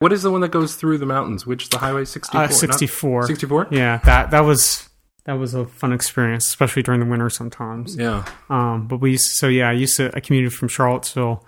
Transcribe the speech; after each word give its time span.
What 0.00 0.12
is 0.12 0.22
the 0.22 0.30
one 0.32 0.40
that 0.40 0.50
goes 0.50 0.74
through 0.74 0.98
the 0.98 1.06
mountains? 1.06 1.46
Which 1.46 1.62
is 1.64 1.68
the 1.68 1.78
highway 1.78 2.04
64? 2.04 2.42
Uh, 2.42 2.48
64. 2.48 3.26
64? 3.26 3.68
Yeah, 3.70 3.98
that 4.04 4.30
that 4.32 4.40
was 4.40 4.88
that 5.26 5.34
was 5.34 5.54
a 5.54 5.66
fun 5.66 5.92
experience, 5.92 6.46
especially 6.48 6.82
during 6.82 7.00
the 7.00 7.06
winter 7.06 7.30
sometimes. 7.30 7.96
Yeah. 7.96 8.24
Um, 8.48 8.88
but 8.88 8.96
we 9.00 9.12
used 9.12 9.28
so 9.36 9.46
yeah, 9.46 9.68
I 9.68 9.72
used 9.72 9.96
to 9.98 10.10
I 10.14 10.20
commuted 10.20 10.52
from 10.54 10.68
Charlottesville, 10.68 11.44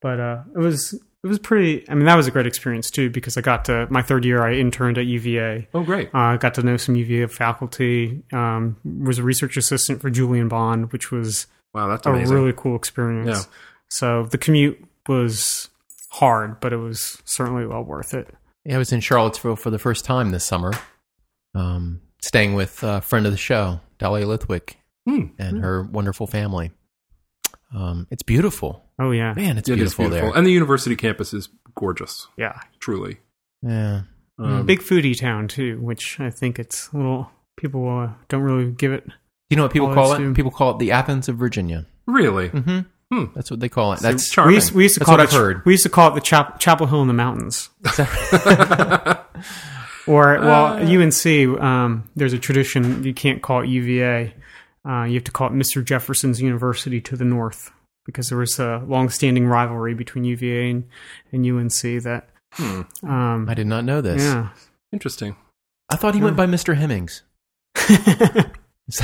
but 0.00 0.20
uh, 0.20 0.42
it 0.54 0.58
was 0.58 0.92
it 0.94 1.26
was 1.28 1.40
pretty. 1.40 1.84
I 1.90 1.94
mean, 1.94 2.04
that 2.06 2.14
was 2.14 2.28
a 2.28 2.30
great 2.30 2.46
experience 2.46 2.88
too 2.88 3.10
because 3.10 3.36
I 3.36 3.40
got 3.40 3.64
to 3.64 3.88
my 3.90 4.02
third 4.02 4.24
year. 4.24 4.46
I 4.46 4.54
interned 4.54 4.96
at 4.98 5.06
UVA. 5.06 5.66
Oh, 5.74 5.82
great. 5.82 6.14
Uh, 6.14 6.18
I 6.18 6.36
got 6.36 6.54
to 6.54 6.62
know 6.62 6.76
some 6.76 6.94
UVA 6.94 7.26
faculty. 7.26 8.22
Um, 8.32 8.76
was 8.84 9.18
a 9.18 9.24
research 9.24 9.56
assistant 9.56 10.00
for 10.00 10.08
Julian 10.10 10.46
Bond, 10.46 10.92
which 10.92 11.10
was 11.10 11.48
Wow, 11.74 11.88
that's 11.88 12.06
a 12.06 12.10
amazing. 12.12 12.32
really 12.36 12.52
cool 12.56 12.76
experience. 12.76 13.28
Yeah. 13.46 13.52
So 13.88 14.26
the 14.26 14.38
commute 14.38 14.82
was 15.08 15.68
hard, 16.18 16.60
but 16.60 16.72
it 16.72 16.76
was 16.78 17.20
certainly 17.24 17.66
well 17.66 17.82
worth 17.82 18.14
it. 18.14 18.28
Yeah, 18.64 18.76
I 18.76 18.78
was 18.78 18.92
in 18.92 19.00
Charlottesville 19.00 19.56
for 19.56 19.70
the 19.70 19.78
first 19.78 20.04
time 20.04 20.30
this 20.30 20.44
summer, 20.44 20.72
um, 21.54 22.00
staying 22.22 22.54
with 22.54 22.82
a 22.82 23.00
friend 23.00 23.26
of 23.26 23.32
the 23.32 23.38
show, 23.38 23.80
Dahlia 23.98 24.26
Lithwick, 24.26 24.74
Hmm. 25.06 25.26
and 25.38 25.62
her 25.62 25.82
wonderful 25.84 26.26
family. 26.26 26.72
Um, 27.74 28.06
it's 28.10 28.22
beautiful, 28.22 28.84
Oh 28.98 29.10
yeah, 29.10 29.34
man. 29.34 29.58
It's 29.58 29.68
It 29.68 29.72
is 29.72 29.76
beautiful, 29.94 30.04
beautiful. 30.06 30.28
there. 30.30 30.38
And 30.38 30.46
the 30.46 30.52
university 30.52 30.96
campus 30.96 31.34
is 31.34 31.48
gorgeous, 31.74 32.28
yeah. 32.36 32.60
truly. 32.80 33.18
Yeah, 33.62 34.02
Um, 34.38 34.66
Big 34.66 34.80
foodie 34.80 35.18
town 35.18 35.48
too, 35.48 35.78
which 35.80 36.18
I 36.20 36.30
think 36.30 36.58
it's 36.58 36.88
a 36.92 36.96
little 36.96 37.30
people 37.56 37.88
uh, 37.88 38.10
don't 38.28 38.42
really 38.42 38.70
give 38.72 38.92
it. 38.92 39.06
You 39.50 39.56
know 39.56 39.62
what 39.64 39.72
people 39.72 39.92
call 39.94 40.12
it? 40.12 40.16
true. 40.18 40.34
People 40.34 40.50
call 40.50 40.72
it 40.72 40.78
the 40.78 40.92
Athens 40.92 41.28
of 41.28 41.36
Virginia. 41.36 41.86
Really? 42.06 42.48
hmm 42.48 42.80
Hmm. 43.12 43.26
That's 43.34 43.50
what 43.50 43.60
they 43.60 43.68
call 43.68 43.92
it. 43.92 44.00
That's 44.00 44.30
charming. 44.30 44.48
We 44.50 44.54
used, 44.56 44.72
we 44.72 44.82
used 44.82 44.94
to 44.94 45.00
That's 45.00 45.08
call 45.10 45.20
it. 45.20 45.22
I've 45.22 45.32
heard. 45.32 45.64
We 45.64 45.72
used 45.72 45.84
to 45.84 45.88
call 45.88 46.10
it 46.10 46.14
the 46.16 46.20
Chap- 46.20 46.58
Chapel 46.58 46.86
Hill 46.86 47.02
in 47.02 47.08
the 47.08 47.14
mountains. 47.14 47.70
Or 50.08 50.38
well, 50.38 50.66
Uh. 50.66 51.02
UNC. 51.02 51.26
Um, 51.60 52.08
there's 52.14 52.32
a 52.32 52.38
tradition 52.38 53.02
you 53.02 53.12
can't 53.12 53.42
call 53.42 53.62
it 53.62 53.68
UVA. 53.68 54.34
Uh, 54.88 55.02
you 55.02 55.14
have 55.14 55.24
to 55.24 55.32
call 55.32 55.48
it 55.48 55.52
Mr. 55.52 55.84
Jefferson's 55.84 56.40
University 56.40 57.00
to 57.00 57.16
the 57.16 57.24
north 57.24 57.72
because 58.04 58.28
there 58.28 58.38
was 58.38 58.56
a 58.60 58.84
long-standing 58.86 59.48
rivalry 59.48 59.94
between 59.94 60.22
UVA 60.22 60.70
and, 60.70 60.84
and 61.32 61.44
UNC. 61.44 62.02
That 62.04 62.28
Hmm. 62.52 62.82
um, 63.02 63.48
I 63.48 63.54
did 63.54 63.66
not 63.66 63.84
know 63.84 64.00
this. 64.00 64.22
yeah. 64.22 64.50
Interesting. 64.92 65.34
I 65.90 65.96
thought 65.96 66.14
he 66.14 66.20
went 66.22 66.36
by 66.36 66.46
Mr. 66.46 66.76
Hemmings. 66.76 67.22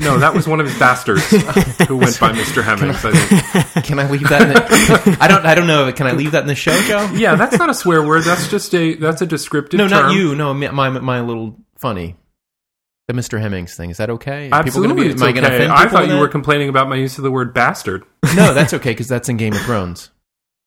No, 0.00 0.18
that 0.18 0.32
was 0.32 0.46
one 0.46 0.60
of 0.60 0.66
his 0.66 0.78
bastards 0.78 1.28
who 1.88 1.96
went 1.96 2.20
by 2.20 2.30
Mr. 2.32 2.62
Hemmings. 2.62 3.04
I 3.04 3.12
think. 3.12 3.84
Can 3.86 3.98
I 3.98 4.08
leave 4.08 4.28
that? 4.28 4.42
In 4.42 4.48
the, 4.50 5.18
I 5.20 5.26
don't. 5.26 5.44
I 5.44 5.56
don't 5.56 5.66
know. 5.66 5.92
Can 5.92 6.06
I 6.06 6.12
leave 6.12 6.32
that 6.32 6.42
in 6.42 6.46
the 6.46 6.54
show, 6.54 6.78
Joe? 6.82 7.10
Yeah, 7.14 7.34
that's 7.34 7.58
not 7.58 7.68
a 7.68 7.74
swear 7.74 8.06
word. 8.06 8.22
That's 8.22 8.48
just 8.48 8.72
a 8.74 8.94
that's 8.94 9.22
a 9.22 9.26
descriptive. 9.26 9.78
No, 9.78 9.88
term. 9.88 10.06
not 10.06 10.14
you. 10.14 10.36
No, 10.36 10.54
my 10.54 10.88
my, 10.90 11.20
little 11.20 11.56
funny. 11.76 12.16
The 13.08 13.14
Mr. 13.14 13.40
Hemmings 13.40 13.74
thing. 13.74 13.90
Is 13.90 13.96
that 13.96 14.10
okay? 14.10 14.50
Are 14.50 14.60
Absolutely, 14.60 15.04
be, 15.04 15.10
it's 15.10 15.22
I 15.22 15.32
going 15.32 15.44
to 15.44 15.52
okay. 15.52 15.68
I 15.68 15.88
thought 15.88 16.06
you 16.06 16.12
that? 16.12 16.20
were 16.20 16.28
complaining 16.28 16.68
about 16.68 16.88
my 16.88 16.96
use 16.96 17.18
of 17.18 17.24
the 17.24 17.30
word 17.30 17.54
bastard. 17.54 18.04
no, 18.36 18.54
that's 18.54 18.74
okay 18.74 18.90
because 18.90 19.08
that's 19.08 19.28
in 19.28 19.36
Game 19.36 19.54
of 19.54 19.62
Thrones. 19.62 20.10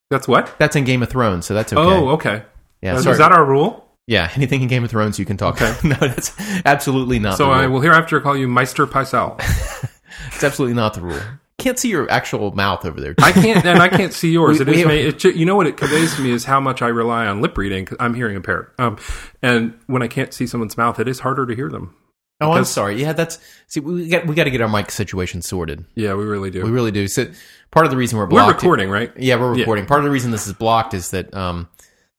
That's 0.09 0.28
what? 0.28 0.53
That's 0.58 0.75
in 0.75 0.84
Game 0.84 1.03
of 1.03 1.09
Thrones, 1.09 1.46
so 1.46 1.53
that's 1.53 1.72
okay. 1.72 1.81
Oh, 1.81 2.09
okay. 2.09 2.44
yeah. 2.81 2.96
is 2.96 3.03
Sorry. 3.03 3.18
that 3.18 3.31
our 3.31 3.46
rule? 3.46 3.81
Yeah, 4.08 4.30
anything 4.36 4.62
in 4.62 4.68
Game 4.68 4.84
of 4.84 4.90
Thrones 4.90 5.18
you 5.20 5.26
can 5.26 5.38
talk. 5.38 5.60
no, 5.84 5.96
that's 5.96 6.34
absolutely 6.66 7.20
not. 7.20 7.38
So 7.38 7.52
I 7.52 7.68
will 7.68 7.82
hereafter 7.82 8.20
call 8.22 8.36
you 8.38 8.48
Meister 8.48 8.86
Paisel. 8.88 9.40
It's 10.34 10.44
absolutely 10.44 10.76
not 10.76 10.94
the 10.94 11.02
rule. 11.02 11.20
Can't 11.58 11.80
see 11.80 11.90
your 11.90 12.10
actual 12.12 12.52
mouth 12.52 12.84
over 12.86 13.00
there. 13.00 13.16
I 13.24 13.32
can't, 13.32 13.64
and 13.66 13.80
I 13.82 13.88
can't 13.88 14.12
see 14.14 14.32
yours. 14.32 14.60
We- 14.64 14.64
It 14.74 14.78
is, 14.80 14.86
we- 14.86 14.94
it, 15.08 15.20
ju- 15.20 15.32
you 15.32 15.46
know 15.46 15.56
what 15.56 15.68
it 15.68 15.78
conveys 15.78 16.16
to 16.16 16.22
me 16.22 16.32
is 16.32 16.44
how 16.44 16.60
much 16.60 16.82
I 16.82 16.88
rely 16.90 17.28
on 17.28 17.42
lip 17.42 17.58
reading. 17.58 17.86
'cause 17.86 17.98
I'm 18.00 18.14
hearing 18.14 18.36
impaired, 18.36 18.68
um, 18.78 18.98
and 19.42 19.74
when 19.88 20.02
I 20.04 20.08
can't 20.08 20.34
see 20.34 20.46
someone's 20.48 20.78
mouth, 20.78 21.00
it 21.00 21.08
is 21.08 21.20
harder 21.22 21.46
to 21.46 21.56
hear 21.56 21.70
them. 21.70 21.96
oh, 22.42 22.52
I'm 22.52 22.66
sorry. 22.66 23.00
Yeah, 23.00 23.14
that's 23.14 23.40
see. 23.68 23.80
We 23.80 24.10
got 24.10 24.26
we 24.28 24.36
got 24.36 24.44
to 24.46 24.52
get 24.52 24.62
our 24.62 24.68
mic 24.70 24.92
situation 24.92 25.42
sorted. 25.42 25.86
Yeah, 25.96 26.16
we 26.16 26.25
really 26.25 26.50
do. 26.52 26.64
We 26.64 26.72
really 26.72 26.92
do. 26.92 27.08
So 27.08 27.28
part 27.72 27.86
of 27.86 27.92
the 27.92 27.98
reason 27.98 28.18
we're 28.18 28.28
We're 28.28 28.48
recording, 28.48 28.90
right? 28.90 29.12
Yeah, 29.18 29.36
we're 29.38 29.54
Yeah. 29.54 29.59
recording. 29.62 29.86
Part 29.86 30.00
of 30.02 30.06
the 30.06 30.12
reason 30.12 30.31
this 30.31 30.48
is 30.48 30.54
blocked 30.54 30.94
is 30.94 31.12
that 31.12 31.34
um, 31.34 31.70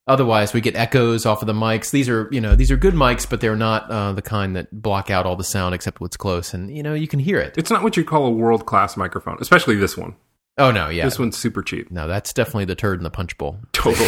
otherwise 0.07 0.53
we 0.53 0.61
get 0.61 0.77
echoes 0.77 1.25
off 1.27 1.43
of 1.43 1.47
the 1.47 1.53
mics. 1.53 1.91
These 1.91 2.09
are 2.09 2.29
you 2.33 2.41
know 2.41 2.55
these 2.57 2.71
are 2.71 2.77
good 2.77 2.95
mics, 2.95 3.29
but 3.29 3.41
they're 3.41 3.57
not 3.57 3.91
uh, 3.91 4.13
the 4.13 4.23
kind 4.23 4.57
that 4.57 4.71
block 4.83 5.11
out 5.11 5.27
all 5.27 5.37
the 5.37 5.45
sound 5.45 5.75
except 5.75 6.01
what's 6.01 6.17
close, 6.17 6.55
and 6.55 6.75
you 6.77 6.83
know 6.83 6.95
you 6.95 7.09
can 7.09 7.19
hear 7.21 7.39
it. 7.39 7.55
It's 7.57 7.71
not 7.71 7.83
what 7.83 7.97
you 7.97 8.05
call 8.05 8.27
a 8.27 8.31
world 8.31 8.67
class 8.67 8.97
microphone, 8.97 9.39
especially 9.41 9.77
this 9.77 9.97
one. 9.97 10.15
Oh 10.59 10.71
no, 10.71 10.91
yeah, 10.91 11.05
This 11.07 11.19
one's 11.19 11.39
super 11.39 11.63
cheap. 11.63 11.91
no, 11.91 12.07
that's 12.07 12.35
definitely 12.35 12.67
the 12.67 12.75
turd 12.75 12.99
in 13.01 13.05
the 13.05 13.11
punch 13.11 13.39
bowl, 13.39 13.57
Totally. 13.73 14.07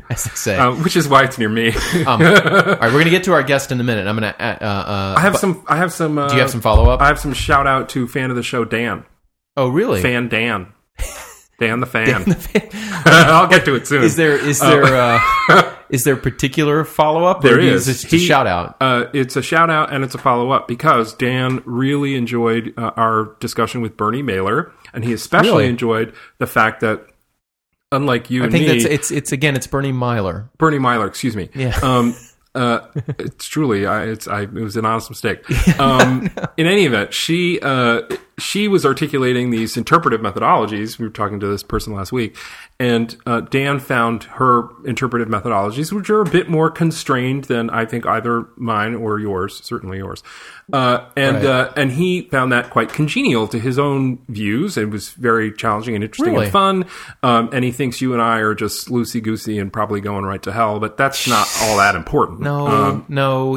as 0.10 0.24
they 0.24 0.30
say. 0.30 0.56
um, 0.56 0.82
which 0.82 0.96
is 0.96 1.06
why 1.06 1.22
it's 1.24 1.36
near 1.36 1.50
me. 1.50 1.72
Um, 2.06 2.06
all 2.06 2.18
right, 2.18 2.80
we're 2.80 2.98
gonna 2.98 3.10
get 3.10 3.24
to 3.24 3.34
our 3.34 3.42
guest 3.42 3.70
in 3.72 3.78
a 3.78 3.84
minute. 3.84 4.06
I'm 4.06 4.16
gonna. 4.16 4.34
Uh, 4.40 4.64
uh, 4.64 5.14
I 5.18 5.20
have 5.20 5.36
some. 5.36 5.62
I 5.68 5.76
have 5.76 5.92
some. 5.92 6.16
Uh, 6.16 6.28
Do 6.28 6.34
you 6.36 6.40
have 6.40 6.50
some 6.50 6.62
follow 6.62 6.88
up? 6.90 7.02
I 7.02 7.08
have 7.08 7.18
some 7.20 7.34
shout 7.34 7.66
out 7.66 7.90
to 7.90 8.08
fan 8.08 8.30
of 8.30 8.36
the 8.36 8.42
show, 8.42 8.64
Dan. 8.64 9.04
Oh, 9.54 9.68
really? 9.68 10.00
Fan 10.00 10.28
Dan. 10.28 10.72
Dan 11.58 11.80
the 11.80 11.86
fan. 11.86 12.24
The 12.24 12.34
fan. 12.34 12.68
I'll 13.06 13.46
get 13.46 13.64
to 13.66 13.74
it 13.74 13.86
soon. 13.86 14.02
Is 14.02 14.16
there 14.16 14.36
is 14.36 14.58
there 14.60 14.84
uh, 14.96 15.74
is 15.90 16.04
there 16.04 16.16
particular 16.16 16.84
follow 16.84 17.24
up? 17.24 17.42
There 17.42 17.60
is 17.60 17.88
a 17.88 18.18
shout 18.18 18.46
out. 18.46 18.76
Uh, 18.80 19.04
it's 19.12 19.36
a 19.36 19.42
shout 19.42 19.70
out 19.70 19.92
and 19.92 20.02
it's 20.02 20.14
a 20.14 20.18
follow 20.18 20.50
up 20.50 20.66
because 20.66 21.14
Dan 21.14 21.62
really 21.64 22.16
enjoyed 22.16 22.74
uh, 22.76 22.92
our 22.96 23.36
discussion 23.40 23.80
with 23.80 23.96
Bernie 23.96 24.22
Mailer, 24.22 24.72
and 24.92 25.04
he 25.04 25.12
especially 25.12 25.50
Really? 25.50 25.66
enjoyed 25.68 26.14
the 26.38 26.46
fact 26.46 26.80
that, 26.80 27.06
unlike 27.92 28.30
you 28.30 28.40
I 28.42 28.44
and 28.44 28.52
think 28.52 28.66
me, 28.66 28.72
that's 28.72 28.84
it's 28.84 29.10
it's 29.10 29.32
again 29.32 29.54
it's 29.54 29.66
Bernie 29.66 29.92
Meyler. 29.92 30.50
Bernie 30.58 30.78
Mailer, 30.80 31.06
excuse 31.06 31.36
me. 31.36 31.48
Yeah. 31.54 31.78
Um, 31.82 32.14
uh, 32.54 32.80
it's 33.18 33.46
truly, 33.46 33.86
I, 33.86 34.04
it's, 34.08 34.28
I, 34.28 34.42
it 34.42 34.52
was 34.52 34.76
an 34.76 34.84
honest 34.84 35.08
mistake. 35.10 35.42
Um, 35.80 36.28
in 36.58 36.66
any 36.66 36.84
event, 36.84 37.14
she, 37.14 37.58
uh, 37.60 38.02
she 38.38 38.68
was 38.68 38.84
articulating 38.86 39.50
these 39.50 39.76
interpretive 39.76 40.20
methodologies. 40.20 40.98
We 40.98 41.06
were 41.06 41.12
talking 41.12 41.38
to 41.40 41.46
this 41.46 41.62
person 41.62 41.94
last 41.94 42.12
week, 42.12 42.36
and 42.80 43.16
uh, 43.26 43.40
Dan 43.40 43.78
found 43.78 44.24
her 44.24 44.68
interpretive 44.84 45.28
methodologies, 45.28 45.92
which 45.92 46.08
are 46.10 46.20
a 46.22 46.24
bit 46.28 46.48
more 46.48 46.70
constrained 46.70 47.44
than 47.44 47.70
I 47.70 47.84
think 47.84 48.06
either 48.06 48.46
mine 48.56 48.94
or 48.94 49.18
yours, 49.18 49.60
certainly 49.64 49.98
yours. 49.98 50.22
Uh, 50.72 51.06
and 51.16 51.36
Right. 51.36 51.44
uh, 51.46 51.72
and 51.76 51.92
he 51.92 52.22
found 52.22 52.52
that 52.52 52.70
quite 52.70 52.88
congenial 52.92 53.46
to 53.48 53.58
his 53.58 53.78
own 53.78 54.18
views. 54.28 54.76
It 54.76 54.90
was 54.90 55.10
very 55.10 55.52
challenging 55.52 55.94
and 55.94 56.02
interesting 56.04 56.32
Really? 56.34 56.46
and 56.46 56.52
fun. 56.52 56.84
Um, 57.22 57.50
and 57.52 57.64
he 57.64 57.72
thinks 57.72 58.00
you 58.00 58.12
and 58.12 58.22
I 58.22 58.38
are 58.38 58.54
just 58.54 58.88
loosey 58.88 59.22
goosey 59.22 59.58
and 59.58 59.72
probably 59.72 60.00
going 60.00 60.24
right 60.24 60.42
to 60.44 60.52
hell, 60.52 60.80
but 60.80 60.96
that's 60.96 61.28
not 61.28 61.46
all 61.62 61.76
that 61.78 61.94
important. 61.94 62.40
No, 62.40 62.66
Um, 62.66 63.04
no. 63.08 63.56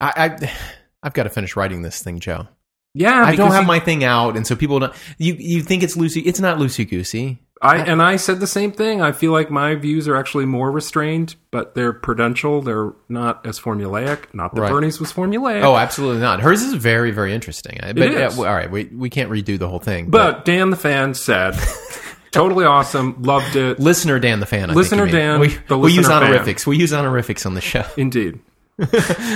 I, 0.00 0.12
I 0.40 0.52
I've 1.02 1.14
got 1.14 1.22
to 1.22 1.30
finish 1.30 1.56
writing 1.56 1.80
this 1.82 2.02
thing, 2.02 2.18
Joe. 2.20 2.46
Yeah, 2.94 3.22
I 3.24 3.36
don't 3.36 3.52
have 3.52 3.62
he- 3.62 3.68
my 3.68 3.80
thing 3.80 4.04
out, 4.04 4.36
and 4.36 4.46
so 4.46 4.56
people 4.56 4.78
don't. 4.80 4.92
You 5.18 5.34
you 5.38 5.62
think 5.62 5.82
it's 5.82 5.96
loosey? 5.96 6.22
It's 6.24 6.40
not 6.40 6.58
loosey 6.58 6.88
goosey. 6.88 7.38
I 7.62 7.76
and 7.76 8.00
I 8.02 8.16
said 8.16 8.40
the 8.40 8.46
same 8.46 8.72
thing. 8.72 9.02
I 9.02 9.12
feel 9.12 9.32
like 9.32 9.50
my 9.50 9.74
views 9.74 10.08
are 10.08 10.16
actually 10.16 10.46
more 10.46 10.70
restrained, 10.70 11.34
but 11.50 11.74
they're 11.74 11.92
prudential. 11.92 12.62
They're 12.62 12.92
not 13.10 13.44
as 13.44 13.60
formulaic. 13.60 14.32
Not 14.32 14.54
that 14.54 14.62
Right. 14.62 14.70
Bernie's 14.72 14.98
was 14.98 15.12
formulaic. 15.12 15.62
Oh, 15.62 15.76
absolutely 15.76 16.22
not. 16.22 16.40
Hers 16.40 16.62
is 16.62 16.72
very 16.72 17.10
very 17.10 17.34
interesting. 17.34 17.78
But 17.82 17.98
is. 17.98 18.38
uh, 18.38 18.42
all 18.46 18.54
right, 18.54 18.70
we 18.70 18.84
we 18.84 19.10
can't 19.10 19.30
redo 19.30 19.58
the 19.58 19.68
whole 19.68 19.78
thing. 19.78 20.08
but 20.08 20.46
Dan 20.46 20.70
the 20.70 20.76
fan 20.76 21.12
said, 21.12 21.54
totally 22.30 22.64
awesome, 22.64 23.20
loved 23.20 23.54
it. 23.56 23.78
listener 23.78 24.18
Dan 24.18 24.40
the 24.40 24.46
fan, 24.46 24.70
I 24.70 24.72
Listener 24.72 25.02
think 25.04 25.12
you 25.12 25.18
mean. 25.18 25.28
Dan, 25.28 25.40
we, 25.40 25.48
the 25.68 25.76
we 25.76 25.90
use 25.90 25.98
listener 25.98 26.14
fan. 26.14 26.22
honorifics. 26.32 26.66
We 26.66 26.78
use 26.78 26.94
honorifics 26.94 27.44
on 27.44 27.52
the 27.52 27.60
show. 27.60 27.84
Indeed. 27.98 28.40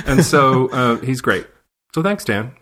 and 0.06 0.24
so 0.24 0.68
uh, 0.70 0.96
he's 0.96 1.20
great. 1.20 1.46
So 1.94 2.02
thanks, 2.02 2.24
Dan, 2.24 2.52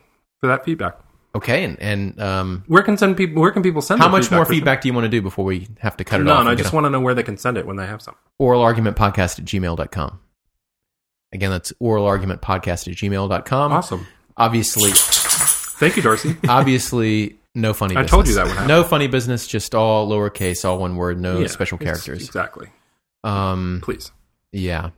for 0.43 0.49
that 0.49 0.65
feedback. 0.67 0.99
Okay, 1.35 1.65
and 1.65 1.81
and 1.81 2.21
um, 2.21 2.63
Where 2.67 2.83
can 2.83 2.99
send 2.99 3.17
people? 3.17 3.41
Where 3.41 3.51
can 3.53 3.63
people 3.63 3.81
send? 3.81 4.03
how 4.03 4.09
much 4.09 4.31
more 4.31 4.45
for- 4.45 4.53
feedback 4.53 4.83
do 4.83 4.89
you 4.89 4.93
want 4.93 5.07
to 5.07 5.09
do 5.09 5.23
before 5.23 5.47
we 5.47 5.67
have 5.79 5.97
to 5.97 6.05
cut 6.05 6.21
it 6.21 6.29
off? 6.29 6.41
And 6.41 6.49
I 6.49 6.55
just 6.55 6.75
want 6.75 6.85
to 6.85 6.91
know 6.91 7.01
where 7.01 7.15
they 7.15 7.23
can 7.23 7.39
send 7.39 7.57
it 7.57 7.65
when 7.67 7.77
they 7.77 7.87
have 7.87 8.03
some. 8.03 8.15
oral 8.39 8.61
argument 8.61 8.99
podcast 8.99 9.39
at 9.39 9.47
gmail.com. 9.47 10.21
Again, 11.33 11.51
that's 11.51 11.73
oral 11.79 12.05
argument 12.05 12.43
podcast 12.43 12.87
at 12.89 12.95
gmail.com. 12.99 13.73
Awesome. 13.73 14.07
Obviously, 14.37 14.91
Thank 14.93 15.97
you, 15.97 16.03
Darcy. 16.03 16.37
obviously, 16.49 17.39
no 17.55 17.73
funny 17.73 17.97
I 17.97 18.03
business. 18.03 18.11
told 18.11 18.29
you 18.29 18.35
that 18.35 18.45
would 18.45 18.53
happen. 18.53 18.69
No 18.69 18.85
funny 18.85 19.07
business, 19.07 19.47
just 19.47 19.75
all 19.75 20.09
lowercase, 20.11 20.67
all 20.69 20.79
one 20.79 20.97
word, 20.97 21.19
no 21.19 21.39
Yeah, 21.39 21.47
special 21.47 21.79
characters. 21.79 22.27
Exactly. 22.27 22.69
Um, 23.25 23.81
Please. 23.83 24.13
yeah. 24.53 24.91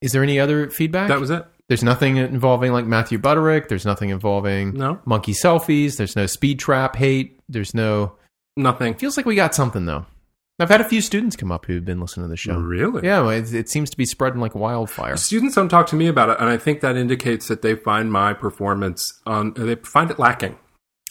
Is 0.00 0.12
there 0.12 0.22
any 0.22 0.38
other 0.40 0.70
feedback? 0.70 1.08
That 1.08 1.20
was 1.20 1.30
it. 1.30 1.44
There's 1.70 1.84
nothing 1.84 2.16
involving 2.16 2.72
like 2.72 2.84
Matthew 2.84 3.16
Butterick. 3.18 3.68
There's 3.68 3.86
nothing 3.86 4.10
involving 4.10 4.74
No. 4.74 4.98
monkey 5.04 5.32
selfies. 5.32 5.96
There's 5.96 6.16
no 6.16 6.26
speed 6.26 6.58
trap 6.58 6.96
hate. 6.96 7.38
There's 7.48 7.74
no. 7.74 8.16
Nothing. 8.56 8.94
Feels 8.94 9.16
like 9.16 9.24
we 9.24 9.36
got 9.36 9.54
something 9.54 9.86
though. 9.86 10.04
I've 10.58 10.68
had 10.68 10.80
a 10.80 10.88
few 10.88 11.00
students 11.00 11.36
come 11.36 11.52
up 11.52 11.64
who've 11.66 11.84
been 11.84 12.00
listening 12.00 12.24
to 12.24 12.28
the 12.28 12.36
show. 12.36 12.56
Really? 12.58 13.06
Yeah, 13.06 13.26
it, 13.30 13.54
it 13.54 13.68
seems 13.70 13.88
to 13.90 13.96
be 13.96 14.04
spreading 14.04 14.40
like 14.40 14.54
wildfire. 14.56 15.16
Students 15.16 15.54
don't 15.54 15.68
talk 15.68 15.86
to 15.86 15.96
me 15.96 16.08
about 16.08 16.28
it, 16.28 16.38
and 16.40 16.50
I 16.50 16.58
think 16.58 16.80
that 16.80 16.96
indicates 16.96 17.46
that 17.46 17.62
they 17.62 17.76
find 17.76 18.10
my 18.12 18.34
performance 18.34 19.20
on. 19.24 19.54
They 19.54 19.76
find 19.76 20.10
it 20.10 20.18
lacking. 20.18 20.58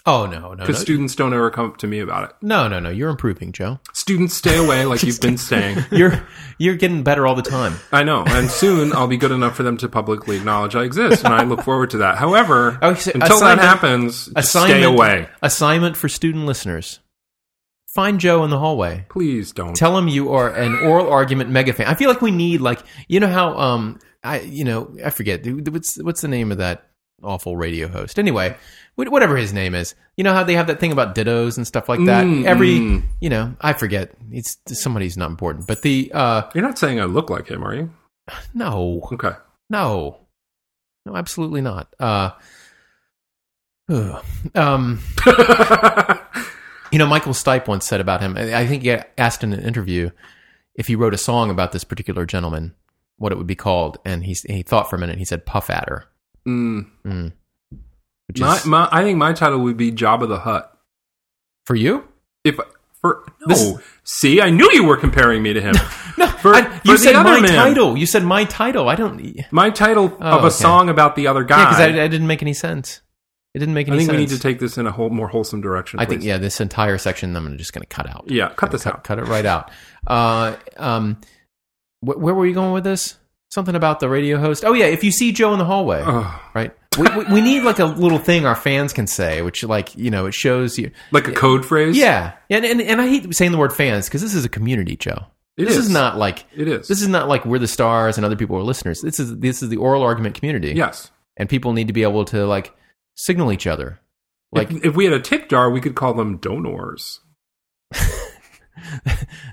Oh 0.05 0.25
no, 0.25 0.39
no, 0.39 0.49
no, 0.53 0.55
because 0.55 0.79
students 0.79 1.13
don't 1.13 1.33
ever 1.33 1.51
come 1.51 1.65
up 1.67 1.77
to 1.77 1.87
me 1.87 1.99
about 1.99 2.29
it. 2.29 2.35
no, 2.41 2.67
no, 2.67 2.79
no. 2.79 2.89
You're 2.89 3.09
improving, 3.09 3.51
Joe. 3.51 3.79
Students 3.93 4.33
stay 4.33 4.57
away, 4.57 4.85
like 4.85 5.03
you've 5.03 5.19
been 5.19 5.37
saying. 5.37 5.83
You're 5.91 6.25
you're 6.57 6.75
getting 6.75 7.03
better 7.03 7.27
all 7.27 7.35
the 7.35 7.41
time. 7.41 7.75
I 7.91 8.03
know, 8.03 8.23
and 8.25 8.49
soon 8.49 8.93
I'll 8.93 9.07
be 9.07 9.17
good 9.17 9.31
enough 9.31 9.55
for 9.55 9.63
them 9.63 9.77
to 9.77 9.89
publicly 9.89 10.37
acknowledge 10.37 10.75
I 10.75 10.83
exist, 10.83 11.23
and 11.25 11.33
I 11.33 11.43
look 11.43 11.61
forward 11.63 11.89
to 11.91 11.97
that. 11.99 12.17
However, 12.17 12.79
Oh, 12.81 12.93
so 12.93 13.11
until 13.13 13.39
that 13.41 13.59
happens, 13.59 14.29
Assignment, 14.35 14.79
stay 14.79 14.83
away. 14.83 15.27
Assignment 15.41 15.95
for 15.97 16.07
student 16.09 16.45
listeners: 16.45 16.99
Find 17.93 18.19
Joe 18.19 18.43
in 18.43 18.49
the 18.51 18.59
hallway. 18.59 19.05
Please 19.09 19.51
don't. 19.51 19.75
Tell 19.75 19.97
him 19.97 20.07
you 20.07 20.31
are 20.33 20.49
an 20.49 20.75
oral 20.79 21.11
argument 21.11 21.49
mega 21.49 21.73
fan. 21.73 21.87
I 21.87 21.95
feel 21.95 22.09
like 22.09 22.21
we 22.21 22.31
need 22.31 22.61
like 22.61 22.79
you 23.07 23.19
know 23.19 23.27
how 23.27 23.57
um 23.57 23.99
I 24.23 24.41
you 24.41 24.63
know 24.63 24.95
I 25.03 25.09
forget 25.09 25.45
what's 25.45 26.01
what's 26.01 26.21
the 26.21 26.27
name 26.27 26.51
of 26.51 26.59
that 26.59 26.88
awful 27.23 27.55
radio 27.57 27.87
host 27.87 28.17
anyway 28.19 28.55
whatever 28.95 29.37
his 29.37 29.53
name 29.53 29.73
is 29.75 29.95
you 30.17 30.23
know 30.23 30.33
how 30.33 30.43
they 30.43 30.55
have 30.55 30.67
that 30.67 30.79
thing 30.79 30.91
about 30.91 31.15
dittos 31.15 31.57
and 31.57 31.65
stuff 31.65 31.87
like 31.87 32.03
that 32.05 32.25
Mm, 32.25 32.45
every 32.45 32.79
mm. 32.79 33.03
you 33.21 33.29
know 33.29 33.55
I 33.61 33.73
forget 33.73 34.11
it's 34.31 34.57
somebody's 34.67 35.15
not 35.17 35.29
important 35.29 35.67
but 35.67 35.81
the 35.81 36.11
uh 36.13 36.43
You're 36.53 36.63
not 36.63 36.77
saying 36.77 36.99
I 36.99 37.05
look 37.05 37.29
like 37.29 37.47
him, 37.47 37.63
are 37.63 37.73
you? 37.75 37.89
no 38.53 39.01
Okay. 39.11 39.31
no 39.69 40.17
no 41.05 41.15
absolutely 41.15 41.61
not 41.61 41.93
uh 41.99 42.31
um 44.55 44.99
You 46.91 46.97
know, 46.97 47.05
Michael 47.05 47.33
Stipe 47.33 47.67
once 47.67 47.85
said 47.85 48.01
about 48.01 48.19
him. 48.21 48.35
I 48.35 48.65
think 48.65 48.81
he 48.81 48.97
asked 49.15 49.43
in 49.43 49.53
an 49.53 49.61
interview 49.61 50.09
if 50.73 50.87
he 50.87 50.95
wrote 50.95 51.13
a 51.13 51.19
song 51.19 51.51
about 51.51 51.71
this 51.71 51.83
particular 51.83 52.25
gentleman, 52.25 52.73
what 53.17 53.31
it 53.31 53.37
would 53.37 53.45
be 53.45 53.53
called, 53.53 53.99
and 54.03 54.23
he 54.23 54.35
he 54.47 54.63
thought 54.63 54.89
for 54.89 54.95
a 54.95 54.99
minute. 54.99 55.13
And 55.13 55.19
he 55.19 55.25
said 55.25 55.45
"Puff 55.45 55.69
Adder," 55.69 56.05
Mm. 56.49 56.85
mm. 57.05 57.31
which 58.27 58.39
My, 58.39 58.55
is 58.57 58.65
my, 58.65 58.87
I 58.91 59.03
think 59.03 59.17
my 59.17 59.33
title 59.33 59.59
would 59.59 59.77
be 59.77 59.91
Jabba 59.91 60.27
the 60.27 60.39
Hutt. 60.39 60.75
for 61.65 61.75
you. 61.75 62.07
If 62.43 62.57
for 63.01 63.23
no, 63.45 63.55
This- 63.55 63.77
see, 64.03 64.41
I 64.41 64.49
knew 64.49 64.69
you 64.73 64.83
were 64.83 64.97
comparing 64.97 65.41
me 65.43 65.53
to 65.53 65.61
him. 65.61 65.75
No, 66.17 66.27
For- 66.27 66.53
I- 66.53 66.63
for 66.79 66.91
you 66.91 66.97
said 66.97 67.13
my 67.23 67.39
man. 67.39 67.49
title. 67.55 67.97
You 67.97 68.05
said 68.05 68.23
my 68.25 68.43
title. 68.43 68.89
I 68.89 68.95
don't. 68.95 69.37
My 69.53 69.69
title 69.69 70.05
of 70.07 70.13
Oh, 70.19 70.25
a 70.25 70.39
okay. 70.39 70.49
song 70.49 70.89
about 70.89 71.15
the 71.15 71.27
other 71.27 71.45
guy. 71.45 71.63
because 71.63 71.79
I, 71.79 71.85
I 72.03 72.07
didn't 72.09 72.27
make 72.27 72.41
any 72.41 72.53
sense. 72.53 72.99
It 73.53 73.59
didn't 73.59 73.73
make 73.73 73.87
any. 73.87 73.95
I 73.95 73.99
think 73.99 74.09
sense. 74.09 74.17
we 74.17 74.21
need 74.23 74.29
to 74.31 74.39
take 74.39 74.59
this 74.59 74.77
in 74.77 74.85
a 74.85 74.91
whole, 74.91 75.09
more 75.09 75.29
wholesome 75.29 75.61
direction. 75.61 75.99
I 76.01 76.05
think 76.05 76.21
yeah, 76.23 76.37
this 76.37 76.59
entire 76.59 76.97
section 76.97 77.35
I'm 77.37 77.57
just 77.57 77.71
going 77.71 77.83
to 77.83 77.87
cut 77.87 78.09
out. 78.09 78.25
yeah. 78.27 78.49
Cut 78.49 78.71
this 78.71 78.83
cut, 78.83 78.95
out. 78.95 79.03
cut 79.05 79.17
it 79.19 79.25
right 79.27 79.45
out. 79.45 79.71
Uh, 80.05 80.57
um, 80.75 81.21
wh- 82.01 82.19
where 82.19 82.33
were 82.35 82.45
you 82.45 82.53
going 82.53 82.73
with 82.73 82.83
this? 82.83 83.15
Something 83.49 83.75
about 83.75 83.99
the 83.99 84.09
radio 84.09 84.37
host. 84.37 84.63
Oh 84.63 84.73
yeah, 84.73 84.85
if 84.85 85.03
you 85.03 85.11
see 85.11 85.31
Joe 85.31 85.53
in 85.53 85.59
the 85.59 85.65
hallway, 85.65 86.03
Ugh. 86.05 86.41
right? 86.53 86.71
We, 86.97 87.07
we, 87.17 87.33
we 87.35 87.41
need 87.41 87.63
like 87.63 87.79
a 87.79 87.85
little 87.85 88.19
thing 88.19 88.45
our 88.45 88.55
fans 88.55 88.93
can 88.93 89.07
say, 89.07 89.41
which 89.41 89.63
like 89.63 89.95
you 89.97 90.11
know 90.11 90.25
it 90.27 90.33
shows 90.33 90.77
you. 90.77 90.91
Like 91.11 91.27
a 91.27 91.31
code 91.31 91.65
phrase. 91.65 91.97
Yeah, 91.97 92.33
and 92.49 92.63
and, 92.65 92.79
and 92.81 93.01
I 93.01 93.07
hate 93.07 93.33
saying 93.33 93.51
the 93.51 93.57
word 93.57 93.73
fans 93.73 94.05
because 94.07 94.21
this 94.21 94.35
is 94.35 94.45
a 94.45 94.49
community, 94.49 94.95
Joe. 94.95 95.25
It 95.57 95.65
this 95.65 95.77
is. 95.77 95.87
is. 95.87 95.91
not 95.91 96.17
like 96.17 96.45
It 96.55 96.67
is. 96.67 96.87
this 96.87 97.01
is 97.01 97.07
not 97.07 97.27
like 97.27 97.43
we're 97.45 97.59
the 97.59 97.67
stars 97.67 98.17
and 98.17 98.25
other 98.25 98.35
people 98.37 98.55
are 98.55 98.61
listeners. 98.63 99.01
This 99.01 99.19
is 99.19 99.37
this 99.39 99.61
is 99.63 99.69
the 99.69 99.77
oral 99.77 100.03
argument 100.03 100.35
community. 100.35 100.73
yes. 100.73 101.11
and 101.35 101.49
people 101.49 101.73
need 101.73 101.87
to 101.87 101.93
be 101.93 102.03
able 102.03 102.25
to 102.25 102.45
like 102.45 102.73
signal 103.15 103.51
each 103.51 103.65
other. 103.67 103.99
Like 104.51 104.71
if, 104.71 104.85
if 104.85 104.95
we 104.95 105.05
had 105.05 105.13
a 105.13 105.19
tip 105.19 105.49
jar, 105.49 105.69
we 105.69 105.81
could 105.81 105.95
call 105.95 106.13
them 106.13 106.37
donors. 106.37 107.19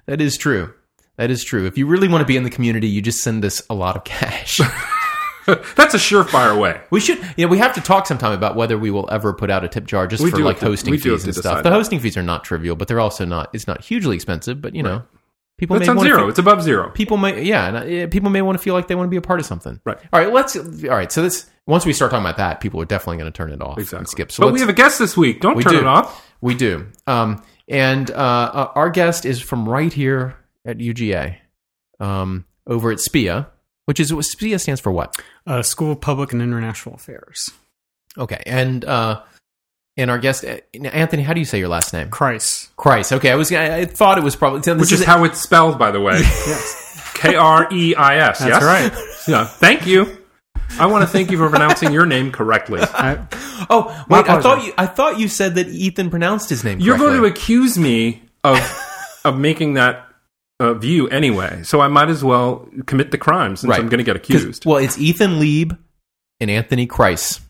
that 0.07 0.21
is 0.21 0.37
true. 0.37 0.73
That 1.17 1.31
is 1.31 1.43
true. 1.45 1.67
If 1.67 1.79
you 1.79 1.87
really 1.87 2.09
want 2.09 2.21
to 2.23 2.27
be 2.27 2.37
in 2.37 2.43
the 2.43 2.51
community, 2.51 2.89
you 2.89 3.01
just 3.03 3.23
send 3.23 3.45
us 3.45 3.63
a 3.71 3.75
lot 3.75 3.97
of 3.97 4.05
cash. 4.05 4.61
That's 5.47 5.95
a 5.95 5.99
surefire 5.99 6.59
way. 6.61 6.81
We 6.91 6.99
should, 7.01 7.19
you 7.37 7.47
know, 7.47 7.49
we 7.49 7.59
have 7.59 7.73
to 7.75 7.81
talk 7.81 8.07
sometime 8.07 8.33
about 8.33 8.57
whether 8.57 8.77
we 8.77 8.91
will 8.91 9.09
ever 9.13 9.33
put 9.33 9.49
out 9.49 9.65
a 9.65 9.69
tip 9.69 9.87
jar 9.87 10.07
just 10.09 10.23
We 10.23 10.31
for 10.31 10.39
like 10.39 10.59
to- 10.59 10.67
hosting 10.67 10.91
we 10.91 10.97
do 10.99 11.13
have 11.13 11.21
fees 11.21 11.25
and 11.27 11.35
stuff. 11.37 11.59
The 11.59 11.71
that. 11.71 11.73
hosting 11.73 12.01
fees 12.01 12.17
are 12.17 12.23
not 12.23 12.43
trivial, 12.45 12.75
but 12.75 12.89
they're 12.89 12.99
also 13.01 13.25
not. 13.25 13.51
It's 13.55 13.67
not 13.69 13.83
hugely 13.85 14.17
expensive, 14.17 14.61
but 14.61 14.75
you 14.75 14.83
know, 14.83 15.05
people 15.57 15.79
That's 15.79 15.87
may 15.89 15.93
on 15.93 16.01
zero. 16.01 16.23
To 16.25 16.29
It's 16.29 16.39
above 16.41 16.63
zero. 16.63 16.91
people 16.91 17.17
may, 17.17 17.43
yeah, 17.45 17.69
uh, 17.69 18.07
people 18.09 18.29
may 18.31 18.43
want 18.43 18.59
to 18.59 18.63
feel 18.63 18.75
like 18.75 18.89
they 18.89 18.97
want 18.97 19.07
to 19.07 19.11
be 19.11 19.17
a 19.17 19.23
part 19.23 19.39
of 19.39 19.47
something. 19.47 19.81
Right. 19.85 19.99
All 20.13 20.21
right. 20.21 20.33
Let's. 20.33 20.57
All 20.57 20.91
right. 20.91 21.13
So 21.13 21.23
this 21.23 21.49
once 21.67 21.87
we 21.87 21.93
start 21.93 22.11
talking 22.11 22.25
about 22.27 22.39
that, 22.39 22.61
people 22.61 22.81
are 22.81 22.85
definitely 22.85 23.19
going 23.19 23.33
to 23.33 23.37
turn 23.37 23.53
it 23.53 23.63
off 23.63 23.79
Exactly. 23.79 23.99
and 23.99 24.09
skip. 24.09 24.33
So 24.33 24.43
but 24.45 24.53
we 24.53 24.59
have 24.61 24.69
a 24.69 24.73
guest 24.75 24.99
this 24.99 25.17
week. 25.17 25.41
Don't 25.43 25.57
We 25.57 25.63
turn 25.63 25.75
do. 25.75 25.79
it 25.79 25.87
off. 25.87 26.29
we 26.41 26.55
do. 26.57 26.87
Um, 27.07 27.41
and 27.69 28.11
uh, 28.11 28.15
uh, 28.15 28.73
our 28.75 28.91
guest 28.91 29.25
is 29.25 29.41
from 29.41 29.69
right 29.69 29.93
here 29.93 30.37
at 30.67 30.79
UGA, 30.79 31.37
um, 32.01 32.45
over 32.67 32.91
at 32.91 32.99
SPIA, 33.01 33.47
which 33.87 34.01
is 34.01 34.13
what 34.13 34.25
SPIA 34.25 34.59
stands 34.59 34.81
for 34.81 34.93
what? 34.93 35.17
Uh, 35.47 35.63
School 35.63 35.93
of 35.93 36.01
Public 36.01 36.33
and 36.33 36.43
International 36.43 36.95
Affairs. 36.97 37.51
Okay, 38.19 38.43
and 38.47 38.85
uh, 38.85 39.23
and 39.97 40.11
our 40.11 40.19
guest 40.19 40.45
uh, 40.45 40.57
Anthony, 40.85 41.23
how 41.23 41.33
do 41.33 41.41
you 41.41 41.47
say 41.47 41.59
your 41.59 41.69
last 41.69 41.93
name? 41.93 42.09
Kreis. 42.11 42.69
Kreis. 42.77 43.13
Okay, 43.13 43.31
I 43.31 43.35
was 43.35 43.53
I, 43.53 43.79
I 43.79 43.85
thought 43.85 44.19
it 44.19 44.25
was 44.25 44.37
probably 44.37 44.61
this 44.61 44.79
Which 44.79 44.93
is 44.93 45.05
how 45.05 45.25
it's 45.25 45.41
spelled, 45.41 45.79
by 45.79 45.91
the 45.91 46.01
way. 46.01 46.15
Yes. 46.21 46.83
K 47.15 47.35
R 47.35 47.67
E 47.73 47.95
I 47.95 48.19
S. 48.29 48.41
That's 48.41 48.51
Yes. 48.51 48.63
right. 48.63 48.93
Yeah. 49.29 49.45
Thank 49.45 49.87
you. 49.87 50.19
I 50.79 50.87
want 50.87 51.03
to 51.03 51.07
thank 51.09 51.31
you 51.33 51.39
for 51.39 51.49
pronouncing 51.49 51.93
your 51.93 52.07
name 52.07 52.31
correctly. 52.31 52.81
I, 52.83 53.19
Oh 53.69 54.05
wait, 54.09 54.29
I 54.29 54.41
thought 54.41 54.65
you 54.65 54.73
I 54.79 54.87
thought 54.87 55.19
you 55.19 55.29
said 55.29 55.55
that 55.57 55.69
Ethan 55.69 56.11
pronounced 56.11 56.49
his 56.51 56.63
name. 56.63 56.79
You're 56.81 56.99
going 56.99 57.17
to 57.17 57.25
accuse 57.25 57.77
me 57.79 58.23
of 58.45 58.59
of 59.25 59.37
making 59.39 59.75
that 59.75 60.06
uh, 60.61 60.75
view 60.75 61.09
anyway, 61.09 61.63
so 61.63 61.81
I 61.81 61.89
might 61.89 62.09
as 62.09 62.25
well 62.25 62.69
commit 62.87 63.11
the 63.11 63.19
crime 63.19 63.57
since 63.57 63.71
Right. 63.71 63.81
I'm 63.81 63.89
going 63.89 63.99
to 63.99 64.05
get 64.05 64.17
accused. 64.17 64.65
Well, 64.67 64.79
it's 64.79 64.99
Ethan 64.99 65.39
Leib 65.39 65.77
and 66.41 66.51
Anthony 66.51 66.87
Kreis, 66.87 67.41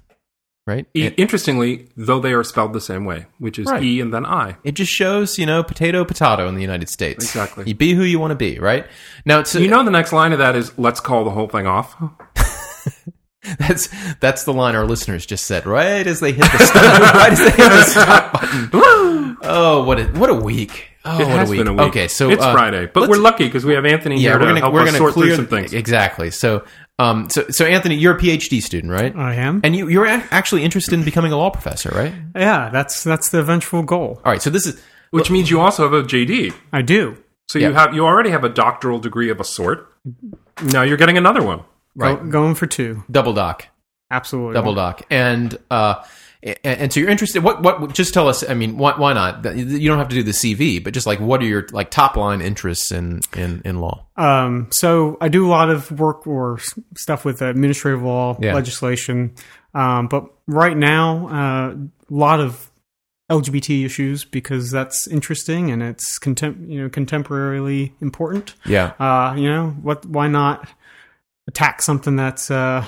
right? 0.66 0.86
E- 0.94 1.06
interestingly, 1.16 1.88
though 1.96 2.18
they 2.20 2.32
are 2.32 2.42
spelled 2.44 2.72
the 2.72 2.80
same 2.80 3.04
way, 3.04 3.26
which 3.38 3.58
is 3.58 3.66
Right. 3.66 3.82
E 3.82 4.00
and 4.00 4.12
then 4.12 4.26
I. 4.26 4.56
it 4.64 4.72
just 4.72 4.90
shows, 4.92 5.38
you 5.38 5.46
know, 5.46 5.62
potato 5.62 6.04
potato 6.04 6.48
in 6.48 6.54
the 6.56 6.62
United 6.62 6.88
States. 6.88 7.24
Exactly. 7.24 7.64
You 7.66 7.74
be 7.74 7.94
who 7.94 8.02
you 8.02 8.18
want 8.18 8.32
to 8.32 8.36
be, 8.36 8.58
right? 8.58 8.86
Now, 9.24 9.38
it's 9.40 9.54
You 9.54 9.68
know, 9.68 9.84
the 9.84 9.90
next 9.92 10.12
line 10.12 10.32
of 10.32 10.38
that 10.40 10.56
is 10.56 10.76
"Let's 10.78 11.00
call 11.00 11.24
the 11.24 11.30
whole 11.30 11.48
thing 11.48 11.66
off." 11.66 11.94
That's 13.60 13.88
that's 14.18 14.42
the 14.42 14.52
line 14.52 14.74
our 14.74 14.84
listeners 14.84 15.24
just 15.24 15.46
said 15.46 15.66
right 15.66 16.04
as 16.04 16.18
they 16.18 16.32
hit 16.32 16.50
the 16.50 16.58
stop, 16.58 17.14
right 17.14 17.30
as 17.30 17.38
they 17.38 17.44
hit 17.50 17.56
the 17.68 17.82
stop 17.84 18.32
button. 18.32 18.68
Oh, 19.42 19.84
what 19.84 19.98
a 19.98 20.04
what 20.06 20.30
a 20.30 20.34
week! 20.34 20.88
Oh, 21.04 21.20
It 21.20 21.26
what 21.26 21.38
has 21.38 21.48
a 21.48 21.50
week. 21.50 21.60
been 21.60 21.68
a 21.68 21.72
week. 21.72 21.80
Okay, 21.88 22.08
so 22.08 22.30
it's 22.30 22.42
uh, 22.42 22.52
Friday, 22.52 22.86
but 22.86 23.08
we're 23.08 23.16
lucky 23.18 23.44
because 23.46 23.64
we 23.64 23.74
have 23.74 23.84
Anthony 23.86 24.16
yeah, 24.16 24.30
here 24.30 24.40
we're 24.40 24.46
gonna 24.46 24.60
help 24.60 24.72
we're 24.74 24.80
us 24.82 24.86
gonna 24.88 24.98
sort 24.98 25.12
clear 25.12 25.28
through 25.28 25.36
some 25.36 25.46
things. 25.46 25.72
exactly. 25.72 26.30
So, 26.30 26.64
um, 26.98 27.28
so 27.30 27.46
so 27.50 27.64
Anthony, 27.64 27.96
you're 27.96 28.16
a 28.16 28.18
PhD 28.20 28.60
student, 28.62 28.92
right? 28.92 29.14
I 29.14 29.34
am. 29.34 29.60
And 29.64 29.76
you 29.76 29.88
you're 29.88 30.06
actually 30.06 30.64
interested 30.64 30.94
in 30.94 31.04
becoming 31.04 31.32
a 31.32 31.36
law 31.36 31.50
professor, 31.50 31.90
right? 31.90 32.12
yeah, 32.34 32.70
that's 32.70 33.04
that's 33.04 33.28
the 33.30 33.38
eventual 33.40 33.82
goal. 33.82 34.20
All 34.24 34.32
right, 34.32 34.42
so 34.42 34.50
this 34.50 34.66
is 34.66 34.80
Which 35.10 35.30
means 35.30 35.50
you 35.50 35.60
also 35.60 35.82
have 35.84 35.92
a 35.92 36.02
JD. 36.02 36.52
I 36.72 36.82
do. 36.82 37.16
So 37.48 37.58
Yeah. 37.58 37.68
you 37.68 37.74
have 37.74 37.94
you 37.94 38.04
already 38.04 38.30
have 38.30 38.42
a 38.44 38.48
doctoral 38.48 38.98
degree 38.98 39.30
of 39.30 39.38
a 39.40 39.44
sort. 39.44 39.92
Now 40.62 40.82
you're 40.82 40.96
getting 40.96 41.16
another 41.18 41.42
one. 41.42 41.62
right 41.94 42.18
Go, 42.18 42.30
going 42.30 42.54
for 42.56 42.66
two. 42.66 43.04
double 43.10 43.32
doc, 43.32 43.66
Absolutely. 44.10 44.54
double 44.54 44.74
doc, 44.74 45.02
and 45.10 45.56
uh, 45.70 46.02
and, 46.42 46.56
and 46.64 46.92
so 46.92 47.00
you're 47.00 47.08
interested. 47.08 47.42
What 47.42 47.62
what? 47.62 47.92
Just 47.94 48.12
tell 48.14 48.28
us. 48.28 48.48
I 48.48 48.54
mean, 48.54 48.76
why 48.78 48.92
why 48.96 49.12
not? 49.12 49.44
You 49.56 49.88
don't 49.88 49.98
have 49.98 50.08
to 50.08 50.14
do 50.16 50.22
the 50.22 50.32
CV, 50.32 50.82
but 50.82 50.92
just 50.94 51.06
like 51.06 51.20
what 51.20 51.40
are 51.42 51.46
your 51.46 51.66
like 51.72 51.90
top 51.90 52.16
line 52.16 52.40
interests 52.40 52.92
in 52.92 53.20
in 53.36 53.62
in 53.64 53.80
law? 53.80 54.06
Um, 54.16 54.68
so 54.70 55.16
I 55.20 55.28
do 55.28 55.46
a 55.46 55.50
lot 55.50 55.70
of 55.70 55.90
work 55.92 56.26
or 56.26 56.58
stuff 56.96 57.24
with 57.24 57.42
administrative 57.42 58.02
law 58.02 58.36
Yeah. 58.40 58.54
legislation, 58.54 59.34
um, 59.74 60.08
but 60.08 60.24
right 60.46 60.76
now 60.76 61.28
uh, 61.28 61.74
a 61.74 62.14
lot 62.14 62.40
of 62.40 62.70
LGBT 63.30 63.84
issues 63.84 64.24
because 64.24 64.70
that's 64.70 65.08
interesting 65.08 65.72
and 65.72 65.82
it's 65.82 66.16
contem- 66.20 66.70
you 66.70 66.80
know 66.80 66.88
contemporarily 66.88 67.92
important. 68.00 68.54
Yeah. 68.64 68.92
Uh, 69.00 69.34
you 69.36 69.48
know 69.48 69.70
what? 69.82 70.06
Why 70.06 70.28
not 70.28 70.68
attack 71.48 71.82
something 71.82 72.14
that's 72.16 72.50
uh, 72.50 72.84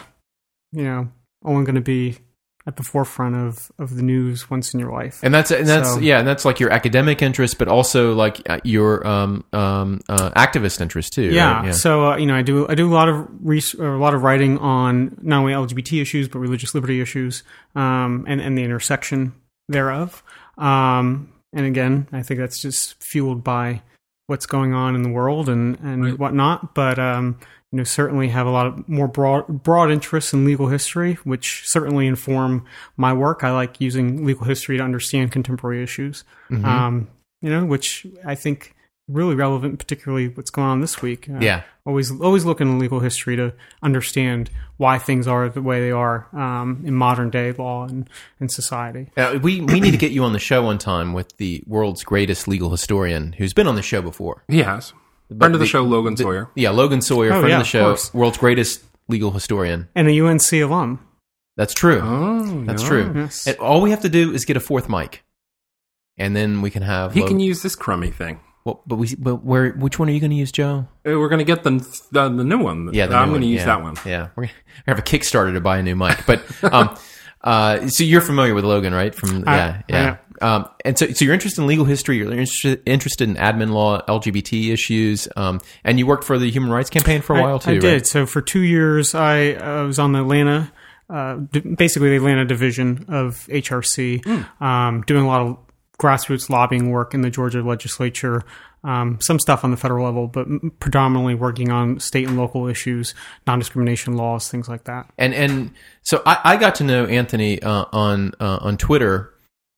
you 0.72 0.84
know 0.84 1.08
only 1.44 1.64
going 1.64 1.74
to 1.74 1.80
be 1.80 2.18
at 2.68 2.76
the 2.76 2.82
forefront 2.82 3.34
of, 3.34 3.72
of 3.78 3.96
the 3.96 4.02
news 4.02 4.50
once 4.50 4.74
in 4.74 4.78
your 4.78 4.92
life. 4.92 5.20
And 5.22 5.32
that's 5.34 5.50
and 5.50 5.66
that's 5.66 5.94
So- 5.94 6.00
yeah, 6.00 6.18
and 6.18 6.28
that's 6.28 6.44
like 6.44 6.60
your 6.60 6.70
academic 6.70 7.22
interest, 7.22 7.56
but 7.58 7.66
also 7.66 8.12
like 8.14 8.42
uh, 8.48 8.60
your 8.62 9.04
um 9.06 9.42
um 9.54 10.00
uh, 10.08 10.30
activist 10.36 10.80
interest 10.82 11.14
too. 11.14 11.22
Yeah. 11.32 11.62
right? 11.62 11.74
So 11.74 12.12
uh, 12.12 12.16
you 12.18 12.26
know, 12.26 12.36
I 12.36 12.42
do 12.42 12.68
I 12.68 12.74
do 12.74 12.86
a 12.86 12.94
lot 12.94 13.08
of 13.08 13.26
res- 13.40 13.72
a 13.74 13.82
lot 13.96 14.12
of 14.14 14.22
writing 14.22 14.58
on 14.58 15.16
not 15.22 15.38
only 15.40 15.54
LGBT 15.54 16.02
issues 16.02 16.28
but 16.28 16.38
religious 16.40 16.74
liberty 16.74 17.00
issues, 17.00 17.42
um, 17.74 18.26
and 18.28 18.38
and 18.40 18.56
the 18.56 18.62
intersection 18.64 19.32
thereof. 19.68 20.22
Um, 20.58 21.32
and 21.54 21.64
again, 21.64 22.06
I 22.12 22.22
think 22.22 22.38
that's 22.40 22.60
just 22.60 23.02
fueled 23.02 23.42
by 23.42 23.80
what's 24.28 24.46
going 24.46 24.72
on 24.72 24.94
in 24.94 25.02
the 25.02 25.08
world 25.08 25.48
and 25.48 25.76
and 25.82 26.04
Right. 26.04 26.18
whatnot. 26.18 26.74
But 26.74 26.98
um, 27.00 27.36
you 27.72 27.78
know, 27.78 27.84
certainly 27.84 28.28
have 28.28 28.46
a 28.46 28.50
lot 28.50 28.66
of 28.66 28.88
more 28.88 29.08
broad 29.08 29.62
broad 29.64 29.90
interests 29.90 30.32
in 30.32 30.44
legal 30.44 30.68
history, 30.68 31.14
which 31.24 31.62
certainly 31.66 32.06
inform 32.06 32.64
my 32.96 33.12
work. 33.12 33.42
I 33.42 33.50
like 33.50 33.80
using 33.80 34.24
legal 34.24 34.44
history 34.44 34.76
to 34.78 34.84
understand 34.84 35.32
contemporary 35.32 35.82
issues. 35.82 36.24
Mhm. 36.50 36.64
Um, 36.64 37.08
you 37.42 37.50
know, 37.50 37.64
which 37.64 38.06
I 38.24 38.34
think 38.34 38.74
really 39.08 39.34
relevant, 39.34 39.78
particularly 39.78 40.28
what's 40.28 40.50
going 40.50 40.68
on 40.68 40.80
this 40.80 41.00
week. 41.02 41.28
Uh, 41.28 41.38
Yeah. 41.40 41.62
always 41.86 42.10
always 42.20 42.44
look 42.44 42.60
in 42.60 42.78
legal 42.78 43.00
history 43.00 43.34
to 43.36 43.52
understand 43.82 44.50
why 44.76 44.98
things 44.98 45.26
are 45.26 45.48
the 45.48 45.62
way 45.62 45.80
they 45.80 45.90
are 45.90 46.26
um, 46.34 46.82
in 46.84 46.94
modern 46.94 47.30
day 47.30 47.52
law 47.52 47.86
and, 47.86 48.08
and 48.38 48.50
society. 48.52 49.10
Uh, 49.16 49.38
we 49.42 49.60
we 49.62 49.80
need 49.80 49.92
to 49.92 49.96
get 49.96 50.12
you 50.12 50.22
on 50.24 50.32
the 50.32 50.38
show 50.38 50.62
one 50.62 50.78
time 50.78 51.12
with 51.14 51.36
the 51.38 51.62
world's 51.66 52.04
greatest 52.04 52.46
legal 52.46 52.70
historian 52.70 53.32
who's 53.38 53.54
been 53.54 53.66
on 53.66 53.74
the 53.76 53.82
show 53.82 54.02
before. 54.02 54.44
He 54.48 54.62
has. 54.62 54.92
Friend 55.28 55.42
of 55.54 55.58
the, 55.60 55.64
the- 55.64 55.66
show, 55.66 55.82
Logan 55.82 56.16
Sawyer. 56.16 56.50
Yeah, 56.54 56.70
Logan 56.70 57.00
Sawyer, 57.02 57.32
Oh, 57.32 57.40
friend 57.40 57.48
yeah, 57.48 57.56
of 57.56 57.60
the 57.62 57.68
show, 57.68 57.84
course. 57.90 58.14
world's 58.14 58.38
greatest 58.38 58.82
legal 59.08 59.30
historian. 59.30 59.88
And 59.94 60.08
a 60.08 60.20
UNC 60.26 60.52
alum. 60.52 61.00
That's 61.56 61.74
true. 61.74 62.00
Oh, 62.02 62.64
That's 62.64 62.82
yeah. 62.82 62.88
true. 62.88 63.12
Yes. 63.14 63.46
And 63.46 63.56
all 63.58 63.80
we 63.82 63.90
have 63.90 64.00
to 64.02 64.08
do 64.08 64.32
is 64.32 64.44
get 64.44 64.56
a 64.56 64.60
fourth 64.60 64.88
mic, 64.88 65.24
and 66.16 66.34
then 66.36 66.62
we 66.62 66.70
can 66.70 66.82
have. 66.82 67.12
He 67.14 67.20
Lo- 67.20 67.26
can 67.28 67.40
use 67.40 67.62
this 67.62 67.74
crummy 67.74 68.10
thing. 68.10 68.40
Well, 68.64 68.82
but 68.86 68.96
we 68.96 69.14
but 69.16 69.36
where 69.44 69.70
which 69.72 69.98
one 69.98 70.08
are 70.08 70.12
you 70.12 70.20
going 70.20 70.30
to 70.30 70.36
use, 70.36 70.52
Joe? 70.52 70.86
Uh, 71.06 71.18
We're 71.18 71.28
going 71.28 71.38
to 71.38 71.44
get 71.44 71.62
the, 71.64 71.70
the 72.12 72.28
the 72.28 72.44
new 72.44 72.58
one. 72.58 72.90
Yeah, 72.92 73.06
I'm 73.06 73.30
going 73.30 73.40
to 73.42 73.46
use 73.46 73.60
Yeah. 73.60 73.66
that 73.66 73.82
one. 73.82 73.96
Yeah, 74.04 74.28
we're 74.36 74.44
gonna 74.44 74.54
have 74.86 74.98
a 74.98 75.02
Kickstarter 75.02 75.52
to 75.54 75.60
buy 75.60 75.78
a 75.78 75.82
new 75.82 75.96
mic. 75.96 76.24
But 76.26 76.42
um, 76.64 76.96
uh, 77.44 77.88
so 77.88 78.04
you're 78.04 78.20
familiar 78.20 78.54
with 78.54 78.64
Logan, 78.64 78.92
right? 78.94 79.14
From 79.14 79.44
I- 79.46 79.56
yeah, 79.56 79.82
yeah. 79.88 80.16
Um, 80.40 80.68
and 80.84 80.96
so, 80.96 81.08
so 81.08 81.24
you're 81.24 81.34
interested 81.34 81.60
in 81.62 81.66
legal 81.66 81.84
history. 81.84 82.18
You're 82.18 82.30
interested, 82.30 82.80
interested 82.86 83.28
in 83.28 83.34
admin 83.34 83.70
law, 83.72 84.00
LGBT 84.02 84.72
issues, 84.72 85.26
um, 85.34 85.60
and 85.82 85.98
you 85.98 86.06
worked 86.06 86.22
for 86.22 86.38
the 86.38 86.48
Human 86.48 86.70
Rights 86.70 86.90
Campaign 86.90 87.22
for 87.22 87.34
a 87.34 87.38
I- 87.38 87.42
while 87.42 87.58
too. 87.58 87.70
I, 87.70 87.72
right? 87.74 87.80
did. 87.80 88.06
So 88.06 88.24
for 88.24 88.40
two 88.40 88.60
years, 88.60 89.16
I 89.16 89.54
uh, 89.54 89.86
was 89.86 89.98
on 89.98 90.12
the 90.12 90.20
Atlanta, 90.20 90.70
uh, 91.10 91.34
basically 91.36 92.10
the 92.10 92.16
Atlanta 92.18 92.44
division 92.44 93.06
of 93.08 93.48
HRC, 93.48 94.24
Hmm. 94.24 94.62
um, 94.64 95.02
doing 95.02 95.24
a 95.24 95.26
lot 95.26 95.40
of 95.40 95.56
grassroots 96.00 96.48
lobbying 96.50 96.90
work 96.90 97.14
in 97.14 97.22
the 97.22 97.30
Georgia 97.30 97.62
legislature. 97.62 98.44
Um, 98.84 99.18
some 99.20 99.40
stuff 99.40 99.64
on 99.64 99.72
the 99.72 99.76
federal 99.76 100.04
level, 100.04 100.28
but 100.28 100.46
predominantly 100.78 101.34
working 101.34 101.70
on 101.72 101.98
state 101.98 102.28
and 102.28 102.36
local 102.38 102.68
issues, 102.68 103.12
non-discrimination 103.44 104.16
laws, 104.16 104.48
things 104.48 104.68
like 104.68 104.84
that. 104.84 105.10
and 105.18 105.34
and 105.34 105.72
so 106.02 106.22
I, 106.24 106.38
I 106.44 106.56
got 106.56 106.76
to 106.76 106.84
know 106.84 107.04
Anthony 107.06 107.60
uh, 107.60 107.86
on 107.92 108.32
uh, 108.38 108.58
on 108.60 108.76
Twitter. 108.76 109.34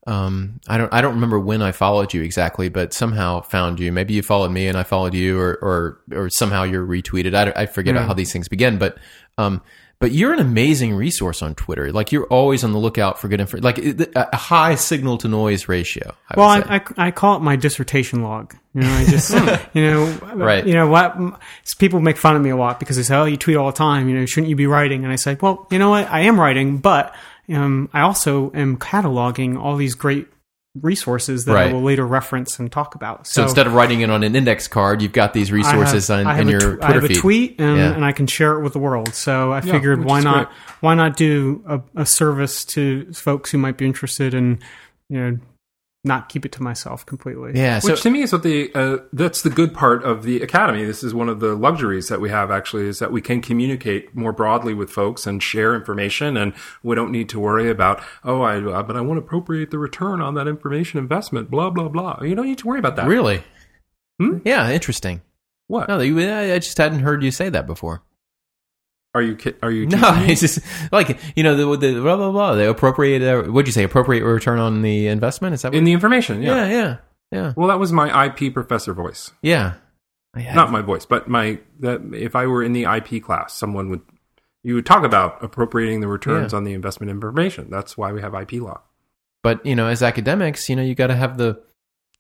Um, 0.07 0.61
I 0.69 0.77
don't 0.77 0.93
I 0.93 1.01
don't 1.01 1.15
remember 1.15 1.41
when 1.41 1.63
I 1.63 1.73
followed 1.73 2.13
you 2.13 2.23
exactly, 2.23 2.69
but 2.69 2.93
somehow 2.93 3.41
found 3.41 3.81
you. 3.81 3.91
Maybe 3.91 4.13
you 4.15 4.23
followed 4.23 4.51
me 4.51 4.67
and 4.67 4.77
I 4.77 4.83
followed 4.83 5.15
you, 5.15 5.39
or 5.41 5.59
or 5.63 6.01
or 6.13 6.29
somehow 6.31 6.65
you're 6.65 6.87
retweeted. 6.87 7.35
I, 7.35 7.63
I 7.63 7.67
forget 7.67 7.95
Yeah. 7.95 8.07
how 8.07 8.13
these 8.13 8.33
things 8.33 8.49
begin, 8.49 8.77
but 8.79 8.99
um, 9.39 9.63
but 10.01 10.13
you're 10.13 10.33
an 10.33 10.41
amazing 10.41 10.95
resource 10.95 11.43
on 11.43 11.55
Twitter. 11.55 11.93
Like 11.93 12.11
you're 12.11 12.27
always 12.27 12.65
on 12.65 12.73
the 12.73 12.79
lookout 12.79 13.21
for 13.21 13.29
good 13.29 13.41
info. 13.41 13.59
Like 13.59 13.79
a 13.79 14.29
a 14.33 14.37
high 14.37 14.75
signal 14.75 15.19
to 15.19 15.29
noise 15.29 15.69
ratio. 15.69 16.15
I 16.29 16.35
Well. 16.37 16.49
I, 16.49 16.77
I, 16.77 17.07
I 17.07 17.11
call 17.11 17.37
it 17.37 17.41
my 17.41 17.57
dissertation 17.57 18.23
log. 18.23 18.55
You 18.75 18.81
know, 18.81 18.91
I 18.93 19.05
just, 19.05 19.31
you 19.75 19.83
know, 19.83 20.07
Right. 20.35 20.67
You 20.67 20.75
know 20.75 20.89
what? 20.89 21.17
People 21.79 22.01
make 22.01 22.17
fun 22.17 22.35
of 22.35 22.41
me 22.43 22.49
a 22.51 22.57
lot 22.57 22.81
because 22.81 22.97
they 22.97 23.03
say, 23.03 23.15
"Oh, 23.15 23.27
you 23.27 23.37
tweet 23.37 23.57
all 23.57 23.67
the 23.67 23.77
time. 23.77 24.09
You 24.09 24.17
know, 24.17 24.27
shouldn't 24.27 24.49
you 24.49 24.57
be 24.57 24.67
writing?" 24.67 25.05
And 25.05 25.13
I 25.13 25.17
say, 25.17 25.37
"Well, 25.41 25.67
you 25.71 25.79
know 25.79 25.91
what? 25.91 26.11
I 26.11 26.21
am 26.21 26.41
writing, 26.41 26.79
but 26.79 27.15
um, 27.51 27.91
I 27.93 28.01
also 28.01 28.51
am 28.55 28.79
cataloging 28.79 29.59
all 29.59 29.77
these 29.77 29.95
great 29.95 30.29
resources 30.81 31.45
that 31.47 31.55
Right. 31.55 31.71
I 31.71 31.73
will 31.73 31.83
later 31.83 32.07
reference 32.07 32.59
and 32.59 32.71
talk 32.71 32.95
about." 32.95 33.27
so 33.27 33.43
instead 33.43 33.67
of 33.67 33.75
writing 33.75 34.01
it 34.03 34.11
on 34.11 34.23
an 34.23 34.37
index 34.37 34.69
card, 34.69 35.03
you've 35.03 35.13
got 35.13 35.33
these 35.35 35.53
I 35.53 35.57
have- 35.57 35.75
resources 35.81 36.11
on, 36.11 36.21
in 36.41 36.49
a 36.49 36.51
your 36.51 36.61
tw- 36.61 36.65
I 36.65 36.69
Twitter 36.87 36.93
have 36.95 37.05
a 37.05 37.09
feed. 37.09 37.17
tweet 37.17 37.61
and, 37.61 37.77
Yeah. 37.77 37.93
and 37.93 38.05
I 38.05 38.13
can 38.13 38.27
share 38.27 38.53
it 38.59 38.63
with 38.63 38.73
the 38.73 38.79
world. 38.79 39.15
So 39.15 39.53
I 39.53 39.61
figured, 39.61 40.05
why 40.05 40.21
not? 40.21 40.47
great. 40.47 40.59
Why 40.81 40.95
not 40.95 41.17
do 41.17 41.63
a, 41.67 41.81
a 42.03 42.07
service 42.07 42.65
to 42.67 43.13
folks 43.13 43.51
who 43.51 43.59
might 43.59 43.77
be 43.77 43.85
interested 43.87 44.33
in 44.35 44.59
you 45.09 45.19
know 45.21 45.39
not 46.03 46.29
keep 46.29 46.47
it 46.47 46.53
to 46.53 46.63
myself 46.63 47.05
completely? 47.05 47.53
Yeah. 47.55 47.79
So 47.79 47.93
Which 47.93 48.03
to 48.03 48.11
me 48.11 48.23
is 48.23 48.33
what 48.33 48.43
the 48.43 48.71
uh, 48.75 48.99
that's 49.13 49.43
the 49.43 49.51
good 49.51 49.75
part 49.75 50.03
of 50.03 50.23
the 50.23 50.41
academy. 50.43 50.85
This 50.85 51.03
is 51.05 51.13
one 51.13 51.29
of 51.29 51.41
the 51.41 51.55
luxuries 51.55 52.09
that 52.09 52.21
we 52.21 52.31
have 52.31 52.51
actually 52.51 52.87
is 52.87 52.99
that 53.01 53.13
we 53.13 53.21
can 53.21 53.41
communicate 53.43 54.15
more 54.15 54.33
broadly 54.33 54.73
with 54.75 54.91
folks 54.91 55.27
and 55.27 55.43
share 55.43 55.75
information, 55.75 56.37
and 56.37 56.55
we 56.83 56.95
don't 56.95 57.13
need 57.13 57.29
to 57.31 57.41
worry 57.41 57.69
about 57.69 58.03
oh 58.25 58.43
I 58.43 58.61
uh, 58.63 58.83
but 58.83 58.97
I 58.97 59.01
want 59.01 59.21
to 59.21 59.25
appropriate 59.25 59.71
the 59.71 59.79
return 59.79 60.21
on 60.21 60.35
that 60.35 60.49
information 60.49 60.99
investment. 60.99 61.51
Blah 61.51 61.71
blah 61.71 61.89
blah. 61.89 62.21
You 62.23 62.35
don't 62.35 62.47
need 62.47 62.59
to 62.59 62.67
worry 62.67 62.79
about 62.79 62.97
that. 62.97 63.07
really, 63.07 63.43
Hmm? 64.19 64.39
yeah, 64.45 64.71
interesting. 64.71 65.23
What 65.67 65.89
No, 65.89 65.99
I 65.99 66.55
I 66.55 66.59
just 66.59 66.77
hadn't 66.79 67.01
heard 67.01 67.23
you 67.23 67.31
say 67.31 67.49
that 67.49 67.67
before. 67.67 68.03
Are 69.15 69.23
you? 69.23 69.37
ki- 69.37 69.55
Are 69.63 69.71
you? 69.71 69.87
No, 69.87 69.99
me? 70.21 70.33
it's 70.33 70.41
just 70.41 70.61
like 70.93 71.19
you 71.37 71.43
know 71.43 71.57
the, 71.57 71.77
the 71.77 72.01
blah 72.01 72.17
blah 72.17 72.31
blah. 72.31 72.55
They 72.55 72.67
appropriate. 72.67 73.23
Uh, 73.23 73.51
what'd 73.51 73.67
you 73.67 73.73
say? 73.73 73.83
Appropriate 73.85 74.25
return 74.25 74.59
on 74.59 74.83
the 74.83 75.09
investment? 75.09 75.55
Is 75.55 75.63
that 75.63 75.73
what? 75.73 75.79
in 75.79 75.85
the 75.85 75.93
information. 75.93 76.43
yeah, 76.43 76.67
Yeah. 76.67 76.69
yeah, 76.71 76.97
yeah, 77.33 77.53
Well, 77.57 77.69
that 77.69 77.79
was 77.79 77.93
my 77.93 78.27
IP 78.27 78.53
professor 78.55 78.93
voice, 78.95 79.33
yeah. 79.43 79.75
Yeah. 80.37 80.55
not 80.55 80.71
my 80.71 80.81
voice, 80.81 81.07
but 81.07 81.29
my 81.29 81.59
that 81.81 82.01
if 82.15 82.37
I 82.37 82.47
were 82.47 82.63
in 82.63 82.73
the 82.73 82.85
IP 82.85 83.21
class, 83.23 83.53
someone 83.55 83.89
would 83.91 84.03
you 84.63 84.75
would 84.77 84.87
talk 84.87 85.03
about 85.05 85.43
appropriating 85.43 86.01
the 86.01 86.07
returns 86.09 86.53
Yeah. 86.53 86.59
on 86.59 86.65
the 86.65 86.73
investment 86.75 87.11
information. 87.11 87.69
That's 87.71 87.97
why 87.99 88.13
we 88.13 88.21
have 88.21 88.35
IP 88.35 88.53
law. 88.63 88.81
but 89.43 89.65
you 89.67 89.75
know, 89.75 89.89
as 89.89 90.03
academics, 90.05 90.69
you 90.69 90.77
know, 90.77 90.83
you 90.83 90.95
got 90.95 91.09
to 91.09 91.17
have 91.17 91.37
the 91.39 91.61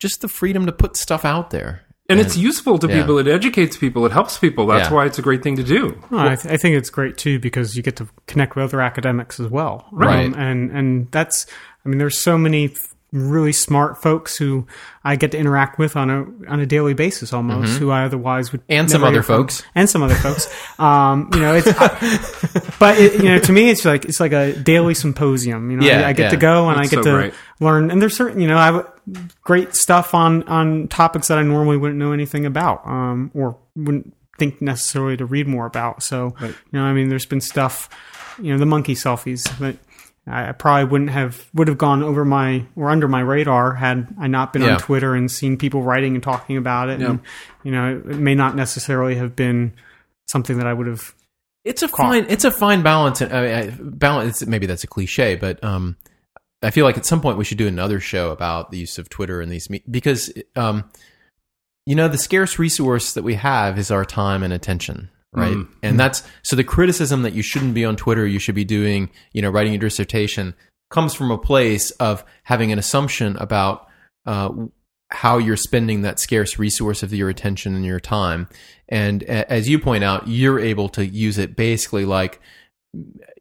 just 0.00 0.23
the 0.23 0.28
freedom 0.28 0.66
to 0.66 0.73
put 0.73 0.97
stuff 0.97 1.25
out 1.25 1.50
there. 1.50 1.82
And 2.11 2.21
it's 2.21 2.37
useful 2.37 2.79
to 2.79 2.88
yeah. 2.88 3.00
people. 3.00 3.19
It 3.19 3.26
educates 3.29 3.76
people. 3.76 4.05
It 4.05 4.12
helps 4.12 4.37
people. 4.37 4.67
That's 4.67 4.88
Yeah. 4.90 4.95
why 4.97 5.07
it's 5.07 5.19
a 5.19 5.23
great 5.23 5.43
thing 5.43 5.57
to 5.57 5.62
do. 5.62 5.99
Well, 6.11 6.21
I, 6.29 6.37
th- 6.37 6.52
I 6.52 6.57
think 6.57 6.76
it's 6.76 6.90
great 6.90 7.17
too 7.17 7.38
because 7.38 7.76
you 7.76 7.83
get 7.83 7.97
to 7.97 8.09
connect 8.26 8.57
with 8.57 8.64
other 8.64 8.81
academics 8.81 9.40
as 9.40 9.49
well, 9.49 9.87
Right. 9.93 10.26
Um, 10.26 10.35
and 10.35 10.71
and 10.73 11.11
that's, 11.11 11.47
I 11.85 11.88
mean, 11.88 11.99
there's 11.99 12.19
so 12.19 12.37
many 12.37 12.67
f- 12.67 12.88
really 13.12 13.52
smart 13.52 14.00
folks 14.00 14.37
who 14.37 14.67
I 15.02 15.17
get 15.17 15.33
to 15.33 15.38
interact 15.38 15.79
with 15.81 15.97
on 15.97 16.11
a 16.11 16.26
on 16.52 16.61
a 16.61 16.67
daily 16.67 16.95
basis 16.95 17.33
almost, 17.33 17.79
who 17.79 17.90
I 17.90 18.05
otherwise 18.05 18.52
would 18.52 18.61
Mm-hmm. 18.69 18.73
And 18.81 18.90
some 18.90 19.02
other 19.02 19.14
hear 19.14 19.23
from. 19.25 19.37
folks. 19.43 19.62
and 19.75 19.88
some 19.90 20.02
other 20.02 20.14
folks. 20.14 20.47
Um, 20.79 21.29
you 21.35 21.40
know, 21.40 21.55
it's, 21.57 21.67
but 22.79 22.99
it, 22.99 23.14
you 23.23 23.29
know, 23.31 23.38
to 23.40 23.52
me, 23.52 23.71
it's 23.71 23.85
like 23.85 24.05
it's 24.05 24.21
like 24.21 24.33
a 24.33 24.52
daily 24.52 24.95
symposium. 24.95 25.71
You 25.71 25.76
know, 25.79 25.87
Yeah, 25.87 26.02
I, 26.02 26.09
I 26.11 26.12
get 26.12 26.25
yeah. 26.25 26.31
to 26.31 26.37
go 26.37 26.69
and 26.69 26.79
That's 26.79 26.93
I 26.93 26.97
get 26.97 27.05
so 27.05 27.11
to 27.11 27.17
great. 27.17 27.35
learn, 27.61 27.90
and 27.90 28.00
there's 28.00 28.17
certain, 28.17 28.40
you 28.40 28.49
know, 28.49 28.57
I 28.59 28.67
have 28.67 28.89
great 29.42 29.75
stuff 29.75 30.14
on 30.14 30.42
on 30.45 30.88
topics 30.88 31.28
that 31.28 31.38
I 31.38 31.42
normally 31.42 31.76
wouldn't 31.76 31.99
know 31.99 32.12
anything 32.12 32.47
about, 32.47 32.87
um, 32.87 33.30
or 33.35 33.57
wouldn't 33.76 34.14
think 34.38 34.61
necessarily 34.62 35.16
to 35.19 35.25
read 35.26 35.47
more 35.47 35.66
about. 35.66 36.02
So, 36.02 36.35
you 36.40 36.54
know, 36.73 36.83
I 36.83 36.92
mean, 36.92 37.09
there's 37.11 37.26
been 37.26 37.40
stuff, 37.40 37.88
you 38.40 38.52
know, 38.52 38.59
the 38.59 38.66
monkey 38.66 38.95
selfies 38.95 39.42
that. 39.59 39.76
I 40.26 40.52
probably 40.52 40.85
wouldn't 40.85 41.11
have 41.11 41.49
would 41.54 41.66
have 41.66 41.78
gone 41.78 42.04
over 42.04 42.25
my 42.25 42.64
or 42.76 42.88
under 42.90 43.09
my 43.09 43.21
radar 43.21 43.73
had 43.75 44.14
I 44.21 44.28
not 44.28 44.52
been 44.52 44.62
Yeah. 44.62 44.75
on 44.75 44.78
Twitter 44.78 45.14
and 45.14 45.28
seen 45.28 45.57
people 45.57 45.83
writing 45.83 46.14
and 46.14 46.23
talking 46.23 46.57
about 46.57 46.88
it. 46.88 47.00
And 47.00 47.21
you 47.64 47.73
know, 47.73 47.97
it 48.09 48.19
may 48.19 48.37
not 48.37 48.54
necessarily 48.54 49.16
have 49.16 49.35
been 49.35 49.73
something 50.26 50.59
that 50.59 50.69
I 50.69 50.73
would 50.75 50.87
have. 50.87 51.14
It's 51.64 51.83
a 51.83 51.88
fine. 51.88 52.26
It's 52.28 52.45
a 52.45 52.50
fine 52.52 52.83
balance. 52.83 53.21
and, 53.23 53.33
I 53.33 53.40
mean, 53.42 53.54
I- 53.54 53.76
balance. 53.80 54.47
Maybe 54.47 54.66
that's 54.66 54.85
a 54.85 54.87
cliche, 54.87 55.35
but 55.35 55.64
um, 55.64 55.97
I 56.62 56.71
feel 56.71 56.85
like 56.85 56.99
at 56.99 57.07
some 57.07 57.21
point 57.21 57.38
we 57.38 57.45
should 57.45 57.59
do 57.59 57.67
another 57.67 58.00
show 58.00 58.31
about 58.31 58.71
the 58.71 58.79
use 58.79 58.99
of 58.99 59.09
Twitter 59.09 59.40
and 59.40 59.50
these 59.50 59.71
me- 59.71 59.83
because 59.90 60.33
um, 60.57 60.90
you 61.87 61.95
know 61.95 62.09
the 62.09 62.19
scarce 62.19 62.59
resource 62.59 63.14
that 63.14 63.25
we 63.25 63.35
have 63.35 63.79
is 63.79 63.90
our 63.90 64.05
time 64.05 64.43
and 64.43 64.52
attention, 64.52 65.11
right? 65.33 65.57
Mm. 65.57 65.69
And 65.83 65.99
that's 65.99 66.23
so 66.43 66.57
the 66.57 66.64
criticism 66.64 67.23
that 67.23 67.33
you 67.33 67.43
shouldn't 67.43 67.75
be 67.75 67.85
on 67.85 67.97
Twitter, 67.97 68.26
you 68.26 68.38
should 68.38 68.55
be 68.55 68.64
doing, 68.64 69.11
you 69.33 69.40
know, 69.40 69.50
writing 69.50 69.73
your 69.73 69.81
dissertation, 69.81 70.55
comes 70.90 71.14
from 71.14 71.31
a 71.31 71.38
place 71.38 71.90
of 71.93 72.25
having 72.43 72.73
an 72.73 72.79
assumption 72.79 73.37
about 73.37 73.88
uh, 74.26 74.50
how 75.09 75.38
you're 75.38 75.57
spending 75.57 76.02
that 76.02 76.21
scarce 76.21 76.59
resource 76.59 77.02
of 77.02 77.12
your 77.12 77.29
attention 77.29 77.75
and 77.75 77.85
your 77.85 78.00
time. 78.00 78.49
And 78.88 79.23
a- 79.23 79.50
as 79.50 79.69
you 79.69 79.79
point 79.79 80.05
out, 80.05 80.29
you're 80.29 80.61
able 80.61 80.88
to 80.90 81.07
use 81.07 81.38
it 81.38 81.57
basically 81.57 82.05
like 82.05 82.40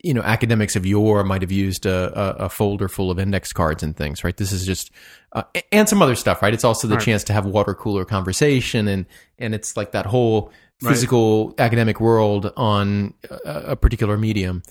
you 0.03 0.13
know 0.13 0.22
academics 0.22 0.75
of 0.75 0.86
yore 0.86 1.24
might 1.24 1.41
have 1.41 1.51
used 1.51 1.86
a, 1.88 2.13
a, 2.41 2.46
a 2.46 2.50
folder 2.50 2.88
full 2.88 3.10
of 3.10 3.18
index 3.18 3.51
cards 3.51 3.82
and 3.82 3.98
things 3.98 4.24
right 4.24 4.38
this 4.38 4.51
is 4.51 4.63
just 4.65 4.91
uh, 5.34 5.41
and 5.72 5.89
some 5.89 6.01
other 6.03 6.13
stuff 6.15 6.41
right 6.44 6.53
it's 6.53 6.63
also 6.63 6.88
the 6.88 6.96
Right. 6.96 7.03
chance 7.03 7.24
to 7.25 7.34
have 7.34 7.46
water 7.48 7.74
cooler 7.74 8.06
conversation 8.06 8.88
and 8.88 9.08
and 9.39 9.56
it's 9.56 9.75
like 9.75 9.91
that 9.94 10.06
whole 10.06 10.51
Right. 10.82 10.91
physical 10.91 11.56
academic 11.58 12.00
world 12.00 12.53
on 12.56 13.13
a, 13.44 13.72
a 13.72 13.75
particular 13.75 14.18
medium 14.18 14.62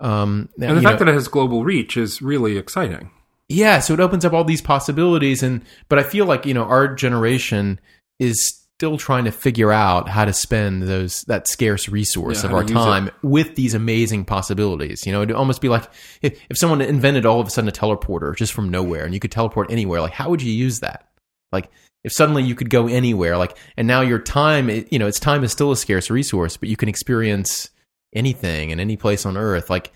um 0.00 0.48
And 0.60 0.76
the 0.76 0.82
fact 0.82 1.00
know- 1.00 1.06
that 1.06 1.10
it 1.10 1.14
has 1.14 1.28
global 1.28 1.64
reach 1.64 1.96
is 1.96 2.20
really 2.20 2.58
exciting. 2.58 3.10
yeah 3.48 3.78
so 3.80 3.94
it 3.94 4.00
opens 4.00 4.24
up 4.26 4.32
all 4.34 4.44
these 4.44 4.60
possibilities 4.62 5.42
and 5.42 5.62
but 5.88 5.98
i 5.98 6.02
feel 6.02 6.26
like 6.26 6.44
you 6.44 6.52
know 6.54 6.64
our 6.64 6.94
generation 6.94 7.80
is 8.18 8.65
still 8.78 8.98
trying 8.98 9.24
to 9.24 9.32
figure 9.32 9.72
out 9.72 10.06
how 10.06 10.26
to 10.26 10.34
spend 10.34 10.82
those 10.82 11.22
that 11.22 11.48
scarce 11.48 11.88
resource 11.88 12.42
Yeah, 12.42 12.50
of 12.50 12.54
our 12.54 12.62
time 12.62 13.10
with 13.22 13.54
these 13.54 13.72
amazing 13.72 14.26
possibilities. 14.26 15.06
You 15.06 15.12
know 15.12 15.22
it'd 15.22 15.34
almost 15.34 15.62
be 15.62 15.70
like 15.70 15.84
if, 16.20 16.38
if 16.50 16.58
someone 16.58 16.82
invented 16.82 17.24
all 17.24 17.40
of 17.40 17.46
a 17.46 17.50
sudden 17.50 17.68
a 17.68 17.72
teleporter 17.72 18.36
just 18.36 18.52
from 18.52 18.68
nowhere 18.68 19.06
and 19.06 19.14
you 19.14 19.20
could 19.20 19.32
teleport 19.32 19.70
anywhere 19.70 20.02
like 20.02 20.12
how 20.12 20.28
would 20.28 20.42
you 20.42 20.52
use 20.52 20.80
that? 20.80 21.08
Like 21.52 21.70
if 22.04 22.12
suddenly 22.12 22.42
you 22.42 22.54
could 22.54 22.68
go 22.68 22.86
anywhere 22.86 23.38
like 23.38 23.56
and 23.78 23.88
now 23.88 24.02
your 24.02 24.18
time 24.18 24.68
you 24.68 24.98
know 24.98 25.06
its 25.06 25.20
time 25.20 25.42
is 25.42 25.52
still 25.52 25.72
a 25.72 25.76
scarce 25.76 26.10
resource 26.10 26.58
but 26.58 26.68
you 26.68 26.76
can 26.76 26.90
experience 26.90 27.70
anything 28.12 28.70
in 28.70 28.78
any 28.78 28.98
place 28.98 29.24
on 29.24 29.38
earth. 29.38 29.70
Like 29.70 29.90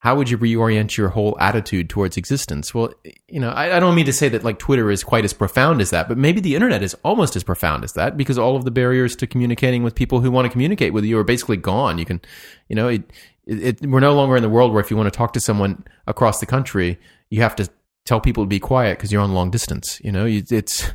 how 0.00 0.16
would 0.16 0.30
you 0.30 0.38
reorient 0.38 0.96
your 0.96 1.10
whole 1.10 1.36
attitude 1.38 1.90
towards 1.90 2.16
existence? 2.16 2.74
Well, 2.74 2.92
you 3.28 3.38
know, 3.38 3.50
I, 3.50 3.76
I, 3.76 3.80
don't 3.80 3.94
mean 3.94 4.06
to 4.06 4.14
say 4.14 4.30
that 4.30 4.42
like 4.42 4.58
Twitter 4.58 4.90
is 4.90 5.04
quite 5.04 5.26
as 5.26 5.34
profound 5.34 5.82
as 5.82 5.90
that, 5.90 6.08
but 6.08 6.16
maybe 6.16 6.40
the 6.40 6.54
internet 6.54 6.82
is 6.82 6.94
almost 7.04 7.36
as 7.36 7.44
profound 7.44 7.84
as 7.84 7.92
that 7.92 8.16
because 8.16 8.38
all 8.38 8.56
of 8.56 8.64
the 8.64 8.70
barriers 8.70 9.14
to 9.16 9.26
communicating 9.26 9.82
with 9.82 9.94
people 9.94 10.20
who 10.20 10.30
want 10.30 10.46
to 10.46 10.50
communicate 10.50 10.94
with 10.94 11.04
you 11.04 11.18
are 11.18 11.24
basically 11.24 11.58
gone. 11.58 11.98
You 11.98 12.06
can, 12.06 12.20
you 12.68 12.76
know, 12.76 12.88
it, 12.88 13.02
it, 13.46 13.82
we're 13.82 14.00
no 14.00 14.14
longer 14.14 14.36
in 14.36 14.42
the 14.42 14.48
world 14.48 14.72
where 14.72 14.82
if 14.82 14.90
you 14.90 14.96
want 14.96 15.12
to 15.12 15.16
talk 15.16 15.34
to 15.34 15.40
someone 15.40 15.84
across 16.06 16.40
the 16.40 16.46
country, 16.46 16.98
you 17.28 17.42
have 17.42 17.54
to 17.56 17.68
tell 18.06 18.20
people 18.20 18.44
to 18.44 18.48
be 18.48 18.58
quiet 18.58 18.96
because 18.96 19.12
you're 19.12 19.22
on 19.22 19.34
long 19.34 19.50
distance. 19.50 20.00
You 20.02 20.12
know, 20.12 20.24
it's 20.26 20.90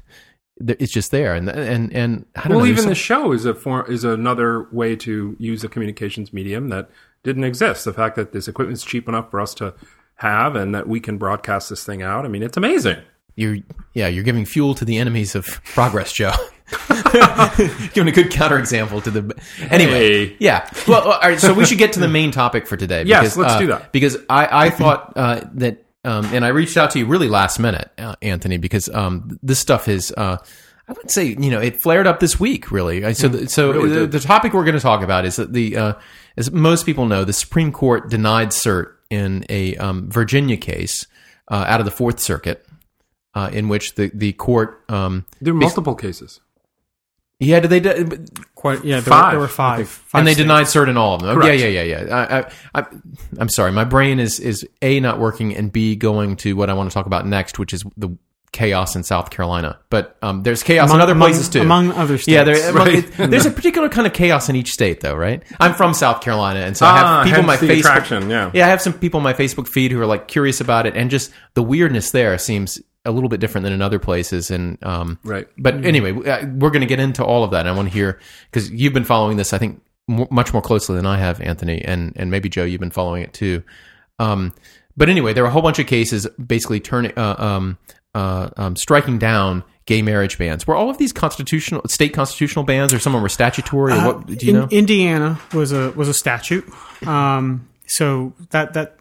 it's 0.58 0.94
just 0.94 1.12
there, 1.12 1.36
and 1.36 1.48
and 1.50 1.94
and 1.94 2.26
well, 2.50 2.60
know, 2.60 2.66
even 2.66 2.84
some... 2.84 2.90
the 2.90 2.96
show 2.96 3.34
is 3.34 3.46
a 3.46 3.54
form 3.54 3.86
is 3.88 4.04
another 4.04 4.68
way 4.72 4.96
to 4.96 5.36
use 5.38 5.64
a 5.64 5.70
communications 5.70 6.34
medium 6.34 6.70
that 6.70 6.90
didn't 7.26 7.44
exist. 7.44 7.84
The 7.84 7.94
fact 7.94 8.16
that 8.16 8.32
this 8.32 8.48
equipment 8.48 8.78
is 8.78 8.86
cheap 8.86 9.10
enough 9.10 9.30
for 9.30 9.42
us 9.42 9.54
to 9.56 9.74
have, 10.16 10.56
and 10.56 10.74
that 10.74 10.88
we 10.88 11.02
can 11.02 11.18
broadcast 11.18 11.70
this 11.70 11.84
thing 11.84 12.02
out. 12.02 12.24
I 12.24 12.30
mean, 12.30 12.44
it's 12.44 12.56
amazing. 12.56 12.98
You're 13.36 13.58
yeah, 13.94 14.08
you're 14.08 14.24
giving 14.24 14.46
fuel 14.46 14.76
to 14.76 14.86
the 14.86 14.98
enemies 14.98 15.36
of 15.36 15.46
progress, 15.66 16.14
Joe. 16.14 16.32
Giving 17.94 18.08
a 18.08 18.12
good 18.12 18.32
counterexample 18.32 19.04
to 19.04 19.12
the 19.12 19.44
anyway. 19.70 20.28
Hey. 20.30 20.38
Yeah. 20.40 20.70
Well, 20.88 21.02
all 21.04 21.20
right. 21.20 21.40
So 21.40 21.54
we 21.54 21.66
should 21.66 21.78
get 21.78 21.94
to 21.94 22.00
the 22.00 22.08
main 22.08 22.32
topic 22.32 22.66
for 22.66 22.76
today. 22.76 23.04
Because, 23.04 23.24
yes, 23.24 23.38
let's 23.38 23.54
uh, 23.54 23.60
do 23.60 23.68
that. 23.68 23.92
Because 23.92 24.18
I, 24.30 24.66
I 24.66 24.70
thought 24.72 25.14
uh, 25.16 25.42
that 25.56 25.86
um, 26.04 26.26
and 26.26 26.44
I 26.44 26.50
reached 26.50 26.78
out 26.78 26.92
to 26.92 27.00
you 27.00 27.06
really 27.06 27.30
last 27.30 27.60
minute, 27.60 27.92
uh, 27.98 28.16
Anthony, 28.22 28.58
because 28.58 28.90
um, 28.90 29.38
this 29.44 29.60
stuff 29.60 29.88
is. 29.88 30.14
I 30.88 30.94
would 30.94 31.10
say 31.10 31.26
you 31.26 31.50
know 31.50 31.60
it 31.60 31.82
flared 31.82 32.08
up 32.08 32.20
this 32.20 32.40
week. 32.40 32.72
Really, 32.72 33.14
so 33.14 33.28
the, 33.28 33.50
so 33.50 33.72
really 33.72 33.90
the, 33.90 34.08
the, 34.08 34.20
topic 34.20 34.54
we're 34.54 34.66
going 34.66 34.76
to 34.76 34.82
talk 34.82 35.02
about 35.02 35.26
is 35.26 35.38
that 35.38 35.52
the 35.52 35.78
uh, 35.78 35.94
as 36.38 36.52
most 36.52 36.86
people 36.86 37.06
know, 37.08 37.24
the 37.24 37.34
Supreme 37.34 37.72
Court 37.72 38.10
denied 38.10 38.50
cert 38.50 38.94
in 39.10 39.46
a 39.50 39.76
um, 39.78 40.10
Virginia 40.10 40.58
case 40.58 41.08
uh, 41.50 41.66
out 41.68 41.80
of 41.80 41.86
the 41.86 41.92
Fourth 41.92 42.20
Circuit, 42.20 42.66
uh, 43.34 43.50
in 43.52 43.68
which 43.68 43.96
the 43.96 44.12
the 44.14 44.34
court 44.34 44.84
um, 44.90 45.26
there 45.42 45.54
are 45.54 45.58
multiple 45.58 45.96
cases. 45.96 46.40
Yeah, 47.40 47.60
did 47.60 47.70
they? 47.70 47.80
De- 47.80 48.26
Quite, 48.56 48.86
yeah, 48.86 49.02
there, 49.02 49.12
five. 49.12 49.26
Were, 49.26 49.32
there 49.32 49.40
were 49.40 49.48
five, 49.48 49.90
five 49.90 50.20
and 50.20 50.28
they 50.28 50.34
states. 50.34 50.44
denied 50.44 50.66
cert 50.68 50.88
in 50.88 50.98
all 50.98 51.16
of 51.16 51.22
them. 51.22 51.36
Correct. 51.36 51.60
Yeah, 51.60 51.68
yeah, 51.68 51.82
yeah, 51.82 52.06
yeah. 52.06 52.48
I, 52.74 52.80
I, 52.82 52.86
am 53.40 53.50
sorry, 53.50 53.72
my 53.72 53.84
brain 53.84 54.20
is 54.20 54.40
is 54.40 54.66
a 54.82 55.00
not 55.00 55.20
working 55.20 55.56
and 55.56 55.72
b 55.72 55.96
going 55.96 56.38
to 56.38 56.56
what 56.56 56.70
I 56.70 56.74
want 56.74 56.90
to 56.90 56.94
talk 56.94 57.06
about 57.06 57.28
next, 57.28 57.60
which 57.60 57.74
is 57.74 57.84
the 57.98 58.18
chaos 58.56 58.96
in 58.96 59.04
South 59.04 59.30
Carolina. 59.30 59.78
But 59.90 60.18
um, 60.22 60.44
there's 60.44 60.64
chaos 60.64 60.90
among, 60.90 61.00
in 61.00 61.02
other 61.02 61.12
among, 61.12 61.28
places 61.28 61.50
too, 61.50 61.62
among 61.62 61.92
other 61.92 62.18
states. 62.18 62.34
Yeah, 62.34 62.46
there, 62.46 62.74
right. 62.74 62.96
it, 62.96 63.30
there's 63.30 63.46
a 63.46 63.52
particular 63.52 63.90
kind 63.90 64.08
of 64.08 64.14
chaos 64.14 64.48
in 64.48 64.56
each 64.56 64.72
state, 64.72 65.02
though, 65.02 65.14
right? 65.14 65.44
I'm 65.60 65.74
from 65.74 65.94
South 65.94 66.22
Carolina, 66.22 66.62
and 66.62 66.76
so 66.76 66.86
ah, 66.86 66.90
I 66.90 66.98
have 66.98 67.06
ah, 67.06 67.24
people 67.26 67.40
on 67.42 67.46
my 67.46 67.58
Facebook. 67.58 67.80
Attraction, 67.80 68.30
yeah, 68.30 68.52
yeah, 68.54 68.66
I 68.66 68.70
have 68.70 68.82
some 68.82 68.94
people 68.94 69.18
on 69.18 69.24
my 69.24 69.34
Facebook 69.34 69.68
feed 69.68 69.92
who 69.92 70.00
are 70.00 70.06
like 70.06 70.30
curious 70.30 70.62
about 70.62 70.86
it, 70.88 70.96
and 70.96 71.12
just 71.12 71.32
the 71.54 71.62
weirdness 71.62 72.12
there 72.12 72.38
seems 72.38 72.82
a 73.04 73.12
little 73.12 73.30
bit 73.30 73.40
different 73.42 73.64
than 73.66 73.74
in 73.74 73.82
other 73.82 74.00
places. 74.00 74.50
And 74.50 74.82
um, 74.84 75.20
right. 75.24 75.48
But 75.58 75.76
mm-hmm. 75.76 75.86
anyway, 75.86 76.12
uh, 76.12 76.48
we're 76.56 76.72
going 76.72 76.82
to 76.82 76.88
get 76.88 77.00
into 77.00 77.24
all 77.24 77.44
of 77.44 77.52
that. 77.52 77.60
And 77.60 77.70
I 77.70 77.74
want 77.74 77.90
to 77.90 77.94
hear 77.94 78.20
because 78.50 78.72
you've 78.72 78.94
been 78.94 79.04
following 79.04 79.38
this, 79.38 79.54
I 79.54 79.58
think, 79.58 79.82
much 80.08 80.54
more 80.54 80.62
closely 80.62 80.96
than 80.96 81.06
I 81.06 81.18
have, 81.18 81.42
Anthony, 81.42 81.84
and 81.84 82.14
and 82.16 82.32
maybe 82.32 82.48
Joe, 82.50 82.64
you've 82.64 82.80
been 82.80 82.92
following 82.92 83.24
it 83.24 83.34
too. 83.34 83.64
Um, 84.18 84.54
but 84.98 85.10
anyway, 85.10 85.34
there 85.34 85.44
are 85.44 85.48
a 85.48 85.52
whole 85.52 85.62
bunch 85.62 85.80
of 85.80 85.88
cases 85.88 86.28
basically 86.44 86.80
turning 86.80 87.14
uh, 87.18 87.36
um, 87.38 87.78
uh, 88.16 88.50
um, 88.58 88.76
striking 88.76 89.20
down 89.20 89.64
gay 89.86 90.02
marriage 90.02 90.38
bans. 90.38 90.66
Were 90.66 90.76
all 90.76 90.90
of 90.90 90.98
these 90.98 91.14
constitutional 91.14 91.82
state 91.88 92.14
constitutional 92.14 92.66
bans, 92.66 92.94
or 92.94 93.00
some 93.00 93.14
of 93.14 93.18
them 93.18 93.24
were 93.24 93.30
statutory? 93.30 93.94
Or 93.94 94.06
what 94.06 94.26
do 94.26 94.46
you 94.46 94.54
in, 94.54 94.60
know? 94.60 94.68
Indiana 94.72 95.40
was 95.54 95.72
a 95.72 95.92
was 95.92 96.08
a 96.08 96.14
statute. 96.14 96.66
Um, 97.06 97.70
so 97.86 98.34
that 98.50 98.74
that 98.74 98.98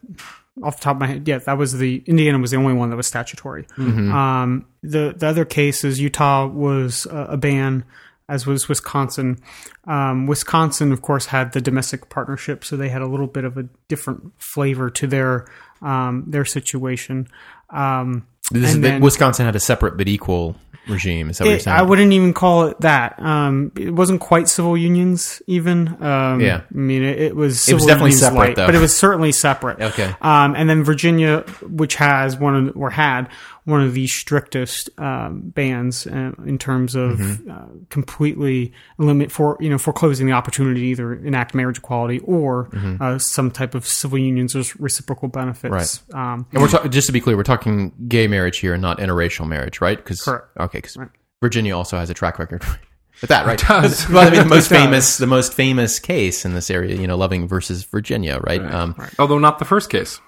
off 0.63 0.77
the 0.79 0.83
top 0.83 0.97
of 0.97 1.01
my 1.01 1.07
head, 1.07 1.27
yeah, 1.27 1.39
that 1.39 1.57
was 1.57 1.79
the 1.79 2.03
Indiana 2.07 2.39
was 2.39 2.51
the 2.51 2.57
only 2.57 2.75
one 2.75 2.91
that 2.91 2.97
was 2.97 3.07
statutory. 3.07 3.65
Mm-hmm. 3.79 4.13
Um, 4.13 4.67
the 4.83 5.15
the 5.17 5.27
other 5.27 5.45
cases, 5.45 6.01
Utah 6.01 6.47
was 6.47 7.07
a, 7.07 7.17
a 7.31 7.37
ban, 7.37 7.85
as 8.29 8.47
was 8.47 8.69
Wisconsin. 8.69 9.41
Um, 9.87 10.27
Wisconsin, 10.27 10.93
of 10.93 11.03
course, 11.03 11.27
had 11.27 11.53
the 11.53 11.61
domestic 11.61 12.11
partnership, 12.11 12.65
so 12.65 12.77
they 12.77 12.89
had 12.89 13.01
a 13.01 13.07
little 13.07 13.29
bit 13.29 13.45
of 13.45 13.57
a 13.57 13.69
different 13.89 14.33
flavor 14.39 14.91
to 14.91 15.07
their 15.07 15.47
um, 15.83 16.25
their 16.27 16.45
situation. 16.45 17.29
Um, 17.71 18.27
then, 18.51 19.01
Wisconsin 19.01 19.47
had 19.47 19.57
a 19.57 19.61
separate 19.61 19.97
but 19.97 20.09
equal 20.09 20.57
regime. 20.89 21.31
Is 21.31 21.39
that 21.39 21.45
what 21.45 21.51
you're 21.51 21.61
saying? 21.61 21.77
I 21.77 21.83
wouldn't 21.83 22.13
even 22.13 22.33
call 22.35 22.67
it 22.67 22.81
that. 22.81 23.21
Um, 23.21 23.73
it 23.79 23.91
wasn't 23.91 24.21
quite 24.21 24.49
civil 24.49 24.77
unions, 24.77 25.43
even. 25.47 25.89
Um, 26.03 26.41
yeah. 26.41 26.63
I 26.71 26.77
mean, 26.77 27.03
it, 27.03 27.21
it 27.21 27.37
was. 27.37 27.69
it 27.69 27.75
was 27.75 27.87
definitely 27.87 28.13
separate, 28.13 28.39
light, 28.39 28.57
though. 28.57 28.67
but 28.67 28.75
it 28.75 28.81
was 28.81 28.95
certainly 28.97 29.33
separate. 29.33 29.81
Okay. 29.95 30.15
Um, 30.23 30.57
and 30.57 30.69
then 30.69 30.83
Virginia, 30.83 31.41
which 31.63 31.97
has 31.97 32.37
one 32.37 32.69
of, 32.69 32.77
or 32.77 32.91
had 32.91 33.29
one 33.65 33.81
of 33.81 33.95
the 33.95 34.07
strictest 34.07 34.91
um, 34.99 35.41
bans 35.55 36.07
uh, 36.07 36.33
in 36.47 36.59
terms 36.59 36.95
of 36.95 37.19
mm-hmm. 37.19 37.51
uh, 37.51 37.67
completely 37.89 38.73
limit 38.99 39.33
for 39.33 39.57
you 39.61 39.71
know 39.71 39.79
foreclosing 39.79 40.27
the 40.27 40.33
opportunity 40.33 40.81
to 40.81 40.87
either 40.87 41.15
enact 41.15 41.55
marriage 41.55 41.79
equality 41.79 42.19
or 42.21 42.69
mm-hmm. 42.69 43.03
uh, 43.03 43.19
some 43.19 43.51
type 43.51 43.75
of 43.75 43.87
civil 43.87 44.19
unions 44.19 44.55
or 44.55 44.63
reciprocal 44.79 45.29
benefits. 45.29 46.03
Right. 46.13 46.15
Um, 46.15 46.47
and 46.53 46.63
we're 46.63 46.69
ta- 46.69 46.87
just 46.89 47.07
to 47.07 47.13
be 47.13 47.21
clear, 47.21 47.37
we're 47.37 47.43
talking 47.43 47.93
gay 48.07 48.27
marriage 48.27 48.59
here, 48.59 48.77
not 48.77 48.99
interracial 48.99 49.49
marriage, 49.49 49.81
right? 49.81 49.97
Because 49.97 50.23
correct. 50.23 50.47
Okay, 50.61 50.79
because 50.79 50.97
right. 50.97 51.09
Virginia 51.41 51.77
also 51.77 51.97
has 51.97 52.11
a 52.11 52.15
track 52.15 52.39
record. 52.39 52.63
With 53.21 53.29
that, 53.29 53.47
right? 53.47 53.59
does 53.59 54.09
well, 54.11 54.27
I 54.27 54.31
mean, 54.31 54.41
the 54.41 54.45
most 54.55 54.69
famous, 54.69 55.19
the 55.19 55.27
most 55.29 55.55
famous 55.55 56.01
case 56.01 56.45
in 56.45 56.53
this 56.53 56.69
area, 56.69 57.01
you 57.01 57.07
know, 57.07 57.17
Loving 57.17 57.47
versus 57.47 57.85
Virginia, 57.85 58.41
right? 58.41 58.61
right. 58.61 58.75
Um, 58.75 58.97
right. 58.99 59.15
Although 59.21 59.39
not 59.39 59.61
the 59.61 59.65
first 59.65 59.89
case, 59.89 60.21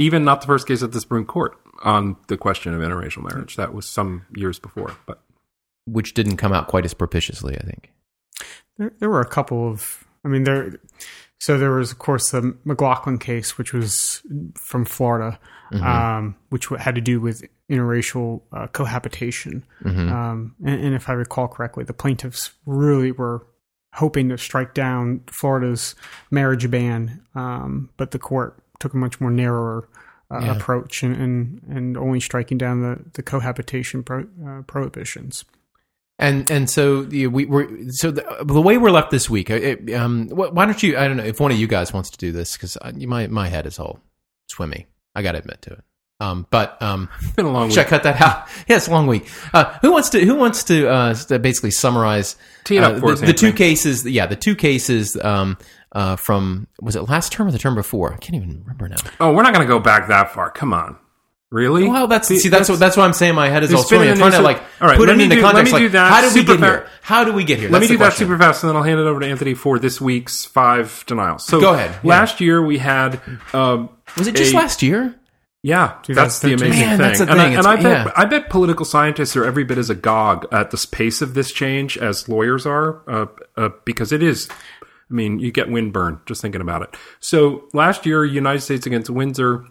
even 0.00 0.24
not 0.24 0.40
the 0.40 0.48
first 0.48 0.66
case 0.66 0.82
at 0.82 0.90
the 0.90 1.00
Supreme 1.00 1.24
Court 1.24 1.56
on 1.82 2.16
the 2.28 2.36
question 2.36 2.74
of 2.74 2.80
interracial 2.80 3.22
marriage. 3.28 3.56
That 3.56 3.74
was 3.74 3.86
some 3.86 4.26
years 4.34 4.58
before, 4.58 4.96
but 5.06 5.22
which 5.86 6.14
didn't 6.14 6.36
come 6.36 6.52
out 6.52 6.68
quite 6.68 6.84
as 6.84 6.94
propitiously, 6.94 7.56
I 7.56 7.62
think. 7.64 7.90
There, 8.78 8.92
there 8.98 9.10
were 9.10 9.20
a 9.20 9.28
couple 9.28 9.68
of, 9.68 10.04
I 10.24 10.28
mean, 10.28 10.44
there. 10.44 10.72
So 11.40 11.58
there 11.58 11.72
was, 11.72 11.90
of 11.90 11.98
course, 11.98 12.30
the 12.30 12.56
McLaughlin 12.64 13.18
case, 13.18 13.58
which 13.58 13.72
was 13.72 14.22
from 14.54 14.84
Florida, 14.84 15.40
mm-hmm. 15.72 15.84
um, 15.84 16.36
which 16.50 16.68
had 16.78 16.94
to 16.94 17.00
do 17.00 17.20
with 17.20 17.42
interracial 17.68 18.42
uh, 18.52 18.68
cohabitation. 18.68 19.64
Mm-hmm. 19.82 20.12
Um, 20.12 20.54
and, 20.64 20.84
and 20.84 20.94
if 20.94 21.08
I 21.08 21.14
recall 21.14 21.48
correctly, 21.48 21.82
the 21.82 21.92
plaintiffs 21.92 22.52
really 22.64 23.10
were 23.10 23.44
hoping 23.94 24.28
to 24.28 24.38
strike 24.38 24.72
down 24.72 25.22
Florida's 25.26 25.94
marriage 26.30 26.70
ban, 26.70 27.22
um, 27.34 27.90
but 27.96 28.12
the 28.12 28.18
court 28.18 28.62
took 28.78 28.94
a 28.94 28.96
much 28.96 29.20
more 29.20 29.30
narrower 29.30 29.88
uh, 30.32 30.40
yeah. 30.40 30.56
approach 30.56 31.02
and, 31.02 31.14
and, 31.16 31.62
and 31.68 31.96
only 31.96 32.20
striking 32.20 32.58
down 32.58 32.80
the 32.80 32.98
the 33.14 33.22
cohabitation 33.22 34.02
pro, 34.02 34.26
uh, 34.46 34.62
prohibitions. 34.62 35.44
And 36.18 36.48
and 36.50 36.70
so 36.70 37.02
the, 37.02 37.26
we 37.26 37.46
were 37.46 37.68
so 37.88 38.10
the, 38.10 38.44
the, 38.44 38.60
way 38.60 38.78
we're 38.78 38.90
left 38.90 39.10
this 39.10 39.28
week. 39.28 39.50
It, 39.50 39.92
um, 39.92 40.28
why 40.28 40.66
don't 40.66 40.82
you? 40.82 40.96
I 40.96 41.08
don't 41.08 41.16
know 41.16 41.24
if 41.24 41.40
one 41.40 41.50
of 41.50 41.58
you 41.58 41.66
guys 41.66 41.92
wants 41.92 42.10
to 42.10 42.18
do 42.18 42.32
this 42.32 42.52
because 42.52 42.76
my 42.96 43.26
my 43.26 43.48
head 43.48 43.66
is 43.66 43.78
all 43.78 44.00
swimmy. 44.48 44.86
I 45.14 45.22
got 45.22 45.32
to 45.32 45.38
admit 45.38 45.62
to 45.62 45.72
it. 45.72 45.84
Um, 46.22 46.46
but 46.50 46.80
um, 46.80 47.08
been 47.36 47.46
a 47.46 47.50
long 47.50 47.70
should 47.70 47.78
week. 47.78 47.86
I 47.86 47.90
cut 47.90 48.02
that 48.04 48.20
out? 48.20 48.46
yeah, 48.68 48.76
it's 48.76 48.86
a 48.86 48.92
long 48.92 49.08
week. 49.08 49.28
Uh, 49.52 49.76
who 49.80 49.90
wants 49.90 50.10
to 50.10 50.24
Who 50.24 50.36
wants 50.36 50.62
to, 50.64 50.88
uh, 50.88 51.14
to 51.14 51.38
basically 51.40 51.72
summarize 51.72 52.36
uh, 52.70 52.92
the, 52.92 53.22
the 53.26 53.32
two 53.32 53.52
cases? 53.52 54.06
Yeah, 54.06 54.26
the 54.26 54.36
two 54.36 54.54
cases 54.54 55.16
um, 55.16 55.58
uh, 55.92 56.16
from 56.16 56.66
was 56.80 56.96
it 56.96 57.02
last 57.02 57.32
term 57.32 57.48
or 57.48 57.50
the 57.50 57.58
term 57.58 57.74
before? 57.74 58.12
I 58.12 58.16
can't 58.16 58.34
even 58.34 58.60
remember 58.60 58.88
now. 58.88 58.96
Oh, 59.20 59.32
we're 59.32 59.42
not 59.42 59.54
going 59.54 59.66
to 59.66 59.72
go 59.72 59.78
back 59.78 60.08
that 60.08 60.32
far. 60.32 60.50
Come 60.50 60.72
on. 60.72 60.96
Really? 61.50 61.86
Well, 61.86 62.06
that's 62.06 62.28
see, 62.28 62.48
that's, 62.48 62.50
that's 62.50 62.68
what 62.70 62.78
that's 62.78 62.96
what 62.96 63.04
I'm 63.04 63.12
saying. 63.12 63.34
My 63.34 63.50
head 63.50 63.62
is 63.62 63.74
all 63.74 63.82
spinning. 63.82 64.08
I'm 64.08 64.16
trying 64.16 64.32
to 64.32 64.40
like 64.40 64.62
all 64.80 64.88
right, 64.88 64.96
put 64.96 65.10
it 65.10 65.20
into 65.20 65.36
do, 65.36 65.42
context. 65.42 65.70
Like, 65.70 65.92
how 65.92 66.22
did 66.22 66.34
we 66.34 66.44
get 66.44 66.58
here? 66.58 66.88
How 67.02 67.24
do 67.24 67.32
we 67.34 67.44
get 67.44 67.58
here? 67.58 67.68
Let 67.68 67.82
me 67.82 67.88
do 67.88 67.98
that 67.98 68.14
super 68.14 68.38
fast, 68.38 68.62
and 68.62 68.70
then 68.70 68.76
I'll 68.76 68.82
hand 68.82 68.98
it 68.98 69.02
over 69.02 69.20
to 69.20 69.26
Anthony 69.26 69.52
for 69.52 69.78
this 69.78 70.00
week's 70.00 70.46
five 70.46 71.04
denials. 71.06 71.44
So 71.44 71.60
go 71.60 71.74
ahead. 71.74 72.02
Last 72.02 72.40
yeah. 72.40 72.46
year 72.46 72.62
we 72.64 72.78
had. 72.78 73.20
Um, 73.52 73.90
was 74.16 74.28
it 74.28 74.34
just 74.34 74.54
a, 74.54 74.56
last 74.56 74.82
year? 74.82 75.14
Yeah, 75.62 75.98
that's 76.08 76.40
the 76.40 76.54
amazing 76.54 76.80
Man, 76.80 76.96
thing. 76.96 77.06
That's 77.06 77.20
and. 77.20 77.30
I, 77.30 77.48
and 77.50 77.66
I, 77.66 77.76
bet 77.76 78.06
yeah. 78.06 78.12
I 78.16 78.24
bet 78.24 78.48
political 78.48 78.86
scientists 78.86 79.36
are 79.36 79.44
every 79.44 79.64
bit 79.64 79.76
as 79.76 79.90
agog 79.90 80.46
at 80.52 80.70
the 80.70 80.86
pace 80.90 81.20
of 81.20 81.34
this 81.34 81.52
change 81.52 81.98
as 81.98 82.30
lawyers 82.30 82.64
are, 82.64 83.02
uh, 83.06 83.26
uh, 83.58 83.68
because 83.84 84.10
it 84.10 84.22
is 84.22 84.48
I 85.12 85.14
mean, 85.14 85.38
you 85.38 85.52
get 85.52 85.68
windburn 85.68 86.24
just 86.26 86.40
thinking 86.40 86.62
about 86.62 86.82
it. 86.82 86.96
So 87.20 87.68
last 87.74 88.06
year, 88.06 88.24
United 88.24 88.60
States 88.60 88.86
against 88.86 89.10
Windsor 89.10 89.66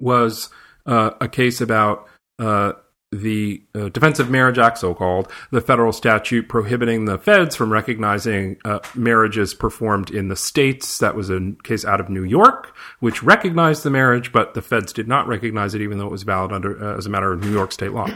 was 0.00 0.48
uh, 0.86 1.10
a 1.20 1.28
case 1.28 1.60
about 1.60 2.08
uh, 2.38 2.72
the 3.12 3.62
uh, 3.74 3.90
Defense 3.90 4.18
of 4.18 4.30
Marriage 4.30 4.58
Act, 4.58 4.78
so 4.78 4.94
called, 4.94 5.30
the 5.50 5.60
federal 5.60 5.92
statute 5.92 6.48
prohibiting 6.48 7.04
the 7.04 7.18
feds 7.18 7.54
from 7.54 7.72
recognizing 7.72 8.56
uh, 8.64 8.80
marriages 8.94 9.54
performed 9.54 10.10
in 10.10 10.28
the 10.28 10.36
states. 10.36 10.98
That 10.98 11.14
was 11.14 11.30
a 11.30 11.52
case 11.62 11.84
out 11.84 12.00
of 12.00 12.08
New 12.08 12.24
York, 12.24 12.74
which 13.00 13.22
recognized 13.22 13.82
the 13.82 13.90
marriage, 13.90 14.32
but 14.32 14.54
the 14.54 14.62
feds 14.62 14.92
did 14.92 15.06
not 15.06 15.28
recognize 15.28 15.74
it, 15.74 15.82
even 15.82 15.98
though 15.98 16.06
it 16.06 16.10
was 16.10 16.24
valid 16.24 16.52
under 16.52 16.82
uh, 16.82 16.96
as 16.96 17.06
a 17.06 17.10
matter 17.10 17.32
of 17.32 17.40
New 17.40 17.52
York 17.52 17.70
state 17.70 17.92
law. 17.92 18.08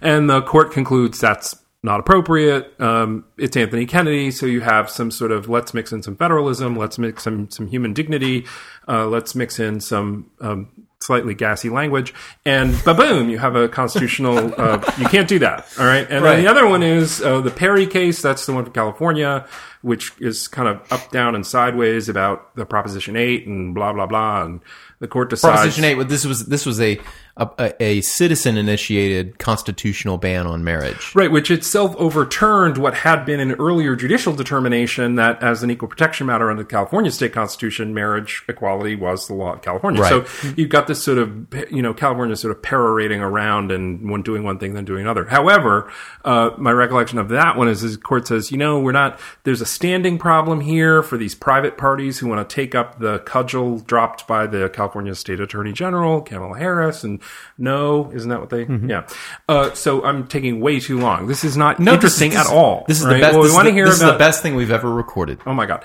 And 0.00 0.28
the 0.28 0.42
court 0.42 0.72
concludes 0.72 1.20
that's 1.20 1.54
not 1.82 1.98
appropriate. 2.00 2.80
Um, 2.80 3.24
it's 3.38 3.56
Anthony 3.56 3.86
Kennedy, 3.86 4.30
so 4.30 4.46
you 4.46 4.60
have 4.60 4.88
some 4.88 5.10
sort 5.10 5.32
of 5.32 5.48
let's 5.48 5.74
mix 5.74 5.92
in 5.92 6.02
some 6.02 6.16
federalism, 6.16 6.76
let's 6.76 6.98
mix 6.98 7.24
some 7.24 7.50
some 7.50 7.66
human 7.66 7.92
dignity, 7.92 8.46
uh, 8.88 9.06
let's 9.06 9.34
mix 9.34 9.58
in 9.58 9.80
some 9.80 10.30
um, 10.40 10.68
slightly 11.00 11.34
gassy 11.34 11.68
language, 11.68 12.14
and 12.46 12.80
boom, 12.84 13.28
you 13.28 13.38
have 13.38 13.56
a 13.56 13.68
constitutional. 13.68 14.54
uh, 14.60 14.80
you 14.98 15.06
can't 15.08 15.26
do 15.28 15.40
that. 15.40 15.66
All 15.78 15.84
right, 15.84 16.06
and 16.08 16.22
Right. 16.24 16.36
then 16.36 16.44
the 16.44 16.50
other 16.50 16.66
one 16.68 16.84
is 16.84 17.20
uh, 17.20 17.40
the 17.40 17.50
Perry 17.50 17.86
case. 17.86 18.22
That's 18.22 18.46
the 18.46 18.52
one 18.52 18.62
from 18.64 18.72
California, 18.72 19.44
which 19.80 20.12
is 20.20 20.46
kind 20.46 20.68
of 20.68 20.80
up, 20.92 21.10
down, 21.10 21.34
and 21.34 21.44
sideways 21.44 22.08
about 22.08 22.54
the 22.54 22.64
Proposition 22.64 23.16
Eight 23.16 23.46
and 23.48 23.74
blah 23.74 23.92
blah 23.92 24.06
blah, 24.06 24.44
and 24.44 24.60
the 25.02 25.08
court 25.08 25.30
decides. 25.30 25.58
Proposition 25.58 25.84
eight. 25.84 26.08
This 26.08 26.24
was 26.24 26.46
this 26.46 26.64
was 26.64 26.80
a 26.80 27.00
a, 27.36 27.74
a 27.82 28.00
citizen 28.02 28.56
initiated 28.56 29.38
constitutional 29.38 30.16
ban 30.16 30.46
on 30.46 30.62
marriage. 30.62 31.12
Right, 31.14 31.30
which 31.30 31.50
itself 31.50 31.96
overturned 31.96 32.78
what 32.78 32.94
had 32.94 33.24
been 33.24 33.40
an 33.40 33.52
earlier 33.52 33.96
judicial 33.96 34.32
determination 34.32 35.16
that, 35.16 35.42
as 35.42 35.62
an 35.62 35.70
equal 35.70 35.88
protection 35.88 36.26
matter 36.28 36.50
under 36.50 36.62
the 36.62 36.68
California 36.68 37.10
state 37.10 37.32
constitution, 37.32 37.94
marriage 37.94 38.44
equality 38.48 38.94
was 38.94 39.26
the 39.26 39.34
law 39.34 39.54
of 39.54 39.62
California. 39.62 40.00
Right. 40.00 40.26
So 40.28 40.48
you've 40.56 40.68
got 40.68 40.86
this 40.86 41.02
sort 41.02 41.18
of, 41.18 41.52
you 41.68 41.82
know, 41.82 41.92
California 41.94 42.36
sort 42.36 42.54
of 42.54 42.62
perorating 42.62 43.20
around 43.20 43.72
and 43.72 44.08
one 44.08 44.22
doing 44.22 44.44
one 44.44 44.58
thing, 44.58 44.74
then 44.74 44.84
doing 44.84 45.00
another. 45.00 45.24
However, 45.24 45.90
uh, 46.24 46.50
my 46.58 46.70
recollection 46.70 47.18
of 47.18 47.30
that 47.30 47.56
one 47.56 47.66
is 47.66 47.80
the 47.80 47.98
court 47.98 48.28
says, 48.28 48.52
you 48.52 48.58
know, 48.58 48.78
we're 48.78 48.92
not, 48.92 49.18
there's 49.42 49.60
a 49.60 49.66
standing 49.66 50.16
problem 50.18 50.60
here 50.60 51.02
for 51.02 51.16
these 51.16 51.34
private 51.34 51.76
parties 51.76 52.20
who 52.20 52.28
want 52.28 52.46
to 52.48 52.54
take 52.54 52.76
up 52.76 53.00
the 53.00 53.18
cudgel 53.20 53.80
dropped 53.80 54.28
by 54.28 54.46
the 54.46 54.68
California 54.68 54.91
state 55.14 55.40
attorney 55.40 55.72
general, 55.72 56.20
Kamala 56.22 56.58
Harris, 56.58 57.04
and 57.04 57.20
no, 57.58 58.10
isn't 58.12 58.28
that 58.30 58.40
what 58.40 58.50
they, 58.50 58.64
yeah. 58.66 59.06
Uh, 59.48 59.72
so 59.74 60.04
I'm 60.04 60.26
taking 60.26 60.60
way 60.60 60.80
too 60.80 60.98
long. 60.98 61.26
This 61.26 61.44
is 61.44 61.56
not 61.56 61.78
No, 61.80 61.92
this 61.92 62.20
interesting 62.20 62.32
is- 62.32 62.36
at 62.38 62.46
all. 62.46 62.84
This 62.88 63.00
is 63.00 63.06
right? 63.06 63.14
the 63.14 63.20
best. 63.20 63.34
Well, 63.34 63.44
we 63.44 63.52
want 63.52 63.68
to 63.68 63.72
hear 63.74 63.86
this 63.86 63.96
is 63.96 64.02
about 64.02 64.12
the 64.12 64.18
best 64.18 64.42
thing 64.42 64.54
we've 64.54 64.70
ever 64.70 64.90
recorded. 64.92 65.38
Oh 65.46 65.54
my 65.54 65.66
god. 65.66 65.84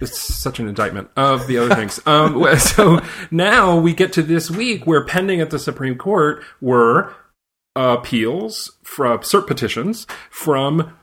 It's 0.00 0.16
such 0.16 0.60
an 0.60 0.68
indictment 0.68 1.10
of 1.16 1.48
the 1.48 1.58
other 1.58 1.74
things. 1.74 2.00
Um, 2.06 2.44
so 2.58 3.00
now 3.32 3.76
we 3.78 3.92
get 3.92 4.12
to 4.12 4.22
this 4.22 4.48
week 4.50 4.86
where 4.86 5.04
pending 5.04 5.40
at 5.40 5.50
the 5.50 5.58
Supreme 5.58 5.96
Court 5.98 6.42
were 6.60 7.12
appeals 7.74 8.72
from 8.82 9.18
cert 9.20 9.46
petitions 9.46 10.06
from 10.30 10.94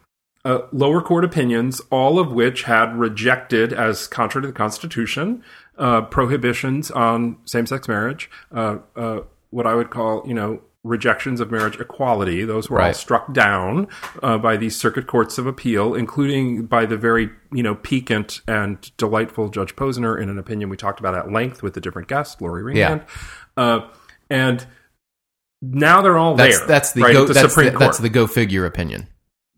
uh, 0.44 0.60
lower 0.72 1.02
court 1.02 1.26
opinions, 1.26 1.82
all 1.90 2.20
of 2.20 2.32
which 2.32 2.64
had 2.64 2.96
rejected, 2.96 3.74
as 3.74 4.08
contrary 4.08 4.44
to 4.44 4.48
the 4.48 4.54
Constitution, 4.54 5.44
uh, 5.78 6.02
prohibitions 6.04 6.92
on 6.92 7.38
same-sex 7.46 7.88
marriage. 7.88 8.30
Uh, 8.54 8.78
uh, 8.96 9.22
what 9.50 9.66
I 9.68 9.76
would 9.76 9.90
call, 9.90 10.24
you 10.28 10.34
know, 10.34 10.62
rejections 10.84 11.40
of 11.40 11.50
marriage 11.50 11.80
equality. 11.80 12.46
Those 12.46 12.70
were 12.70 12.80
all 12.80 12.94
struck 12.94 13.34
down 13.34 13.88
uh, 14.22 14.38
by 14.38 14.56
these 14.56 14.78
circuit 14.78 15.08
courts 15.08 15.38
of 15.40 15.48
appeal, 15.48 15.96
including 15.96 16.68
by 16.68 16.86
the 16.86 16.96
very, 16.96 17.32
you 17.52 17.64
know, 17.64 17.74
piquant 17.74 18.42
and 18.48 18.96
delightful 18.98 19.50
Judge 19.50 19.76
Posner 19.76 20.22
in 20.22 20.30
an 20.30 20.38
opinion 20.38 20.70
we 20.70 20.78
talked 20.78 21.00
about 21.00 21.16
at 21.16 21.32
length 21.32 21.64
with 21.64 21.76
a 21.76 21.82
different 21.82 22.08
guest, 22.08 22.40
Lori 22.40 22.62
Ringhand. 22.62 23.04
Uh, 23.58 23.88
and 24.30 24.68
now 25.62 26.02
they're 26.02 26.18
all 26.18 26.36
That's 26.36 26.60
there. 26.60 26.68
that's 26.68 26.92
the 26.92 27.02
right, 27.02 27.14
go, 27.14 27.26
the 27.26 27.34
that's, 27.34 27.50
Supreme 27.50 27.66
the, 27.66 27.72
Court. 27.72 27.80
that's 27.80 27.98
the 27.98 28.10
go 28.10 28.28
figure 28.28 28.66
opinion. 28.66 29.08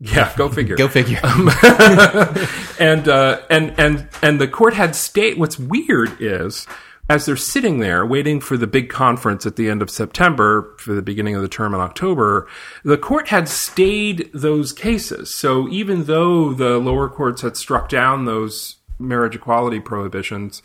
Yeah, 0.00 0.32
go 0.36 0.48
figure. 0.48 0.76
Go 0.76 0.88
figure. 0.88 1.20
and 2.78 3.08
uh, 3.08 3.40
and 3.50 3.74
and 3.78 4.08
and 4.22 4.40
the 4.40 4.48
court 4.48 4.74
had 4.74 4.94
state. 4.94 5.38
What's 5.38 5.58
weird 5.58 6.20
is 6.20 6.66
as 7.10 7.24
they're 7.24 7.36
sitting 7.36 7.80
there 7.80 8.04
waiting 8.04 8.40
for 8.40 8.56
the 8.56 8.66
big 8.66 8.90
conference 8.90 9.46
at 9.46 9.56
the 9.56 9.70
end 9.70 9.80
of 9.80 9.90
September 9.90 10.74
for 10.78 10.92
the 10.92 11.02
beginning 11.02 11.34
of 11.34 11.42
the 11.42 11.48
term 11.48 11.74
in 11.74 11.80
October, 11.80 12.46
the 12.84 12.98
court 12.98 13.28
had 13.28 13.48
stayed 13.48 14.30
those 14.34 14.72
cases. 14.72 15.34
So 15.34 15.68
even 15.68 16.04
though 16.04 16.52
the 16.52 16.78
lower 16.78 17.08
courts 17.08 17.40
had 17.42 17.56
struck 17.56 17.88
down 17.88 18.26
those 18.26 18.78
marriage 18.98 19.36
equality 19.36 19.80
prohibitions. 19.80 20.62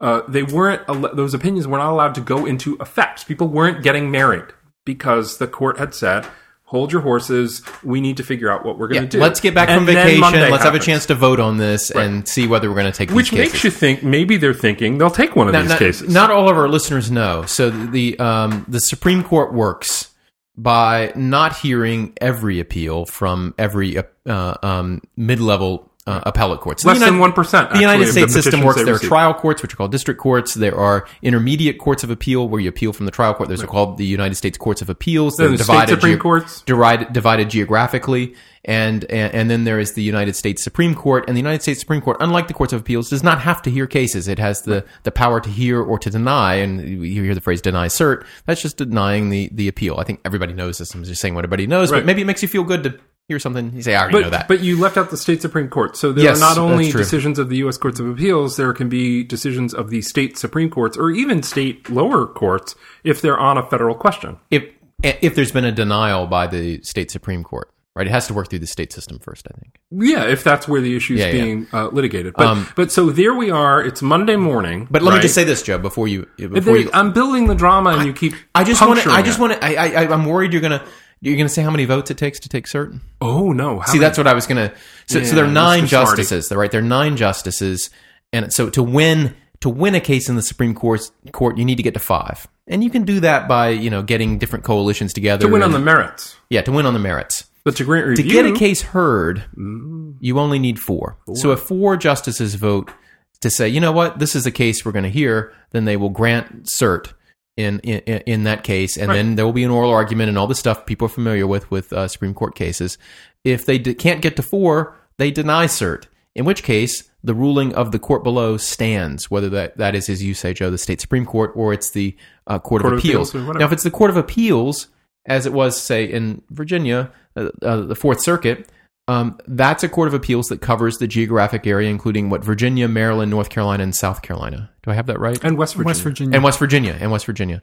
Uh, 0.00 0.22
they 0.28 0.42
weren't. 0.42 0.86
Those 0.86 1.34
opinions 1.34 1.66
were 1.66 1.78
not 1.78 1.90
allowed 1.90 2.14
to 2.16 2.20
go 2.20 2.44
into 2.44 2.76
effect. 2.80 3.26
People 3.26 3.48
weren't 3.48 3.82
getting 3.82 4.10
married 4.10 4.46
because 4.84 5.38
the 5.38 5.46
court 5.46 5.78
had 5.78 5.94
said, 5.94 6.26
"Hold 6.66 6.92
your 6.92 7.00
horses. 7.00 7.62
We 7.82 8.00
need 8.00 8.16
to 8.18 8.22
figure 8.22 8.50
out 8.50 8.64
what 8.64 8.78
we're 8.78 8.88
going 8.88 9.02
Yeah, 9.04 9.08
to 9.08 9.16
do." 9.16 9.20
let's 9.20 9.40
get 9.40 9.54
back 9.54 9.68
And 9.68 9.78
from 9.78 9.86
vacation. 9.86 10.20
Let's 10.50 10.64
have 10.64 10.74
a 10.74 10.78
chance 10.78 11.06
to 11.06 11.14
vote 11.14 11.40
on 11.40 11.56
this 11.56 11.90
and 11.90 12.26
see 12.28 12.46
whether 12.46 12.68
we're 12.68 12.76
going 12.80 12.92
to 12.92 12.96
take 12.96 13.10
Which 13.10 13.32
makes 13.32 13.52
cases. 13.52 13.64
you 13.64 13.70
think 13.70 14.02
maybe 14.02 14.36
they're 14.36 14.52
thinking 14.54 14.98
they'll 14.98 15.10
take 15.10 15.34
one 15.36 15.46
of 15.48 15.52
Now, 15.54 15.60
these 15.62 15.70
not, 15.70 15.78
cases. 15.78 16.12
not 16.12 16.30
all 16.30 16.48
of 16.50 16.56
our 16.56 16.68
listeners 16.68 17.10
know. 17.10 17.44
So 17.46 17.70
the 17.70 18.18
um, 18.18 18.64
the 18.68 18.80
Supreme 18.80 19.22
Court 19.22 19.52
works 19.54 20.10
by 20.58 21.12
not 21.14 21.56
hearing 21.58 22.14
every 22.20 22.60
appeal 22.60 23.04
from 23.06 23.54
every 23.58 23.98
uh, 24.26 24.54
um, 24.62 25.02
mid 25.16 25.38
level 25.40 25.92
uh, 26.06 26.20
appellate 26.24 26.60
courts. 26.60 26.84
Less 26.84 26.98
The 27.00 27.06
than 27.06 27.14
1%. 27.18 27.72
The 27.72 27.80
United 27.80 28.06
States 28.08 28.32
the 28.32 28.42
system 28.42 28.62
works. 28.62 28.82
There 28.84 28.94
are 28.94 28.98
trial 28.98 29.34
courts, 29.34 29.60
which 29.62 29.72
are 29.74 29.76
called 29.76 29.90
district 29.92 30.20
courts. 30.20 30.54
There 30.54 30.76
are 30.76 31.06
intermediate 31.22 31.78
courts 31.78 32.04
of 32.04 32.10
appeal, 32.10 32.48
where 32.48 32.60
you 32.60 32.68
appeal 32.68 32.92
from 32.92 33.06
the 33.06 33.12
trial 33.12 33.34
court. 33.34 33.48
Those 33.48 33.62
are 33.62 33.66
called 33.66 33.98
the 33.98 34.06
United 34.06 34.36
States 34.36 34.56
Courts 34.56 34.80
of 34.82 34.88
Appeals. 34.88 35.36
They're 35.36 35.48
the 35.48 35.58
state 35.64 35.88
Supreme 35.88 36.14
geo- 36.14 36.22
Courts. 36.22 36.62
divided, 36.62 37.12
divided 37.12 37.50
geographically, 37.50 38.34
and, 38.64 39.04
and 39.10 39.32
and 39.34 39.50
then 39.50 39.64
there 39.64 39.78
is 39.80 39.92
the 39.94 40.02
United 40.02 40.34
States 40.36 40.62
Supreme 40.62 40.94
Court. 40.94 41.24
And 41.28 41.36
the 41.36 41.40
United 41.40 41.62
States 41.62 41.80
Supreme 41.80 42.00
Court, 42.00 42.16
unlike 42.20 42.46
the 42.48 42.54
courts 42.54 42.72
of 42.72 42.80
appeals, 42.80 43.10
does 43.10 43.22
not 43.24 43.40
have 43.40 43.60
to 43.62 43.70
hear 43.70 43.86
cases. 43.86 44.28
It 44.28 44.38
has 44.38 44.62
the 44.62 44.84
the 45.02 45.10
power 45.12 45.40
to 45.40 45.50
hear 45.50 45.82
or 45.82 45.98
to 45.98 46.10
deny. 46.10 46.54
And 46.54 46.80
you 47.04 47.22
hear 47.24 47.34
the 47.34 47.40
phrase 47.40 47.60
"deny 47.60 47.86
cert." 47.88 48.24
That's 48.44 48.62
just 48.62 48.76
denying 48.76 49.30
the 49.30 49.50
the 49.52 49.66
appeal. 49.68 49.96
I 49.98 50.04
think 50.04 50.20
everybody 50.24 50.52
knows 50.52 50.78
this. 50.78 50.94
I'm 50.94 51.02
just 51.04 51.20
saying 51.20 51.34
what 51.34 51.44
everybody 51.44 51.66
knows, 51.66 51.90
Right. 51.90 51.98
but 51.98 52.06
maybe 52.06 52.22
it 52.22 52.26
makes 52.26 52.42
you 52.42 52.48
feel 52.48 52.64
good 52.64 52.84
to 52.84 52.98
hear 53.28 53.38
something. 53.38 53.72
You 53.74 53.82
say, 53.82 53.94
"I 53.94 54.02
already 54.02 54.18
know 54.18 54.24
But, 54.24 54.30
that." 54.32 54.48
but 54.48 54.60
you 54.60 54.78
left 54.78 54.96
out 54.96 55.10
the 55.10 55.16
state 55.16 55.42
Supreme 55.42 55.68
Court. 55.68 55.96
So 55.96 56.12
there 56.12 56.24
Yes, 56.24 56.38
are 56.38 56.40
not 56.40 56.58
only 56.58 56.90
decisions 56.92 57.38
of 57.38 57.48
the 57.48 57.56
U.S. 57.58 57.76
Courts 57.76 57.98
of 58.00 58.08
Appeals, 58.08 58.56
there 58.56 58.72
can 58.72 58.88
be 58.88 59.24
decisions 59.24 59.74
of 59.74 59.90
the 59.90 60.02
state 60.02 60.38
Supreme 60.38 60.70
Courts 60.70 60.96
or 60.96 61.10
even 61.10 61.42
state 61.42 61.88
lower 61.90 62.26
courts 62.26 62.74
if 63.04 63.20
they're 63.20 63.38
on 63.38 63.58
a 63.58 63.66
federal 63.66 63.94
question. 63.94 64.36
if 64.50 64.64
if 65.02 65.34
there's 65.34 65.52
been 65.52 65.64
a 65.64 65.72
denial 65.72 66.26
by 66.26 66.46
the 66.46 66.80
state 66.82 67.10
Supreme 67.10 67.44
Court, 67.44 67.68
right? 67.94 68.06
It 68.06 68.10
has 68.10 68.28
to 68.28 68.34
work 68.34 68.48
through 68.48 68.60
the 68.60 68.66
state 68.66 68.92
system 68.92 69.18
first. 69.18 69.46
I 69.52 69.58
think. 69.60 69.76
Yeah, 69.90 70.24
if 70.24 70.42
that's 70.42 70.66
where 70.68 70.80
the 70.80 70.96
issue 70.96 71.14
is 71.14 71.20
Yeah, 71.20 71.26
yeah. 71.26 71.32
being 71.44 71.66
Uh, 71.72 71.88
litigated. 71.88 72.32
But, 72.34 72.46
Um, 72.46 72.66
but 72.76 72.90
so 72.92 73.10
there 73.10 73.34
we 73.34 73.50
are. 73.50 73.82
It's 73.84 74.00
Monday 74.02 74.36
morning. 74.36 74.86
But 74.90 75.02
let 75.02 75.14
me 75.14 75.20
just 75.20 75.34
say 75.34 75.44
this, 75.44 75.62
Joe, 75.62 75.78
before 75.78 76.08
you 76.08 76.26
before 76.38 76.78
you 76.78 76.88
I'm 76.94 77.12
building 77.12 77.46
the 77.48 77.54
drama, 77.56 77.90
and 77.90 78.06
you 78.06 78.12
keep. 78.14 78.34
I 78.54 78.62
just 78.64 78.80
want 78.86 79.00
to. 79.00 79.10
I 79.10 79.20
just 79.22 79.38
want 79.40 79.52
to. 79.52 79.64
I, 79.64 80.04
I, 80.04 80.12
I'm 80.14 80.24
worried 80.26 80.52
you're 80.52 80.62
gonna. 80.62 80.82
You're 81.20 81.36
gonna 81.36 81.48
say 81.48 81.62
how 81.62 81.70
many 81.70 81.84
votes 81.84 82.10
it 82.10 82.18
takes 82.18 82.40
to 82.40 82.48
take 82.48 82.66
certain. 82.66 83.00
Oh 83.20 83.52
no! 83.52 83.80
How 83.80 83.86
See, 83.86 83.98
that's 83.98 84.18
what 84.18 84.26
I 84.26 84.34
was 84.34 84.46
gonna. 84.46 84.72
So, 85.06 85.22
so 85.22 85.34
there 85.34 85.44
are 85.44 85.50
nine 85.50 85.86
justices, 85.86 86.50
right? 86.52 86.70
There 86.70 86.80
are 86.80 86.84
nine 86.84 87.16
justices, 87.16 87.90
and 88.32 88.52
so 88.52 88.70
to 88.70 88.82
win 88.82 89.34
to 89.60 89.68
win 89.68 89.94
a 89.94 90.00
case 90.00 90.28
in 90.28 90.36
the 90.36 90.42
Supreme 90.42 90.74
Court, 90.74 91.10
court, 91.32 91.56
you 91.56 91.64
need 91.64 91.76
to 91.76 91.82
get 91.82 91.94
to 91.94 92.00
five, 92.00 92.46
and 92.66 92.84
you 92.84 92.90
can 92.90 93.04
do 93.04 93.20
that 93.20 93.48
by 93.48 93.70
you 93.70 93.88
know 93.88 94.02
getting 94.02 94.38
different 94.38 94.64
coalitions 94.64 95.12
together 95.12 95.46
to 95.46 95.52
win 95.52 95.62
on 95.62 95.72
the 95.72 95.78
merits. 95.78 96.36
yeah 96.50 96.62
to 96.62 96.72
win 96.72 96.86
on 96.86 96.92
the 96.92 97.00
merits. 97.00 97.44
But 97.64 97.76
to 97.78 97.84
grant 97.84 98.16
To 98.16 98.22
get 98.22 98.46
a 98.46 98.52
case 98.52 98.80
heard, 98.80 99.44
mm. 99.56 100.14
you 100.20 100.38
only 100.38 100.60
need 100.60 100.78
four. 100.78 101.16
So 101.34 101.50
if 101.50 101.58
four 101.58 101.96
justices 101.96 102.54
vote 102.54 102.92
to 103.40 103.50
say, 103.50 103.68
you 103.68 103.80
know 103.80 103.90
what, 103.90 104.20
this 104.20 104.36
is 104.36 104.46
a 104.46 104.52
case 104.52 104.84
we're 104.84 104.92
going 104.92 105.02
to 105.02 105.10
hear, 105.10 105.52
then 105.72 105.84
they 105.84 105.96
will 105.96 106.10
grant 106.10 106.66
cert 106.66 107.12
in 107.56 107.80
in, 107.80 108.00
in 108.26 108.44
that 108.44 108.64
case, 108.64 108.96
and 108.96 109.10
then 109.10 109.34
there 109.36 109.44
will 109.44 109.52
be 109.52 109.64
an 109.64 109.70
oral 109.70 109.90
argument 109.90 110.28
and 110.28 110.38
all 110.38 110.46
the 110.46 110.54
stuff 110.54 110.86
people 110.86 111.06
are 111.06 111.10
familiar 111.10 111.46
with 111.46 111.70
with 111.70 111.92
uh, 111.92 112.08
Supreme 112.08 112.34
Court 112.34 112.54
cases. 112.54 112.98
If 113.44 113.64
they 113.64 113.78
d- 113.78 113.94
can't 113.94 114.20
get 114.20 114.36
to 114.36 114.42
four, 114.42 114.96
they 115.18 115.30
deny 115.30 115.66
cert. 115.66 116.04
In 116.34 116.44
which 116.44 116.62
case, 116.62 117.08
the 117.24 117.34
ruling 117.34 117.74
of 117.74 117.92
the 117.92 117.98
court 117.98 118.22
below 118.22 118.58
stands, 118.58 119.30
whether 119.30 119.48
that, 119.48 119.78
that 119.78 119.94
is, 119.94 120.10
as 120.10 120.22
you 120.22 120.34
say, 120.34 120.52
Joe, 120.52 120.70
the 120.70 120.76
state 120.76 121.00
Supreme 121.00 121.24
Court 121.24 121.50
or 121.54 121.72
it's 121.72 121.90
the 121.90 122.14
uh, 122.46 122.58
Court, 122.58 122.82
Court 122.82 122.92
of 122.92 122.98
of 122.98 123.04
Appeals. 123.04 123.30
Appeals 123.30 123.56
now, 123.56 123.64
if 123.64 123.72
it's 123.72 123.82
the 123.82 123.90
Court 123.90 124.10
of 124.10 124.16
Appeals, 124.16 124.88
as 125.24 125.46
it 125.46 125.52
was, 125.52 125.80
say, 125.80 126.04
in 126.04 126.42
Virginia, 126.50 127.10
uh, 127.36 127.48
uh, 127.62 127.80
the 127.80 127.96
Fourth 127.96 128.22
Circuit, 128.22 128.68
um, 129.08 129.38
that's 129.46 129.82
a 129.84 129.88
court 129.88 130.08
of 130.08 130.14
appeals 130.14 130.46
that 130.48 130.60
covers 130.60 130.98
the 130.98 131.06
geographic 131.06 131.66
area, 131.66 131.88
including 131.90 132.28
what 132.30 132.44
Virginia, 132.44 132.88
Maryland, 132.88 133.30
North 133.30 133.50
Carolina, 133.50 133.82
and 133.82 133.94
South 133.94 134.22
Carolina. 134.22 134.70
Do 134.82 134.90
I 134.90 134.94
have 134.94 135.06
that 135.06 135.18
right? 135.20 135.38
and 135.44 135.56
West 135.56 135.74
Virginia. 135.74 135.88
West 135.88 136.02
Virginia. 136.02 136.34
and 136.34 136.44
West 136.44 136.58
Virginia, 136.58 136.96
and 137.00 137.10
West 137.12 137.26
Virginia. 137.26 137.62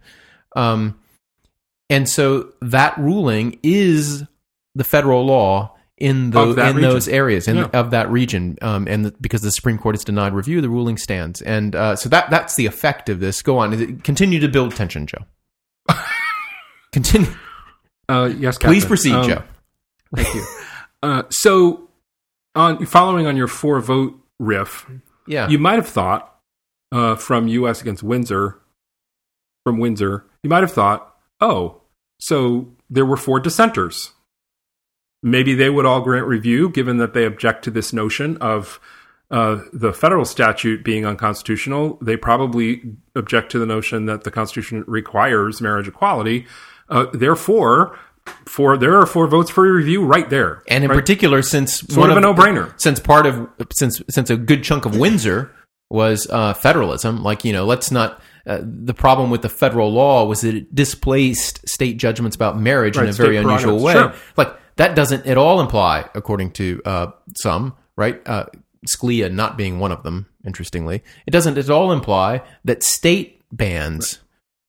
Um, 0.56 1.00
and 1.90 2.08
so 2.10 2.54
that 2.62 2.98
ruling 2.98 3.60
is 3.64 4.24
the 4.76 4.84
federal 4.84 5.26
law 5.26 5.76
in 5.98 6.32
the 6.32 6.42
in 6.42 6.56
region. 6.56 6.82
those 6.82 7.08
areas 7.08 7.48
in, 7.48 7.58
Yeah. 7.58 7.70
of 7.74 7.92
that 7.92 8.10
region. 8.10 8.58
Um, 8.62 8.88
and 8.88 9.06
the, 9.06 9.12
because 9.22 9.42
the 9.42 9.52
Supreme 9.52 9.78
Court 9.78 9.96
has 9.96 10.04
denied 10.04 10.34
review, 10.34 10.60
the 10.62 10.70
ruling 10.70 10.98
stands. 10.98 11.42
And 11.42 11.76
uh, 11.76 11.96
so 11.96 12.10
that 12.10 12.30
that's 12.30 12.56
the 12.56 12.66
effect 12.66 13.10
of 13.10 13.20
this. 13.20 13.42
Go 13.42 13.58
on, 13.60 13.98
continue 14.00 14.40
to 14.40 14.48
build 14.48 14.76
tension, 14.76 15.06
Joe. 15.08 15.20
continue. 16.92 17.30
Uh, 18.10 18.32
yes, 18.38 18.58
Please 18.58 18.86
proceed, 18.86 19.14
Um, 19.14 19.28
Joe. 19.30 19.44
Thank 20.16 20.34
you. 20.34 20.46
Uh, 21.04 21.24
so, 21.30 21.90
on 22.56 22.84
following 22.88 23.28
on 23.28 23.36
your 23.38 23.48
four 23.48 23.80
vote 23.82 24.18
riff, 24.40 24.90
Yeah. 25.28 25.48
you 25.50 25.60
might 25.60 25.76
have 25.76 25.88
thought 25.88 26.36
uh, 26.92 27.16
from 27.16 27.48
U.S. 27.50 27.82
against 27.82 28.02
Windsor, 28.04 28.58
from 29.66 29.78
Windsor, 29.80 30.26
you 30.44 30.50
might 30.50 30.62
have 30.64 30.72
thought, 30.72 31.16
oh, 31.42 31.82
so 32.20 32.72
there 32.90 33.06
were 33.06 33.18
four 33.18 33.40
dissenters. 33.40 34.12
maybe 35.26 35.54
they 35.56 35.70
would 35.70 35.86
all 35.86 36.02
grant 36.02 36.28
review, 36.28 36.70
given 36.70 36.98
that 36.98 37.14
they 37.14 37.24
object 37.26 37.64
to 37.64 37.72
this 37.72 37.94
notion 37.94 38.36
of 38.38 38.80
uh, 39.32 39.62
the 39.72 39.94
federal 39.94 40.26
statute 40.26 40.84
being 40.84 41.06
unconstitutional. 41.06 41.98
They 42.02 42.18
probably 42.18 42.82
object 43.16 43.50
to 43.54 43.60
the 43.60 43.66
notion 43.66 44.06
that 44.08 44.26
the 44.26 44.32
Constitution 44.32 44.84
requires 44.86 45.62
marriage 45.62 45.88
equality. 45.88 46.46
Uh, 46.90 47.06
therefore, 47.14 47.98
for 48.46 48.78
there 48.78 48.98
are 48.98 49.06
four 49.06 49.28
votes 49.28 49.50
for 49.50 49.64
review 49.72 50.06
right 50.06 50.30
there, 50.30 50.64
And 50.68 50.84
in 50.84 50.90
right? 50.90 50.96
particular, 50.96 51.42
since 51.42 51.80
sort 51.82 52.10
of 52.10 52.18
a 52.18 52.22
no-brainer. 52.22 52.74
since 52.80 53.00
part 53.00 53.26
of 53.26 53.48
since 53.74 54.02
since 54.10 54.30
a 54.30 54.38
good 54.38 54.64
chunk 54.64 54.86
of 54.86 54.98
Windsor 54.98 55.52
was 55.90 56.28
uh, 56.30 56.54
federalism, 56.54 57.24
like 57.24 57.44
you 57.46 57.54
know, 57.54 57.66
let's 57.66 57.92
not. 57.92 58.22
Uh, 58.46 58.60
the 58.62 58.94
problem 58.94 59.30
with 59.30 59.42
the 59.42 59.48
federal 59.48 59.90
law 59.94 60.26
was 60.26 60.42
that 60.42 60.54
it 60.54 60.76
displaced 60.76 61.66
state 61.68 61.96
judgments 61.96 62.36
about 62.36 62.60
marriage 62.60 62.98
in 62.98 63.08
a 63.08 63.12
very 63.14 63.38
unusual 63.38 63.82
way. 63.82 63.94
sure. 63.94 64.14
Like 64.36 64.54
that 64.76 64.96
doesn't 64.96 65.26
at 65.26 65.38
all 65.38 65.62
imply, 65.62 66.10
according 66.14 66.52
to 66.52 66.82
uh, 66.84 67.08
some, 67.38 67.74
right? 67.96 68.22
Uh, 68.28 68.48
Scalia 68.86 69.32
not 69.32 69.56
being 69.58 69.80
one 69.80 69.94
of 69.94 70.04
them, 70.04 70.28
interestingly, 70.46 71.04
it 71.26 71.32
doesn't 71.32 71.58
at 71.58 71.70
all 71.70 71.94
imply 71.94 72.42
that 72.66 72.84
state 72.84 73.42
bans 73.50 74.20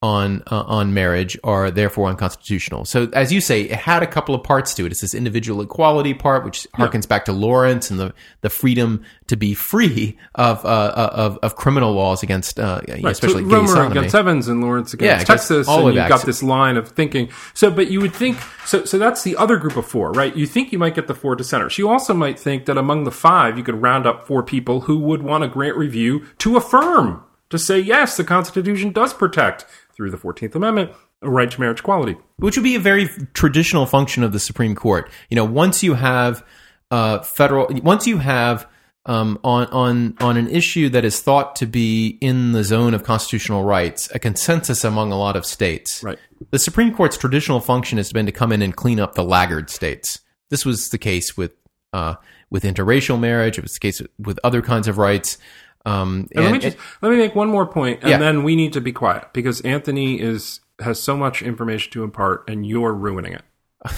on 0.05 0.43
uh, 0.51 0.61
on 0.67 0.93
marriage 0.93 1.39
are 1.45 1.71
therefore 1.71 2.11
unconstitutional. 2.11 2.85
So, 2.85 3.09
as 3.15 3.33
you 3.33 3.41
say, 3.41 3.63
it 3.63 3.73
had 3.73 4.03
a 4.03 4.07
couple 4.07 4.35
of 4.35 4.43
parts 4.43 4.75
to 4.75 4.85
it. 4.85 4.93
It's 4.93 5.01
this 5.01 5.15
individual 5.15 5.63
equality 5.63 6.13
part, 6.13 6.45
which 6.45 6.67
harkens 6.75 7.09
back 7.09 7.25
to 7.25 7.33
Lawrence 7.33 7.91
and 7.91 7.99
the 7.99 8.13
the 8.43 8.51
freedom 8.51 9.03
to 9.29 9.37
be 9.37 9.55
free 9.55 10.19
of 10.35 10.63
uh, 10.63 10.69
uh, 10.69 11.11
of, 11.15 11.39
of 11.39 11.57
criminal 11.57 11.95
laws 11.95 12.23
against, 12.23 12.61
uh, 12.61 12.83
especially 12.87 13.45
so 13.45 13.49
gay 13.49 13.55
Romer 13.57 13.69
sodomy. 13.69 13.99
against 13.99 14.15
Evans 14.15 14.47
and 14.47 14.61
Lawrence 14.61 14.93
against 14.93 15.21
Yeah, 15.21 15.25
Texas, 15.25 15.67
all 15.67 15.89
and 15.89 15.97
you've 15.97 16.09
got 16.09 16.27
this 16.27 16.43
line 16.43 16.77
of 16.77 16.89
thinking. 16.89 17.31
So, 17.55 17.71
but 17.71 17.91
you 17.91 18.03
would 18.03 18.15
think 18.15 18.37
so. 18.67 18.85
So 18.85 18.99
that's 18.99 19.23
the 19.23 19.37
other 19.39 19.57
group 19.57 19.77
of 19.77 19.87
four, 19.87 20.13
right? 20.13 20.37
You 20.37 20.47
think 20.47 20.71
you 20.71 20.79
might 20.79 20.95
get 20.95 21.07
the 21.07 21.15
four 21.15 21.35
dissenters. 21.35 21.79
You 21.79 21.89
also 21.89 22.13
might 22.13 22.39
think 22.39 22.67
that 22.67 22.77
among 22.77 23.05
the 23.05 23.11
five, 23.11 23.57
you 23.57 23.65
could 23.65 23.81
round 23.81 24.07
up 24.07 24.27
four 24.27 24.43
people 24.43 24.83
who 24.83 24.99
would 24.99 25.23
want 25.23 25.45
to 25.45 25.49
grant 25.49 25.79
review 25.79 26.27
to 26.39 26.59
affirm 26.59 27.25
to 27.55 27.59
say 27.59 27.79
yes, 27.79 28.17
the 28.17 28.25
Constitution 28.25 28.93
does 28.93 29.15
protect 29.15 29.65
through 29.95 30.11
the 30.11 30.17
Fourteenth 30.17 30.55
Amendment 30.55 30.93
a 31.25 31.31
right 31.31 31.51
to 31.51 31.61
marriage 31.61 31.81
equality. 31.81 32.17
which 32.37 32.57
would 32.57 32.65
be 32.65 32.75
a 32.75 32.81
very 32.81 33.09
traditional 33.33 33.87
function 33.87 34.23
of 34.23 34.33
the 34.33 34.39
Supreme 34.39 34.75
Court. 34.75 35.11
You 35.31 35.37
know, 35.37 35.45
once 35.45 35.83
you 35.83 35.95
have 35.95 36.45
uh, 36.91 37.21
federal, 37.21 37.69
once 37.83 38.07
you 38.07 38.19
have 38.19 38.69
um, 39.07 39.39
on 39.43 39.67
on 39.67 40.17
on 40.21 40.37
an 40.37 40.49
issue 40.49 40.89
that 40.91 41.05
is 41.05 41.21
thought 41.21 41.57
to 41.57 41.67
be 41.67 42.19
in 42.21 42.53
the 42.53 42.65
zone 42.65 42.95
of 42.95 43.03
constitutional 43.03 43.65
rights, 43.65 44.11
a 44.15 44.19
consensus 44.19 44.85
among 44.85 45.13
a 45.13 45.19
lot 45.19 45.37
of 45.37 45.45
states. 45.45 46.03
Right. 46.03 46.19
The 46.51 46.59
Supreme 46.59 46.95
Court's 46.95 47.17
traditional 47.17 47.61
function 47.61 47.99
has 47.99 48.13
been 48.13 48.27
to 48.27 48.33
come 48.33 48.53
in 48.53 48.63
and 48.63 48.75
clean 48.75 49.01
up 49.01 49.15
the 49.15 49.25
laggard 49.25 49.71
states. 49.71 50.21
This 50.51 50.65
was 50.65 50.91
the 50.91 50.99
case 50.99 51.37
with 51.37 51.53
uh, 51.93 52.17
with 52.51 52.65
interracial 52.65 53.19
marriage. 53.19 53.59
It 53.59 53.63
was 53.63 53.75
the 53.75 53.81
case 53.81 54.03
with 54.19 54.39
other 54.45 54.63
kinds 54.63 54.89
of 54.89 54.99
rights. 54.99 55.39
Um, 55.87 56.29
And, 56.35 56.45
let 56.45 56.51
me 56.51 56.55
and- 56.55 56.63
just 56.63 56.77
let 57.03 57.11
me 57.11 57.17
make 57.19 57.35
one 57.35 57.49
more 57.49 57.67
point, 57.67 58.01
and 58.03 58.11
Yeah. 58.11 58.19
then 58.19 58.43
we 58.43 58.57
need 58.57 58.73
to 58.73 58.81
be 58.81 58.93
quiet 58.93 59.29
because 59.33 59.61
Anthony 59.63 60.21
is 60.21 60.61
has 60.81 61.01
so 61.01 61.17
much 61.17 61.41
information 61.43 61.93
to 61.93 62.03
impart, 62.03 62.45
and 62.49 62.67
you're 62.67 62.93
ruining 62.95 63.33
it. 63.35 63.43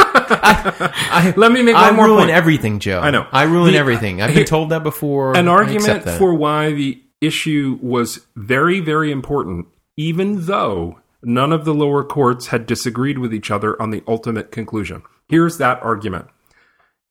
I, 0.00 1.34
Let 1.36 1.52
me 1.52 1.62
make 1.62 1.74
I 1.74 1.88
one 1.88 1.96
more 1.96 2.06
ruin 2.06 2.18
point. 2.20 2.30
everything, 2.30 2.78
Joe. 2.78 3.00
I 3.00 3.10
know. 3.10 3.26
I 3.32 3.44
ruin 3.44 3.72
The- 3.72 3.78
everything. 3.78 4.22
I've 4.22 4.34
been 4.34 4.44
told 4.44 4.70
that 4.70 4.82
before. 4.82 5.36
an 5.36 5.48
argument 5.48 6.04
for 6.18 6.34
why 6.34 6.72
the 6.72 7.02
issue 7.20 7.78
was 7.82 8.26
very, 8.36 8.80
very 8.80 9.10
important, 9.10 9.66
even 9.96 10.46
though 10.46 10.98
none 11.22 11.52
of 11.52 11.64
the 11.64 11.74
lower 11.74 12.04
courts 12.04 12.46
had 12.48 12.66
disagreed 12.66 13.18
with 13.18 13.34
each 13.34 13.50
other 13.50 13.80
on 13.82 13.90
the 13.90 14.02
ultimate 14.06 14.50
conclusion. 14.52 15.02
Here's 15.28 15.58
that 15.58 15.82
argument. 15.82 16.26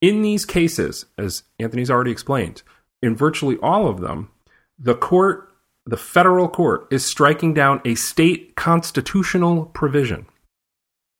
In 0.01 0.21
these 0.21 0.45
cases, 0.45 1.05
as 1.17 1.43
Anthony's 1.59 1.91
already 1.91 2.11
explained, 2.11 2.63
in 3.01 3.15
virtually 3.15 3.57
all 3.61 3.87
of 3.87 4.01
them, 4.01 4.29
the 4.79 4.95
court, 4.95 5.49
the 5.85 5.97
federal 5.97 6.47
court, 6.47 6.87
is 6.91 7.05
striking 7.05 7.53
down 7.53 7.81
a 7.85 7.95
state 7.95 8.55
constitutional 8.55 9.65
provision. 9.65 10.25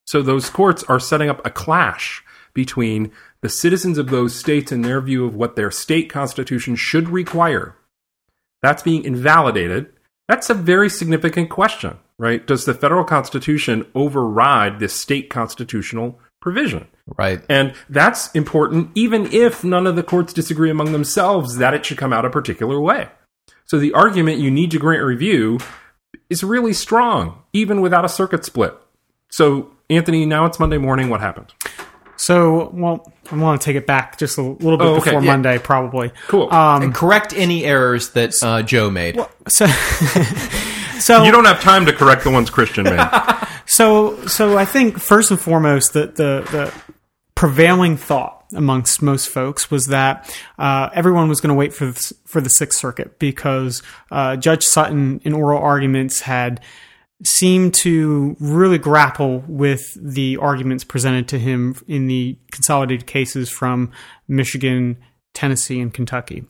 So 0.06 0.22
those 0.22 0.50
courts 0.50 0.84
are 0.84 1.00
setting 1.00 1.30
up 1.30 1.46
a 1.46 1.52
clash 1.52 2.24
between 2.54 3.12
the 3.42 3.50
citizens 3.50 3.98
of 3.98 4.10
those 4.10 4.36
states 4.36 4.72
and 4.72 4.84
their 4.84 5.02
view 5.02 5.26
of 5.26 5.36
what 5.36 5.56
their 5.56 5.70
state 5.70 6.10
constitution 6.10 6.76
should 6.76 7.10
require. 7.10 7.76
That's 8.62 8.82
being 8.82 9.04
invalidated. 9.04 9.94
That's 10.28 10.50
a 10.50 10.56
very 10.56 10.90
significant 10.90 11.50
question, 11.50 11.98
right? 12.18 12.46
Does 12.46 12.66
the 12.66 12.74
federal 12.74 13.04
constitution 13.04 13.86
override 13.94 14.80
this 14.80 14.94
state 14.94 15.30
constitutional 15.30 16.20
provision? 16.42 16.88
Right. 17.17 17.41
And 17.50 17.74
that's 17.89 18.32
important 18.36 18.91
even 18.96 19.32
if 19.32 19.63
none 19.63 19.88
of 19.88 19.96
the 19.96 20.04
courts 20.04 20.34
disagree 20.34 20.70
among 20.70 20.91
themselves 20.91 21.58
that 21.58 21.74
it 21.74 21.86
should 21.86 21.98
come 21.98 22.13
out 22.13 22.26
a 22.26 22.30
particular 22.30 22.80
way. 22.80 23.10
So 23.65 23.80
the 23.80 23.93
argument 23.93 24.39
you 24.39 24.52
need 24.52 24.72
to 24.72 24.80
grant 24.80 25.04
review 25.04 25.60
is 26.30 26.43
really 26.43 26.74
strong, 26.74 27.43
even 27.54 27.82
without 27.82 28.06
a 28.06 28.10
circuit 28.10 28.46
split. 28.46 28.74
So, 29.30 29.72
Anthony, 29.89 30.26
now 30.26 30.46
it's 30.46 30.60
Monday 30.60 30.78
morning. 30.78 31.10
What 31.10 31.20
happened? 31.20 31.54
So, 32.15 32.70
well, 32.74 33.12
I 33.32 33.36
want 33.36 33.62
to 33.62 33.65
take 33.65 33.76
it 33.76 33.86
back 33.86 34.17
just 34.17 34.38
a 34.38 34.41
little 34.41 34.78
bit 34.78 34.88
Oh, 34.88 34.96
okay, 34.96 35.12
before 35.12 35.22
yeah. 35.22 35.32
Monday, 35.32 35.60
probably. 35.60 36.12
Cool. 36.28 36.52
Um, 36.52 36.91
correct 36.93 37.34
any 37.34 37.63
errors 37.63 38.12
that 38.12 38.34
uh, 38.41 38.63
Joe 38.63 38.89
made. 38.89 39.20
so, 39.48 39.67
so 41.00 41.24
you 41.24 41.32
don't 41.32 41.46
have 41.46 41.62
time 41.62 41.86
to 41.86 41.93
correct 41.93 42.24
the 42.24 42.32
ones 42.32 42.50
Christian 42.50 42.86
made. 42.86 43.00
So, 43.70 44.26
so 44.28 44.58
I 44.58 44.63
think 44.63 44.98
first 44.98 45.30
and 45.30 45.39
foremost 45.39 45.91
that 45.91 46.15
the 46.15 46.48
the 46.50 46.74
prevailing 47.38 47.95
thought 47.95 48.43
amongst 48.56 49.00
most 49.00 49.30
folks 49.30 49.69
was 49.69 49.86
that 49.86 50.36
uh, 50.58 50.89
everyone 50.91 51.30
was 51.30 51.39
going 51.39 51.50
to 51.50 51.56
wait 51.56 51.71
for 51.71 51.86
the, 51.86 52.13
for 52.26 52.41
the 52.41 52.50
Sixth 52.50 52.80
Circuit 52.80 53.19
because 53.19 53.84
uh, 54.10 54.36
Judge 54.38 54.63
Sutton, 54.63 55.21
in 55.23 55.34
oral 55.34 55.62
arguments, 55.62 56.21
had 56.21 56.60
seemed 57.23 57.76
to 57.76 58.36
really 58.39 58.80
grapple 58.80 59.43
with 59.47 59.84
the 60.02 60.38
arguments 60.38 60.84
presented 60.84 61.28
to 61.28 61.38
him 61.38 61.76
in 61.88 62.08
the 62.08 62.39
consolidated 62.52 63.06
cases 63.06 63.52
from 63.52 63.91
Michigan. 64.28 64.97
Tennessee 65.38 65.80
and 65.80 65.93
Kentucky. 65.93 66.45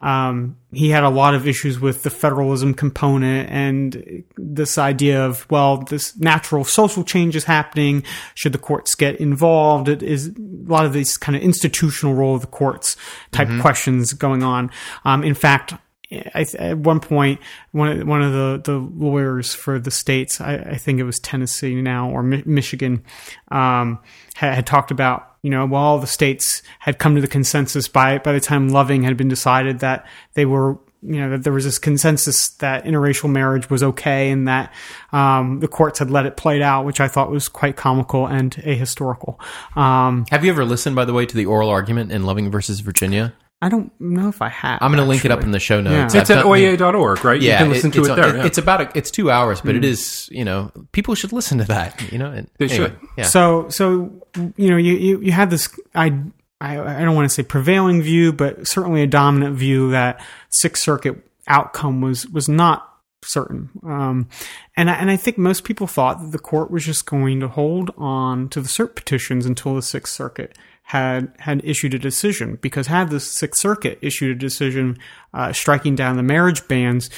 Um, 0.00 0.56
he 0.72 0.90
had 0.90 1.04
a 1.04 1.08
lot 1.08 1.36
of 1.36 1.46
issues 1.46 1.78
with 1.78 2.02
the 2.02 2.10
federalism 2.10 2.74
component 2.74 3.48
and 3.50 4.24
this 4.36 4.78
idea 4.78 5.24
of, 5.24 5.48
well, 5.48 5.76
this 5.76 6.18
natural 6.18 6.64
social 6.64 7.04
change 7.04 7.36
is 7.36 7.44
happening. 7.44 8.02
Should 8.34 8.52
the 8.52 8.58
courts 8.58 8.96
get 8.96 9.20
involved? 9.20 9.88
It 9.88 10.02
is 10.02 10.26
a 10.26 10.32
lot 10.36 10.86
of 10.86 10.92
these 10.92 11.16
kind 11.16 11.36
of 11.36 11.42
institutional 11.42 12.14
role 12.14 12.34
of 12.34 12.40
the 12.40 12.48
courts 12.48 12.96
type 13.30 13.48
questions 13.60 14.12
going 14.12 14.42
on. 14.42 14.72
Um, 15.04 15.22
in 15.22 15.34
fact, 15.34 15.74
I, 16.10 16.44
at 16.58 16.78
one 16.78 16.98
point, 16.98 17.38
one 17.70 18.00
of, 18.00 18.08
one 18.08 18.22
of 18.22 18.32
the, 18.32 18.60
the 18.64 18.78
lawyers 18.78 19.54
for 19.54 19.78
the 19.78 19.92
states, 19.92 20.40
I, 20.40 20.56
I 20.56 20.76
think 20.78 20.98
it 20.98 21.04
was 21.04 21.20
Tennessee 21.20 21.80
now 21.80 22.10
or 22.10 22.24
Mi- 22.24 22.42
Michigan, 22.44 23.04
um, 23.52 24.00
had, 24.34 24.54
had 24.56 24.66
talked 24.66 24.90
about 24.90 25.31
you 25.42 25.50
know, 25.50 25.66
well, 25.66 25.98
the 25.98 26.06
states 26.06 26.62
had 26.78 26.98
come 26.98 27.14
to 27.16 27.20
the 27.20 27.28
consensus 27.28 27.88
by 27.88 28.18
by 28.18 28.32
the 28.32 28.40
time 28.40 28.68
Loving 28.68 29.02
had 29.02 29.16
been 29.16 29.28
decided 29.28 29.80
that 29.80 30.06
they 30.34 30.46
were, 30.46 30.78
you 31.02 31.20
know, 31.20 31.30
that 31.30 31.42
there 31.42 31.52
was 31.52 31.64
this 31.64 31.80
consensus 31.80 32.50
that 32.58 32.84
interracial 32.84 33.28
marriage 33.30 33.68
was 33.68 33.82
okay, 33.82 34.30
and 34.30 34.46
that 34.46 34.72
um, 35.10 35.58
the 35.58 35.68
courts 35.68 35.98
had 35.98 36.10
let 36.10 36.26
it 36.26 36.36
play 36.36 36.62
out, 36.62 36.84
which 36.84 37.00
I 37.00 37.08
thought 37.08 37.30
was 37.30 37.48
quite 37.48 37.76
comical 37.76 38.26
and 38.26 38.54
ahistorical. 38.56 39.36
Um, 39.76 40.26
Have 40.30 40.44
you 40.44 40.52
ever 40.52 40.64
listened, 40.64 40.94
by 40.94 41.04
the 41.04 41.12
way, 41.12 41.26
to 41.26 41.36
the 41.36 41.46
oral 41.46 41.70
argument 41.70 42.12
in 42.12 42.24
Loving 42.24 42.50
versus 42.50 42.80
Virginia? 42.80 43.34
I 43.62 43.68
don't 43.68 43.92
know 44.00 44.28
if 44.28 44.42
I 44.42 44.48
have. 44.48 44.80
I'm 44.82 44.90
going 44.90 45.02
to 45.02 45.08
link 45.08 45.24
it 45.24 45.30
up 45.30 45.42
in 45.42 45.52
the 45.52 45.60
show 45.60 45.80
notes. 45.80 46.14
Yeah. 46.14 46.20
It's 46.20 46.30
I've 46.30 46.38
at 46.38 46.42
done- 46.42 46.52
oyez.org, 46.52 47.24
right? 47.24 47.40
Yeah, 47.40 47.52
you 47.52 47.58
can 47.64 47.68
listen 47.72 47.90
it- 47.90 47.94
to 47.94 48.00
it's 48.00 48.08
it 48.08 48.12
on- 48.12 48.20
there. 48.20 48.36
yeah. 48.38 48.44
It's 48.46 48.58
about 48.58 48.80
a, 48.80 48.98
it's 48.98 49.10
two 49.10 49.30
hours, 49.30 49.60
but 49.60 49.76
it 49.76 49.84
is 49.84 50.28
you 50.32 50.44
know 50.44 50.72
people 50.90 51.14
should 51.14 51.32
listen 51.32 51.58
to 51.58 51.64
that. 51.64 52.12
You 52.12 52.18
know, 52.18 52.30
and- 52.32 52.50
They 52.58 52.66
anyway, 52.66 52.88
should. 52.88 52.98
Yeah. 53.16 53.24
So, 53.24 53.68
so 53.70 54.10
you 54.56 54.68
know, 54.70 54.76
you 54.76 54.94
you, 54.94 55.20
you 55.22 55.32
had 55.32 55.48
this. 55.50 55.68
I 55.94 56.12
I, 56.60 56.78
I 56.80 57.00
don't 57.04 57.14
want 57.14 57.28
to 57.28 57.34
say 57.34 57.42
prevailing 57.44 58.02
view, 58.02 58.32
but 58.32 58.66
certainly 58.66 59.02
a 59.02 59.06
dominant 59.06 59.56
view 59.56 59.90
that 59.92 60.24
Sixth 60.50 60.82
Circuit 60.82 61.16
outcome 61.46 62.00
was 62.00 62.26
was 62.28 62.48
not 62.48 62.88
certain. 63.24 63.70
Um, 63.84 64.28
and 64.76 64.90
I, 64.90 64.94
and 64.94 65.08
I 65.08 65.16
think 65.16 65.38
most 65.38 65.62
people 65.62 65.86
thought 65.86 66.20
that 66.20 66.32
the 66.32 66.38
court 66.40 66.72
was 66.72 66.84
just 66.84 67.06
going 67.06 67.38
to 67.38 67.46
hold 67.48 67.92
on 67.96 68.48
to 68.48 68.60
the 68.60 68.68
cert 68.68 68.96
petitions 68.96 69.46
until 69.46 69.76
the 69.76 69.82
Sixth 69.82 70.12
Circuit 70.12 70.56
had 70.82 71.32
had 71.38 71.64
issued 71.64 71.94
a 71.94 71.98
decision. 71.98 72.58
Because 72.60 72.86
had 72.86 73.10
the 73.10 73.20
Sixth 73.20 73.60
Circuit 73.60 73.98
issued 74.02 74.36
a 74.36 74.38
decision 74.38 74.98
uh, 75.32 75.52
striking 75.52 75.94
down 75.94 76.16
the 76.16 76.22
marriage 76.22 76.66
bans, 76.68 77.08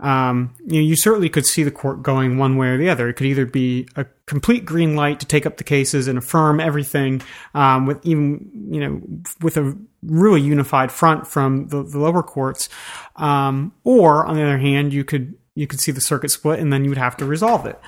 um, 0.00 0.54
you 0.66 0.80
know, 0.80 0.86
you 0.86 0.96
certainly 0.96 1.28
could 1.28 1.46
see 1.46 1.62
the 1.62 1.70
court 1.70 2.02
going 2.02 2.36
one 2.36 2.56
way 2.56 2.68
or 2.68 2.78
the 2.78 2.88
other. 2.88 3.08
It 3.08 3.14
could 3.14 3.26
either 3.26 3.46
be 3.46 3.88
a 3.94 4.04
complete 4.26 4.64
green 4.64 4.96
light 4.96 5.20
to 5.20 5.26
take 5.26 5.46
up 5.46 5.56
the 5.56 5.64
cases 5.64 6.08
and 6.08 6.18
affirm 6.18 6.58
everything, 6.60 7.22
um, 7.54 7.86
with 7.86 8.04
even 8.04 8.50
you 8.70 8.80
know 8.80 9.00
with 9.40 9.56
a 9.56 9.76
really 10.02 10.40
unified 10.40 10.90
front 10.90 11.26
from 11.26 11.68
the, 11.68 11.82
the 11.82 11.98
lower 11.98 12.22
courts, 12.22 12.68
um, 13.16 13.72
or 13.84 14.26
on 14.26 14.36
the 14.36 14.42
other 14.42 14.58
hand, 14.58 14.92
you 14.92 15.04
could 15.04 15.36
you 15.54 15.68
could 15.68 15.80
see 15.80 15.92
the 15.92 16.00
circuit 16.00 16.30
split 16.30 16.58
and 16.58 16.72
then 16.72 16.84
you 16.84 16.90
would 16.90 16.98
have 16.98 17.16
to 17.16 17.24
resolve 17.24 17.64
it. 17.64 17.80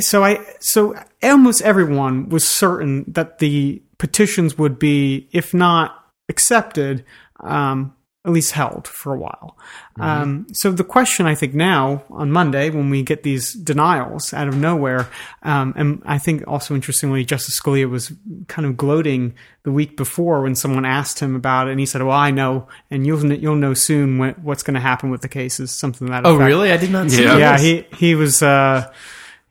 So 0.00 0.24
I 0.24 0.44
so 0.60 0.94
almost 1.22 1.62
everyone 1.62 2.28
was 2.28 2.46
certain 2.48 3.04
that 3.08 3.38
the 3.38 3.82
petitions 3.98 4.58
would 4.58 4.78
be, 4.78 5.28
if 5.32 5.54
not 5.54 6.04
accepted, 6.28 7.04
um, 7.40 7.94
at 8.24 8.30
least 8.30 8.52
held 8.52 8.86
for 8.86 9.14
a 9.14 9.18
while. 9.18 9.56
Um, 9.98 10.46
so 10.52 10.70
the 10.70 10.84
question 10.84 11.26
I 11.26 11.34
think 11.34 11.54
now 11.54 12.04
on 12.10 12.30
Monday, 12.30 12.70
when 12.70 12.88
we 12.88 13.02
get 13.02 13.24
these 13.24 13.52
denials 13.52 14.32
out 14.32 14.48
of 14.48 14.56
nowhere, 14.56 15.08
um, 15.42 15.74
and 15.76 16.02
I 16.06 16.18
think 16.18 16.44
also 16.46 16.74
interestingly, 16.74 17.24
Justice 17.24 17.60
Scalia 17.60 17.90
was 17.90 18.12
kind 18.48 18.64
of 18.66 18.76
gloating 18.76 19.34
the 19.64 19.72
week 19.72 19.96
before 19.96 20.42
when 20.42 20.54
someone 20.54 20.84
asked 20.84 21.18
him 21.18 21.34
about 21.34 21.68
it, 21.68 21.72
and 21.72 21.80
he 21.80 21.86
said, 21.86 22.02
"Well, 22.02 22.16
I 22.16 22.30
know, 22.30 22.68
and 22.90 23.06
you'll 23.06 23.32
you'll 23.32 23.56
know 23.56 23.74
soon 23.74 24.18
when, 24.18 24.34
what's 24.34 24.62
going 24.62 24.74
to 24.74 24.80
happen 24.80 25.10
with 25.10 25.20
the 25.20 25.28
cases." 25.28 25.72
Something 25.72 26.08
that. 26.08 26.24
Oh, 26.24 26.36
effect. 26.36 26.46
really? 26.46 26.72
I 26.72 26.76
did 26.76 26.90
not 26.90 27.10
see 27.10 27.24
Yeah. 27.24 27.38
Yeah, 27.38 27.58
he 27.58 27.86
he 27.96 28.14
was. 28.14 28.42
Uh, 28.42 28.92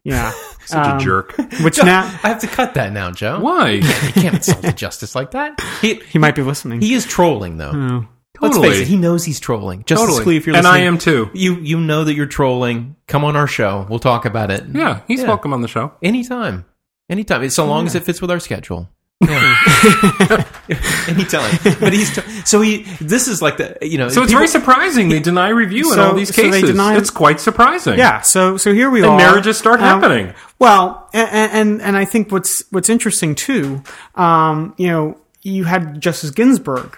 yeah, 0.04 0.32
Such 0.66 0.88
Um, 0.88 0.98
a 0.98 1.00
jerk. 1.02 1.36
Which 1.64 1.78
now 1.84 2.02
I 2.24 2.28
have 2.30 2.40
to 2.42 2.48
cut 2.48 2.74
that 2.76 2.92
now, 2.94 3.12
Joe. 3.12 3.40
Why? 3.40 3.72
You 3.72 3.82
can't 4.14 4.36
insult 4.36 4.62
the 4.62 4.72
justice 4.74 5.16
like 5.16 5.32
that. 5.32 5.60
He 5.82 5.96
he 5.96 6.18
might 6.20 6.36
be 6.36 6.42
listening. 6.44 6.82
he 6.82 6.94
is 6.94 7.06
trolling 7.06 7.58
though. 7.58 7.72
Oh. 7.74 8.08
Let's 8.42 8.56
Totally. 8.56 8.74
face 8.74 8.82
it, 8.82 8.88
he 8.88 8.98
knows 8.98 9.24
he's 9.24 9.40
trolling. 9.40 9.84
Justice 9.84 10.18
Totally. 10.18 10.36
Scalia, 10.36 10.38
if 10.38 10.48
you're 10.48 10.56
And 10.56 10.66
I 10.66 10.80
am 10.80 10.98
too. 10.98 11.30
You 11.34 11.58
you 11.58 11.80
know 11.80 12.04
that 12.06 12.16
you're 12.16 12.26
trolling. 12.26 12.96
Come 13.08 13.24
on 13.24 13.36
our 13.36 13.46
show. 13.46 13.86
We'll 13.88 14.00
talk 14.00 14.26
about 14.26 14.50
it. 14.50 14.64
Yeah, 14.74 15.02
he's 15.08 15.22
Yeah. 15.22 15.28
welcome 15.28 15.54
on 15.54 15.62
the 15.62 15.68
show. 15.68 15.92
Anytime. 16.02 16.66
Anytime. 17.08 17.48
So 17.50 17.66
long 17.68 17.86
as 17.86 17.94
it 17.94 18.04
fits 18.04 18.20
with 18.22 18.32
our 18.32 18.40
schedule. 18.40 18.90
Yeah. 19.22 20.46
Anytime. 21.08 21.60
But 21.80 21.94
he's 21.94 22.16
t- 22.16 22.22
so 22.46 22.62
he 22.62 22.84
this 23.00 23.28
is 23.28 23.42
like 23.42 23.58
the 23.58 23.78
you 23.82 23.98
know 23.98 24.10
So 24.10 24.22
it's 24.24 24.32
people- 24.32 24.40
very 24.40 24.48
surprising 24.48 25.10
they 25.10 25.20
deny 25.20 25.50
review 25.50 25.94
in 25.94 26.00
all 26.00 26.14
these 26.14 26.34
so 26.34 26.42
cases. 26.42 26.70
deny- 26.72 26.98
it's 26.98 27.10
quite 27.10 27.40
surprising. 27.40 27.98
Yeah, 27.98 28.22
so 28.22 28.58
so 28.58 28.74
here 28.74 28.90
we 28.90 29.00
And 29.00 29.10
are. 29.10 29.18
marriages 29.18 29.58
start 29.58 29.80
Um, 29.80 29.86
happening. 30.02 30.34
Well, 30.60 31.10
and, 31.14 31.52
and 31.52 31.82
and 31.82 31.98
I 31.98 32.06
think 32.06 32.32
what's 32.32 32.64
what's 32.72 32.90
interesting 32.90 33.36
too, 33.36 33.84
um, 34.16 34.74
you 34.78 34.88
know, 34.88 35.18
you 35.44 35.64
had 35.66 36.00
Justice 36.02 36.32
Ginsburg, 36.32 36.98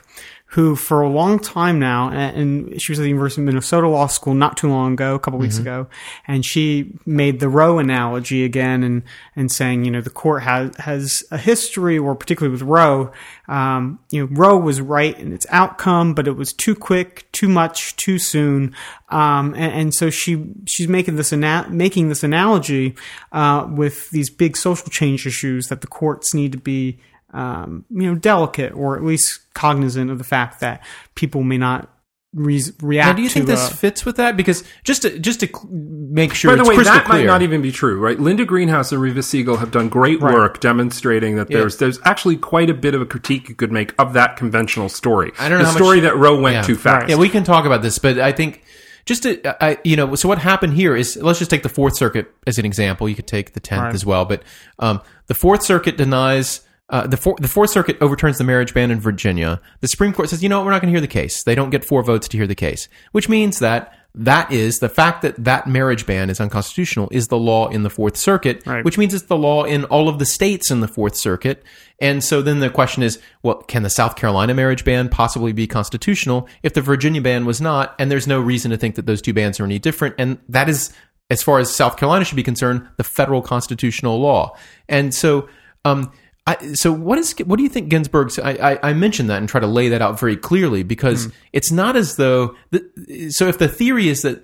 who 0.54 0.76
for 0.76 1.02
a 1.02 1.10
long 1.10 1.40
time 1.40 1.80
now, 1.80 2.12
and, 2.12 2.80
she 2.80 2.92
was 2.92 3.00
at 3.00 3.02
the 3.02 3.10
University 3.10 3.42
of 3.42 3.48
Minnesota 3.48 3.88
Law 3.88 4.06
School 4.06 4.36
not 4.36 4.56
too 4.56 4.70
long 4.70 4.94
ago, 4.94 5.16
a 5.16 5.20
couple 5.20 5.40
weeks 5.40 5.58
ago, 5.58 5.88
and 6.28 6.46
she 6.46 6.94
made 7.08 7.40
the 7.40 7.50
Roe 7.50 7.80
analogy 7.80 8.44
again, 8.44 8.84
and 8.84 9.02
and 9.36 9.52
saying, 9.52 9.84
you 9.84 9.90
know, 9.90 10.02
the 10.02 10.12
court 10.12 10.44
has 10.44 10.76
has 10.78 11.24
a 11.32 11.40
history, 11.40 11.98
or 11.98 12.14
particularly 12.14 12.52
with 12.52 12.62
Roe, 12.62 13.12
um, 13.48 13.98
you 14.12 14.22
know, 14.22 14.30
Roe 14.32 14.56
was 14.56 14.80
right 14.80 15.18
in 15.18 15.34
its 15.34 15.48
outcome, 15.50 16.14
but 16.14 16.28
it 16.28 16.38
was 16.38 16.54
too 16.54 16.76
quick, 16.76 17.32
too 17.32 17.50
much, 17.50 17.96
too 17.96 18.20
soon, 18.20 18.76
um, 19.10 19.56
and, 19.56 19.74
and 19.74 19.94
so 19.96 20.12
she 20.12 20.46
she's 20.68 20.88
making 20.88 21.16
this 21.16 21.34
ana- 21.34 21.68
making 21.68 22.10
this 22.10 22.24
analogy 22.24 22.94
uh, 23.32 23.68
with 23.72 24.12
these 24.12 24.30
big 24.30 24.56
social 24.56 24.90
change 24.90 25.26
issues 25.26 25.70
that 25.70 25.82
the 25.82 25.88
courts 25.88 26.36
need 26.36 26.52
to 26.52 26.60
be 26.60 27.00
um, 27.34 27.86
you 27.90 28.04
know 28.04 28.16
delicate 28.16 28.74
or 28.74 28.96
at 28.96 29.04
least 29.04 29.42
cognizant 29.54 30.10
of 30.12 30.18
the 30.18 30.24
fact 30.24 30.60
that 30.62 30.84
people 31.16 31.44
may 31.44 31.58
not 31.58 31.90
re- 32.34 32.62
react. 32.82 33.08
Now, 33.10 33.14
do 33.14 33.22
you 33.22 33.30
think 33.30 33.46
to, 33.48 33.52
this 33.52 33.72
uh, 33.72 33.76
fits 33.76 34.06
with 34.06 34.16
that? 34.18 34.38
Because 34.38 34.64
just 34.84 35.02
to 35.04 35.18
just 35.20 35.40
to 35.42 35.50
make 35.72 36.34
sure 36.34 36.52
By 36.52 36.56
the 36.56 36.62
it's 36.62 36.70
way, 36.70 36.76
crystal 36.76 36.96
that 36.96 37.06
clear. 37.06 37.20
might 37.22 37.26
not 37.26 37.42
even 37.42 37.62
be 37.62 37.72
true, 37.72 38.00
right? 38.00 38.20
Linda 38.20 38.46
Greenhouse 38.46 38.92
and 38.92 39.02
Reva 39.02 39.24
Siegel 39.24 39.58
have 39.58 39.72
done 39.72 39.90
great 39.90 40.22
Right. 40.22 40.34
work 40.34 40.60
demonstrating 40.60 41.36
that 41.38 41.48
there's 41.50 41.78
there's 41.78 42.00
actually 42.06 42.38
quite 42.38 42.70
a 42.70 42.74
bit 42.74 42.94
of 42.96 43.02
a 43.02 43.06
critique 43.06 43.50
you 43.50 43.56
could 43.56 43.72
make 43.72 43.94
of 44.00 44.14
that 44.14 44.36
conventional 44.38 44.90
story. 44.90 45.32
I 45.40 45.50
don't 45.50 45.58
know 45.60 45.66
the 45.66 45.72
how 45.72 45.78
story 45.78 45.98
much- 46.02 46.12
that 46.12 46.18
Roe 46.18 46.40
went 46.40 46.56
Yeah. 46.56 46.62
too 46.64 46.76
fast. 46.76 47.10
Yeah, 47.10 47.16
we 47.18 47.30
can 47.30 47.44
talk 47.44 47.66
about 47.66 47.82
this, 47.82 47.98
but 48.00 48.20
I 48.20 48.32
think 48.32 48.64
just 49.06 49.24
to, 49.24 49.62
I, 49.64 49.78
you 49.84 49.98
know, 49.98 50.16
so 50.16 50.30
what 50.30 50.38
happened 50.38 50.76
here 50.76 50.96
is 50.96 51.18
let's 51.18 51.38
just 51.40 51.52
take 51.52 51.62
the 51.64 51.68
Fourth 51.70 51.98
Circuit 51.98 52.32
as 52.48 52.58
an 52.58 52.66
example. 52.66 53.10
You 53.10 53.16
could 53.16 53.28
take 53.28 53.54
the 53.54 53.60
Tenth 53.60 53.82
Right. 53.84 53.94
as 53.94 54.06
well, 54.06 54.24
but 54.24 54.44
um, 54.80 55.02
the 55.28 55.34
Fourth 55.34 55.64
Circuit 55.64 55.98
denies. 55.98 56.62
Uh, 56.94 57.08
the, 57.08 57.18
four, 57.18 57.36
the 57.42 57.48
Fourth 57.48 57.72
Circuit 57.72 57.98
overturns 58.02 58.38
the 58.38 58.44
marriage 58.44 58.72
ban 58.72 58.92
in 58.92 59.00
Virginia. 59.00 59.60
The 59.82 59.88
Supreme 59.88 60.14
Court 60.14 60.30
says, 60.30 60.44
you 60.44 60.48
know 60.48 60.60
what, 60.60 60.66
we're 60.66 60.72
not 60.72 60.82
going 60.82 60.94
to 60.94 60.98
hear 60.98 61.02
the 61.02 61.08
case. 61.08 61.44
They 61.44 61.56
don't 61.56 61.72
get 61.72 61.84
four 61.84 62.04
votes 62.04 62.28
to 62.28 62.38
hear 62.38 62.46
the 62.46 62.54
case, 62.54 62.88
which 63.14 63.28
means 63.28 63.58
that 63.60 63.98
that 64.14 64.52
is 64.52 64.78
the 64.78 64.90
fact 64.90 65.24
that 65.24 65.44
that 65.44 65.66
marriage 65.66 66.06
ban 66.06 66.30
is 66.30 66.40
unconstitutional 66.40 67.10
is 67.12 67.30
the 67.30 67.38
law 67.38 67.68
in 67.70 67.82
the 67.82 67.90
Fourth 67.90 68.16
Circuit, 68.16 68.62
Right. 68.68 68.86
which 68.86 69.00
means 69.00 69.16
it's 69.16 69.26
the 69.26 69.36
law 69.36 69.64
in 69.64 69.86
all 69.86 70.08
of 70.08 70.20
the 70.20 70.26
states 70.28 70.70
in 70.70 70.82
the 70.82 70.88
Fourth 70.88 71.16
Circuit. 71.16 71.64
And 72.00 72.24
so 72.24 72.44
then 72.44 72.60
the 72.60 72.70
question 72.70 73.02
is, 73.02 73.20
well, 73.42 73.64
can 73.64 73.82
the 73.82 73.90
South 73.90 74.16
Carolina 74.16 74.54
marriage 74.54 74.86
ban 74.86 75.10
possibly 75.10 75.52
be 75.52 75.66
constitutional 75.66 76.48
if 76.62 76.76
the 76.76 76.82
Virginia 76.82 77.22
ban 77.22 77.44
was 77.46 77.60
not? 77.60 77.96
And 77.98 78.12
there's 78.12 78.28
no 78.28 78.40
reason 78.40 78.70
to 78.70 78.78
think 78.78 78.94
that 78.96 79.08
those 79.08 79.20
two 79.24 79.34
bans 79.34 79.60
are 79.60 79.64
any 79.66 79.80
different. 79.80 80.14
And 80.20 80.38
that 80.48 80.70
is, 80.70 80.94
as 81.32 81.42
far 81.42 81.58
as 81.58 81.74
South 81.74 81.98
Carolina 81.98 82.24
should 82.24 82.36
be 82.36 82.44
concerned, 82.44 82.88
the 82.98 83.04
federal 83.04 83.42
constitutional 83.42 84.20
law. 84.20 84.56
And 84.88 85.12
so, 85.12 85.50
um, 85.86 86.12
I, 86.46 86.74
so 86.74 86.92
what 86.92 87.18
is 87.18 87.34
what 87.46 87.56
do 87.56 87.64
you 87.64 87.70
think 87.70 87.90
Ginsburg's? 87.90 88.38
I, 88.38 88.52
I, 88.52 88.90
I 88.90 88.94
mentioned 88.94 89.30
that 89.30 89.38
and 89.38 89.48
try 89.48 89.62
to 89.62 89.68
lay 89.68 89.90
that 89.90 90.02
out 90.02 90.20
very 90.20 90.36
clearly 90.36 90.84
because 90.84 91.26
hmm. 91.26 91.32
it's 91.54 91.72
not 91.72 91.96
as 91.96 92.18
though. 92.18 92.56
The, 92.72 93.30
so 93.32 93.48
if 93.48 93.58
the 93.58 93.70
theory 93.70 94.10
is 94.10 94.24
that 94.24 94.44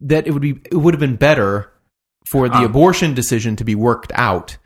that 0.00 0.26
it 0.26 0.32
would 0.32 0.42
be 0.42 0.60
it 0.70 0.76
would 0.76 0.94
have 0.94 1.00
been 1.00 1.16
better 1.16 1.72
for 2.26 2.48
the 2.48 2.56
ah. 2.56 2.64
abortion 2.64 3.14
decision 3.14 3.56
to 3.56 3.64
be 3.64 3.74
worked 3.74 4.12
out 4.14 4.56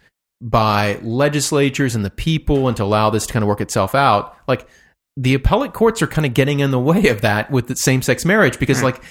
by 0.43 0.99
legislatures 1.03 1.95
and 1.95 2.05
the 2.05 2.11
people 2.11 2.69
and 2.69 2.77
to 2.77 2.83
allow 2.83 3.11
this 3.11 3.27
to 3.27 3.33
kind 3.33 3.43
of 3.43 3.49
work 3.49 3.61
itself 3.61 3.95
out 3.95 4.35
like 4.49 4.67
the 5.17 5.35
appellate 5.35 5.75
courts 5.75 6.01
are 6.01 6.07
kind 6.07 6.25
of 6.25 6.33
getting 6.33 6.61
in 6.61 6.71
the 6.71 6.79
way 6.81 7.09
of 7.09 7.21
that 7.21 7.51
with 7.51 7.67
the 7.67 7.77
same-sex 7.77 8.25
marriage 8.25 8.59
because 8.59 8.79
hmm. 8.79 8.87
like 8.87 9.03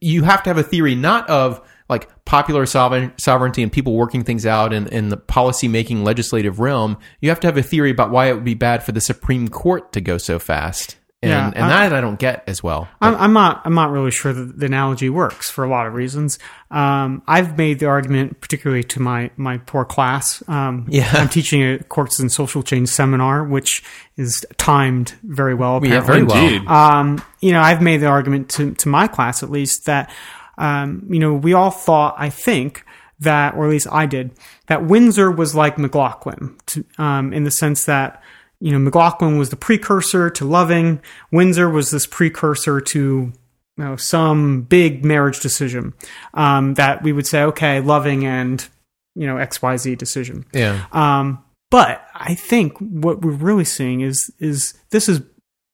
you 0.00 0.22
have 0.22 0.42
to 0.42 0.50
have 0.50 0.58
a 0.58 0.62
theory 0.62 0.94
not 0.94 1.28
of 1.28 1.60
like 1.92 2.08
popular 2.24 2.66
sovereign, 2.66 3.12
sovereignty 3.18 3.62
and 3.62 3.70
people 3.70 3.94
working 3.94 4.24
things 4.24 4.44
out 4.46 4.72
in, 4.72 4.86
in 4.88 5.08
the 5.10 5.16
policy 5.16 5.68
making 5.68 6.02
legislative 6.04 6.58
realm 6.58 6.96
you 7.20 7.28
have 7.28 7.40
to 7.40 7.46
have 7.46 7.56
a 7.56 7.62
theory 7.62 7.90
about 7.90 8.10
why 8.10 8.26
it 8.30 8.34
would 8.34 8.44
be 8.44 8.54
bad 8.54 8.82
for 8.82 8.92
the 8.92 9.00
supreme 9.00 9.48
court 9.48 9.92
to 9.92 10.00
go 10.00 10.16
so 10.18 10.38
fast 10.38 10.96
and, 11.24 11.30
Yeah, 11.30 11.52
and 11.54 11.64
I- 11.64 11.88
that 11.88 11.92
i 11.96 12.00
don't 12.00 12.18
get 12.18 12.42
as 12.48 12.62
well 12.64 12.88
I'm, 13.00 13.14
I'm 13.16 13.32
not. 13.32 13.62
I'm 13.64 13.74
not 13.74 13.90
really 13.90 14.10
sure 14.10 14.32
that 14.32 14.58
the 14.58 14.66
analogy 14.66 15.08
works 15.10 15.50
for 15.50 15.62
a 15.64 15.68
lot 15.68 15.86
of 15.86 15.94
reasons. 15.94 16.38
Um, 16.70 17.22
I've 17.26 17.56
made 17.58 17.78
the 17.80 17.86
argument, 17.86 18.40
particularly 18.40 18.82
to 18.84 19.00
my 19.00 19.30
my 19.36 19.58
poor 19.58 19.84
class. 19.84 20.42
Um, 20.48 20.86
Yeah. 20.88 21.08
I'm 21.12 21.28
teaching 21.28 21.62
a 21.62 21.78
courts 21.84 22.18
and 22.20 22.30
social 22.32 22.62
change 22.62 22.88
seminar, 22.88 23.44
which 23.44 23.82
is 24.16 24.44
timed 24.56 25.14
very 25.22 25.54
well. 25.54 25.80
Yeah, 25.84 26.00
very 26.00 26.22
well. 26.24 26.68
Um, 26.68 27.22
you 27.40 27.52
know, 27.52 27.60
I've 27.60 27.82
made 27.82 27.98
the 27.98 28.06
argument 28.06 28.48
to 28.56 28.72
to 28.74 28.88
my 28.88 29.06
class 29.08 29.42
at 29.42 29.50
least 29.50 29.86
that 29.86 30.10
um, 30.62 31.06
you 31.10 31.18
know 31.18 31.34
we 31.34 31.52
all 31.52 31.70
thought, 31.70 32.14
I 32.16 32.30
think 32.30 32.84
that, 33.20 33.54
or 33.54 33.64
at 33.64 33.70
least 33.70 33.88
I 33.90 34.06
did, 34.06 34.32
that 34.66 34.84
Windsor 34.84 35.30
was 35.30 35.54
like 35.54 35.78
McLaughlin, 35.78 36.56
to, 36.66 36.84
um, 36.98 37.32
in 37.32 37.44
the 37.44 37.50
sense 37.50 37.84
that 37.84 38.22
you 38.60 38.72
know 38.72 38.78
McLaughlin 38.78 39.38
was 39.38 39.50
the 39.50 39.56
precursor 39.56 40.30
to 40.30 40.44
Loving, 40.44 41.00
Windsor 41.30 41.68
was 41.68 41.90
this 41.90 42.06
precursor 42.06 42.80
to 42.80 42.98
you 42.98 43.84
know 43.84 43.96
some 43.96 44.62
big 44.62 45.04
marriage 45.04 45.40
decision 45.40 45.94
um, 46.34 46.74
that 46.74 47.02
we 47.02 47.12
would 47.12 47.26
say, 47.26 47.42
okay, 47.42 47.80
Loving 47.80 48.24
and 48.24 48.68
you 49.14 49.26
know 49.26 49.38
X 49.38 49.60
Y 49.60 49.76
Z 49.76 49.96
decision. 49.96 50.46
yeah 50.52 50.86
Um, 50.92 51.42
but 51.70 52.06
I 52.14 52.34
think 52.34 52.76
what 52.78 53.22
we're 53.22 53.32
really 53.32 53.64
seeing 53.64 54.02
is 54.02 54.30
is 54.38 54.74
this 54.90 55.08
is 55.08 55.22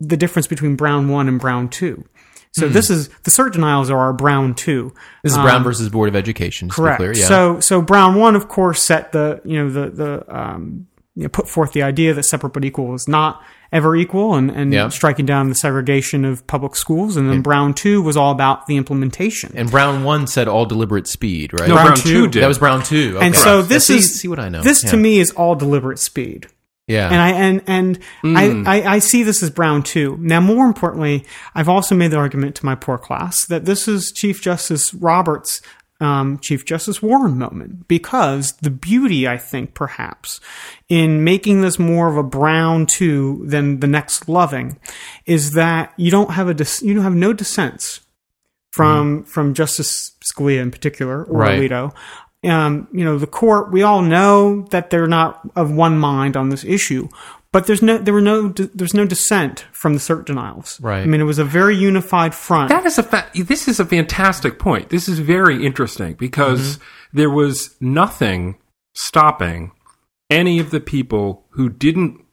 the 0.00 0.16
difference 0.16 0.46
between 0.46 0.76
Brown 0.76 1.08
one 1.08 1.28
and 1.28 1.40
Brown 1.40 1.68
two. 1.68 2.04
So 2.52 2.68
this 2.68 2.90
is 2.90 3.08
the 3.22 3.30
cert 3.30 3.52
denials 3.52 3.90
are 3.90 3.98
our 3.98 4.12
Brown 4.12 4.54
two. 4.54 4.92
this 5.22 5.32
is 5.32 5.38
brown 5.38 5.62
versus 5.62 5.88
board 5.88 6.08
of 6.08 6.16
education 6.16 6.68
just 6.68 6.76
to 6.76 6.82
be 6.82 6.88
Um, 6.88 6.96
Correct. 6.96 6.98
clear 6.98 7.12
yeah 7.14 7.26
So 7.28 7.60
so 7.60 7.80
Brown 7.82 8.14
one, 8.16 8.34
of 8.36 8.48
course, 8.48 8.82
set 8.82 9.12
the 9.12 9.40
you 9.44 9.62
know 9.62 9.70
the 9.70 9.90
the 9.90 10.36
um, 10.36 10.86
you 11.14 11.24
know, 11.24 11.28
put 11.28 11.48
forth 11.48 11.72
the 11.72 11.82
idea 11.82 12.14
that 12.14 12.24
separate 12.24 12.52
but 12.52 12.64
equal 12.64 12.94
is 12.94 13.06
not 13.08 13.42
ever 13.72 13.94
equal, 13.96 14.34
and 14.34 14.50
and 14.50 14.72
Yeah. 14.72 14.88
striking 14.88 15.26
down 15.26 15.48
the 15.50 15.54
segregation 15.54 16.24
of 16.24 16.46
public 16.46 16.74
schools. 16.74 17.16
And 17.16 17.28
then 17.30 17.42
Brown 17.42 17.74
two 17.74 18.00
was 18.02 18.16
all 18.16 18.32
about 18.32 18.66
the 18.66 18.76
implementation. 18.76 19.52
and 19.54 19.70
brown 19.70 20.04
one 20.04 20.26
said 20.26 20.48
all 20.48 20.64
deliberate 20.64 21.06
speed 21.06 21.52
right 21.52 21.68
no, 21.68 21.74
Brown 21.74 21.86
Brown, 21.88 21.96
two. 21.98 22.08
two 22.08 22.28
did. 22.28 22.42
that 22.42 22.48
was 22.48 22.58
brown 22.58 22.82
two 22.82 23.16
okay. 23.16 23.26
and 23.26 23.34
so 23.36 23.58
Yeah, 23.58 23.62
this 23.66 23.86
see, 23.86 23.96
is 23.98 24.20
see 24.20 24.26
what 24.28 24.38
i 24.38 24.48
know 24.48 24.62
This 24.62 24.82
Yeah. 24.84 24.90
to 24.92 24.96
me 24.96 25.18
is 25.18 25.30
all 25.32 25.54
deliberate 25.54 25.98
speed. 25.98 26.46
Yeah 26.88 27.06
And 27.12 27.20
I 27.20 27.30
and 27.30 27.62
and 27.66 27.98
Hmm. 28.22 28.36
I, 28.36 28.78
I, 28.80 28.94
I 28.94 28.98
see 28.98 29.22
this 29.22 29.42
as 29.42 29.50
Brown 29.50 29.82
two. 29.82 30.16
Now, 30.20 30.40
more 30.40 30.66
importantly, 30.66 31.24
I've 31.54 31.68
also 31.68 31.94
made 31.94 32.10
the 32.10 32.16
argument 32.16 32.56
to 32.56 32.66
my 32.66 32.74
poor 32.74 32.98
class 32.98 33.44
that 33.46 33.64
this 33.66 33.86
is 33.86 34.10
Chief 34.12 34.40
Justice 34.42 34.92
Roberts' 34.94 35.60
um, 36.00 36.38
Chief 36.38 36.64
Justice 36.64 37.02
Warren 37.02 37.36
moment 37.38 37.88
because 37.88 38.52
the 38.62 38.70
beauty, 38.70 39.26
I 39.28 39.36
think, 39.36 39.74
perhaps, 39.74 40.40
in 40.88 41.24
making 41.24 41.60
this 41.60 41.78
more 41.78 42.08
of 42.08 42.16
a 42.16 42.22
Brown 42.22 42.86
two 42.86 43.44
than 43.46 43.80
the 43.80 43.86
next 43.88 44.28
Loving, 44.28 44.78
is 45.26 45.52
that 45.52 45.92
you 45.96 46.10
don't 46.10 46.30
have 46.32 46.48
a 46.48 46.54
dis- 46.54 46.82
you 46.82 46.94
don't 46.94 47.02
have 47.04 47.14
no 47.16 47.32
dissents 47.32 48.00
from 48.70 49.24
from 49.24 49.54
Justice 49.54 50.12
Scalia 50.32 50.60
in 50.62 50.70
particular 50.70 51.24
or 51.24 51.38
Right. 51.40 51.58
Alito. 51.70 51.92
Um, 52.44 52.86
you 52.92 53.04
know, 53.04 53.18
the 53.18 53.26
court, 53.26 53.72
we 53.72 53.82
all 53.82 54.00
know 54.00 54.62
that 54.70 54.90
they're 54.90 55.08
not 55.08 55.40
of 55.56 55.72
one 55.72 55.98
mind 55.98 56.36
on 56.36 56.50
this 56.50 56.64
issue, 56.64 57.08
but 57.50 57.66
there's 57.66 57.82
no 57.82 57.98
there 57.98 58.14
were 58.14 58.20
no 58.20 58.48
there's 58.48 58.94
no 58.94 59.06
dissent 59.06 59.66
from 59.72 59.94
the 59.94 60.00
cert 60.00 60.26
denials. 60.26 60.80
Right. 60.80 61.02
I 61.02 61.06
mean, 61.06 61.20
it 61.20 61.24
was 61.24 61.38
a 61.38 61.44
very 61.44 61.76
unified 61.76 62.34
front. 62.34 62.68
That 62.68 62.84
is 62.84 62.98
a 62.98 63.02
fa- 63.02 63.30
this 63.34 63.66
is 63.66 63.80
a 63.80 63.84
fantastic 63.84 64.58
point. 64.58 64.90
This 64.90 65.08
is 65.08 65.18
very 65.18 65.64
interesting 65.64 66.14
because 66.14 66.78
there 67.12 67.30
was 67.30 67.74
nothing 67.80 68.58
stopping 68.94 69.72
any 70.30 70.58
of 70.58 70.70
the 70.70 70.80
people 70.80 71.46
who 71.50 71.68
didn't 71.68 72.24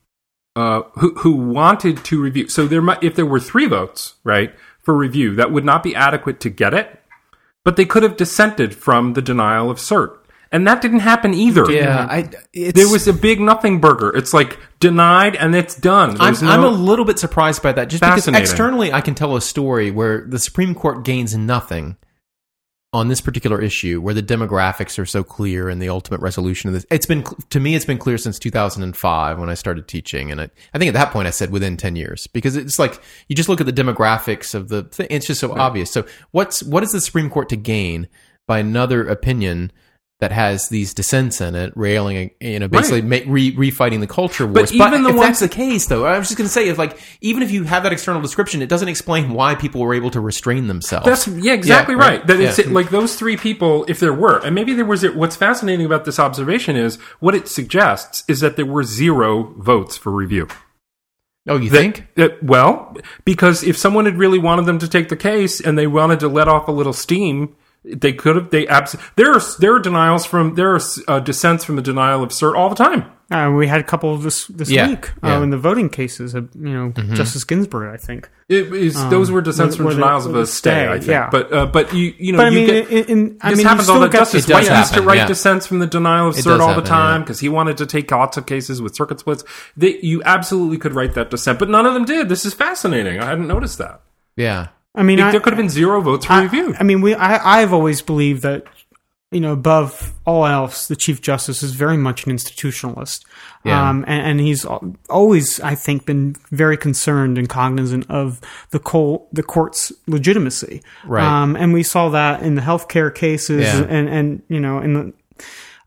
uh, 0.55 0.81
who 0.95 1.15
who 1.15 1.35
wanted 1.35 2.03
to 2.05 2.21
review. 2.21 2.49
So 2.49 2.67
there 2.67 2.81
might 2.81 3.03
if 3.03 3.15
there 3.15 3.25
were 3.25 3.39
three 3.39 3.67
votes, 3.67 4.15
right, 4.23 4.53
for 4.81 4.95
review, 4.95 5.35
that 5.35 5.51
would 5.51 5.65
not 5.65 5.83
be 5.83 5.95
adequate 5.95 6.39
to 6.41 6.49
get 6.49 6.73
it, 6.73 6.99
but 7.65 7.75
they 7.75 7.83
could 7.83 8.03
have 8.03 8.15
dissented 8.15 8.73
from 8.73 9.13
the 9.13 9.21
denial 9.21 9.69
of 9.69 9.77
cert. 9.77 10.17
And 10.51 10.65
that 10.67 10.81
didn't 10.81 10.99
happen 10.99 11.33
either. 11.33 11.69
Yeah, 11.69 12.07
I, 12.09 12.29
it's, 12.53 12.79
There 12.79 12.87
was 12.87 13.09
a 13.09 13.13
big 13.13 13.41
nothing 13.41 13.81
burger. 13.81 14.15
It's 14.15 14.33
like 14.33 14.57
denied 14.79 15.35
and 15.35 15.53
it's 15.53 15.75
done. 15.75 16.11
I'm, 16.11 16.33
There's 16.33 16.43
I'm 16.43 16.63
a 16.63 16.69
little 16.69 17.03
bit 17.03 17.19
surprised 17.19 17.61
by 17.61 17.73
that, 17.73 17.89
just 17.89 18.01
because 18.01 18.29
externally 18.29 18.93
I 18.93 19.01
can 19.01 19.15
tell 19.15 19.35
a 19.35 19.41
story 19.41 19.91
where 19.91 20.23
the 20.25 20.39
Supreme 20.39 20.73
Court 20.73 21.03
gains 21.03 21.35
nothing 21.35 21.97
on 22.95 23.09
this 23.09 23.19
particular 23.19 23.61
issue, 23.61 23.99
where 23.99 24.13
the 24.13 24.23
demographics 24.23 24.97
are 24.97 25.05
so 25.05 25.21
clear 25.21 25.67
and 25.67 25.81
the 25.81 25.89
ultimate 25.89 26.21
resolution 26.21 26.69
of 26.69 26.73
this. 26.73 26.85
It's 26.89 27.05
been 27.05 27.25
to 27.49 27.59
me, 27.59 27.75
it's 27.75 27.83
been 27.83 27.97
clear 27.97 28.17
since 28.17 28.39
2005 28.39 29.37
when 29.37 29.49
I 29.49 29.53
started 29.53 29.89
teaching, 29.89 30.31
and 30.31 30.39
I, 30.39 30.49
I 30.73 30.77
think 30.79 30.87
at 30.87 30.93
that 30.93 31.11
point 31.11 31.27
I 31.27 31.31
said 31.31 31.51
within 31.51 31.75
10 31.75 31.97
years 31.97 32.25
because 32.27 32.55
it's 32.55 32.79
like 32.79 33.01
you 33.27 33.35
just 33.35 33.49
look 33.49 33.59
at 33.59 33.65
the 33.65 33.73
demographics 33.73 34.55
of 34.55 34.69
the 34.69 34.83
thing; 34.83 35.07
it's 35.09 35.27
just 35.27 35.41
so 35.41 35.51
obvious. 35.51 35.91
So 35.91 36.05
what's 36.31 36.63
what 36.63 36.83
is 36.83 36.93
the 36.93 37.01
Supreme 37.01 37.29
Court 37.29 37.49
to 37.49 37.57
gain 37.57 38.07
by 38.47 38.59
another 38.59 39.05
opinion? 39.05 39.73
That 40.25 40.31
has 40.31 40.69
these 40.69 40.95
dissents 40.95 41.39
in 41.39 41.53
it, 41.53 41.71
railing, 41.75 42.31
you 42.41 42.57
know, 42.57 42.67
basically 42.67 43.03
ma- 43.03 43.31
re- 43.31 43.55
refighting 43.55 43.99
the 43.99 44.07
culture 44.07 44.47
wars. 44.47 44.71
But 44.71 44.73
even 44.73 45.03
the 45.03 45.09
if 45.09 45.15
ones- 45.15 45.27
that's 45.27 45.39
the 45.41 45.47
case, 45.49 45.85
though, 45.85 46.03
I 46.03 46.17
was 46.17 46.29
just 46.29 46.37
going 46.39 46.47
to 46.47 46.51
say, 46.51 46.67
if 46.67 46.79
like 46.79 46.97
even 47.21 47.43
if 47.43 47.51
you 47.51 47.63
have 47.65 47.83
that 47.83 47.93
external 47.93 48.23
description, 48.23 48.63
it 48.63 48.69
doesn't 48.69 48.87
explain 48.87 49.33
why 49.33 49.53
people 49.53 49.81
were 49.81 49.93
able 49.93 50.09
to 50.09 50.19
restrain 50.19 50.65
themselves. 50.65 51.05
That's 51.05 51.27
yeah, 51.27 51.53
exactly 51.53 51.93
Yeah, 51.93 52.01
right. 52.01 52.17
right. 52.21 52.27
That 52.27 52.39
it's 52.39 52.57
Yeah. 52.57 52.69
like 52.69 52.89
those 52.89 53.15
three 53.15 53.37
people, 53.37 53.85
if 53.87 53.99
there 53.99 54.13
were, 54.13 54.39
and 54.43 54.55
maybe 54.55 54.73
there 54.73 54.83
was. 54.83 55.03
What's 55.07 55.35
fascinating 55.35 55.85
about 55.85 56.05
this 56.05 56.17
observation 56.19 56.75
is 56.75 56.95
what 57.19 57.35
it 57.35 57.47
suggests 57.47 58.23
is 58.27 58.39
that 58.39 58.55
there 58.55 58.65
were 58.65 58.83
zero 58.83 59.53
votes 59.59 59.95
for 59.95 60.11
review. 60.11 60.47
oh, 61.47 61.57
you 61.57 61.69
That- 61.69 61.77
think? 61.77 62.07
that- 62.15 62.41
well, 62.41 62.97
because 63.25 63.61
if 63.63 63.77
someone 63.77 64.05
had 64.05 64.17
really 64.17 64.39
wanted 64.39 64.65
them 64.65 64.79
to 64.79 64.87
take 64.87 65.09
the 65.09 65.15
case 65.15 65.61
and 65.61 65.77
they 65.77 65.85
wanted 65.85 66.19
to 66.21 66.27
let 66.27 66.47
off 66.47 66.67
a 66.67 66.71
little 66.71 66.93
steam, 66.93 67.55
they 67.93 68.13
could 68.13 68.35
have. 68.35 68.49
They 68.49 68.67
abs- 68.67 68.95
there 69.15 69.31
are 69.33 69.41
there 69.59 69.75
are 69.75 69.79
denials 69.79 70.25
from 70.25 70.55
there 70.55 70.73
are 70.75 70.79
uh, 71.07 71.19
dissents 71.19 71.63
from 71.63 71.75
the 71.75 71.81
denial 71.81 72.23
of 72.23 72.29
cert 72.29 72.55
all 72.55 72.69
the 72.69 72.75
time. 72.75 73.11
Uh, 73.31 73.51
we 73.51 73.65
had 73.65 73.79
a 73.81 73.83
couple 73.83 74.15
this 74.17 74.45
this 74.47 74.69
Yeah, 74.69 74.87
week 74.87 75.11
yeah. 75.23 75.37
uh, 75.39 75.41
in 75.41 75.49
the 75.49 75.57
voting 75.57 75.89
cases. 75.89 76.35
Uh, 76.35 76.41
you 76.53 76.69
know, 76.73 76.91
Justice 77.15 77.43
Ginsburg, 77.43 77.91
I 77.91 77.97
think. 77.97 78.29
It 78.49 78.71
is, 78.71 78.93
those 79.09 79.31
were 79.31 79.41
dissents 79.41 79.75
from 79.75 79.85
with 79.87 79.95
denials 79.95 80.25
the- 80.25 80.29
of 80.29 80.35
a 80.35 80.39
with 80.41 80.49
stay, 80.49 80.69
stay, 80.69 80.87
I 80.87 80.97
think. 80.99 81.07
yeah. 81.09 81.29
But 81.31 81.51
uh, 81.51 81.65
but 81.65 81.91
you 81.93 82.13
you 82.19 82.31
know 82.33 82.37
But 82.37 82.45
I 82.45 82.49
you 82.49 82.55
mean, 82.55 82.67
get, 82.67 82.89
in, 82.91 83.05
in, 83.05 83.37
I 83.41 83.49
this 83.49 83.57
mean, 83.57 83.67
happens 83.67 83.89
all 83.89 83.99
the 83.99 84.09
get 84.09 84.19
Justice 84.19 84.45
It 84.45 84.49
does 84.53 84.69
White 84.69 84.77
used 84.77 84.93
to 84.93 85.01
write 85.01 85.15
yeah. 85.17 85.27
dissents 85.27 85.65
from 85.65 85.79
the 85.79 85.87
denial 85.87 86.27
of 86.27 86.35
It 86.37 86.41
cert 86.41 86.43
does 86.43 86.61
all 86.61 86.67
the 86.67 86.73
happen, 86.75 86.83
time 86.85 87.19
yeah. 87.21 87.23
because 87.25 87.39
he 87.39 87.49
wanted 87.49 87.77
to 87.77 87.87
take 87.87 88.11
lots 88.11 88.37
of 88.37 88.45
cases 88.45 88.79
with 88.79 88.95
circuit 88.95 89.19
splits. 89.19 89.43
They, 89.75 89.97
you 90.01 90.21
absolutely 90.23 90.77
could 90.77 90.93
write 90.93 91.15
that 91.15 91.31
dissent, 91.31 91.57
but 91.57 91.67
none 91.69 91.87
of 91.87 91.95
them 91.95 92.05
did. 92.05 92.29
This 92.29 92.45
is 92.45 92.53
fascinating. 92.53 93.19
I 93.19 93.25
hadn't 93.25 93.47
noticed 93.47 93.79
that. 93.79 94.01
Yeah. 94.35 94.67
I 94.95 95.03
mean, 95.03 95.19
I, 95.19 95.31
there 95.31 95.39
could 95.39 95.53
have 95.53 95.57
been 95.57 95.69
zero 95.69 96.01
votes 96.01 96.25
for 96.25 96.33
I, 96.33 96.43
review. 96.43 96.75
I 96.79 96.83
mean, 96.83 97.01
we. 97.01 97.13
I, 97.13 97.61
I've 97.61 97.73
always 97.73 98.01
believed 98.01 98.43
that 98.43 98.65
you 99.31 99.41
know, 99.41 99.51
above 99.51 100.13
all 100.25 100.45
else, 100.45 100.87
the 100.87 100.95
Chief 100.95 101.19
Justice 101.19 101.61
is 101.61 101.73
very 101.73 101.97
much 101.97 102.25
an 102.25 102.31
institutionalist. 102.31 103.25
Yeah. 103.65 103.89
Um, 103.89 104.05
and, 104.07 104.25
and 104.25 104.39
he's 104.39 104.65
always, 105.09 105.59
I 105.59 105.75
think, 105.75 106.05
been 106.05 106.35
very 106.51 106.77
concerned 106.77 107.37
and 107.37 107.49
cognizant 107.49 108.09
of 108.09 108.39
the 108.69 108.79
col- 108.79 109.27
the 109.33 109.43
court's 109.43 109.91
legitimacy. 110.07 110.81
Right. 111.05 111.25
Um, 111.25 111.57
and 111.57 111.73
we 111.73 111.83
saw 111.83 112.09
that 112.09 112.43
in 112.43 112.55
the 112.55 112.61
healthcare 112.61 113.13
cases 113.13 113.63
Yeah. 113.63 113.81
and, 113.81 114.07
and, 114.07 114.41
you 114.47 114.59
know, 114.61 114.79
in 114.79 114.93
the, 114.93 115.13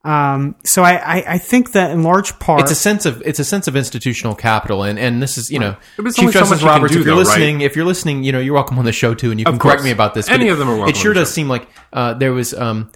um, 0.08 0.54
so 0.64 0.82
I, 0.82 0.92
I, 1.18 1.24
I 1.34 1.38
think 1.38 1.72
that 1.72 1.90
in 1.90 2.02
large 2.02 2.38
part, 2.38 2.62
It's 2.62 2.70
a 2.70 2.74
sense 2.74 3.04
of 3.06 3.22
it's 3.26 3.38
a 3.38 3.44
sense 3.44 3.68
of 3.68 3.76
institutional 3.76 4.34
capital, 4.34 4.82
and 4.82 4.98
and 4.98 5.22
this 5.22 5.36
is 5.36 5.50
you 5.50 5.58
know 5.58 5.76
There's 5.96 6.14
Chief 6.16 6.22
only 6.24 6.32
so 6.32 6.38
Justice 6.40 6.60
you 6.62 6.66
Roberts. 6.66 6.92
do, 6.94 7.00
if 7.00 7.06
you're 7.06 7.14
though, 7.14 7.20
listening, 7.20 7.60
if 7.60 7.76
you're 7.76 7.84
listening, 7.84 8.24
you 8.24 8.32
know 8.32 8.38
you're 8.40 8.54
welcome 8.54 8.78
on 8.78 8.84
the 8.84 8.92
show 8.92 9.14
too, 9.14 9.30
and 9.30 9.38
you 9.38 9.44
can 9.44 9.58
correct 9.58 9.82
me 9.84 9.90
about 9.90 10.14
this. 10.14 10.28
Any 10.30 10.46
it- 10.48 10.50
of 10.52 10.58
them 10.58 10.68
are 10.68 10.76
welcome 10.76 10.90
It 10.90 10.96
sure 10.96 11.10
on 11.10 11.14
the 11.16 11.20
does 11.20 11.28
show. 11.30 11.34
seem 11.34 11.48
like 11.48 11.68
uh, 11.92 12.14
there 12.14 12.32
was 12.32 12.54
um, 12.54 12.90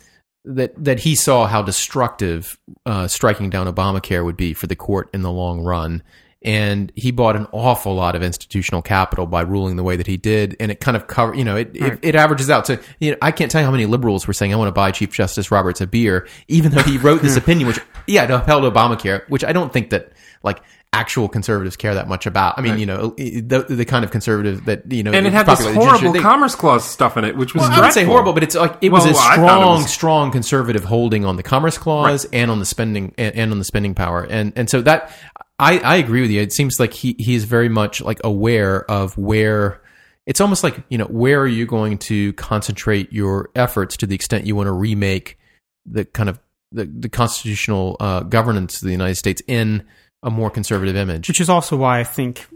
that 0.44 0.72
that 0.82 1.00
he 1.00 1.14
saw 1.14 1.46
how 1.46 1.62
destructive 1.62 2.58
uh, 2.86 3.08
striking 3.08 3.50
down 3.50 3.66
Obamacare 3.72 4.24
would 4.24 4.36
be 4.36 4.54
for 4.54 4.66
the 4.66 4.76
court 4.76 5.10
in 5.12 5.22
the 5.22 5.30
long 5.30 5.60
run. 5.60 6.02
And 6.44 6.90
he 6.96 7.12
bought 7.12 7.36
an 7.36 7.46
awful 7.52 7.94
lot 7.94 8.16
of 8.16 8.22
institutional 8.22 8.82
capital 8.82 9.26
by 9.26 9.42
ruling 9.42 9.76
the 9.76 9.84
way 9.84 9.96
that 9.96 10.08
he 10.08 10.16
did, 10.16 10.56
and 10.58 10.72
it 10.72 10.80
kind 10.80 10.96
of 10.96 11.06
cover, 11.06 11.34
you 11.34 11.44
know, 11.44 11.56
it, 11.56 11.70
it, 11.74 11.98
it 12.02 12.14
averages 12.16 12.50
out. 12.50 12.66
So, 12.66 12.78
you 12.98 13.12
know, 13.12 13.16
I 13.22 13.30
can't 13.30 13.50
tell 13.50 13.60
you 13.60 13.64
how 13.64 13.70
many 13.70 13.86
liberals 13.86 14.26
were 14.26 14.32
saying, 14.32 14.52
"I 14.52 14.56
want 14.56 14.68
to 14.68 14.72
buy 14.72 14.90
Chief 14.90 15.12
Justice 15.12 15.52
Roberts 15.52 15.80
a 15.80 15.86
beer," 15.86 16.26
even 16.48 16.72
though 16.72 16.82
he 16.82 16.98
wrote 16.98 17.22
this 17.22 17.36
opinion, 17.42 17.68
which, 17.68 17.78
yeah, 18.08 18.24
it 18.24 18.30
upheld 18.30 18.64
Obamacare, 18.64 19.28
which 19.28 19.44
I 19.44 19.52
don't 19.52 19.72
think 19.72 19.90
that 19.90 20.12
like 20.42 20.62
actual 20.92 21.26
conservatives 21.28 21.76
care 21.76 21.94
that 21.94 22.06
much 22.06 22.26
about. 22.26 22.58
I 22.58 22.62
mean, 22.62 22.78
you 22.78 22.84
know, 22.86 23.08
the, 23.16 23.64
the 23.68 23.84
kind 23.84 24.04
of 24.04 24.10
conservative 24.10 24.66
that 24.66 24.90
you 24.92 25.02
know, 25.02 25.12
and 25.12 25.26
it 25.26 25.32
had 25.32 25.46
this 25.46 25.64
horrible 25.74 26.12
they- 26.12 26.20
Commerce 26.20 26.54
Clause 26.54 26.84
stuff 26.84 27.16
in 27.16 27.24
it, 27.24 27.36
which 27.36 27.54
was 27.54 27.62
well, 27.62 27.72
I 27.72 27.80
would 27.80 27.92
say 27.92 28.04
horrible, 28.04 28.32
but 28.34 28.42
it's 28.42 28.54
like 28.54 28.76
it 28.82 28.90
was 28.92 29.04
Well, 29.04 29.14
a 29.14 29.18
I 29.18 29.36
thought 29.36 29.58
it 29.58 29.60
strong, 29.62 29.82
was- 29.82 29.92
strong 29.92 30.30
conservative 30.30 30.84
holding 30.84 31.24
on 31.24 31.36
the 31.36 31.42
Commerce 31.42 31.78
Clause 31.78 32.26
and 32.32 32.50
on 32.50 32.58
the 32.58 32.66
spending 32.66 33.14
and, 33.16 33.34
and 33.34 33.52
on 33.52 33.58
the 33.58 33.64
spending 33.64 33.94
power, 33.94 34.22
and 34.22 34.52
and 34.54 34.68
so 34.68 34.82
that 34.82 35.10
I, 35.58 35.78
I 35.78 35.96
agree 35.96 36.20
with 36.20 36.30
you. 36.30 36.40
It 36.40 36.52
seems 36.52 36.78
like 36.78 36.92
he 36.92 37.16
he 37.18 37.34
is 37.34 37.44
very 37.44 37.68
much 37.70 38.02
like 38.02 38.20
aware 38.22 38.88
of 38.90 39.16
where 39.16 39.80
it's 40.26 40.40
almost 40.40 40.62
like 40.62 40.76
you 40.90 40.98
know 40.98 41.06
where 41.06 41.40
are 41.40 41.46
you 41.48 41.64
going 41.66 41.98
to 41.98 42.34
concentrate 42.34 43.12
your 43.12 43.48
efforts 43.54 43.96
to 43.98 44.06
the 44.06 44.14
extent 44.14 44.46
you 44.46 44.54
want 44.54 44.66
to 44.66 44.72
remake 44.72 45.38
the 45.86 46.04
kind 46.04 46.28
of 46.28 46.38
the, 46.70 46.84
the 46.84 47.08
constitutional 47.08 47.96
uh, 47.98 48.20
governance 48.20 48.82
of 48.82 48.86
the 48.86 48.92
United 48.92 49.16
States 49.16 49.42
in 49.48 49.84
a 50.22 50.30
more 50.30 50.50
conservative 50.50 50.96
image. 50.96 51.28
which 51.28 51.40
is 51.40 51.48
also 51.50 51.76
why 51.76 52.00
I 52.00 52.04
think. 52.04 52.46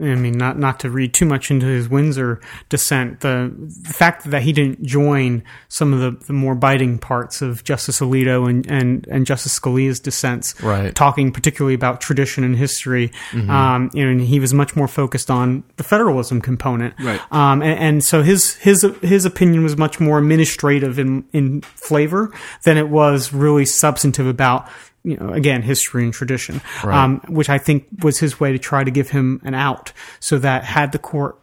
I 0.00 0.14
mean, 0.14 0.38
not 0.38 0.58
not 0.58 0.80
to 0.80 0.90
read 0.90 1.12
too 1.12 1.26
much 1.26 1.50
into 1.50 1.66
his 1.66 1.86
Windsor 1.86 2.40
dissent. 2.70 3.20
The, 3.20 3.52
the 3.54 3.92
fact 3.92 4.24
that 4.30 4.40
he 4.42 4.52
didn't 4.52 4.82
join 4.82 5.42
some 5.68 5.92
of 5.92 6.00
the, 6.00 6.24
the 6.26 6.32
more 6.32 6.54
biting 6.54 6.98
parts 6.98 7.42
of 7.42 7.62
Justice 7.64 8.00
Alito 8.00 8.48
and, 8.48 8.64
and, 8.70 9.06
and 9.08 9.26
Justice 9.26 9.58
Scalia's 9.58 10.00
dissents, 10.00 10.58
Right. 10.62 10.94
talking 10.94 11.30
particularly 11.30 11.74
about 11.74 12.00
tradition 12.00 12.42
and 12.42 12.56
history. 12.56 13.08
Mm-hmm. 13.32 13.50
Um, 13.50 13.90
you 13.92 14.04
know, 14.04 14.12
and 14.12 14.20
he 14.22 14.40
was 14.40 14.54
much 14.54 14.74
more 14.76 14.88
focused 14.88 15.30
on 15.30 15.62
the 15.76 15.84
federalism 15.84 16.40
component. 16.40 16.94
Right. 16.98 17.20
Um, 17.30 17.60
and, 17.60 17.78
and 17.78 18.04
so 18.04 18.22
his 18.22 18.54
his 18.54 18.86
his 19.02 19.26
opinion 19.26 19.62
was 19.62 19.76
much 19.76 20.00
more 20.00 20.18
administrative 20.18 20.98
in 20.98 21.24
in 21.34 21.60
flavor 21.62 22.32
than 22.64 22.78
it 22.78 22.88
was 22.88 23.34
really 23.34 23.66
substantive 23.66 24.26
about 24.28 24.68
you 25.04 25.16
know 25.16 25.32
again 25.32 25.62
history 25.62 26.04
and 26.04 26.12
tradition, 26.12 26.60
um, 26.84 27.20
which 27.28 27.48
I 27.48 27.58
think 27.58 27.86
was 28.02 28.18
his 28.18 28.38
way 28.38 28.52
to 28.52 28.58
try 28.58 28.84
to 28.84 28.90
give 28.90 29.10
him 29.10 29.40
an 29.44 29.54
out, 29.54 29.92
so 30.20 30.38
that 30.38 30.64
had 30.64 30.92
the 30.92 30.98
court 30.98 31.38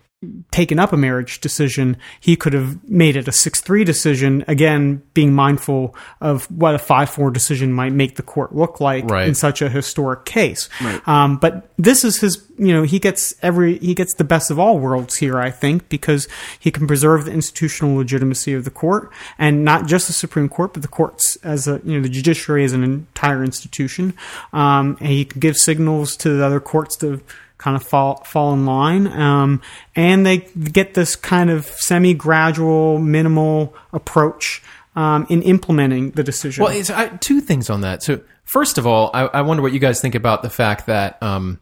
taken 0.51 0.79
up 0.79 0.91
a 0.91 0.97
marriage 0.97 1.39
decision, 1.39 1.95
he 2.19 2.35
could 2.35 2.51
have 2.51 2.83
made 2.89 3.15
it 3.15 3.27
a 3.29 3.31
six 3.31 3.61
three 3.61 3.85
decision. 3.85 4.43
Again, 4.49 5.01
being 5.13 5.33
mindful 5.33 5.95
of 6.19 6.43
what 6.51 6.75
a 6.75 6.77
five 6.79 7.09
four 7.09 7.31
decision 7.31 7.71
might 7.71 7.93
make 7.93 8.17
the 8.17 8.21
court 8.21 8.53
look 8.53 8.81
like 8.81 9.05
Right. 9.09 9.29
in 9.29 9.33
such 9.35 9.61
a 9.61 9.69
historic 9.69 10.25
case. 10.25 10.67
Um, 11.05 11.37
but 11.37 11.69
this 11.77 12.03
is 12.03 12.19
his, 12.19 12.45
you 12.57 12.73
know, 12.73 12.83
he 12.83 12.99
gets 12.99 13.33
every, 13.41 13.77
he 13.79 13.93
gets 13.93 14.13
the 14.15 14.25
best 14.25 14.51
of 14.51 14.59
all 14.59 14.77
worlds 14.77 15.15
here, 15.15 15.39
I 15.39 15.51
think, 15.51 15.87
because 15.87 16.27
he 16.59 16.69
can 16.69 16.85
preserve 16.85 17.23
the 17.23 17.31
institutional 17.31 17.95
legitimacy 17.95 18.53
of 18.53 18.65
the 18.65 18.71
court 18.71 19.11
and 19.37 19.63
not 19.63 19.87
just 19.87 20.07
the 20.07 20.13
Supreme 20.13 20.49
Court, 20.49 20.73
but 20.73 20.81
the 20.81 20.89
courts 20.89 21.37
as 21.37 21.65
a, 21.65 21.79
you 21.85 21.95
know, 21.95 22.01
the 22.01 22.09
judiciary 22.09 22.65
as 22.65 22.73
an 22.73 22.83
entire 22.83 23.41
institution. 23.41 24.13
Um, 24.51 24.97
and 24.99 25.07
he 25.09 25.23
can 25.23 25.39
give 25.39 25.55
signals 25.55 26.17
to 26.17 26.35
the 26.35 26.45
other 26.45 26.59
courts 26.59 26.97
to 26.97 27.21
kind 27.59 27.77
of 27.77 27.83
fall, 27.83 28.23
fall 28.23 28.53
in 28.53 28.65
line. 28.65 29.05
Um, 29.05 29.61
and 29.95 30.25
they 30.25 30.37
get 30.37 30.95
this 30.95 31.15
kind 31.15 31.51
of 31.51 31.65
semi 31.65 32.15
gradual, 32.15 32.97
minimal 32.97 33.75
approach. 33.93 34.63
Um, 34.95 35.27
in 35.29 35.43
implementing 35.43 36.11
the 36.11 36.23
decision. 36.23 36.63
Well, 36.63 36.75
it's 36.75 36.89
I, 36.89 37.07
two 37.07 37.39
things 37.39 37.69
on 37.69 37.81
that. 37.81 38.03
So, 38.03 38.21
first 38.43 38.77
of 38.77 38.87
all, 38.87 39.11
I, 39.13 39.27
I 39.27 39.41
wonder 39.43 39.63
what 39.63 39.71
you 39.71 39.79
guys 39.79 40.01
think 40.01 40.15
about 40.15 40.41
the 40.41 40.49
fact 40.49 40.87
that 40.87 41.21
um, 41.23 41.61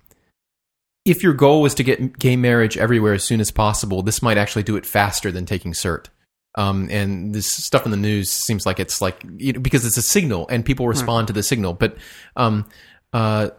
if 1.07 1.23
your 1.23 1.33
goal 1.33 1.61
was 1.61 1.73
to 1.75 1.83
get 1.83 2.19
gay 2.19 2.35
marriage 2.35 2.77
everywhere 2.77 3.13
as 3.13 3.23
soon 3.23 3.39
as 3.39 3.49
possible, 3.49 4.01
this 4.01 4.21
might 4.21 4.37
actually 4.37 4.63
do 4.63 4.75
it 4.75 4.85
faster 4.85 5.31
than 5.31 5.45
taking 5.45 5.71
cert. 5.73 6.07
Um, 6.55 6.89
and 6.91 7.33
this 7.33 7.51
stuff 7.51 7.85
in 7.85 7.91
the 7.91 7.97
news 7.97 8.31
seems 8.31 8.65
like 8.65 8.79
it's 8.79 8.99
like 8.99 9.23
you 9.37 9.53
know, 9.53 9.59
because 9.59 9.85
it's 9.85 9.97
a 9.97 10.01
signal 10.01 10.47
and 10.49 10.65
people 10.65 10.87
respond 10.87 11.27
to 11.27 11.33
the 11.33 11.43
signal. 11.43 11.73
But 11.73 11.97
um, 12.35 12.67
uh, 13.13 13.51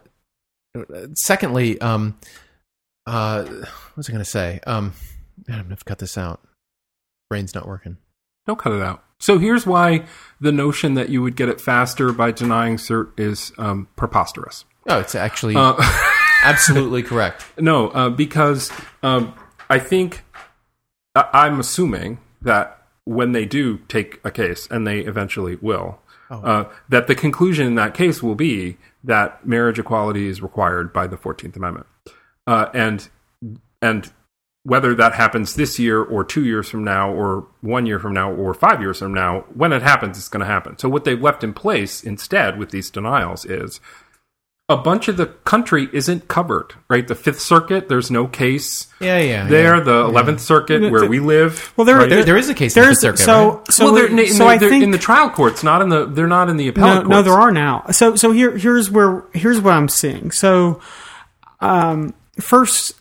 secondly, 1.15 1.79
um, 1.81 2.17
uh, 3.05 3.43
what 3.43 3.97
was 3.97 4.09
I 4.09 4.11
going 4.13 4.23
to 4.23 4.29
say? 4.29 4.59
Um, 4.67 4.93
I'm 5.47 5.63
going 5.65 5.75
to 5.75 5.83
cut 5.85 5.99
this 5.99 6.17
out. 6.17 6.41
Brain's 7.29 7.55
not 7.55 7.67
working. 7.67 7.97
Don't 8.47 8.59
cut 8.59 8.73
it 8.73 8.81
out. 8.81 9.03
So 9.19 9.37
here's 9.37 9.65
why 9.65 10.05
the 10.39 10.51
notion 10.51 10.93
that 10.93 11.09
you 11.09 11.21
would 11.21 11.35
get 11.35 11.49
it 11.49 11.59
faster 11.59 12.11
by 12.13 12.31
denying 12.31 12.77
cert 12.77 13.11
is 13.19 13.51
um, 13.57 13.87
preposterous. 13.95 14.65
Oh, 14.87 14.99
it's 14.99 15.15
actually 15.15 15.55
Uh, 15.57 15.75
Absolutely 16.43 17.03
correct. 17.03 17.45
No, 17.59 17.89
uh, 17.89 18.09
because 18.09 18.71
um, 19.03 19.33
I 19.69 19.77
think 19.77 20.23
I- 21.15 21.27
I'm 21.33 21.59
assuming 21.59 22.19
that 22.41 22.81
when 23.03 23.33
they 23.33 23.45
do 23.45 23.79
take 23.89 24.21
a 24.23 24.31
case, 24.31 24.67
and 24.71 24.87
they 24.87 24.99
eventually 25.01 25.57
will, 25.57 25.99
uh, 26.29 26.65
that 26.87 27.07
the 27.07 27.15
conclusion 27.15 27.67
in 27.67 27.75
that 27.75 27.93
case 27.93 28.23
will 28.23 28.35
be 28.35 28.77
that 29.03 29.45
marriage 29.45 29.79
equality 29.79 30.27
is 30.27 30.41
required 30.41 30.91
by 30.93 31.07
the 31.07 31.17
Fourteenth 31.17 31.55
Amendment, 31.55 31.87
uh, 32.47 32.67
and 32.73 33.09
and 33.81 34.11
whether 34.63 34.93
that 34.93 35.13
happens 35.13 35.55
this 35.55 35.79
year 35.79 36.03
or 36.03 36.23
two 36.23 36.43
years 36.43 36.69
from 36.69 36.83
now 36.83 37.11
or 37.11 37.47
one 37.61 37.85
year 37.85 37.97
from 37.97 38.13
now 38.13 38.31
or 38.31 38.53
five 38.53 38.81
years 38.81 38.99
from 38.99 39.13
now, 39.13 39.45
when 39.53 39.71
it 39.71 39.81
happens, 39.81 40.17
it's 40.17 40.27
going 40.27 40.41
to 40.41 40.45
happen. 40.45 40.77
So 40.77 40.89
what 40.89 41.05
they've 41.05 41.21
left 41.21 41.43
in 41.43 41.53
place 41.53 42.03
instead 42.03 42.59
with 42.59 42.71
these 42.71 42.89
denials 42.89 43.45
is 43.45 43.79
a 44.69 44.77
bunch 44.77 45.07
of 45.07 45.17
the 45.17 45.25
country 45.25 45.89
isn't 45.91 46.27
covered, 46.27 46.75
right? 46.87 47.07
The 47.07 47.15
Fifth 47.15 47.41
Circuit, 47.41 47.89
there's 47.89 48.11
no 48.11 48.27
case 48.27 48.85
Yeah, 49.01 49.17
yeah. 49.17 49.47
there. 49.47 49.77
yeah. 49.77 49.83
The 49.83 50.05
Eleventh 50.05 50.39
Circuit, 50.41 50.91
where 50.91 51.09
we 51.09 51.19
live. 51.19 51.73
Well, 51.75 51.85
there, 51.85 51.97
right? 51.97 52.07
There, 52.09 52.23
there 52.23 52.37
is 52.37 52.49
a 52.49 52.53
case 52.53 52.77
in 52.77 52.81
the 52.81 52.85
there's 52.85 53.01
Fifth 53.01 53.17
Circuit, 53.17 53.23
so 53.25 53.49
right? 53.57 53.71
so 53.71 53.85
well, 53.85 53.93
they're, 53.95 54.05
in, 54.19 54.27
so 54.27 54.43
the, 54.43 54.45
I 54.45 54.57
they're 54.59 54.69
think 54.69 54.83
in 54.83 54.91
the 54.91 54.99
trial 54.99 55.31
courts, 55.31 55.63
not 55.63 55.81
in 55.81 55.89
the. 55.89 56.05
They're 56.05 56.27
not 56.27 56.49
in 56.49 56.57
the 56.57 56.65
no, 56.65 56.69
appellate 56.69 56.97
courts. 57.05 57.09
no, 57.09 57.21
there 57.23 57.33
are 57.33 57.51
now. 57.51 57.85
So 57.91 58.15
so 58.15 58.31
here 58.31 58.55
here's 58.55 58.91
where 58.91 59.23
here's 59.33 59.59
what 59.59 59.73
I'm 59.73 59.89
seeing. 59.89 60.29
So 60.29 60.79
um, 61.61 62.13
first, 62.39 62.93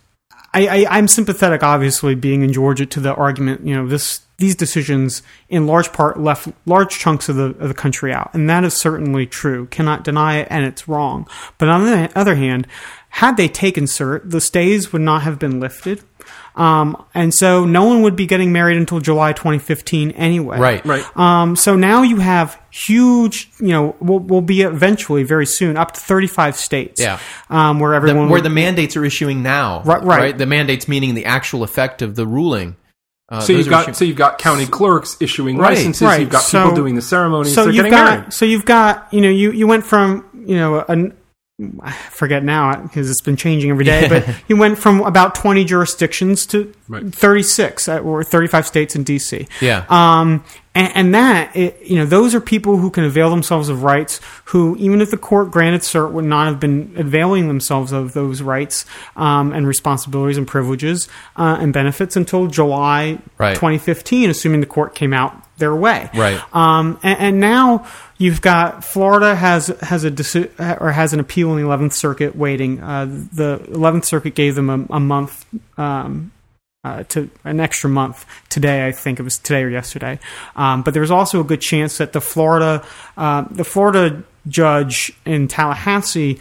I, 0.54 0.66
I 0.86 0.96
I'm 0.98 1.06
sympathetic, 1.06 1.62
obviously, 1.62 2.14
being 2.14 2.42
in 2.42 2.52
Georgia, 2.52 2.86
to 2.86 3.00
the 3.00 3.14
argument. 3.14 3.66
You 3.66 3.74
know, 3.76 3.86
this 3.86 4.20
these 4.38 4.54
decisions 4.54 5.22
in 5.48 5.66
large 5.66 5.92
part 5.92 6.18
left 6.20 6.48
large 6.64 6.96
chunks 6.98 7.28
of 7.28 7.36
the 7.36 7.44
of 7.58 7.68
the 7.68 7.74
country 7.74 8.12
out, 8.12 8.30
and 8.34 8.48
that 8.48 8.64
is 8.64 8.74
certainly 8.74 9.26
true. 9.26 9.66
Cannot 9.66 10.04
deny 10.04 10.38
it, 10.38 10.48
and 10.50 10.64
it's 10.64 10.86
wrong. 10.88 11.26
But 11.58 11.68
on 11.68 11.84
the 11.84 12.10
other 12.16 12.36
hand, 12.36 12.66
had 13.10 13.36
they 13.36 13.48
taken 13.48 13.84
cert, 13.84 14.30
the 14.30 14.40
stays 14.40 14.92
would 14.92 15.02
not 15.02 15.22
have 15.22 15.38
been 15.38 15.58
lifted. 15.60 16.02
Um, 16.54 17.04
and 17.14 17.32
so 17.32 17.64
no 17.64 17.84
one 17.84 18.02
would 18.02 18.16
be 18.16 18.26
getting 18.26 18.52
married 18.52 18.76
until 18.76 18.98
July 19.00 19.32
2015 19.32 20.10
anyway. 20.12 20.58
Right. 20.58 20.84
Right. 20.84 21.16
Um, 21.16 21.54
so 21.56 21.76
now 21.76 22.02
you 22.02 22.16
have 22.18 22.60
huge, 22.70 23.48
you 23.60 23.68
know, 23.68 23.96
will 24.00 24.18
will 24.20 24.40
be 24.42 24.62
eventually 24.62 25.22
very 25.24 25.46
soon 25.46 25.76
up 25.76 25.92
to 25.92 26.00
35 26.00 26.56
states. 26.56 27.00
Yeah. 27.00 27.18
Um, 27.50 27.80
where 27.80 27.90
The- 27.92 27.96
everyone 27.96 28.24
where 28.28 28.34
would- 28.38 28.44
the 28.44 28.50
mandates 28.50 28.96
are 28.96 29.04
issuing 29.04 29.42
now. 29.42 29.82
Right, 29.84 30.02
right. 30.02 30.38
The 30.38 30.46
mandates 30.46 30.86
meaning 30.86 31.14
the 31.14 31.24
actual 31.26 31.62
effect 31.64 32.02
of 32.02 32.14
the 32.14 32.26
ruling. 32.26 32.76
Uh, 33.30 33.40
So 33.40 33.52
you've 33.52 33.68
got 33.68 33.82
issuing- 33.82 33.94
so 33.94 34.04
you've 34.06 34.16
got 34.16 34.38
county 34.38 34.66
clerks 34.66 35.16
issuing 35.20 35.58
Right, 35.58 35.76
licenses. 35.76 36.02
right. 36.02 36.20
You've 36.20 36.30
got 36.30 36.42
So- 36.42 36.62
people 36.64 36.76
doing 36.76 36.94
the 36.94 37.02
ceremonies. 37.02 37.54
so 37.54 37.68
you've 37.68 37.90
got 37.90 38.04
married. 38.16 38.32
so 38.32 38.44
you've 38.46 38.64
got 38.64 39.06
you 39.12 39.20
know 39.20 39.28
you 39.28 39.52
you 39.52 39.66
went 39.66 39.84
from 39.84 40.24
you 40.46 40.56
know 40.56 40.84
an 40.88 41.12
I 41.82 41.90
forget 42.12 42.44
now 42.44 42.76
because 42.76 43.10
it's 43.10 43.20
been 43.20 43.34
changing 43.34 43.70
every 43.70 43.84
day, 43.84 44.06
but 44.08 44.24
you 44.48 44.56
went 44.56 44.78
from 44.78 45.00
about 45.00 45.34
20 45.34 45.64
jurisdictions 45.64 46.46
to 46.46 46.72
Right. 46.88 47.12
36 47.12 47.88
uh, 47.88 47.98
or 47.98 48.22
35 48.22 48.64
states 48.64 48.94
in 48.94 49.02
DC. 49.04 49.48
Yeah. 49.60 49.82
Um, 49.90 50.44
and, 50.78 50.96
and 50.96 51.14
that, 51.14 51.56
it, 51.56 51.82
you 51.84 51.96
know, 51.96 52.06
those 52.06 52.36
are 52.36 52.40
people 52.40 52.76
who 52.76 52.88
can 52.90 53.02
avail 53.02 53.30
themselves 53.30 53.68
of 53.68 53.82
rights 53.82 54.20
who, 54.44 54.76
even 54.76 55.00
if 55.00 55.10
the 55.10 55.16
court 55.16 55.50
granted 55.50 55.80
cert, 55.80 56.12
would 56.12 56.24
not 56.24 56.46
have 56.46 56.60
been 56.60 56.94
availing 56.96 57.48
themselves 57.48 57.90
of 57.90 58.12
those 58.12 58.42
rights 58.42 58.86
um, 59.16 59.52
and 59.52 59.66
responsibilities 59.66 60.38
and 60.38 60.46
privileges 60.46 61.08
uh, 61.36 61.58
and 61.60 61.72
benefits 61.72 62.14
until 62.14 62.46
July 62.46 63.18
Right. 63.38 63.54
2015, 63.54 64.30
assuming 64.30 64.60
the 64.60 64.66
court 64.66 64.94
came 64.94 65.12
out 65.12 65.34
their 65.58 65.74
way. 65.74 66.10
Right. 66.14 66.40
Um, 66.54 67.00
and, 67.02 67.18
and 67.18 67.40
now 67.40 67.86
you've 68.16 68.40
got 68.40 68.84
Florida 68.84 69.34
has 69.34 69.66
has 69.80 70.04
a 70.04 70.10
deci- 70.10 70.80
or 70.80 70.92
has 70.92 71.12
an 71.12 71.18
appeal 71.18 71.50
in 71.50 71.56
the 71.56 71.64
Eleventh 71.64 71.92
Circuit 71.92 72.36
waiting. 72.36 72.80
Uh, 72.80 73.06
the 73.06 73.64
Eleventh 73.68 74.04
Circuit 74.04 74.36
gave 74.36 74.54
them 74.54 74.70
a, 74.70 74.94
a 74.94 75.00
month. 75.00 75.44
Um, 75.76 76.30
uh, 76.84 77.02
to 77.04 77.30
an 77.44 77.60
extra 77.60 77.90
month 77.90 78.24
today, 78.48 78.86
I 78.86 78.92
think 78.92 79.18
it 79.18 79.22
was 79.22 79.38
today 79.38 79.64
or 79.64 79.68
yesterday. 79.68 80.18
Um, 80.56 80.82
but 80.82 80.94
there's 80.94 81.10
also 81.10 81.40
a 81.40 81.44
good 81.44 81.60
chance 81.60 81.98
that 81.98 82.12
the 82.12 82.20
Florida, 82.20 82.84
uh, 83.16 83.44
the 83.50 83.64
Florida 83.64 84.22
judge 84.46 85.12
in 85.24 85.48
Tallahassee 85.48 86.40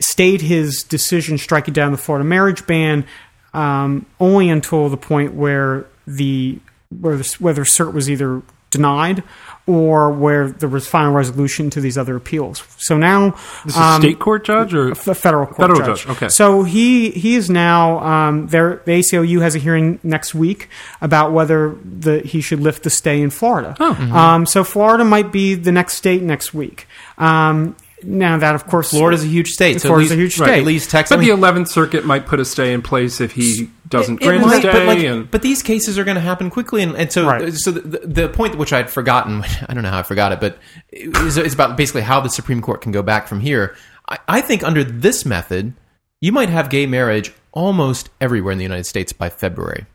stayed 0.00 0.40
his 0.40 0.82
decision 0.82 1.38
striking 1.38 1.74
down 1.74 1.92
the 1.92 1.98
Florida 1.98 2.24
marriage 2.24 2.66
ban 2.66 3.04
um, 3.52 4.06
only 4.20 4.48
until 4.48 4.88
the 4.88 4.96
point 4.96 5.34
where 5.34 5.86
the 6.06 6.58
where 7.00 7.16
the, 7.16 7.36
whether 7.38 7.64
cert 7.64 7.92
was 7.92 8.08
either 8.08 8.42
denied 8.70 9.22
or 9.68 10.10
where 10.10 10.48
there 10.48 10.68
was 10.68 10.88
final 10.88 11.12
resolution 11.12 11.68
to 11.68 11.80
these 11.80 11.98
other 11.98 12.16
appeals. 12.16 12.64
So 12.78 12.96
now 12.96 13.32
This 13.66 13.74
is 13.74 13.76
um, 13.76 14.00
state 14.00 14.18
court 14.18 14.44
judge 14.44 14.72
or 14.72 14.92
a 14.92 14.94
federal 14.94 15.44
court 15.46 15.58
Federal 15.58 15.80
judge. 15.80 16.06
judge, 16.06 16.16
okay. 16.16 16.28
So 16.28 16.62
he 16.62 17.10
he 17.10 17.34
is 17.34 17.50
now 17.50 17.98
um, 18.00 18.46
there. 18.48 18.80
The 18.86 18.92
ACLU 18.92 19.42
has 19.42 19.54
a 19.54 19.58
hearing 19.58 20.00
next 20.02 20.34
week 20.34 20.70
about 21.02 21.32
whether 21.32 21.76
the 21.84 22.20
he 22.20 22.40
should 22.40 22.60
lift 22.60 22.82
the 22.82 22.90
stay 22.90 23.20
in 23.20 23.28
Florida. 23.28 23.76
Oh. 23.78 23.92
Um, 23.92 24.46
so 24.46 24.64
Florida 24.64 25.04
might 25.04 25.30
be 25.32 25.54
the 25.54 25.70
next 25.72 25.94
state 25.94 26.22
next 26.22 26.54
week. 26.54 26.86
Um, 27.18 27.76
now 28.02 28.38
that 28.38 28.54
of 28.54 28.66
course 28.66 28.90
Florida's 28.90 29.24
a 29.24 29.26
huge 29.26 29.48
state. 29.48 29.80
So 29.80 29.88
at 29.88 29.90
Florida's 29.90 30.10
least, 30.10 30.18
a 30.18 30.22
huge 30.22 30.38
right, 30.40 30.46
state. 30.46 30.58
At 30.60 30.64
least 30.66 30.90
Texas. 30.90 31.16
But 31.16 31.20
the 31.20 31.30
Eleventh 31.30 31.68
Circuit 31.68 32.06
might 32.06 32.26
put 32.26 32.40
a 32.40 32.44
stay 32.44 32.72
in 32.72 32.80
place 32.80 33.20
if 33.20 33.32
he 33.32 33.68
doesn't 33.88 34.20
It 34.22 34.24
grant 34.26 34.42
a 34.42 34.46
might, 34.46 34.58
stay. 34.60 34.72
but, 34.72 34.86
like, 34.86 34.98
and 35.00 35.30
but 35.30 35.42
these 35.42 35.62
cases 35.62 35.98
are 35.98 36.04
going 36.04 36.14
to 36.16 36.20
happen 36.20 36.50
quickly, 36.50 36.82
and, 36.82 36.96
and 36.96 37.12
so 37.12 37.26
Right. 37.26 37.52
so 37.54 37.70
the, 37.70 37.80
the, 37.80 38.06
the 38.06 38.28
point 38.28 38.56
which 38.56 38.72
I'd 38.72 38.90
forgotten, 38.90 39.42
I 39.68 39.74
don't 39.74 39.82
know 39.82 39.90
how 39.90 39.98
I 40.00 40.02
forgot 40.02 40.32
it, 40.32 40.40
but 40.40 40.58
is, 40.90 41.36
is 41.36 41.54
about 41.54 41.76
basically 41.76 42.02
how 42.02 42.20
the 42.20 42.28
Supreme 42.30 42.60
Court 42.62 42.80
can 42.80 42.92
go 42.92 43.02
back 43.02 43.26
from 43.28 43.40
here. 43.40 43.76
I, 44.08 44.18
I 44.28 44.40
think 44.40 44.62
under 44.62 44.84
this 44.84 45.24
method, 45.24 45.74
you 46.20 46.32
might 46.32 46.48
have 46.48 46.70
gay 46.70 46.86
marriage 46.86 47.32
almost 47.52 48.10
everywhere 48.20 48.52
in 48.52 48.58
the 48.58 48.64
United 48.64 48.84
States 48.84 49.12
by 49.12 49.28
February. 49.30 49.86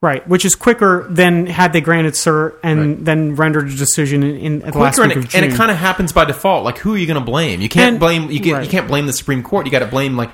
right, 0.00 0.26
which 0.28 0.44
is 0.44 0.54
quicker 0.54 1.06
than 1.08 1.46
had 1.46 1.72
they 1.72 1.80
granted 1.80 2.12
cert 2.12 2.56
and 2.62 2.78
Right. 2.96 3.04
then 3.06 3.34
rendered 3.36 3.68
a 3.68 3.74
decision 3.74 4.22
in, 4.22 4.36
in 4.36 4.62
at 4.62 4.74
the 4.74 4.78
last 4.78 4.98
week 4.98 5.10
and 5.12 5.16
of 5.18 5.24
it, 5.24 5.34
and 5.34 5.44
it 5.46 5.54
kind 5.56 5.70
of 5.70 5.78
happens 5.78 6.12
by 6.12 6.26
default. 6.26 6.62
Like, 6.64 6.76
who 6.78 6.94
are 6.94 6.98
you 6.98 7.06
going 7.06 7.18
to 7.18 7.24
blame? 7.24 7.62
You 7.62 7.68
can't 7.70 7.92
And- 7.92 8.00
blame 8.00 8.30
you, 8.30 8.38
can, 8.40 8.52
right. 8.52 8.64
you 8.64 8.70
can't 8.70 8.86
blame 8.86 9.06
the 9.06 9.14
Supreme 9.14 9.42
Court. 9.42 9.64
You 9.64 9.72
got 9.72 9.78
to 9.78 9.86
blame 9.86 10.16
like. 10.16 10.30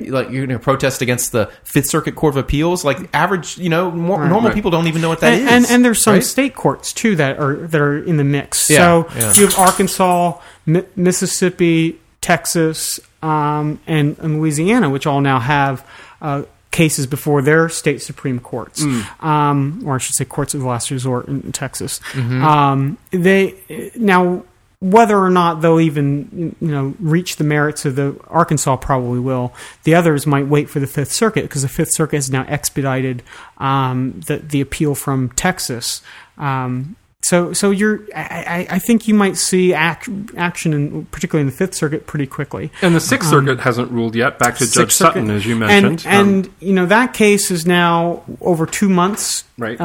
Like 0.00 0.30
you're 0.30 0.46
going 0.46 0.58
to 0.58 0.62
protest 0.62 1.02
against 1.02 1.32
the 1.32 1.46
Fifth 1.64 1.88
Circuit 1.88 2.14
Court 2.14 2.34
of 2.34 2.38
Appeals, 2.38 2.84
like 2.84 2.98
average, 3.12 3.58
you 3.58 3.68
know, 3.68 3.90
more, 3.90 4.18
normal 4.28 4.48
Right. 4.50 4.54
people 4.54 4.70
don't 4.70 4.86
even 4.86 5.00
know 5.02 5.08
what 5.08 5.20
that 5.20 5.32
is. 5.34 5.40
and, 5.40 5.48
and 5.50 5.66
and 5.66 5.84
there's 5.84 6.02
some 6.02 6.14
right? 6.14 6.22
state 6.24 6.54
courts 6.54 6.92
too 6.92 7.16
that 7.16 7.38
are 7.38 7.54
that 7.56 7.80
are 7.80 7.98
in 8.02 8.16
the 8.16 8.24
mix. 8.24 8.68
Yeah, 8.70 8.76
so 8.78 9.08
yeah. 9.16 9.32
you 9.36 9.46
have 9.46 9.58
Arkansas, 9.58 10.38
Mi- 10.66 10.84
Mississippi, 10.96 12.00
Texas, 12.20 13.00
um, 13.22 13.80
and, 13.86 14.18
and 14.18 14.38
Louisiana, 14.40 14.90
which 14.90 15.06
all 15.06 15.20
now 15.20 15.38
have 15.40 15.86
uh, 16.22 16.42
cases 16.70 17.06
before 17.06 17.40
their 17.42 17.68
state 17.68 18.02
supreme 18.02 18.40
courts, 18.40 18.82
um, 19.20 19.82
or 19.86 19.94
I 19.94 19.98
should 19.98 20.14
say, 20.16 20.24
courts 20.24 20.54
of 20.54 20.62
last 20.64 20.90
resort 20.90 21.28
in, 21.28 21.52
Texas. 21.52 22.00
Um, 22.16 22.98
they 23.10 23.54
now. 23.94 24.44
Whether 24.90 25.18
or 25.18 25.30
not 25.30 25.62
they'll 25.62 25.80
even 25.80 26.54
you 26.60 26.68
know 26.68 26.94
reach 27.00 27.36
the 27.36 27.44
merits 27.44 27.86
of 27.86 27.96
the 27.96 28.20
Arkansas 28.28 28.76
probably 28.76 29.18
will. 29.20 29.54
The 29.84 29.94
others 29.94 30.26
might 30.26 30.46
wait 30.46 30.68
for 30.68 30.78
the 30.78 30.86
Fifth 30.86 31.12
Circuit 31.12 31.42
because 31.42 31.62
the 31.62 31.68
Fifth 31.68 31.94
Circuit 31.94 32.16
has 32.16 32.30
now 32.30 32.44
expedited 32.48 33.22
um, 33.58 34.20
the 34.26 34.36
the 34.38 34.60
appeal 34.60 34.94
from 34.94 35.30
Texas. 35.30 36.02
Um, 36.36 36.96
so 37.22 37.54
so 37.54 37.70
you're 37.70 38.00
I, 38.14 38.66
I 38.68 38.78
think 38.78 39.08
you 39.08 39.14
might 39.14 39.38
see 39.38 39.72
act, 39.72 40.10
action 40.36 40.74
in 40.74 41.06
particularly 41.06 41.40
in 41.40 41.46
the 41.46 41.56
Fifth 41.56 41.74
Circuit 41.74 42.06
pretty 42.06 42.26
quickly. 42.26 42.70
and 42.82 42.94
the 42.94 43.00
Sixth 43.00 43.30
Circuit 43.30 43.60
hasn't 43.60 43.90
ruled 43.90 44.14
yet. 44.14 44.38
Back 44.38 44.56
to 44.58 44.66
Judge 44.66 44.76
Um, 44.76 44.90
Circuit- 44.90 44.92
Sutton, 44.92 45.30
as 45.30 45.46
you 45.46 45.56
mentioned. 45.56 46.04
and, 46.06 46.20
Um, 46.20 46.28
and 46.34 46.50
you 46.60 46.74
know 46.74 46.84
that 46.84 47.14
case 47.14 47.50
is 47.50 47.64
now 47.64 48.22
over 48.42 48.66
two 48.66 48.90
months 48.90 49.44
right. 49.56 49.80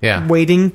Yeah, 0.00 0.26
waiting. 0.26 0.72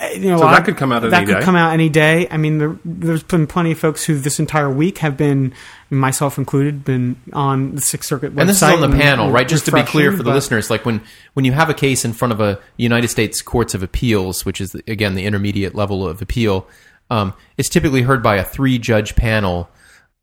Uh, 0.00 0.08
You 0.14 0.30
know, 0.30 0.38
So 0.38 0.44
that 0.46 0.64
could 0.64 0.76
come 0.76 0.92
out 0.92 1.02
any 1.02 1.10
that 1.10 1.26
could 1.26 1.34
day. 1.38 1.42
come 1.42 1.56
out 1.56 1.72
any 1.72 1.88
day. 1.88 2.26
I 2.30 2.36
mean, 2.38 2.58
there, 2.58 2.76
there's 2.84 3.22
been 3.22 3.46
plenty 3.46 3.72
of 3.72 3.78
folks 3.78 4.04
who 4.04 4.16
this 4.18 4.38
entire 4.40 4.70
week 4.70 4.98
have 4.98 5.16
been, 5.16 5.52
myself 5.90 6.38
included, 6.38 6.84
been 6.84 7.16
on 7.32 7.74
the 7.74 7.80
Sixth 7.82 8.08
Circuit 8.08 8.34
website. 8.34 8.40
and 8.40 8.48
this 8.48 8.56
is 8.56 8.62
on 8.62 8.80
the 8.80 8.96
panel, 8.96 9.26
and 9.26 9.34
right? 9.34 9.46
Just 9.48 9.66
to 9.66 9.72
be 9.72 9.82
clear 9.82 10.10
for 10.16 10.22
the 10.22 10.30
listeners, 10.32 10.70
like 10.70 10.86
when 10.86 11.02
when 11.34 11.44
you 11.44 11.52
have 11.52 11.68
a 11.68 11.74
case 11.74 12.04
in 12.04 12.12
front 12.14 12.32
of 12.32 12.40
a 12.40 12.58
United 12.76 13.08
States 13.08 13.42
Courts 13.42 13.74
of 13.74 13.82
Appeals, 13.82 14.44
which 14.46 14.60
is 14.60 14.74
again 14.86 15.14
the 15.14 15.24
intermediate 15.26 15.74
level 15.74 16.06
of 16.08 16.22
appeal, 16.22 16.66
um, 17.10 17.34
it's 17.58 17.68
typically 17.68 18.02
heard 18.02 18.22
by 18.22 18.36
a 18.36 18.44
three 18.44 18.78
judge 18.78 19.16
panel 19.16 19.68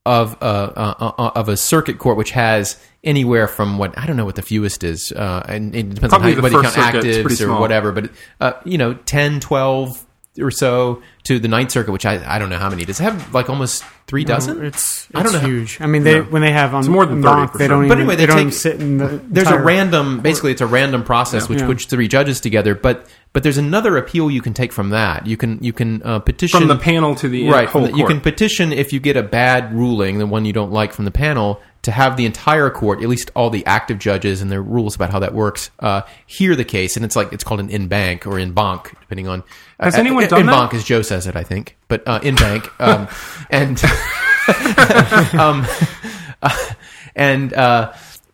of 0.08 0.38
uh, 0.42 0.46
uh, 0.46 1.14
uh, 1.18 1.32
of 1.36 1.50
a 1.50 1.58
circuit 1.58 2.00
court, 2.00 2.16
which 2.16 2.32
has 2.32 2.80
anywhere 3.04 3.48
from 3.48 3.78
what 3.78 3.98
I 3.98 4.06
don't 4.06 4.16
know 4.16 4.24
what 4.24 4.36
the 4.36 4.42
fewest 4.42 4.86
is, 4.86 5.12
uh, 5.12 5.46
and 5.48 5.76
it 5.76 5.90
depends 5.96 6.14
Probably 6.14 6.34
on 6.34 6.42
how, 6.42 6.48
you 6.48 6.62
count 6.62 6.74
Circuit, 6.74 7.06
it's 7.06 7.18
actives 7.42 7.48
or 7.48 7.60
whatever, 7.60 7.92
but 7.92 8.10
uh, 8.40 8.54
you 8.64 8.78
know, 8.78 8.94
10, 8.94 9.42
12 9.42 10.06
or 10.40 10.52
so 10.52 11.02
to 11.24 11.40
the 11.40 11.48
Ninth 11.48 11.72
Circuit, 11.72 11.92
which 11.92 12.06
I 12.06 12.36
I 12.36 12.40
don't 12.40 12.50
know 12.50 12.58
how 12.60 12.70
many. 12.70 12.86
Does 12.86 13.00
it 13.00 13.04
have 13.04 13.34
like 13.34 13.50
almost 13.50 13.84
three 14.08 14.24
dozen? 14.24 14.64
It's, 14.66 15.06
it's 15.06 15.16
I 15.16 15.24
don't 15.24 15.34
know 15.34 15.40
huge. 15.40 15.80
I 15.82 15.88
mean, 15.88 16.04
they 16.04 16.16
No. 16.20 16.24
when 16.24 16.42
they 16.42 16.52
have 16.52 16.74
on 16.74 16.80
It's 16.80 16.88
more 16.90 17.06
than 17.06 17.22
Bank, 17.22 17.52
30%. 17.52 17.58
they 17.58 17.68
don't 17.68 17.88
But 17.88 17.98
even, 17.98 18.00
anyway, 18.00 18.16
they, 18.16 18.22
they 18.24 18.26
don't 18.28 18.36
take- 18.38 18.42
even 18.42 18.52
sit 18.54 18.82
in 18.82 18.98
the. 18.98 19.22
there's 19.30 19.48
a 19.48 19.52
entire- 19.52 19.66
random 19.66 20.20
basically 20.22 20.52
it's 20.52 20.62
a 20.62 20.68
random 20.68 21.04
process 21.04 21.50
which 21.50 21.60
Yeah. 21.60 21.66
puts 21.68 21.86
three 21.86 22.08
judges 22.08 22.40
together 22.40 22.74
but 22.76 23.08
but 23.34 23.44
there's 23.44 23.58
another 23.58 23.98
appeal 23.98 24.32
you 24.32 24.42
can 24.42 24.54
take 24.54 24.72
from 24.72 24.90
that 24.92 25.28
you 25.28 25.36
can 25.38 25.60
you 25.62 25.74
can 25.74 26.02
uh, 26.04 26.20
petition 26.20 26.60
from 26.60 26.68
the 26.70 26.76
panel 26.78 27.14
to 27.16 27.28
the 27.28 27.50
right 27.50 27.68
whole 27.68 27.84
from 27.84 27.92
the- 27.92 27.98
you 27.98 28.04
court. 28.06 28.12
can 28.12 28.22
petition 28.22 28.72
if 28.72 28.94
you 28.94 29.00
get 29.00 29.18
a 29.18 29.24
bad 29.24 29.74
ruling 29.74 30.18
the 30.20 30.26
one 30.26 30.46
you 30.46 30.54
don't 30.54 30.72
like 30.72 30.94
from 30.94 31.06
the 31.06 31.12
panel 31.12 31.60
to 31.88 31.92
have 31.94 32.18
the 32.18 32.26
entire 32.26 32.70
court, 32.70 33.02
at 33.02 33.08
least 33.08 33.32
all 33.34 33.50
the 33.50 33.66
active 33.66 33.98
judges 33.98 34.42
and 34.42 34.52
their 34.52 34.62
rules 34.62 34.94
about 34.94 35.10
how 35.10 35.20
that 35.20 35.34
works, 35.34 35.72
uh, 35.80 36.02
hear 36.26 36.54
the 36.54 36.66
case, 36.66 36.98
and 36.98 37.06
it's 37.06 37.16
like 37.16 37.32
it's 37.32 37.46
called 37.46 37.62
an 37.62 37.72
en 37.72 37.88
banc 37.88 38.28
or 38.28 38.38
en 38.38 38.52
banc, 38.52 38.94
depending 39.00 39.30
on. 39.30 39.42
Has 39.80 39.96
uh, 39.96 40.00
anyone 40.00 40.24
in, 40.24 40.30
done 40.30 40.40
en 40.42 40.48
banc 40.48 40.74
as 40.74 40.84
Joe 40.84 41.02
says 41.02 41.28
it, 41.28 41.38
I 41.38 41.44
think, 41.44 41.78
but 41.88 42.06
uh, 42.06 42.20
en 42.22 42.36
banc, 42.36 42.70
um, 42.82 43.08
and 43.50 43.82
um, 45.40 45.66
uh, 46.42 46.74
and. 47.16 47.54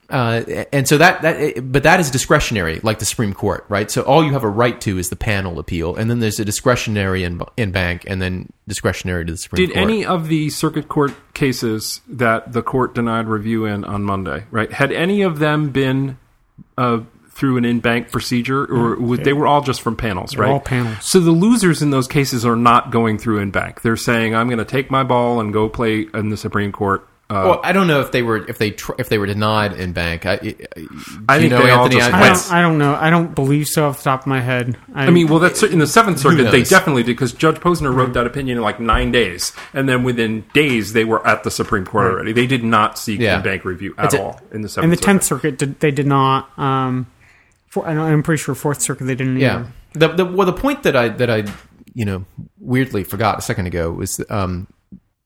Uh, 0.09 0.65
and 0.71 0.87
so 0.87 0.97
that 0.97 1.21
that 1.21 1.71
but 1.71 1.83
that 1.83 1.99
is 1.99 2.11
discretionary, 2.11 2.79
like 2.83 2.99
the 2.99 3.05
Supreme 3.05 3.33
Court, 3.33 3.65
right? 3.69 3.89
So 3.89 4.01
all 4.01 4.23
you 4.23 4.33
have 4.33 4.43
a 4.43 4.49
right 4.49 4.79
to 4.81 4.97
is 4.97 5.09
the 5.09 5.15
panel 5.15 5.59
appeal, 5.59 5.95
and 5.95 6.09
then 6.09 6.19
there's 6.19 6.39
a 6.39 6.45
discretionary 6.45 7.23
in 7.23 7.41
en 7.57 7.71
banc, 7.71 8.03
and 8.07 8.21
then 8.21 8.51
discretionary 8.67 9.25
to 9.25 9.31
the 9.31 9.37
Supreme 9.37 9.67
Did 9.67 9.73
Court. 9.73 9.87
Did 9.87 9.93
any 9.93 10.05
of 10.05 10.27
the 10.27 10.49
circuit 10.49 10.87
court 10.87 11.13
cases 11.33 12.01
that 12.07 12.53
the 12.53 12.61
court 12.61 12.93
denied 12.95 13.27
review 13.27 13.65
in 13.65 13.85
on 13.85 14.03
Monday, 14.03 14.45
right? 14.51 14.71
Had 14.71 14.91
any 14.91 15.21
of 15.21 15.39
them 15.39 15.69
been 15.69 16.17
uh, 16.77 16.99
through 17.31 17.57
an 17.57 17.65
en 17.65 17.79
banc 17.79 18.11
procedure, 18.11 18.63
or 18.65 18.95
would, 18.99 19.23
they 19.23 19.33
were 19.33 19.47
all 19.47 19.61
just 19.61 19.81
from 19.81 19.95
panels, 19.95 20.35
right? 20.37 20.51
all 20.51 20.59
panels. 20.59 20.97
So 21.09 21.19
the 21.19 21.31
losers 21.31 21.81
in 21.81 21.89
those 21.89 22.07
cases 22.07 22.45
are 22.45 22.55
not 22.55 22.91
going 22.91 23.17
through 23.17 23.41
en 23.41 23.51
banc. 23.51 23.81
They're 23.81 23.97
saying, 23.97 24.35
"I'm 24.35 24.47
going 24.47 24.59
to 24.59 24.65
take 24.65 24.91
my 24.91 25.03
ball 25.03 25.39
and 25.39 25.51
go 25.51 25.69
play 25.69 26.07
in 26.13 26.29
the 26.29 26.37
Supreme 26.37 26.71
Court." 26.71 27.07
Uh, 27.33 27.43
Well, 27.49 27.61
I 27.63 27.71
don't 27.71 27.87
know 27.87 28.01
if 28.01 28.11
they 28.11 28.21
were 28.21 28.47
if 28.49 28.57
they 28.57 28.71
tr- 28.71 28.93
if 28.99 29.09
they 29.09 29.17
were 29.17 29.25
denied 29.25 29.73
en 29.73 29.91
banc. 29.91 30.25
I, 30.25 30.35
do 30.37 30.55
I 31.27 31.35
you 31.35 31.41
think 31.41 31.51
know, 31.51 31.63
they 31.63 31.71
all 31.71 31.85
Anthony? 31.85 31.99
just 32.01 32.13
I- 32.13 32.17
I 32.17 32.21
went. 32.21 32.35
don't, 32.35 32.51
I 32.53 32.61
don't 32.61 32.77
know. 32.77 32.95
I 32.95 33.09
don't 33.09 33.33
believe 33.35 33.67
so 33.67 33.87
off 33.87 33.97
the 33.97 34.03
top 34.03 34.21
of 34.21 34.27
my 34.27 34.39
head. 34.41 34.77
I, 34.93 35.07
I 35.07 35.09
mean, 35.09 35.27
well, 35.27 35.39
that's 35.39 35.63
in 35.63 35.79
the 35.79 35.87
Seventh 35.87 36.19
Circuit. 36.19 36.51
They 36.51 36.63
definitely 36.63 37.03
did 37.03 37.13
because 37.13 37.33
Judge 37.33 37.57
Posner 37.57 37.93
wrote 37.93 38.13
that 38.13 38.27
opinion 38.27 38.57
in 38.57 38.63
like 38.63 38.79
nine 38.79 39.11
days, 39.11 39.51
and 39.73 39.89
then 39.89 40.03
within 40.03 40.45
days 40.53 40.93
they 40.93 41.05
were 41.05 41.25
at 41.27 41.43
the 41.43 41.51
Supreme 41.51 41.85
Court 41.85 42.11
already. 42.13 42.33
They 42.33 42.47
did 42.47 42.63
not 42.63 42.97
seek 42.99 43.19
Yeah. 43.19 43.37
en 43.37 43.43
banc 43.43 43.65
review 43.65 43.95
at 43.97 44.05
It's 44.05 44.13
a- 44.15 44.21
all 44.21 44.41
in 44.51 44.61
the 44.61 44.65
in 44.65 44.69
Seventh 44.69 44.99
the 44.99 45.05
Tenth 45.05 45.23
Circuit, 45.23 45.57
did, 45.57 45.79
they 45.79 45.91
did 45.91 46.07
not. 46.07 46.49
Um, 46.59 47.07
for, 47.69 47.85
I 47.87 47.93
know- 47.93 48.03
I'm 48.05 48.21
pretty 48.23 48.41
sure 48.41 48.53
Fourth 48.55 48.81
Circuit 48.81 49.05
they 49.05 49.15
didn't. 49.15 49.37
Yeah. 49.39 49.65
Either. 49.95 50.07
The, 50.13 50.23
the 50.23 50.25
well, 50.25 50.45
the 50.45 50.53
point 50.53 50.83
that 50.83 50.95
I 50.95 51.09
that 51.09 51.29
I 51.29 51.43
you 51.95 52.05
know 52.05 52.25
weirdly 52.59 53.03
forgot 53.03 53.37
a 53.37 53.41
second 53.41 53.67
ago 53.67 53.91
was 53.91 54.19
um, 54.29 54.67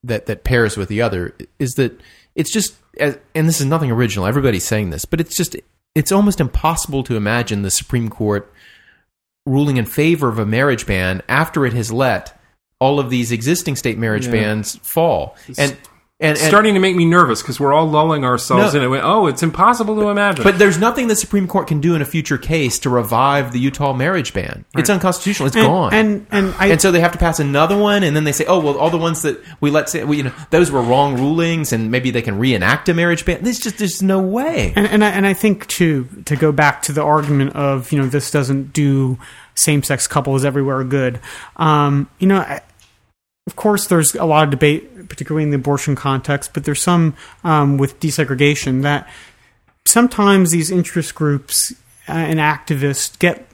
that 0.07 0.25
that 0.25 0.43
pairs 0.43 0.75
with 0.77 0.89
the 0.89 1.01
other 1.01 1.35
is 1.59 1.71
that 1.73 1.99
it's 2.35 2.51
just 2.51 2.75
and 2.99 3.17
this 3.33 3.59
is 3.61 3.65
nothing 3.65 3.91
original. 3.91 4.25
Everybody's 4.25 4.65
saying 4.65 4.89
this, 4.89 5.05
but 5.05 5.21
it's 5.21 5.35
just 5.35 5.55
it's 5.95 6.11
almost 6.11 6.39
impossible 6.39 7.03
to 7.03 7.15
imagine 7.15 7.61
the 7.61 7.71
Supreme 7.71 8.09
Court 8.09 8.51
ruling 9.45 9.77
in 9.77 9.85
favor 9.85 10.27
of 10.27 10.39
a 10.39 10.45
marriage 10.45 10.85
ban 10.85 11.21
after 11.29 11.65
it 11.65 11.73
has 11.73 11.91
let 11.91 12.39
all 12.79 12.99
of 12.99 13.09
these 13.09 13.31
existing 13.31 13.75
state 13.75 13.97
marriage 13.97 14.25
Yeah. 14.25 14.33
bans 14.33 14.75
fall. 14.83 15.35
And 15.57 15.77
and, 16.19 16.29
and 16.31 16.37
starting 16.39 16.73
to 16.73 16.79
make 16.79 16.95
me 16.95 17.05
nervous 17.05 17.43
because 17.43 17.59
we're 17.59 17.73
all 17.73 17.87
lulling 17.87 18.23
ourselves 18.25 18.73
No. 18.73 18.79
in 18.79 18.85
it. 18.85 18.89
Went, 18.89 19.03
Oh, 19.05 19.27
it's 19.27 19.43
impossible 19.43 19.95
to 19.97 20.09
imagine. 20.09 20.43
But 20.43 20.57
there's 20.57 20.79
nothing 20.79 21.07
the 21.09 21.15
Supreme 21.15 21.47
Court 21.47 21.67
can 21.67 21.79
do 21.79 21.93
in 21.93 22.01
a 22.01 22.05
future 22.05 22.39
case 22.39 22.79
to 22.79 22.89
revive 22.89 23.51
the 23.51 23.59
Utah 23.59 23.93
marriage 23.93 24.33
ban. 24.33 24.65
It's 24.75 24.89
unconstitutional. 24.89 25.45
It's 25.47 25.55
And, 25.55 25.65
gone. 25.67 25.93
and 25.93 26.27
and 26.31 26.55
I 26.59 26.67
and 26.69 26.81
so 26.81 26.91
they 26.91 27.01
have 27.01 27.11
to 27.11 27.19
pass 27.19 27.39
another 27.39 27.77
one, 27.77 28.01
and 28.01 28.15
then 28.15 28.23
they 28.23 28.31
say, 28.31 28.45
"Oh, 28.45 28.59
well, 28.59 28.79
all 28.79 28.89
the 28.89 28.97
ones 28.97 29.21
that 29.21 29.39
we 29.61 29.69
let 29.69 29.89
say, 29.89 30.03
we, 30.05 30.17
you 30.17 30.23
know, 30.23 30.33
those 30.49 30.71
were 30.71 30.81
wrong 30.81 31.15
rulings, 31.19 31.71
and 31.71 31.91
maybe 31.91 32.09
they 32.09 32.23
can 32.23 32.39
reenact 32.39 32.89
a 32.89 32.95
marriage 32.95 33.23
ban." 33.23 33.43
There's 33.43 33.59
just 33.59 33.77
there's 33.77 34.01
no 34.01 34.19
way. 34.19 34.73
And, 34.75 34.87
and 34.87 35.05
I, 35.05 35.09
and 35.09 35.27
I 35.27 35.33
think 35.33 35.67
too 35.67 36.07
to 36.25 36.35
go 36.35 36.51
back 36.51 36.81
to 36.83 36.93
the 36.93 37.03
argument 37.03 37.55
of 37.55 37.91
you 37.91 37.99
know 37.99 38.07
this 38.07 38.31
doesn't 38.31 38.73
do 38.73 39.19
same 39.53 39.83
sex 39.83 40.07
couples 40.07 40.43
everywhere 40.45 40.83
good. 40.83 41.19
Um, 41.57 42.09
you 42.19 42.27
know, 42.27 42.37
I, 42.39 42.61
of 43.47 43.55
course, 43.55 43.87
there's 43.87 44.13
a 44.15 44.25
lot 44.25 44.43
of 44.43 44.49
debate, 44.51 45.07
particularly 45.09 45.43
in 45.43 45.49
the 45.49 45.55
abortion 45.55 45.95
context, 45.95 46.53
but 46.53 46.65
there's 46.65 46.81
some 46.81 47.15
um, 47.43 47.77
with 47.77 47.99
desegregation 47.99 48.83
that 48.83 49.09
sometimes 49.85 50.51
these 50.51 50.69
interest 50.69 51.15
groups 51.15 51.71
uh, 52.09 52.11
and 52.11 52.39
activists 52.39 53.17
get 53.17 53.47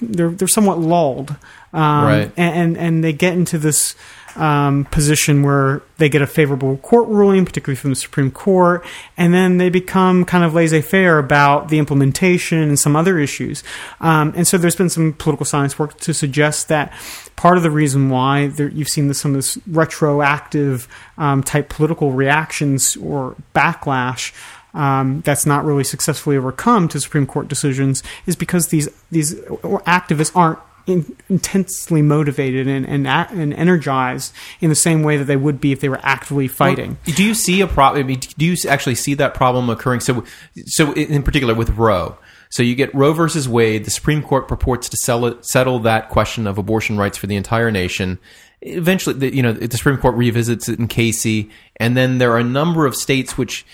they're 0.00 0.30
they're 0.30 0.48
somewhat 0.48 0.78
lulled, 0.78 1.30
um, 1.72 2.04
Right. 2.04 2.32
and, 2.36 2.54
and 2.54 2.76
and 2.76 3.04
they 3.04 3.12
get 3.14 3.32
into 3.32 3.56
this 3.58 3.94
um, 4.36 4.84
position 4.86 5.42
where 5.42 5.82
they 5.98 6.08
get 6.08 6.22
a 6.22 6.26
favorable 6.26 6.76
court 6.78 7.08
ruling, 7.08 7.44
particularly 7.44 7.76
from 7.76 7.90
the 7.90 7.96
Supreme 7.96 8.30
Court, 8.30 8.84
and 9.16 9.32
then 9.32 9.58
they 9.58 9.70
become 9.70 10.24
kind 10.24 10.44
of 10.44 10.54
laissez-faire 10.54 11.18
about 11.18 11.68
the 11.68 11.78
implementation 11.78 12.58
and 12.58 12.78
some 12.78 12.96
other 12.96 13.18
issues. 13.18 13.64
Um, 14.00 14.32
and 14.36 14.46
so 14.46 14.58
there's 14.58 14.76
been 14.76 14.90
some 14.90 15.14
political 15.14 15.46
science 15.46 15.78
work 15.78 15.98
to 16.00 16.14
suggest 16.14 16.68
that 16.68 16.92
part 17.36 17.56
of 17.56 17.62
the 17.62 17.70
reason 17.70 18.10
why 18.10 18.48
there, 18.48 18.68
you've 18.68 18.88
seen 18.88 19.08
this, 19.08 19.20
some 19.20 19.32
of 19.32 19.36
this 19.36 19.58
retroactive 19.66 20.88
um, 21.18 21.42
type 21.42 21.68
political 21.68 22.12
reactions 22.12 22.96
or 22.96 23.36
backlash 23.54 24.32
um, 24.76 25.22
that's 25.22 25.46
not 25.46 25.64
really 25.64 25.84
successfully 25.84 26.36
overcome 26.36 26.86
to 26.88 27.00
Supreme 27.00 27.26
Court 27.26 27.48
decisions 27.48 28.02
is 28.26 28.36
because 28.36 28.68
these 28.68 28.88
these 29.10 29.34
activists 29.34 30.36
aren't 30.36 30.58
in, 30.86 31.16
intensely 31.28 32.02
motivated 32.02 32.66
and 32.66 32.86
and, 32.86 33.06
and 33.06 33.54
energized 33.54 34.32
in 34.60 34.70
the 34.70 34.76
same 34.76 35.02
way 35.02 35.16
that 35.16 35.24
they 35.24 35.36
would 35.36 35.60
be 35.60 35.72
if 35.72 35.80
they 35.80 35.88
were 35.88 36.00
actively 36.02 36.48
fighting. 36.48 36.98
Do 37.04 37.24
you 37.24 37.34
see 37.34 37.60
a 37.60 37.66
problem? 37.66 38.04
I 38.04 38.06
mean, 38.06 38.20
do 38.38 38.46
you 38.46 38.56
actually 38.68 38.94
see 38.94 39.14
that 39.14 39.34
problem 39.34 39.68
occurring? 39.70 40.00
So, 40.00 40.24
so 40.66 40.92
in 40.92 41.22
particular 41.22 41.54
with 41.54 41.70
Roe. 41.70 42.16
So 42.48 42.62
you 42.62 42.74
get 42.74 42.94
Roe 42.94 43.12
versus 43.12 43.48
Wade. 43.48 43.84
The 43.84 43.90
Supreme 43.90 44.22
Court 44.22 44.48
purports 44.48 44.88
to 44.90 44.96
sell 44.96 45.26
it, 45.26 45.44
settle 45.44 45.80
that 45.80 46.08
question 46.10 46.46
of 46.46 46.58
abortion 46.58 46.96
rights 46.96 47.18
for 47.18 47.26
the 47.26 47.36
entire 47.36 47.70
nation. 47.70 48.18
Eventually, 48.62 49.18
the, 49.18 49.34
you 49.34 49.42
know, 49.42 49.52
the 49.52 49.76
Supreme 49.76 49.98
Court 49.98 50.14
revisits 50.14 50.68
it 50.68 50.78
in 50.78 50.88
Casey, 50.88 51.50
and 51.76 51.96
then 51.96 52.18
there 52.18 52.32
are 52.32 52.38
a 52.38 52.44
number 52.44 52.86
of 52.86 52.94
states 52.94 53.36
which 53.36 53.66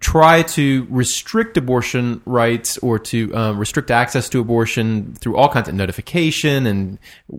try 0.00 0.42
to 0.42 0.86
restrict 0.90 1.56
abortion 1.56 2.20
rights 2.26 2.76
or 2.78 2.98
to 2.98 3.34
um, 3.34 3.58
restrict 3.58 3.90
access 3.90 4.28
to 4.28 4.40
abortion 4.40 5.14
through 5.14 5.36
all 5.36 5.48
kinds 5.48 5.68
of 5.68 5.74
notification 5.74 6.66
and 6.66 6.98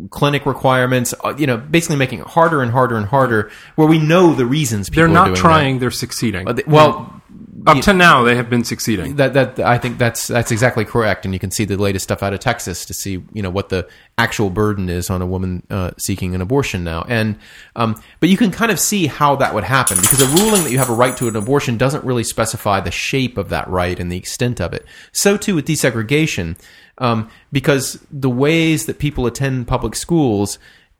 clinic 0.10 0.46
requirements. 0.46 1.14
uh, 1.24 1.36
You 1.38 1.48
know, 1.48 1.58
basically 1.58 1.98
making 1.98 2.20
it 2.20 2.28
harder 2.28 2.62
and 2.62 2.72
harder 2.72 2.98
and 2.98 3.06
harder. 3.06 3.52
Where 3.76 3.88
we 3.88 4.00
know 4.00 4.34
the 4.34 4.46
reasons 4.46 4.90
people 4.90 5.04
they're 5.04 5.14
not 5.14 5.36
trying; 5.36 5.80
they're 5.80 5.92
succeeding. 5.92 6.48
Well, 6.66 7.19
Up 7.66 7.82
to 7.82 7.94
now, 7.94 8.24
they 8.24 8.36
have 8.36 8.50
been 8.50 8.64
succeeding. 8.64 9.16
that 9.16 9.34
that 9.34 9.60
I 9.60 9.78
think 9.78 9.98
that's 9.98 10.28
that's 10.28 10.52
exactly 10.52 10.86
correct, 10.86 11.26
and 11.26 11.34
you 11.34 11.40
can 11.40 11.52
see 11.52 11.66
the 11.66 11.78
latest 11.78 12.04
stuff 12.04 12.22
out 12.22 12.34
of 12.34 12.40
Texas 12.40 12.86
to 12.86 12.94
see 12.94 13.24
you 13.34 13.42
know 13.42 13.50
what 13.50 13.70
the 13.70 13.88
actual 14.18 14.50
burden 14.50 14.90
is 14.90 15.10
on 15.10 15.22
a 15.22 15.26
woman 15.26 15.66
uh, 15.70 15.92
seeking 15.98 16.36
an 16.36 16.42
abortion 16.42 16.84
now, 16.84 17.06
and 17.08 17.38
um, 17.76 18.02
but 18.20 18.30
you 18.30 18.38
can 18.38 18.52
kind 18.52 18.72
of 18.72 18.80
see 18.80 19.08
how 19.08 19.36
that 19.38 19.54
would 19.54 19.64
happen 19.64 19.98
because 19.98 20.22
a 20.22 20.28
ruling 20.38 20.64
that 20.64 20.72
you 20.72 20.78
have 20.78 20.90
a 20.90 20.94
right 20.94 21.18
to 21.18 21.28
an 21.28 21.36
abortion 21.36 21.78
doesn't 21.78 22.04
really 22.04 22.24
specify 22.24 22.80
the 22.80 22.92
shape 22.92 23.38
of 23.38 23.50
that 23.50 23.68
right 23.68 24.00
and 24.00 24.12
the 24.12 24.18
extent 24.18 24.60
of 24.62 24.74
it. 24.74 24.86
So 25.12 25.38
too 25.38 25.56
with 25.56 25.66
desegregation, 25.66 26.58
um, 27.00 27.30
because 27.52 28.06
the 28.12 28.30
ways 28.30 28.86
that 28.86 29.00
people 29.00 29.26
attend 29.26 29.68
public 29.68 29.96
schools 29.96 30.60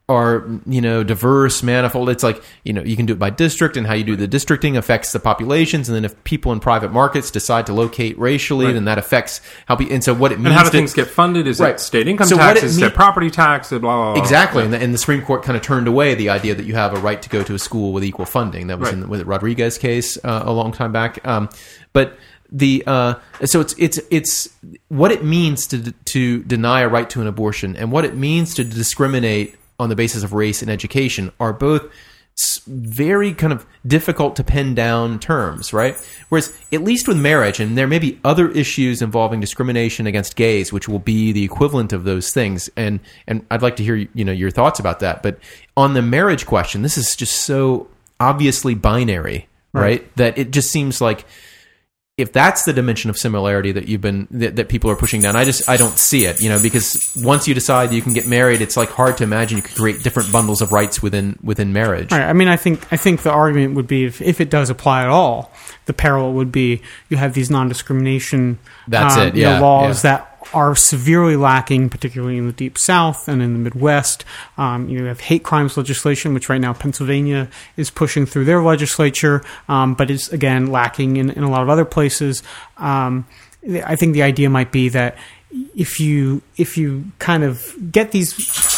are 0.10 0.46
you 0.66 0.82
know 0.82 1.04
diverse 1.04 1.62
manifold 1.64 2.10
it's 2.10 2.24
like 2.24 2.44
you 2.64 2.74
know 2.74 2.82
you 2.82 2.96
can 2.96 3.06
do 3.06 3.14
it 3.14 3.20
by 3.20 3.30
district 3.30 3.78
and 3.78 3.86
how 3.88 3.94
you 3.94 4.04
do 4.04 4.16
the 4.16 4.28
districting 4.28 4.76
affects 4.76 5.12
the 5.12 5.20
populations 5.20 5.88
and 5.88 5.96
then 5.96 6.04
if 6.04 6.22
people 6.24 6.52
in 6.52 6.60
private 6.60 6.92
markets 6.92 7.30
decide 7.32 7.66
to 7.68 7.74
locate 7.74 8.18
racially 8.20 8.74
then 8.74 8.86
that 8.86 8.98
affects 8.98 9.40
how 9.68 9.76
people 9.76 9.94
and 9.94 10.04
so 10.04 10.14
what 10.14 10.32
it 10.32 10.40
means 10.40 10.48
and 10.48 10.56
how 10.56 10.64
do 10.64 10.70
to, 10.72 10.78
things 10.78 10.94
get 10.94 11.08
funded? 11.08 11.46
Is 11.48 11.60
Right. 11.60 11.76
it 11.76 11.80
state 11.80 12.08
income 12.08 12.28
So 12.28 12.38
taxes? 12.38 12.76
Is 12.78 12.82
it 12.82 12.94
property 12.94 13.30
tax? 13.30 13.70
Blah 13.70 13.80
blah. 13.80 14.14
blah. 14.14 14.22
Exactly, 14.22 14.64
and 14.64 14.74
the, 14.74 14.82
and 14.82 14.94
the 14.94 14.98
Supreme 14.98 15.22
Court 15.22 15.44
kind 15.44 15.56
of 15.56 15.62
turned 15.62 15.88
away 15.88 16.16
the 16.16 16.30
idea 16.30 16.56
that 16.56 16.66
you 16.66 16.74
have 16.74 16.94
a 16.98 17.00
right 17.00 17.22
to 17.22 17.30
go 17.30 17.44
to 17.44 17.54
a 17.54 17.60
school 17.60 17.94
with 17.94 18.04
equal 18.04 18.26
funding. 18.26 18.68
That 18.68 18.80
was 18.80 18.88
Right. 18.88 18.94
in 18.96 19.00
the, 19.02 19.08
with 19.08 19.20
the 19.20 19.26
Rodriguez 19.26 19.78
case 19.78 20.18
uh, 20.24 20.42
a 20.46 20.52
long 20.52 20.72
time 20.72 20.92
back. 20.92 21.26
Um, 21.28 21.50
but 21.94 22.18
the 22.52 22.84
uh, 22.88 23.14
so 23.46 23.60
it's 23.62 23.76
it's 23.78 24.00
it's 24.10 24.50
what 24.88 25.12
it 25.12 25.24
means 25.24 25.68
to 25.68 25.92
to 26.14 26.44
deny 26.44 26.82
a 26.82 26.88
right 26.90 27.08
to 27.12 27.22
an 27.22 27.28
abortion 27.28 27.76
and 27.76 27.92
what 27.92 28.06
it 28.06 28.16
means 28.16 28.56
to 28.56 28.64
discriminate 28.64 29.56
on 29.80 29.90
the 29.90 29.96
basis 29.96 30.24
of 30.24 30.34
race 30.34 30.62
and 30.62 30.70
education 30.70 31.32
are 31.40 31.54
both 31.54 31.90
very 32.68 33.34
kind 33.34 33.52
of 33.52 33.66
difficult 33.86 34.36
to 34.38 34.44
pin 34.44 34.74
down 34.74 35.20
terms, 35.20 35.74
right? 35.74 35.98
Whereas 36.30 36.58
at 36.72 36.84
least 36.84 37.08
with 37.08 37.18
marriage, 37.18 37.60
and 37.60 37.78
there 37.78 37.88
may 37.88 38.00
be 38.00 38.20
other 38.24 38.50
issues 38.52 39.02
involving 39.02 39.40
discrimination 39.40 40.08
against 40.08 40.36
gays, 40.36 40.72
which 40.72 40.88
will 40.88 41.00
be 41.00 41.32
the 41.32 41.44
equivalent 41.44 41.92
of 41.92 42.06
those 42.06 42.32
things, 42.32 42.70
and 42.78 43.00
and 43.28 43.46
I'd 43.52 43.62
like 43.62 43.76
to 43.78 43.84
hear 43.84 43.96
you 43.96 44.24
know 44.24 44.32
your 44.32 44.52
thoughts 44.52 44.80
about 44.80 45.00
that. 45.02 45.22
But 45.22 45.40
on 45.76 45.94
the 45.94 46.02
marriage 46.02 46.46
question, 46.46 46.82
this 46.82 46.98
is 46.98 47.16
just 47.16 47.42
so 47.42 47.88
obviously 48.20 48.74
binary, 48.74 49.50
right? 49.74 50.16
That 50.16 50.38
it 50.38 50.52
just 50.52 50.72
seems 50.72 51.02
like 51.02 51.26
if 52.20 52.34
that's 52.34 52.66
the 52.66 52.74
dimension 52.74 53.10
of 53.10 53.18
similarity 53.18 53.72
that 53.72 53.88
you've 53.88 54.02
been 54.02 54.28
that, 54.32 54.56
that 54.58 54.70
people 54.70 54.90
are 54.92 54.96
pushing 54.96 55.22
down, 55.22 55.36
I 55.36 55.46
just 55.46 55.68
I 55.70 55.78
don't 55.78 55.98
see 55.98 56.26
it, 56.26 56.42
you 56.42 56.50
know, 56.50 56.62
because 56.62 57.12
once 57.18 57.48
you 57.48 57.54
decide 57.54 57.94
you 57.94 58.02
can 58.02 58.14
get 58.14 58.28
married, 58.28 58.62
it's 58.62 58.78
like 58.78 58.90
hard 58.90 59.18
to 59.18 59.24
imagine 59.24 59.58
you 59.58 59.64
could 59.64 59.76
create 59.76 60.04
different 60.04 60.32
bundles 60.32 60.62
of 60.62 60.72
rights 60.72 61.02
within 61.02 61.38
within 61.42 61.74
marriage. 61.74 62.12
Right. 62.12 62.22
I 62.22 62.34
mean, 62.34 62.48
I 62.48 62.58
think 62.58 62.92
I 62.92 62.98
think 62.98 63.24
the 63.24 63.32
argument 63.32 63.76
would 63.76 63.88
be 63.88 64.06
if, 64.06 64.22
if 64.22 64.42
it 64.42 64.50
does 64.50 64.70
apply 64.70 65.04
at 65.04 65.10
all, 65.10 65.52
the 65.86 65.94
parallel 65.94 66.34
would 66.34 66.52
be 66.52 66.82
you 67.10 67.18
have 67.18 67.34
these 67.34 67.50
non-discrimination 67.50 68.60
That's 68.88 69.16
um, 69.16 69.28
it, 69.28 69.36
you 69.36 69.44
know, 69.44 69.52
yeah, 69.52 69.60
laws 69.60 70.04
yeah. 70.04 70.18
that 70.18 70.39
are 70.54 70.76
severely 70.76 71.36
lacking, 71.36 71.90
particularly 71.90 72.38
in 72.38 72.48
the 72.48 72.54
deep 72.54 72.78
south 72.78 73.28
and 73.28 73.42
in 73.42 73.54
the 73.54 73.60
Midwest. 73.60 74.26
Um, 74.58 74.90
you 74.90 75.06
have 75.06 75.20
hate 75.20 75.44
crimes 75.44 75.78
legislation, 75.78 76.34
which 76.34 76.50
right 76.50 76.62
now 76.62 76.74
Pennsylvania 76.74 77.50
is 77.78 77.90
pushing 77.90 78.26
through 78.26 78.46
their 78.46 78.62
legislature, 78.62 79.44
um, 79.68 79.94
but 79.94 80.10
is 80.10 80.30
again 80.30 80.68
lacking 80.68 81.18
in, 81.18 81.30
in, 81.30 81.44
a 81.44 81.50
lot 81.50 81.62
of 81.62 81.70
other 81.70 81.86
places. 81.86 82.44
Um, 82.78 83.28
I 83.86 83.96
think 83.96 84.14
the 84.14 84.24
idea 84.24 84.50
might 84.50 84.72
be 84.72 84.90
that 84.90 85.18
if 85.76 86.00
you 86.00 86.42
if 86.58 86.78
you 86.78 87.12
kind 87.18 87.44
of 87.44 87.74
get 87.92 88.12
these 88.12 88.34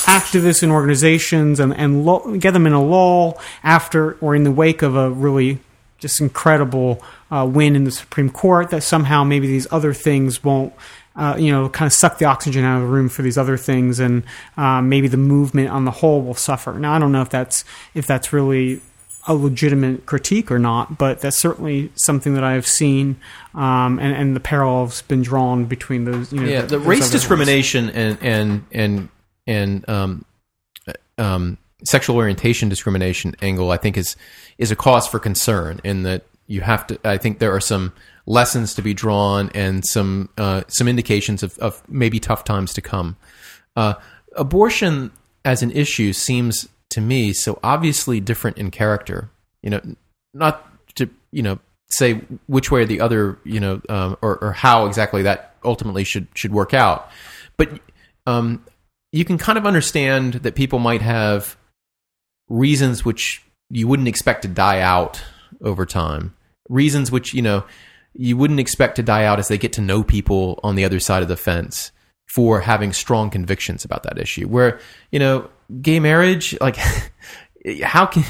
activists 0.06 0.64
and 0.64 0.72
organizations 0.72 1.60
and 1.60 1.76
and 1.76 2.06
lo- 2.06 2.38
get 2.38 2.52
them 2.52 2.66
in 2.66 2.74
a 2.74 2.82
lull 2.82 3.40
after 3.64 4.14
or 4.16 4.36
in 4.36 4.44
the 4.44 4.52
wake 4.52 4.82
of 4.82 4.96
a 4.96 5.10
really 5.10 5.60
just 6.02 6.20
incredible 6.20 7.02
uh, 7.30 7.48
win 7.50 7.76
in 7.76 7.86
the 7.86 7.92
Supreme 7.92 8.30
Court, 8.30 8.72
that 8.72 8.82
somehow 8.82 9.24
maybe 9.24 9.48
these 9.48 9.68
other 9.72 9.94
things 9.94 10.44
won't. 10.44 10.74
Uh, 11.14 11.36
you 11.38 11.52
know, 11.52 11.68
kind 11.68 11.88
of 11.88 11.94
suck 11.94 12.20
the 12.20 12.26
oxygen 12.26 12.64
out 12.64 12.78
of 12.78 12.84
the 12.84 12.88
room 12.88 13.10
for 13.10 13.22
these 13.22 13.38
other 13.38 13.58
things, 13.58 14.00
and 14.00 14.24
uh, 14.56 14.82
maybe 14.82 15.10
the 15.10 15.18
movement 15.18 15.70
on 15.70 15.84
the 15.84 15.92
whole 15.92 16.22
will 16.22 16.34
suffer. 16.34 16.72
Now, 16.74 16.94
I 16.94 17.00
don't 17.00 17.12
know 17.12 17.22
if 17.22 17.30
that's 17.30 17.66
if 17.94 18.08
that's 18.08 18.32
really 18.32 18.82
a 19.28 19.36
legitimate 19.36 20.06
critique 20.06 20.52
or 20.52 20.60
not, 20.60 20.98
but 20.98 21.20
that's 21.20 21.38
certainly 21.38 21.92
something 21.96 22.34
that 22.36 22.44
I've 22.44 22.66
seen, 22.66 23.18
um, 23.54 24.00
and, 24.00 24.16
and 24.16 24.36
the 24.36 24.40
parallels 24.40 25.02
been 25.04 25.22
drawn 25.22 25.66
between 25.66 26.06
those. 26.06 26.32
You 26.32 26.42
know, 26.42 26.48
yeah, 26.48 26.62
the, 26.62 26.80
race 26.80 27.10
discrimination 27.12 27.90
and 27.90 28.18
and 28.22 28.66
and 28.72 29.10
and 29.46 29.90
um, 29.90 30.26
um, 31.18 31.58
sexual 31.84 32.16
orientation 32.16 32.70
discrimination 32.70 33.36
angle, 33.42 33.72
I 33.72 33.78
think, 33.78 33.98
is 33.98 34.16
is 34.58 34.72
a 34.72 34.76
cause 34.76 35.08
for 35.08 35.20
concern 35.20 35.82
in 35.84 36.04
that 36.04 36.26
you 36.48 36.62
have 36.62 36.88
to. 36.88 37.00
I 37.04 37.18
think 37.18 37.40
there 37.40 37.54
are 37.54 37.62
some 37.62 37.94
lessons 38.26 38.76
to 38.76 38.82
be 38.82 38.94
drawn 38.94 39.50
and 39.54 39.86
some 39.86 40.30
uh, 40.38 40.64
some 40.68 40.88
indications 40.88 41.44
of, 41.44 41.58
of 41.60 41.82
maybe 41.88 42.20
tough 42.20 42.44
times 42.44 42.74
to 42.74 42.82
come. 42.82 43.18
Uh, 43.76 43.96
abortion 44.36 45.12
as 45.44 45.64
an 45.64 45.72
issue 45.72 46.14
seems 46.14 46.68
to 46.90 47.02
me 47.02 47.34
so 47.34 47.60
obviously 47.64 48.20
different 48.20 48.58
in 48.58 48.72
character. 48.72 49.30
You 49.62 49.72
know, 49.72 49.82
not 50.34 50.68
to 50.96 51.10
you 51.32 51.42
know 51.42 51.60
say 51.90 52.22
which 52.48 52.72
way 52.72 52.82
or 52.82 52.86
the 52.86 53.02
other, 53.02 53.38
you 53.44 53.60
know, 53.60 53.82
um, 53.90 54.18
or, 54.22 54.38
or 54.44 54.54
how 54.54 54.86
exactly 54.86 55.24
that 55.24 55.56
ultimately 55.64 56.04
should 56.04 56.28
should 56.36 56.54
work 56.54 56.74
out, 56.74 57.10
but 57.58 57.80
um, 58.26 58.64
you 59.12 59.26
can 59.26 59.38
kind 59.38 59.58
of 59.58 59.66
understand 59.66 60.36
that 60.36 60.56
people 60.56 60.80
might 60.80 61.02
have 61.02 61.58
reasons 62.50 63.04
which 63.04 63.44
you 63.70 63.88
wouldn't 63.88 64.08
expect 64.08 64.44
to 64.44 64.48
die 64.48 64.82
out 64.82 65.22
over 65.62 65.86
time. 65.86 66.36
Reasons 66.70 67.12
which 67.12 67.34
you 67.34 67.42
know 67.42 67.64
you 68.14 68.38
wouldn't 68.38 68.60
expect 68.60 68.96
to 68.98 69.04
die 69.04 69.26
out 69.26 69.40
as 69.40 69.48
they 69.48 69.58
get 69.58 69.74
to 69.74 69.82
know 69.82 70.04
people 70.04 70.60
on 70.64 70.76
the 70.76 70.86
other 70.86 71.00
side 71.00 71.22
of 71.22 71.30
the 71.30 71.38
fence 71.38 71.92
for 72.28 72.62
having 72.62 72.94
strong 72.94 73.30
convictions 73.30 73.84
about 73.84 74.04
that 74.04 74.18
issue. 74.18 74.48
Where 74.48 74.80
you 75.12 75.20
know 75.20 75.50
gay 75.82 76.00
marriage, 76.00 76.58
like 76.60 76.78
how 77.84 78.06
can 78.06 78.24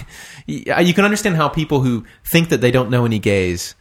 you 0.47 0.93
can 0.93 1.05
understand 1.05 1.36
how 1.36 1.49
people 1.49 1.82
who 1.82 2.05
think 2.25 2.49
that 2.49 2.61
they 2.61 2.71
don't 2.71 2.89
know 2.89 3.05
any 3.05 3.19
gays 3.19 3.75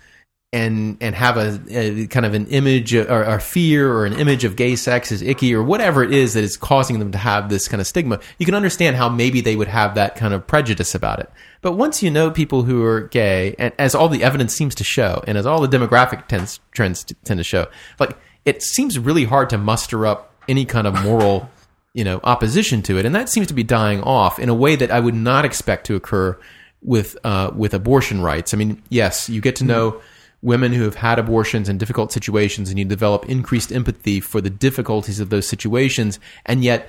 and 0.53 0.97
and 1.01 1.15
have 1.15 1.37
a, 1.37 1.61
a 1.71 2.07
kind 2.09 2.27
of 2.27 2.35
an 2.35 2.47
image 2.49 2.93
or, 2.93 3.25
or, 3.25 3.39
fear 3.39 3.93
or 3.93 4.05
an 4.05 4.15
image 4.15 4.43
of 4.43 4.57
gay 4.57 4.75
sex 4.75 5.13
is 5.13 5.23
icky 5.23 5.55
or 5.55 5.63
whatever 5.63 6.03
it 6.03 6.13
is 6.13 6.35
that 6.35 6.43
is 6.43 6.57
causing 6.57 6.99
them 6.99 7.13
to 7.13 7.19
have 7.19 7.49
this 7.49 7.69
kind 7.69 7.81
of 7.81 7.87
stigma 7.87 8.19
you 8.39 8.45
can 8.45 8.57
understand 8.57 8.97
how 8.97 9.09
maybe 9.09 9.41
they 9.41 9.55
would 9.55 9.69
have 9.69 9.95
that 9.95 10.17
kind 10.17 10.35
of 10.35 10.45
prejudice 10.49 10.93
about 10.93 11.21
it 11.21 11.31
but 11.63 11.73
once 11.73 12.03
you 12.03 12.11
know 12.11 12.33
people 12.33 12.65
who 12.65 12.85
are 12.85 13.03
gay 13.03 13.55
and 13.61 13.73
as 13.79 13.95
all 13.95 14.09
the 14.09 14.25
evidence 14.25 14.53
seems 14.53 14.75
to 14.75 14.83
show 14.83 15.23
and 15.29 15.39
as 15.39 15.47
all 15.47 15.61
the 15.61 15.69
demographic 15.69 16.27
tends, 16.27 16.59
trends 16.73 17.05
tend 17.23 17.39
to 17.39 17.45
show 17.45 17.69
like 18.01 18.17
it 18.45 18.61
seems 18.61 18.99
really 18.99 19.25
hard 19.25 19.51
to 19.51 19.59
muster 19.59 20.05
up 20.05 20.35
any 20.49 20.65
kind 20.65 20.89
of 20.89 21.01
moral 21.05 21.49
you 21.95 22.05
know 22.05 22.21
opposition 22.25 22.83
to 22.83 22.99
it, 22.99 23.07
and 23.07 23.15
that 23.15 23.29
seems 23.29 23.47
to 23.49 23.55
be 23.55 23.63
dying 23.63 24.03
off 24.03 24.39
in 24.39 24.49
a 24.49 24.55
way 24.55 24.77
that 24.77 24.91
I 24.91 25.01
would 25.01 25.15
not 25.15 25.45
expect 25.45 25.87
to 25.87 25.97
occur 25.97 26.39
with 26.83 27.17
uh, 27.25 27.51
with 27.55 27.75
abortion 27.75 28.21
rights. 28.21 28.55
I 28.55 28.57
mean, 28.57 28.83
yes, 28.89 29.29
you 29.29 29.41
get 29.41 29.57
to 29.57 29.65
know. 29.65 30.01
Women 30.43 30.73
who 30.73 30.85
have 30.85 30.97
had 30.97 31.19
abortions 31.19 31.69
in 31.69 31.79
difficult 31.79 32.13
situations, 32.13 32.71
and 32.71 32.79
you 32.79 32.85
develop 32.85 33.29
increased 33.29 33.73
empathy 33.73 34.21
for 34.21 34.41
the 34.41 34.51
difficulties 34.51 35.21
of 35.21 35.31
those 35.31 35.47
situations, 35.47 36.19
and 36.47 36.65
yet 36.65 36.89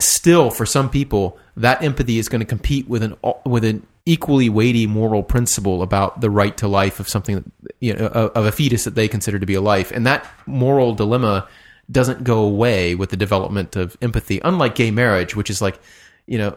still 0.00 0.50
for 0.50 0.66
some 0.66 0.88
people 0.90 1.38
that 1.56 1.82
empathy 1.82 2.18
is 2.18 2.28
going 2.28 2.40
to 2.40 2.46
compete 2.46 2.88
with 2.88 3.02
an 3.02 3.14
with 3.44 3.64
an 3.64 3.86
equally 4.06 4.48
weighty 4.48 4.86
moral 4.86 5.22
principle 5.22 5.82
about 5.82 6.20
the 6.20 6.30
right 6.30 6.56
to 6.56 6.66
life 6.66 7.00
of 7.00 7.08
something 7.08 7.50
you 7.80 7.94
know 7.94 8.06
of 8.06 8.46
a 8.46 8.52
fetus 8.52 8.84
that 8.84 8.94
they 8.94 9.06
consider 9.06 9.38
to 9.38 9.46
be 9.46 9.54
a 9.54 9.60
life. 9.60 9.92
And 9.92 10.06
that 10.06 10.26
moral 10.46 10.94
dilemma 10.94 11.48
doesn't 11.90 12.24
go 12.24 12.42
away 12.42 12.94
with 12.94 13.10
the 13.10 13.16
development 13.16 13.76
of 13.76 13.96
empathy, 14.00 14.40
unlike 14.44 14.74
gay 14.74 14.90
marriage, 14.90 15.36
which 15.36 15.50
is 15.50 15.60
like, 15.60 15.78
you 16.26 16.38
know, 16.38 16.56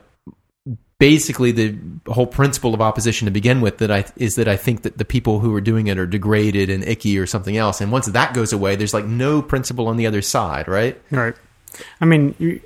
basically 1.03 1.51
the 1.51 1.77
whole 2.07 2.25
principle 2.25 2.73
of 2.73 2.79
opposition 2.79 3.25
to 3.25 3.31
begin 3.31 3.59
with 3.59 3.79
that 3.79 3.91
I 3.91 4.05
is 4.15 4.35
that 4.35 4.47
I 4.47 4.55
think 4.55 4.83
that 4.83 4.97
the 4.97 5.03
people 5.03 5.41
who 5.41 5.53
are 5.53 5.59
doing 5.59 5.87
it 5.87 5.97
are 5.97 6.05
degraded 6.05 6.69
and 6.69 6.81
icky 6.81 7.19
or 7.19 7.27
something 7.27 7.57
else. 7.57 7.81
And 7.81 7.91
once 7.91 8.05
that 8.05 8.33
goes 8.33 8.53
away, 8.53 8.77
there's 8.77 8.93
like 8.93 9.03
no 9.03 9.41
principle 9.41 9.89
on 9.89 9.97
the 9.97 10.07
other 10.07 10.21
side, 10.21 10.69
right? 10.69 10.97
Right. 11.11 11.35
I 11.99 12.05
mean, 12.05 12.35
you, 12.39 12.61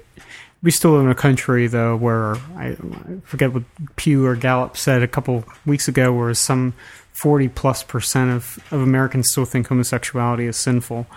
we 0.61 0.69
still 0.69 0.91
live 0.91 1.05
in 1.05 1.09
a 1.09 1.15
country 1.15 1.65
though 1.65 1.95
where 1.95 2.35
I, 2.55 2.77
I 2.77 3.21
forget 3.23 3.55
what 3.55 3.63
Pew 3.95 4.23
or 4.27 4.35
Gallup 4.35 4.77
said 4.77 5.01
a 5.01 5.07
couple 5.07 5.43
weeks 5.65 5.88
ago, 5.88 6.13
where 6.13 6.31
some 6.35 6.75
forty 7.13 7.47
plus 7.47 7.81
percent 7.81 8.29
of, 8.29 8.59
of 8.69 8.81
Americans 8.81 9.31
still 9.31 9.45
think 9.45 9.65
homosexuality 9.65 10.45
is 10.45 10.57
sinful 10.57 11.07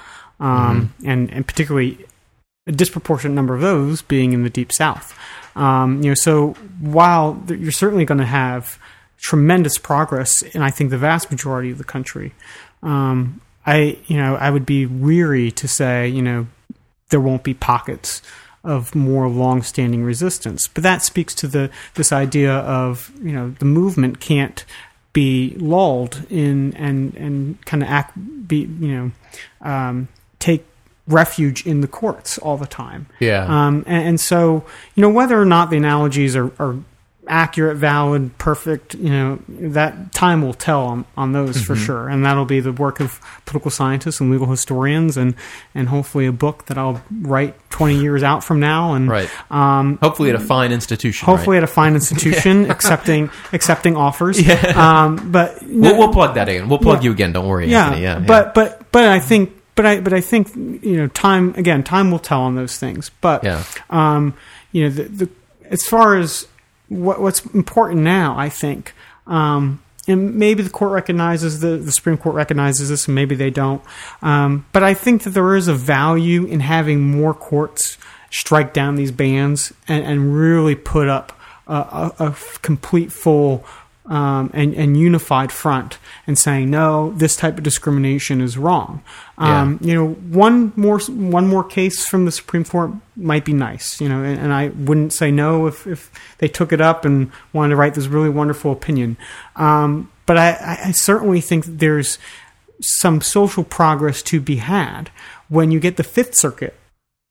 um, 0.41 0.49
mm-hmm. 0.49 1.11
and 1.11 1.31
and 1.31 1.47
particularly 1.47 1.99
a 2.67 2.73
disproportionate 2.73 3.35
number 3.35 3.55
of 3.55 3.61
those 3.61 4.01
being 4.01 4.33
in 4.33 4.43
the 4.43 4.49
deep 4.49 4.73
south. 4.73 5.15
Um, 5.57 6.03
you 6.03 6.11
know, 6.11 6.15
so 6.15 6.53
while 6.81 7.43
you're 7.49 7.73
certainly 7.73 8.05
going 8.05 8.19
to 8.19 8.27
have 8.27 8.79
tremendous 9.19 9.79
progress, 9.79 10.43
in 10.43 10.63
I 10.63 10.71
think 10.71 10.91
the 10.91 10.99
vast 10.99 11.31
majority 11.31 11.71
of 11.71 11.79
the 11.79 11.85
country, 11.85 12.33
um, 12.83 13.41
I 13.67 13.99
you 14.07 14.17
know 14.17 14.37
I 14.37 14.51
would 14.51 14.67
be 14.67 14.87
weary 14.87 15.51
to 15.53 15.69
say 15.69 16.09
you 16.09 16.23
know 16.23 16.47
there 17.11 17.21
won't 17.21 17.43
be 17.43 17.55
pockets 17.55 18.23
of 18.63 18.95
more 18.95 19.29
long-standing 19.29 20.05
resistance. 20.05 20.69
But 20.69 20.83
that 20.83 21.03
speaks 21.03 21.35
to 21.37 21.49
the 21.49 21.71
this 21.95 22.13
idea 22.13 22.53
of 22.53 23.13
you 23.23 23.33
know 23.33 23.55
the 23.59 23.65
movement 23.65 24.21
can't 24.21 24.65
be 25.13 25.57
lulled 25.59 26.25
in 26.31 26.75
and 26.77 27.15
and 27.17 27.65
kind 27.67 27.83
of 27.83 27.89
act 27.89 28.15
be 28.47 28.61
you 28.81 28.89
know 28.89 29.11
um, 29.63 30.09
take 30.39 30.65
refuge 31.07 31.67
in 31.67 31.81
the 31.81 31.89
courts 31.89 32.39
all 32.39 32.57
the 32.57 32.67
time. 32.67 33.07
Yeah. 33.19 33.45
Um, 33.45 33.85
and, 33.87 34.09
and, 34.09 34.21
so, 34.21 34.65
you 34.95 35.01
know, 35.01 35.11
whether 35.11 35.41
or 35.41 35.45
not 35.45 35.71
the 35.71 35.77
analogies 35.77 36.37
are, 36.37 36.53
are, 36.59 36.77
accurate, 37.31 37.77
valid, 37.77 38.37
perfect, 38.39 38.95
you 38.95 39.09
know, 39.09 39.39
that 39.49 40.13
time 40.13 40.43
will 40.43 40.53
tell 40.53 40.83
on, 40.87 41.05
on 41.17 41.33
those 41.33 41.57
mm-hmm. 41.57 41.65
for 41.65 41.77
sure. 41.77 42.09
And 42.09 42.27
that'll 42.27 42.45
be 42.45 42.61
the 42.61 42.73
work 42.73 43.01
of 43.01 43.21
political 43.47 43.71
scientists 43.71 44.21
and 44.21 44.31
legal 44.31 44.49
historians 44.49 45.17
and, 45.17 45.35
and 45.75 45.89
hopefully 45.89 46.27
a 46.27 46.33
book 46.33 46.67
that 46.67 46.77
I'll 46.77 47.01
write 47.23 47.55
20 47.71 48.01
years 48.01 48.23
out 48.23 48.43
from 48.43 48.59
now. 48.59 48.95
And, 48.95 49.09
right. 49.09 49.31
Um, 49.51 49.99
hopefully 50.03 50.31
at 50.31 50.37
a 50.37 50.41
fine 50.41 50.73
institution. 50.73 51.25
Hopefully 51.25 51.57
right? 51.57 51.63
at 51.63 51.71
a 51.71 51.73
fine 51.73 51.95
institution 51.95 52.65
yeah. 52.65 52.73
accepting, 52.73 53.31
accepting 53.53 53.97
offers. 53.97 54.41
Yeah. 54.41 55.05
Um, 55.05 55.31
but 55.31 55.63
we'll, 55.63 55.97
we'll, 55.97 56.13
plug 56.13 56.35
that 56.35 56.49
in. 56.49 56.69
We'll 56.69 56.79
plug 56.79 56.99
yeah. 56.99 57.05
you 57.05 57.13
again. 57.13 57.33
Don't 57.33 57.47
worry. 57.47 57.71
Yeah. 57.71 57.87
Anthony. 57.87 58.03
Yeah. 58.03 58.19
But, 58.19 58.55
but, 58.55 58.91
but 58.91 59.05
I 59.05 59.21
think 59.21 59.60
but 59.81 59.87
I 59.87 60.01
but 60.01 60.13
I 60.13 60.21
think 60.21 60.55
you 60.55 60.99
know 60.99 61.07
time 61.09 61.55
again 61.57 61.83
time 61.83 62.11
will 62.11 62.19
tell 62.19 62.43
on 62.43 62.55
those 62.55 62.77
things. 62.77 63.11
But 63.23 63.43
yeah. 63.43 63.65
um, 63.89 64.35
you 64.73 64.85
know 64.85 64.91
the, 64.91 65.05
the 65.05 65.31
as 65.71 65.87
far 65.87 66.19
as 66.19 66.47
what, 66.89 67.19
what's 67.19 67.47
important 67.55 68.03
now, 68.03 68.37
I 68.39 68.51
think. 68.51 68.93
Um, 69.27 69.83
and 70.07 70.35
maybe 70.35 70.63
the 70.63 70.69
court 70.69 70.93
recognizes 70.93 71.61
the 71.61 71.79
the 71.79 71.93
Supreme 71.93 72.19
Court 72.19 72.35
recognizes 72.35 72.91
this, 72.91 73.07
and 73.09 73.15
maybe 73.15 73.35
they 73.35 73.49
don't. 73.49 73.83
Um, 74.21 74.67
but 74.73 74.83
I 74.83 74.93
think 74.93 75.23
that 75.23 75.31
there 75.31 75.57
is 75.57 75.67
a 75.67 75.75
value 75.75 76.45
in 76.45 76.61
having 76.61 77.01
more 77.01 77.33
courts 77.33 77.97
strike 78.29 78.75
down 78.75 78.97
these 78.97 79.13
bans 79.13 79.73
and, 79.89 80.05
and 80.05 80.37
really 80.37 80.75
put 80.75 81.09
up 81.09 81.33
a, 81.67 81.73
a, 81.73 82.27
a 82.27 82.37
complete 82.61 83.13
full 83.13 83.65
um, 84.11 84.51
and, 84.53 84.75
and 84.75 84.97
unified 84.97 85.53
front 85.53 85.99
and 86.27 86.37
saying 86.37 86.69
no, 86.69 87.13
this 87.13 87.37
type 87.37 87.57
of 87.57 87.63
discrimination 87.63 88.41
is 88.41 88.59
wrong. 88.59 89.03
Um, 89.39 89.79
yeah. 89.81 89.89
You 89.89 89.95
know, 89.95 90.09
one 90.09 90.73
more 90.75 90.99
one 90.99 91.47
more 91.47 91.63
case 91.63 92.05
from 92.05 92.25
the 92.25 92.33
Supreme 92.33 92.65
Court 92.65 92.91
might 93.15 93.45
be 93.45 93.53
nice. 93.53 94.01
You 94.01 94.09
know, 94.09 94.23
and, 94.25 94.39
and, 94.39 94.53
I 94.53 94.69
wouldn't 94.69 95.13
say 95.13 95.31
no 95.31 95.69
if, 95.69 95.87
if 95.87 96.11
they 96.39 96.49
took 96.49 96.73
it 96.73 96.81
up 96.81 97.05
and 97.05 97.31
wanted 97.53 97.71
to 97.71 97.77
write 97.77 97.95
this 97.95 98.09
really 98.09 98.29
wonderful 98.29 98.73
opinion. 98.73 99.17
Um, 99.55 100.11
but 100.27 100.37
I, 100.37 100.81
I 100.87 100.91
certainly 100.91 101.41
think 101.41 101.65
there's 101.65 102.19
some 102.81 103.21
social 103.21 103.63
progress 103.63 104.23
to 104.23 104.41
be 104.41 104.57
had 104.57 105.11
when 105.49 105.71
you 105.71 105.79
get 105.79 105.97
the 105.97 106.05
Fifth 106.05 106.35
Circuit, 106.35 106.75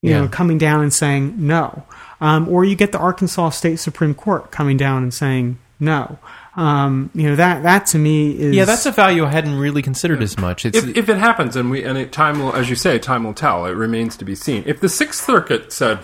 you 0.02 0.12
yeah. 0.12 0.22
know, 0.22 0.28
coming 0.30 0.58
down 0.58 0.82
and 0.82 0.94
saying 0.94 1.36
no, 1.38 1.84
um, 2.22 2.48
or 2.48 2.64
you 2.64 2.76
get 2.76 2.94
the 2.94 3.00
Arkansas 3.00 3.50
State 3.50 3.80
Supreme 3.80 4.14
Court 4.14 4.50
coming 4.50 4.78
down 4.78 5.04
and 5.04 5.14
saying 5.14 5.58
no. 5.78 6.20
Um, 6.60 7.10
you 7.14 7.30
know 7.30 7.36
that 7.38 7.64
that 7.64 7.86
to 7.88 7.98
me 7.98 8.32
is 8.38 8.54
Yeah, 8.54 8.66
that's 8.66 8.86
a 8.86 8.92
value 8.92 9.24
I 9.24 9.30
hadn't 9.30 9.58
really 9.58 9.82
considered 9.82 10.22
as 10.22 10.38
much. 10.38 10.66
It's 10.66 10.78
if, 10.78 10.98
if 10.98 11.08
it 11.08 11.18
happens 11.18 11.56
and 11.56 11.72
we 11.72 11.86
and 11.86 11.98
it, 11.98 12.12
time 12.12 12.40
will, 12.40 12.54
as 12.54 12.70
you 12.70 12.76
say, 12.76 13.00
time 13.00 13.24
will 13.24 13.34
tell. 13.34 13.66
It 13.66 13.72
remains 13.72 14.18
to 14.18 14.26
be 14.26 14.36
seen. 14.36 14.64
If 14.66 14.82
the 14.82 14.90
Sixth 14.90 15.24
Circuit 15.26 15.72
said 15.72 16.00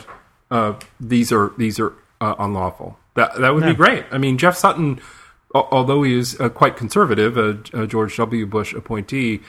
uh, 0.50 0.80
these 0.98 1.34
are 1.34 1.52
these 1.58 1.78
are 1.78 1.92
uh, 2.22 2.36
unlawful, 2.40 2.98
that 3.16 3.36
that 3.38 3.54
would 3.54 3.66
be 3.66 3.74
great. 3.74 4.06
I 4.12 4.18
mean, 4.18 4.38
Jeff 4.38 4.56
Sutton, 4.56 5.02
al- 5.54 5.68
although 5.72 6.04
he 6.04 6.18
is 6.18 6.40
uh, 6.40 6.48
quite 6.48 6.78
conservative, 6.78 7.38
a, 7.38 7.60
a 7.74 7.86
George 7.86 8.16
W. 8.16 8.46
Bush 8.46 8.74
appointee, 8.74 9.42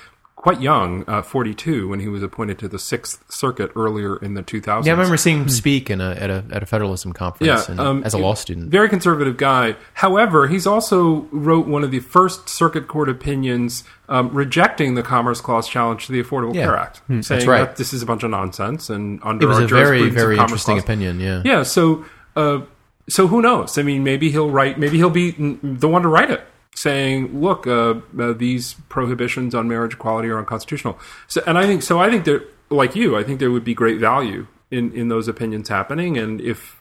quite 0.47 0.61
young, 0.61 1.03
uh, 1.09 1.23
forty 1.23 1.53
two, 1.55 1.89
when 1.89 1.99
he 1.99 2.07
was 2.07 2.23
appointed 2.23 2.57
to 2.61 2.69
the 2.69 2.79
Sixth 2.79 3.21
Circuit 3.29 3.73
earlier 3.75 4.17
in 4.19 4.35
the 4.35 4.43
two 4.43 4.61
thousands. 4.61 4.87
yeah, 4.87 4.93
I 4.93 4.97
remember 4.97 5.17
seeing 5.17 5.39
him 5.43 5.49
speak 5.49 5.91
in 5.91 6.01
a, 6.01 6.11
at 6.13 6.31
a 6.31 6.45
at 6.53 6.63
a 6.63 6.67
federalism 6.67 7.13
conference 7.13 7.67
Yeah, 7.67 7.71
and, 7.73 7.81
um, 7.81 8.05
as 8.05 8.15
a 8.15 8.19
law 8.19 8.35
student. 8.35 8.71
Very 8.71 8.89
conservative 8.89 9.37
guy. 9.37 9.75
However, 9.95 10.47
he's 10.47 10.65
also 10.65 11.23
wrote 11.33 11.67
one 11.67 11.83
of 11.83 11.91
the 11.91 11.99
first 11.99 12.49
circuit 12.49 12.87
court 12.87 13.09
opinions 13.09 13.83
um, 14.09 14.31
rejecting 14.33 14.95
the 14.95 15.03
Commerce 15.03 15.41
Clause 15.41 15.69
challenge 15.69 16.07
to 16.07 16.13
the 16.13 16.23
Affordable 16.23 16.55
Yeah. 16.55 16.67
Care 16.67 16.77
Act, 16.77 17.03
saying 17.25 17.49
right. 17.49 17.59
that 17.67 17.77
this 17.77 17.93
is 17.93 18.03
a 18.03 18.07
bunch 18.07 18.23
of 18.23 18.31
nonsense 18.31 18.89
and 18.89 19.19
under 19.25 19.47
It 19.47 19.49
was 19.49 19.59
our 19.59 19.65
a 19.65 19.67
very 19.69 20.09
very 20.11 20.37
Commerce 20.37 20.51
interesting 20.51 20.75
Clause- 20.77 20.85
opinion. 20.85 21.19
Yeah. 21.19 21.43
Yeah. 21.45 21.63
So, 21.65 22.05
uh, 22.37 22.61
so 23.09 23.27
who 23.27 23.43
knows? 23.43 23.79
I 23.79 23.83
mean, 23.83 24.05
maybe 24.05 24.31
he'll 24.31 24.51
write. 24.51 24.79
Maybe 24.79 24.97
he'll 24.97 25.11
be 25.11 25.33
mm, 25.33 25.81
the 25.81 25.89
one 25.89 26.03
to 26.03 26.09
write 26.09 26.31
it, 26.31 26.43
saying, 26.77 27.41
"Look, 27.41 27.67
uh, 27.67 27.95
uh, 28.19 28.33
these 28.33 28.75
prohibitions 28.89 29.55
on 29.55 29.67
marriage 29.67 29.95
equality 29.95 30.29
are 30.29 30.39
unconstitutional." 30.39 30.99
So, 31.27 31.43
and 31.47 31.59
I 31.59 31.67
think 31.67 31.83
so. 31.83 31.99
I 31.99 32.11
think 32.11 32.25
that, 32.27 32.47
like 32.71 32.95
you, 32.95 33.17
I 33.17 33.25
think 33.25 33.41
there 33.41 33.51
would 33.51 33.65
be 33.65 33.75
great 33.75 33.99
value 33.99 34.47
in 34.71 34.93
in 34.93 35.09
those 35.09 35.27
opinions 35.27 35.69
happening, 35.69 36.17
and 36.17 36.41
if 36.41 36.77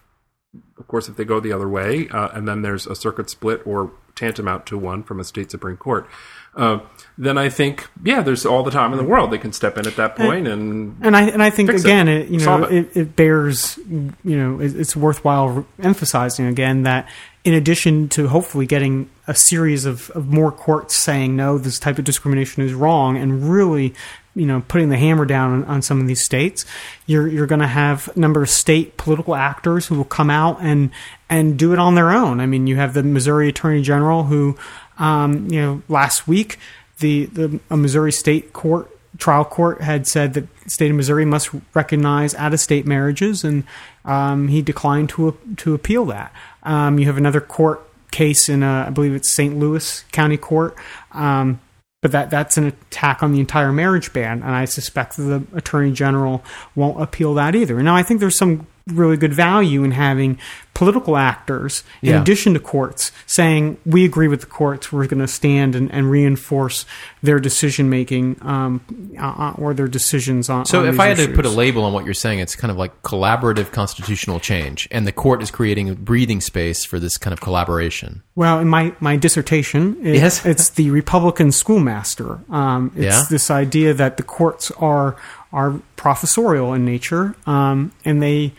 of 0.77 0.87
course, 0.87 1.07
if 1.09 1.15
they 1.15 1.25
go 1.25 1.39
the 1.39 1.51
other 1.51 1.67
way, 1.67 2.07
uh, 2.09 2.29
and 2.29 2.47
then 2.47 2.61
there's 2.61 2.85
a 2.87 2.95
circuit 2.95 3.29
split 3.29 3.65
or 3.65 3.91
tantamount 4.15 4.65
to 4.67 4.77
one 4.77 5.03
from 5.03 5.19
a 5.19 5.23
state 5.23 5.51
supreme 5.51 5.77
court, 5.77 6.07
uh, 6.55 6.79
then 7.17 7.37
I 7.37 7.49
think, 7.49 7.87
yeah, 8.03 8.21
there's 8.21 8.45
all 8.45 8.63
the 8.63 8.71
time 8.71 8.91
in 8.93 8.97
the 8.97 9.03
world 9.03 9.31
they 9.31 9.37
can 9.37 9.51
step 9.51 9.77
in 9.77 9.87
at 9.87 9.95
that 9.97 10.15
point 10.15 10.47
and 10.47 10.97
and 11.01 11.15
I 11.15 11.23
and 11.23 11.43
I 11.43 11.49
think 11.49 11.69
Fix 11.69 11.83
it. 11.83 11.87
again, 11.87 12.07
it, 12.07 12.29
you 12.29 12.39
know, 12.39 12.63
it. 12.63 12.73
it. 12.73 12.97
It, 12.97 13.15
bears, 13.15 13.77
you 13.87 14.13
know, 14.23 14.59
it, 14.59 14.75
it's 14.75 14.95
worthwhile 14.95 15.65
emphasizing 15.79 16.45
again 16.45 16.83
that 16.83 17.09
in 17.45 17.53
addition 17.53 18.09
to 18.09 18.27
hopefully 18.27 18.65
getting 18.65 19.07
a 19.27 19.35
series 19.35 19.85
of, 19.85 20.09
of 20.09 20.27
more 20.27 20.51
courts 20.51 20.97
saying 20.97 21.35
no, 21.35 21.59
this 21.59 21.79
type 21.79 21.99
of 21.99 22.03
discrimination 22.03 22.63
is 22.63 22.73
wrong, 22.73 23.15
and 23.15 23.47
really, 23.49 23.93
you 24.33 24.47
know, 24.47 24.63
putting 24.67 24.89
the 24.89 24.97
hammer 24.97 25.25
down 25.25 25.53
on, 25.53 25.63
on 25.65 25.81
some 25.83 26.01
of 26.01 26.07
these 26.07 26.25
states, 26.25 26.65
you're 27.05 27.27
you're 27.27 27.45
going 27.45 27.61
to 27.61 27.67
have 27.67 28.09
a 28.15 28.19
number 28.19 28.41
of 28.41 28.49
state 28.49 28.97
political 28.97 29.35
actors 29.35 29.85
who 29.85 29.95
will 29.95 30.03
come 30.03 30.31
out 30.31 30.57
and 30.59 30.89
and 31.29 31.57
do 31.57 31.71
it 31.71 31.79
on 31.79 31.93
their 31.93 32.11
own. 32.11 32.39
I 32.39 32.47
mean, 32.47 32.65
you 32.65 32.77
have 32.77 32.95
the 32.95 33.03
Missouri 33.03 33.49
Attorney 33.49 33.83
General 33.83 34.23
who, 34.23 34.57
um, 34.97 35.47
you 35.49 35.61
know, 35.61 35.83
last 35.87 36.27
week 36.27 36.57
the 36.99 37.25
the 37.27 37.59
a 37.69 37.77
Missouri 37.77 38.11
State 38.11 38.53
Court 38.53 38.89
trial 39.17 39.45
court 39.45 39.81
had 39.81 40.07
said 40.07 40.33
that 40.33 40.45
the 40.63 40.69
state 40.69 40.89
of 40.89 40.97
Missouri 40.97 41.25
must 41.25 41.49
recognize 41.73 42.35
out-of-state 42.35 42.85
marriages, 42.85 43.43
and 43.43 43.63
um, 44.03 44.47
he 44.49 44.61
declined 44.61 45.09
to 45.09 45.37
to 45.57 45.73
appeal 45.73 46.05
that. 46.05 46.33
Um, 46.65 46.99
you 46.99 47.05
have 47.05 47.17
another 47.17 47.41
court 47.41 47.81
case 48.11 48.49
in, 48.49 48.63
uh, 48.63 48.85
I 48.87 48.89
believe 48.89 49.13
it's 49.13 49.35
St. 49.35 49.57
Louis 49.57 50.03
County 50.11 50.37
Court, 50.37 50.75
um, 51.11 51.59
but 52.01 52.11
that 52.11 52.29
that's 52.29 52.57
an 52.57 52.65
attack 52.65 53.23
on 53.23 53.31
the 53.31 53.39
entire 53.39 53.71
marriage 53.71 54.13
ban, 54.13 54.43
and 54.43 54.51
I 54.51 54.65
suspect 54.65 55.17
the 55.17 55.43
attorney 55.53 55.91
general 55.91 56.43
won't 56.75 57.01
appeal 57.01 57.33
that 57.35 57.55
either. 57.55 57.81
Now, 57.81 57.95
I 57.95 58.03
think 58.03 58.19
there's 58.19 58.37
some 58.37 58.67
really 58.87 59.17
good 59.17 59.33
value 59.33 59.83
in 59.83 59.91
having 59.91 60.37
political 60.75 61.15
actors 61.17 61.83
in 62.01 62.09
Yeah. 62.09 62.21
addition 62.21 62.53
to 62.53 62.59
courts 62.59 63.11
saying 63.25 63.77
we 63.85 64.03
agree 64.05 64.27
with 64.27 64.41
the 64.41 64.45
courts 64.45 64.91
we're 64.91 65.07
going 65.07 65.21
to 65.21 65.27
stand 65.27 65.73
and, 65.73 65.89
and 65.91 66.11
reinforce 66.11 66.85
their 67.23 67.39
decision 67.39 67.89
making 67.89 68.35
um, 68.41 68.81
uh, 69.19 69.53
or 69.57 69.73
their 69.73 69.87
decisions 69.87 70.49
on 70.49 70.65
So 70.65 70.81
on 70.81 70.87
if 70.89 70.99
I 70.99 71.07
had 71.07 71.17
to 71.17 71.29
put 71.29 71.45
a 71.45 71.49
label 71.49 71.83
on 71.85 71.93
what 71.93 72.03
you're 72.05 72.13
saying, 72.13 72.39
it's 72.39 72.55
kind 72.55 72.69
of 72.71 72.77
like 72.77 73.01
collaborative 73.03 73.71
constitutional 73.71 74.39
change, 74.39 74.87
and 74.91 75.07
the 75.07 75.11
court 75.13 75.41
is 75.41 75.49
creating 75.49 75.89
a 75.89 75.95
breathing 75.95 76.41
space 76.41 76.83
for 76.85 76.99
this 76.99 77.17
kind 77.17 77.31
of 77.33 77.39
collaboration. 77.41 78.21
Well, 78.35 78.59
in 78.59 78.67
my, 78.67 78.93
my 78.99 79.15
dissertation, 79.15 79.97
it, 80.05 80.15
Yes. 80.15 80.45
it's 80.51 80.69
the 80.71 80.89
Republican 80.91 81.51
schoolmaster. 81.53 82.39
Um, 82.51 82.91
it's 82.95 83.05
Yeah. 83.05 83.23
this 83.29 83.49
idea 83.49 83.93
that 83.93 84.17
the 84.17 84.23
courts 84.23 84.71
are 84.77 85.15
are 85.53 85.79
professorial 85.95 86.73
in 86.73 86.83
nature, 86.83 87.33
um, 87.47 87.93
and 88.03 88.21
they 88.21 88.51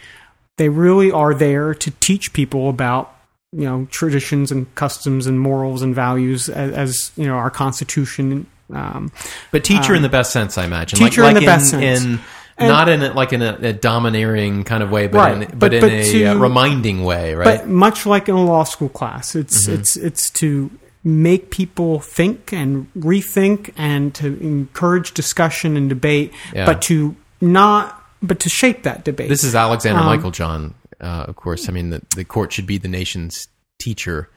they 0.57 0.68
really 0.68 1.11
are 1.12 1.34
there 1.34 1.74
to 1.74 1.90
teach 2.00 2.32
people 2.32 2.68
about 2.68 3.12
you 3.52 3.64
know 3.64 3.86
traditions 3.90 4.50
and 4.52 4.72
customs 4.74 5.26
and 5.26 5.38
morals 5.40 5.82
and 5.82 5.94
values 5.94 6.48
as, 6.48 6.72
as 6.72 7.11
you 7.16 7.26
know 7.26 7.34
our 7.34 7.50
Constitution. 7.50 8.46
Um, 8.72 9.12
But 9.52 9.62
teacher 9.64 9.94
in 9.94 10.02
the 10.02 10.09
best 10.09 10.32
sense, 10.32 10.59
I 10.59 10.64
imagine. 10.64 10.98
teacher 10.98 11.22
like, 11.22 11.36
in 11.36 11.42
the 11.42 11.46
like 11.46 11.59
best 11.59 11.70
sense. 11.70 12.02
In, 12.04 12.18
And- 12.59 12.68
not 12.68 12.88
in 12.88 13.02
a, 13.02 13.12
like 13.12 13.32
in 13.34 13.42
a, 13.42 13.52
a 13.61 13.72
domineering 13.74 14.64
kind 14.64 14.82
of 14.82 14.90
way, 14.90 15.07
but 15.09 15.18
Right. 15.18 15.32
in, 15.34 15.40
but, 15.50 15.59
But- 15.59 15.74
in 15.74 15.80
but 15.82 15.92
a 15.92 16.11
to- 16.12 16.24
uh, 16.24 16.34
reminding 16.36 17.04
way, 17.04 17.34
right? 17.34 17.59
But 17.61 17.68
much 17.68 18.07
like 18.07 18.28
in 18.30 18.34
a 18.34 18.42
law 18.44 18.64
school 18.64 18.88
class, 18.88 19.36
it's 19.36 19.66
Mm-hmm. 19.66 19.74
it's 19.74 19.96
it's 19.96 20.30
to 20.30 20.70
make 21.04 21.50
people 21.50 22.00
think 22.00 22.52
and 22.52 22.88
rethink 22.98 23.70
and 23.76 24.12
to 24.14 24.26
encourage 24.42 25.12
discussion 25.14 25.76
and 25.76 25.88
debate, 25.88 26.32
Yeah. 26.52 26.66
but 26.66 26.82
to 26.82 27.14
not 27.40 27.95
but 28.22 28.40
to 28.40 28.48
shape 28.48 28.82
that 28.84 29.04
debate. 29.04 29.28
This 29.28 29.44
is 29.44 29.54
Alexander 29.54 30.00
Um, 30.00 30.18
Meiklejohn, 30.18 30.72
uh, 31.00 31.24
of 31.28 31.36
course. 31.36 31.68
I 31.68 31.72
mean, 31.72 31.90
the, 31.90 32.02
the 32.14 32.24
court 32.24 32.52
should 32.52 32.66
be 32.66 32.78
the 32.78 32.88
nation's 32.88 33.48
teacher, 33.78 34.30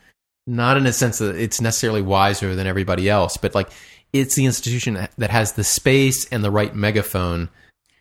not 0.47 0.77
in 0.77 0.85
a 0.85 0.93
sense 0.93 1.19
that 1.19 1.35
it's 1.35 1.61
necessarily 1.61 2.01
wiser 2.01 2.55
than 2.55 2.67
everybody 2.67 3.09
else, 3.09 3.37
but 3.37 3.55
like 3.55 3.69
it's 4.13 4.35
the 4.35 4.45
institution 4.45 5.07
that 5.17 5.29
has 5.29 5.53
the 5.53 5.63
space 5.63 6.27
and 6.31 6.43
the 6.43 6.51
right 6.51 6.75
megaphone 6.75 7.49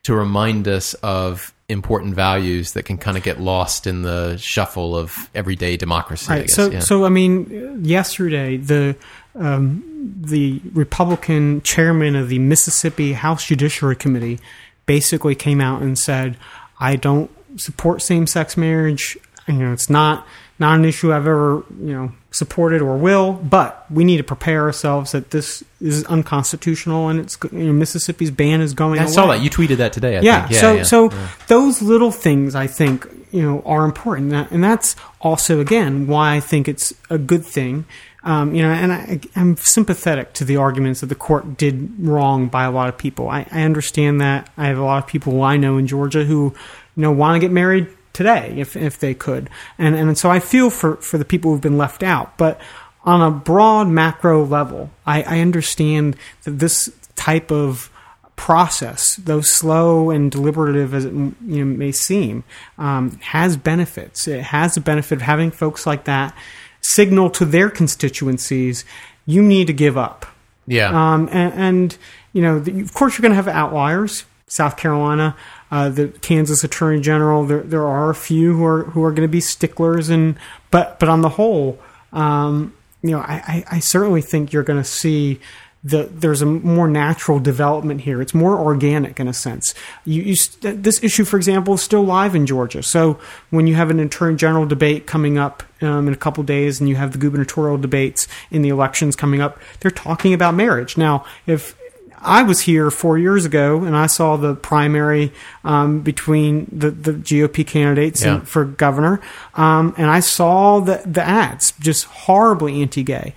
to 0.05 0.15
remind 0.15 0.67
us 0.67 0.95
of 0.95 1.53
important 1.69 2.15
values 2.15 2.73
that 2.73 2.85
can 2.85 2.97
kind 2.97 3.19
of 3.19 3.23
get 3.23 3.39
lost 3.41 3.87
in 3.87 4.01
the 4.01 4.39
shuffle 4.39 4.97
of 4.97 5.29
everyday 5.35 5.77
democracy. 5.77 6.27
I 6.33 6.37
Right. 6.37 6.47
guess. 6.47 6.57
So, 6.57 6.71
yeah. 6.71 6.79
so 6.81 7.05
I 7.05 7.11
mean, 7.11 7.85
yesterday 7.85 8.57
the 8.57 8.97
um, 9.39 9.85
the 10.21 10.61
Republican 10.73 11.61
chairman 11.63 12.17
of 12.17 12.29
the 12.29 12.39
Mississippi 12.39 13.13
House 13.13 13.45
Judiciary 13.45 13.97
Committee 13.97 14.41
basically 14.89 15.37
came 15.37 15.61
out 15.61 15.83
and 15.83 15.97
said, 15.97 16.37
"I 16.81 16.97
don't 16.97 17.31
support 17.61 18.03
same 18.03 18.27
sex 18.27 18.57
marriage. 18.57 19.17
You 19.47 19.55
know, 19.55 19.73
it's 19.73 19.89
not 19.89 20.27
not 20.59 20.79
an 20.79 20.85
issue 20.85 21.13
I've 21.13 21.27
ever 21.27 21.63
you 21.81 21.93
know 21.95 22.13
supported 22.31 22.83
or 22.83 22.97
will, 22.97 23.33
but 23.33 23.87
we 23.91 24.05
need 24.05 24.19
to 24.19 24.25
prepare 24.25 24.63
ourselves 24.65 25.13
that 25.13 25.31
this 25.31 25.63
is 25.81 26.05
unconstitutional 26.05 27.09
and 27.09 27.21
it's 27.21 27.39
you 27.53 27.59
know, 27.65 27.73
Mississippi's 27.73 28.31
ban 28.31 28.61
is 28.61 28.75
going. 28.75 28.99
I 28.99 29.05
away. 29.05 29.13
saw 29.13 29.27
that 29.29 29.41
you 29.41 29.51
tweeted 29.51 29.77
that 29.77 29.93
today. 29.93 30.19
I 30.19 30.21
yeah, 30.21 30.49
think. 30.49 30.61
so 30.61 30.75
yeah. 30.75 30.83
so 30.83 31.13
those 31.47 31.81
little 31.81 32.11
things 32.11 32.55
I 32.55 32.67
think 32.67 33.07
you 33.31 33.43
know 33.43 33.63
are 33.65 33.85
important, 33.85 34.33
and 34.33 34.65
that's 34.65 34.97
also 35.21 35.61
again 35.61 36.07
why 36.07 36.35
I 36.37 36.41
think 36.41 36.69
it's 36.69 36.93
a 37.09 37.19
good 37.19 37.45
thing. 37.45 37.85
Um, 38.29 38.55
you 38.55 38.61
know, 38.61 38.71
and 38.71 38.93
I, 38.93 39.21
I'm 39.37 39.57
sympathetic 39.57 40.35
to 40.35 40.45
the 40.45 40.59
arguments 40.59 41.01
that 41.01 41.07
the 41.07 41.15
court 41.15 41.57
did 41.57 41.99
wrong 41.99 42.49
by 42.49 42.65
a 42.65 42.71
lot 42.71 42.91
of 42.91 42.99
people. 42.99 43.31
I, 43.31 43.47
I 43.51 43.63
understand 43.63 44.21
that. 44.21 44.51
I 44.59 44.67
have 44.67 44.77
a 44.77 44.85
lot 44.85 45.03
of 45.03 45.09
people 45.09 45.43
I 45.43 45.57
know 45.57 45.79
in 45.79 45.87
Georgia 45.87 46.25
who 46.25 46.53
you 46.95 47.03
know 47.03 47.11
want 47.11 47.37
to 47.37 47.41
get 47.41 47.51
married 47.51 47.89
today 48.13 48.53
if 48.59 48.77
if 48.77 48.99
they 48.99 49.15
could, 49.15 49.49
and 49.79 49.95
and 49.95 50.19
so 50.19 50.31
I 50.31 50.41
feel 50.41 50.69
for 50.69 50.97
for 50.97 51.17
the 51.17 51.25
people 51.25 51.51
who've 51.51 51.61
been 51.61 51.79
left 51.79 52.03
out, 52.03 52.37
but. 52.37 52.61
On 53.05 53.23
a 53.23 53.31
broad 53.31 53.89
macro 53.89 54.45
level, 54.45 54.91
I, 55.07 55.23
I 55.23 55.41
understand 55.41 56.15
that 56.43 56.59
this 56.59 56.93
type 57.15 57.51
of 57.51 57.91
process, 58.37 59.17
though 59.17 59.41
slow 59.41 60.11
and 60.11 60.31
deliberative 60.31 60.93
as 60.93 61.07
it 61.07 61.15
you 61.15 61.35
know, 61.41 61.65
may 61.65 61.91
seem, 61.91 62.45
um, 62.77 63.19
has 63.21 63.57
benefits. 63.57 64.29
It 64.29 64.43
has 64.43 64.75
the 64.75 64.83
benefit 64.83 65.17
of 65.17 65.23
having 65.23 65.51
folks 65.51 65.87
like 65.87 66.05
that 66.05 66.37
signal 66.81 67.31
to 67.31 67.45
their 67.45 67.71
constituencies, 67.71 68.85
you 69.27 69.43
need 69.43 69.67
to 69.67 69.73
give 69.73 69.97
up. 69.97 70.27
yeah. 70.67 70.89
Um, 70.89 71.29
and, 71.33 71.53
and 71.55 71.99
you 72.33 72.43
know, 72.43 72.59
the, 72.61 72.81
of 72.81 72.95
course, 72.95 73.17
you're 73.17 73.23
going 73.23 73.33
to 73.33 73.37
have 73.37 73.49
outliers. 73.49 74.25
South 74.51 74.79
Carolina, 74.79 75.37
uh, 75.71 75.91
the 75.91 76.09
Kansas 76.09 76.65
Attorney 76.65 77.01
General. 77.01 77.45
There, 77.45 77.61
there 77.61 77.87
are 77.87 78.09
a 78.09 78.15
few 78.15 78.57
who 78.57 78.65
are 78.65 78.85
who 78.85 79.05
are 79.05 79.11
going 79.11 79.29
to 79.29 79.31
be 79.31 79.41
sticklers, 79.41 80.09
and 80.09 80.37
but 80.71 80.99
but 80.99 81.09
on 81.11 81.21
the 81.21 81.29
whole, 81.29 81.79
um, 82.15 82.75
you 83.03 83.11
know, 83.11 83.19
I, 83.19 83.43
I, 83.47 83.65
I 83.73 83.79
certainly 83.81 84.23
think 84.23 84.53
you're 84.53 84.63
going 84.63 84.81
to 84.81 84.89
see 84.89 85.41
the 85.85 86.09
there's 86.13 86.43
a 86.43 86.47
more 86.47 86.89
natural 86.89 87.39
development 87.39 88.01
here. 88.01 88.21
It's 88.21 88.35
more 88.35 88.59
organic 88.59 89.21
in 89.21 89.29
a 89.29 89.33
sense. 89.33 89.75
You, 90.05 90.23
you 90.23 90.35
this 90.61 91.03
issue, 91.05 91.25
for 91.25 91.37
example, 91.37 91.75
is 91.75 91.83
still 91.83 92.03
live 92.03 92.35
in 92.35 92.47
Georgia. 92.47 92.83
So 92.83 93.19
when 93.51 93.67
you 93.67 93.75
have 93.75 93.91
an 93.91 94.01
Attorney 94.01 94.37
General 94.37 94.67
debate 94.67 95.07
coming 95.07 95.39
up 95.39 95.63
um, 95.81 96.09
in 96.09 96.13
a 96.15 96.17
couple 96.17 96.43
days, 96.43 96.81
and 96.81 96.89
you 96.89 96.97
have 96.97 97.13
the 97.13 97.19
gubernatorial 97.19 97.79
debates 97.79 98.27
in 98.51 98.63
the 98.63 98.71
elections 98.71 99.15
coming 99.15 99.41
up, 99.41 99.61
they're 99.81 99.91
talking 99.91 100.35
about 100.35 100.55
marriage. 100.55 100.97
Now, 100.97 101.25
if 101.47 101.77
I 102.21 102.43
was 102.43 102.63
here 102.63 102.91
four 102.91 103.17
years 103.17 103.45
ago, 103.45 103.85
and 103.85 103.97
I 103.97 104.07
saw 104.07 104.37
the 104.37 104.57
primary 104.57 105.33
um, 105.63 106.01
between 106.01 106.67
the, 106.73 106.91
the 106.91 107.13
GOP 107.13 107.65
candidates 107.65 108.25
Yeah. 108.25 108.35
and, 108.39 108.49
for 108.49 108.65
governor, 108.65 109.21
um, 109.55 109.95
and 109.97 110.11
I 110.11 110.19
saw 110.19 110.81
the 110.81 111.01
the 111.07 111.23
ads 111.23 111.71
just 111.79 112.07
horribly 112.07 112.83
anti-gay. 112.83 113.35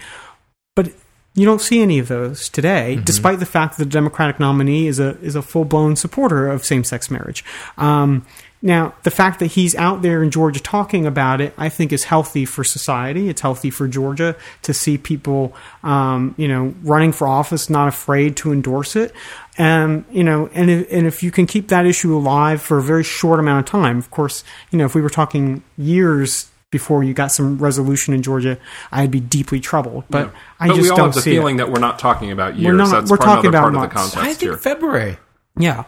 But 0.75 0.93
you 1.33 1.45
don't 1.45 1.61
see 1.61 1.81
any 1.81 1.97
of 1.99 2.09
those 2.09 2.49
today, 2.49 2.99
despite 3.03 3.39
the 3.39 3.45
fact 3.45 3.77
that 3.77 3.83
the 3.85 3.89
Democratic 3.89 4.39
nominee 4.39 4.87
is 4.87 4.99
a 4.99 5.17
is 5.21 5.35
a 5.35 5.41
full 5.41 5.65
blown 5.65 5.95
supporter 5.95 6.49
of 6.49 6.65
same 6.65 6.83
sex 6.83 7.09
marriage. 7.09 7.45
Um, 7.77 8.25
now, 8.63 8.93
the 9.01 9.11
fact 9.11 9.39
that 9.39 9.47
he's 9.47 9.73
out 9.75 10.03
there 10.03 10.21
in 10.21 10.29
Georgia 10.29 10.59
talking 10.59 11.07
about 11.07 11.41
it, 11.41 11.53
I 11.57 11.69
think, 11.69 11.91
is 11.91 12.03
healthy 12.03 12.45
for 12.45 12.63
society. 12.63 13.27
It's 13.27 13.41
healthy 13.41 13.71
for 13.71 13.87
Georgia 13.87 14.35
to 14.61 14.73
see 14.73 14.99
people, 14.99 15.55
um, 15.83 16.35
you 16.37 16.47
know, 16.47 16.75
running 16.83 17.11
for 17.11 17.27
office, 17.27 17.71
not 17.71 17.87
afraid 17.87 18.37
to 18.37 18.51
endorse 18.51 18.95
it. 18.95 19.13
And 19.57 20.05
you 20.11 20.23
know, 20.23 20.49
and 20.53 20.69
if, 20.69 20.91
and 20.91 21.07
if 21.07 21.23
you 21.23 21.31
can 21.31 21.47
keep 21.47 21.69
that 21.69 21.85
issue 21.85 22.15
alive 22.15 22.61
for 22.61 22.77
a 22.77 22.83
very 22.83 23.03
short 23.03 23.39
amount 23.39 23.67
of 23.67 23.71
time, 23.71 23.97
of 23.97 24.11
course, 24.11 24.43
you 24.69 24.77
know, 24.77 24.85
if 24.85 24.93
we 24.93 25.01
were 25.01 25.09
talking 25.09 25.63
years 25.77 26.50
before 26.71 27.03
you 27.03 27.13
got 27.13 27.31
some 27.31 27.57
resolution 27.57 28.13
in 28.13 28.21
Georgia, 28.23 28.57
I'd 28.91 29.11
be 29.11 29.19
deeply 29.19 29.59
troubled. 29.59 30.05
But 30.09 30.33
I 30.59 30.67
but 30.67 30.75
just 30.75 30.81
we 30.83 30.89
all 30.89 30.97
don't 30.97 31.05
have 31.07 31.15
the 31.15 31.21
see 31.21 31.31
it. 31.31 31.35
feeling 31.35 31.57
that 31.57 31.69
we're 31.71 31.79
not 31.79 31.99
talking 31.99 32.31
about 32.31 32.55
years. 32.55 32.71
We're 32.71 32.77
not- 32.77 32.89
That's 32.91 33.11
we're 33.11 33.17
talking 33.17 33.49
about 33.49 33.61
part 33.63 33.75
of 33.75 33.81
the 33.81 33.87
months. 33.87 33.93
context 33.95 34.17
I 34.17 34.25
think 34.27 34.39
here. 34.39 34.57
February. 34.57 35.17
Yeah. 35.57 35.83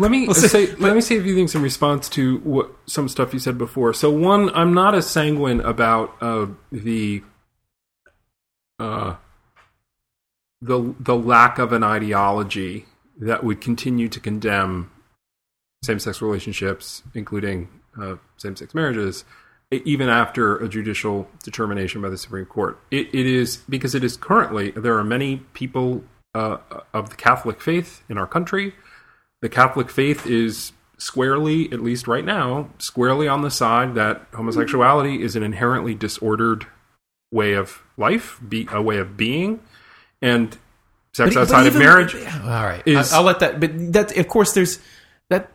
Let 0.00 0.12
me 0.12 0.32
say. 0.32 0.72
Let 0.76 0.94
me 0.94 1.00
say 1.00 1.18
a 1.18 1.22
few 1.22 1.34
things 1.34 1.56
in 1.56 1.60
response 1.62 2.08
to 2.10 2.38
what 2.38 2.70
some 2.86 3.08
stuff 3.08 3.32
you 3.34 3.40
said 3.40 3.58
before. 3.58 3.92
So, 3.92 4.10
one, 4.12 4.48
I'm 4.54 4.72
not 4.72 4.94
as 4.94 5.08
sanguine 5.10 5.60
about 5.60 6.14
uh, 6.20 6.46
the 6.70 7.24
uh, 8.78 9.16
the 10.62 10.94
the 11.00 11.16
lack 11.16 11.58
of 11.58 11.72
an 11.72 11.82
ideology 11.82 12.86
that 13.18 13.42
would 13.42 13.60
continue 13.60 14.08
to 14.08 14.20
condemn 14.20 14.90
same-sex 15.82 16.22
relationships, 16.22 17.02
including 17.14 17.68
uh, 18.00 18.16
same-sex 18.36 18.74
marriages, 18.74 19.24
e- 19.24 19.24
even 19.70 20.08
after 20.08 20.56
a 20.56 20.68
judicial 20.68 21.28
determination 21.42 22.00
by 22.00 22.08
the 22.08 22.18
Supreme 22.18 22.46
Court. 22.46 22.78
It, 22.90 23.14
it 23.14 23.26
is 23.26 23.58
because 23.68 23.94
it 23.94 24.02
is 24.02 24.16
currently 24.16 24.70
there 24.70 24.96
are 24.96 25.04
many 25.04 25.38
people 25.52 26.04
uh, 26.34 26.58
of 26.94 27.10
the 27.10 27.16
Catholic 27.16 27.60
faith 27.60 28.02
in 28.08 28.16
our 28.18 28.26
country 28.26 28.74
the 29.40 29.48
Catholic 29.48 29.90
faith 29.90 30.26
is 30.26 30.72
squarely, 30.98 31.70
at 31.72 31.80
least 31.80 32.08
right 32.08 32.24
now, 32.24 32.70
squarely 32.78 33.28
on 33.28 33.42
the 33.42 33.50
side 33.50 33.94
that 33.94 34.26
homosexuality 34.34 35.22
is 35.22 35.36
an 35.36 35.42
inherently 35.42 35.94
disordered 35.94 36.66
way 37.30 37.52
of 37.52 37.82
life, 37.96 38.40
be 38.46 38.66
a 38.72 38.82
way 38.82 38.98
of 38.98 39.16
being, 39.16 39.60
and 40.20 40.58
sex 41.14 41.34
But- 41.34 41.42
outside 41.42 41.64
but 41.64 41.66
of 41.68 41.76
marriage. 41.76 42.14
Yeah, 42.14 42.42
all 42.42 42.64
right, 42.64 42.82
is- 42.84 43.12
I, 43.12 43.18
will 43.18 43.26
let 43.26 43.40
that. 43.40 43.60
But 43.60 43.92
that, 43.92 44.16
of 44.16 44.28
course, 44.28 44.52
there's 44.52 44.80
that. 45.30 45.50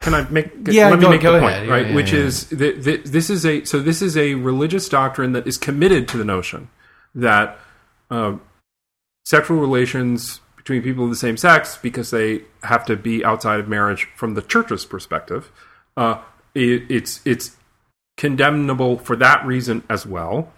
Can 0.00 0.14
I 0.14 0.28
make? 0.28 0.50
Yeah, 0.66 0.90
let 0.90 0.98
me 0.98 1.04
go- 1.04 1.10
make 1.10 1.20
go 1.22 1.32
the 1.32 1.40
point, 1.40 1.52
ahead. 1.52 1.66
Yeah, 1.66 1.72
right? 1.72 1.86
yeah, 1.88 1.94
Which 1.94 2.12
yeah. 2.12 2.20
is 2.20 2.48
that 2.50 2.82
that 2.84 3.04
this 3.06 3.30
is 3.30 3.46
a 3.46 3.64
so 3.64 3.80
this 3.80 4.02
is 4.02 4.16
a 4.16 4.34
religious 4.34 4.88
doctrine 4.88 5.32
that 5.32 5.46
is 5.46 5.56
committed 5.56 6.08
to 6.08 6.18
the 6.18 6.24
notion 6.24 6.68
that 7.14 7.58
uh, 8.10 8.36
sexual 9.24 9.58
relations 9.58 10.40
between 10.56 10.82
people 10.82 11.04
of 11.04 11.10
the 11.10 11.16
same 11.16 11.36
sex, 11.36 11.78
because 11.80 12.10
they 12.10 12.42
have 12.62 12.84
to 12.86 12.96
be 12.96 13.24
outside 13.24 13.60
of 13.60 13.68
marriage 13.68 14.08
from 14.16 14.34
the 14.34 14.42
church's 14.42 14.84
perspective, 14.84 15.50
uh, 15.96 16.20
it, 16.54 16.84
it's 16.90 17.20
it's 17.24 17.56
condemnable 18.16 18.98
for 18.98 19.16
that 19.16 19.44
reason 19.46 19.82
as 19.88 20.06
well. 20.06 20.52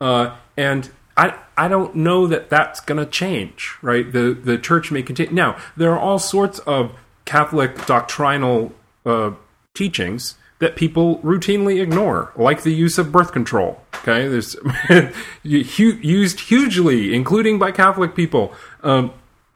Uh, 0.00 0.36
and 0.56 0.90
I 1.16 1.34
I 1.56 1.68
don't 1.68 1.94
know 1.96 2.26
that 2.26 2.50
that's 2.50 2.80
going 2.80 3.04
to 3.04 3.10
change, 3.10 3.74
right? 3.82 4.10
The 4.10 4.32
the 4.32 4.58
church 4.58 4.90
may 4.92 5.02
continue. 5.02 5.32
Now 5.32 5.56
there 5.76 5.92
are 5.92 5.98
all 5.98 6.18
sorts 6.18 6.58
of 6.60 6.92
Catholic 7.24 7.86
doctrinal 7.86 8.72
uh, 9.04 9.32
teachings 9.74 10.36
that 10.58 10.76
people 10.76 11.18
routinely 11.18 11.82
ignore, 11.82 12.32
like 12.36 12.62
the 12.62 12.72
use 12.72 12.96
of 12.98 13.10
birth 13.10 13.32
control. 13.32 13.80
Okay, 13.96 14.28
there's 14.28 14.54
used 15.42 16.40
hugely, 16.40 17.14
including 17.14 17.58
by 17.58 17.72
Catholic 17.72 18.14
people. 18.14 18.52
Um, 18.82 19.12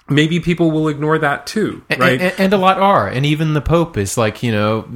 maybe 0.09 0.41
people 0.41 0.71
will 0.71 0.89
ignore 0.89 1.19
that 1.19 1.47
too, 1.47 1.85
And, 1.91 2.01
right? 2.01 2.21
and, 2.21 2.35
and 2.41 2.53
a 2.53 2.57
lot 2.57 2.79
are, 2.79 3.09
and 3.09 3.25
even 3.27 3.55
the 3.55 3.61
Pope 3.61 3.97
is 3.97 4.17
like 4.19 4.43
you 4.43 4.51
know 4.53 4.89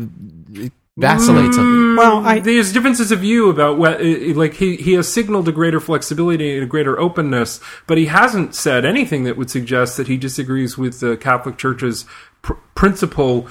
vacillates 0.97 1.57
on. 1.59 1.97
Well, 1.97 2.27
I 2.27 2.41
there's 2.41 2.73
differences 2.73 3.13
of 3.13 3.21
view 3.21 3.49
about 3.49 3.79
what, 3.79 4.01
uh, 4.01 4.35
like 4.35 4.55
he 4.55 4.77
he 4.77 4.95
has 4.95 5.13
signaled 5.13 5.49
a 5.49 5.53
greater 5.53 5.81
flexibility 5.81 6.55
and 6.55 6.63
a 6.63 6.67
greater 6.67 6.99
openness, 6.99 7.61
but 7.87 7.99
he 7.99 8.07
hasn't 8.07 8.55
said 8.55 8.85
anything 8.85 9.25
that 9.25 9.37
would 9.37 9.51
suggest 9.51 9.97
that 9.97 10.09
he 10.09 10.17
disagrees 10.17 10.77
with 10.77 11.01
the 11.01 11.17
Catholic 11.17 11.57
Church's 11.57 12.05
pr- 12.43 12.55
principal, 12.75 13.49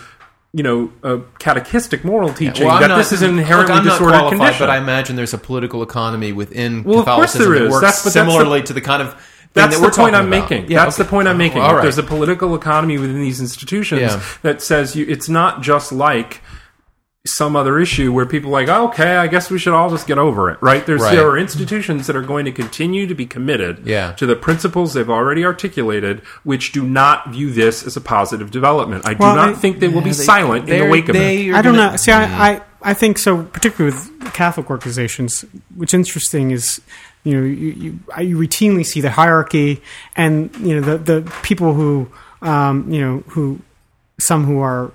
you 0.54 0.64
know, 0.64 0.91
uh, 1.04 1.18
catechistic 1.39 2.04
moral 2.04 2.34
teaching 2.34 2.66
Well, 2.66 2.80
that 2.80 2.88
not- 2.88 2.97
this 2.97 3.12
is 3.12 3.22
an 3.22 3.32
look, 3.32 3.39
inherently 3.41 3.76
I'm 3.76 3.86
not 3.86 4.00
disordered 4.00 4.30
condition. 4.30 4.58
But 4.60 4.70
I 4.72 4.78
imagine 4.78 5.16
there's 5.16 5.34
a 5.34 5.38
political 5.38 5.84
economy 5.84 6.32
within 6.32 6.84
Well, 6.84 7.00
of 7.00 7.06
course 7.06 7.34
Catholicism 7.34 7.54
that 7.54 7.62
works 7.72 7.82
That's- 7.82 8.04
but 8.04 8.14
that's 8.14 8.26
the- 8.26 8.32
similarly 8.32 8.64
to 8.64 8.74
the 8.74 8.82
kind 8.82 9.02
of. 9.04 9.10
thing 9.14 9.20
That's 9.54 9.80
that 9.80 9.91
the 9.91 9.97
point 10.02 10.16
I'm 10.16 10.28
about. 10.28 10.50
making. 10.50 10.70
Yeah, 10.72 10.84
That's 10.86 10.95
okay. 11.00 11.04
the 11.04 11.10
point 11.10 11.28
I'm 11.28 11.38
making. 11.38 11.58
If 11.62 11.72
right. 11.72 11.82
There's 11.82 11.97
a 11.97 12.04
political 12.04 12.54
economy 12.56 12.97
within 13.00 13.20
these 13.22 13.41
institutions 13.41 14.02
Yeah. 14.02 14.20
that 14.43 14.62
says 14.62 14.95
you, 14.95 15.06
it's 15.10 15.28
not 15.30 15.62
just 15.62 15.91
like 15.91 16.41
some 17.28 17.55
other 17.55 17.80
issue 17.80 18.13
where 18.13 18.26
people 18.26 18.49
are 18.49 18.61
like, 18.61 18.70
oh, 18.70 18.88
okay, 18.88 19.17
I 19.17 19.28
guess 19.28 19.51
we 19.51 19.59
should 19.59 19.74
all 19.74 19.89
just 19.89 20.07
get 20.07 20.17
over 20.17 20.49
it, 20.51 20.57
right? 20.61 20.86
There's 20.86 21.01
Right. 21.01 21.15
there 21.15 21.28
are 21.28 21.38
institutions 21.38 22.07
that 22.07 22.15
are 22.15 22.22
going 22.22 22.45
to 22.45 22.51
continue 22.51 23.07
to 23.07 23.13
be 23.13 23.26
committed 23.26 23.82
Yeah. 23.86 24.13
to 24.13 24.26
the 24.26 24.38
principles 24.38 24.93
they've 24.93 25.09
already 25.09 25.43
articulated, 25.43 26.22
which 26.45 26.72
do 26.72 26.82
not 26.82 27.30
view 27.32 27.51
this 27.51 27.86
as 27.86 27.97
a 27.97 28.01
positive 28.01 28.51
development. 28.51 29.05
I 29.05 29.15
do 29.15 29.20
not 29.20 29.49
I- 29.49 29.53
think 29.53 29.80
they 29.82 29.89
will 29.89 30.01
be 30.01 30.11
they- 30.11 30.24
silent 30.24 30.70
in 30.70 30.80
the 30.80 30.89
wake 30.89 31.09
of 31.09 31.15
it. 31.17 31.20
they 31.20 31.49
are 31.49 31.55
I 31.57 31.61
don't 31.61 31.76
gonna- 31.76 31.91
know. 31.91 31.97
See, 31.97 32.11
I, 32.13 32.51
I, 32.53 32.61
I 32.82 32.93
think 32.93 33.17
so, 33.17 33.43
particularly 33.43 33.93
with 33.97 34.34
Catholic 34.34 34.70
organizations. 34.70 35.43
What's 35.76 35.93
interesting 35.93 36.51
is, 36.51 36.80
you 37.26 37.34
know, 37.36 37.43
you, 37.45 37.51
you, 37.72 37.99
you 38.24 38.38
routinely 38.38 38.86
see 38.86 39.01
the 39.01 39.11
hierarchy 39.11 39.82
and, 40.15 40.55
you 40.61 40.80
know, 40.80 40.97
the, 40.97 40.97
the 41.22 41.32
people 41.43 41.74
who, 41.74 42.07
um, 42.41 42.89
you 42.89 43.01
know, 43.01 43.24
who, 43.28 43.59
some 44.20 44.45
who 44.45 44.61
are 44.61 44.91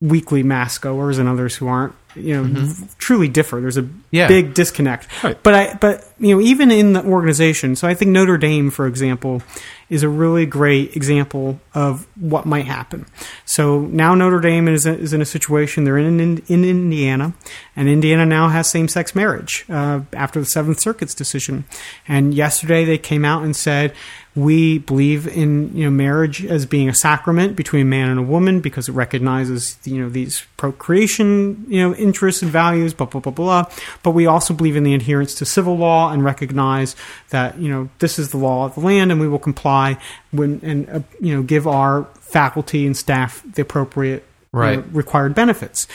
weekly 0.00 0.42
mass 0.42 0.78
goers 0.78 1.18
and 1.18 1.28
others 1.28 1.56
who 1.56 1.68
aren't, 1.68 1.92
you 2.16 2.42
know, 2.42 2.72
truly 2.98 3.28
differ. 3.28 3.60
There's 3.60 3.76
a 3.76 3.86
Yeah. 4.10 4.28
big 4.28 4.54
disconnect. 4.54 5.06
Right. 5.22 5.40
But 5.42 5.54
I, 5.54 5.74
but 5.74 6.10
you 6.18 6.34
know, 6.34 6.40
even 6.40 6.70
in 6.70 6.94
the 6.94 7.04
organization, 7.04 7.76
so 7.76 7.86
I 7.86 7.94
think 7.94 8.10
Notre 8.10 8.38
Dame, 8.38 8.70
for 8.70 8.86
example, 8.86 9.42
is 9.90 10.02
a 10.02 10.08
really 10.08 10.46
great 10.46 10.96
example 10.96 11.60
of 11.74 12.06
what 12.16 12.46
might 12.46 12.64
happen. 12.64 13.04
So 13.44 13.80
now 13.80 14.14
Notre 14.14 14.40
Dame 14.40 14.68
is, 14.68 14.86
is 14.86 15.12
in 15.12 15.20
a 15.20 15.24
situation 15.26 15.84
they're 15.84 15.98
in 15.98 16.18
in, 16.18 16.42
in 16.48 16.64
Indiana, 16.64 17.34
and 17.76 17.88
Indiana 17.88 18.24
now 18.24 18.48
has 18.48 18.70
same 18.70 18.88
sex 18.88 19.14
marriage 19.14 19.64
uh, 19.68 20.00
after 20.14 20.40
the 20.40 20.46
Seventh 20.46 20.80
Circuit's 20.80 21.14
decision. 21.14 21.64
And 22.08 22.32
yesterday 22.34 22.84
they 22.84 22.98
came 22.98 23.24
out 23.24 23.42
and 23.44 23.54
said 23.54 23.92
we 24.36 24.78
believe 24.78 25.26
in 25.26 25.76
you 25.76 25.84
know 25.84 25.90
marriage 25.90 26.44
as 26.44 26.64
being 26.64 26.88
a 26.88 26.94
sacrament 26.94 27.56
between 27.56 27.82
a 27.82 27.84
man 27.84 28.08
and 28.08 28.18
a 28.20 28.22
woman 28.22 28.60
because 28.60 28.88
it 28.88 28.92
recognizes 28.92 29.76
you 29.84 30.00
know 30.00 30.08
these 30.08 30.46
procreation 30.56 31.64
you 31.68 31.80
know 31.82 31.94
interests 31.96 32.40
and 32.42 32.50
values 32.50 32.94
blah 32.94 33.06
blah 33.06 33.20
blah 33.20 33.32
blah 33.32 33.64
but 34.02 34.12
we 34.12 34.26
also 34.26 34.54
believe 34.54 34.76
in 34.76 34.84
the 34.84 34.94
adherence 34.94 35.34
to 35.34 35.44
civil 35.44 35.76
law 35.76 36.12
and 36.12 36.22
recognize 36.24 36.94
that 37.30 37.58
you 37.58 37.68
know 37.68 37.88
this 37.98 38.18
is 38.18 38.30
the 38.30 38.36
law 38.36 38.66
of 38.66 38.74
the 38.74 38.80
land 38.80 39.10
and 39.10 39.20
we 39.20 39.26
will 39.28 39.38
comply 39.38 39.98
when 40.30 40.60
and 40.62 40.88
uh, 40.88 41.00
you 41.20 41.34
know 41.34 41.42
give 41.42 41.66
our 41.66 42.04
faculty 42.20 42.86
and 42.86 42.96
staff 42.96 43.42
the 43.54 43.62
appropriate 43.62 44.22
you 44.52 44.58
know, 44.60 44.66
Right. 44.66 44.84
required 44.92 45.34
benefits 45.34 45.86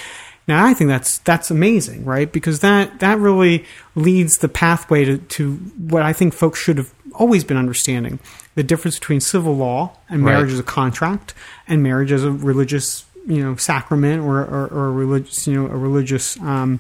now 0.48 0.64
I 0.66 0.74
think 0.76 0.90
that's 0.90 1.18
that's 1.20 1.50
amazing, 1.50 2.06
right? 2.06 2.32
Because 2.32 2.60
that 2.60 3.00
that 3.00 3.18
really 3.18 3.66
leads 3.96 4.38
the 4.38 4.48
pathway 4.48 5.04
to, 5.04 5.18
to 5.18 5.56
what 5.56 6.04
I 6.04 6.14
think 6.14 6.36
folks 6.36 6.60
should 6.60 6.78
have 6.78 6.94
always 7.18 7.44
been 7.44 7.58
understanding: 7.58 8.20
the 8.56 8.64
difference 8.64 9.00
between 9.00 9.20
civil 9.20 9.56
law 9.56 9.98
and 10.10 10.24
Right. 10.24 10.34
marriage 10.34 10.52
as 10.54 10.60
a 10.60 10.64
contract, 10.64 11.34
and 11.68 11.82
marriage 11.84 12.12
as 12.12 12.24
a 12.24 12.32
religious, 12.32 13.06
you 13.28 13.44
know, 13.44 13.56
sacrament 13.56 14.22
or 14.24 14.40
or, 14.42 14.68
or 14.68 14.88
a 14.88 14.92
religious, 14.92 15.48
you 15.48 15.56
know, 15.56 15.66
a 15.72 15.78
religious, 15.78 16.40
um, 16.42 16.80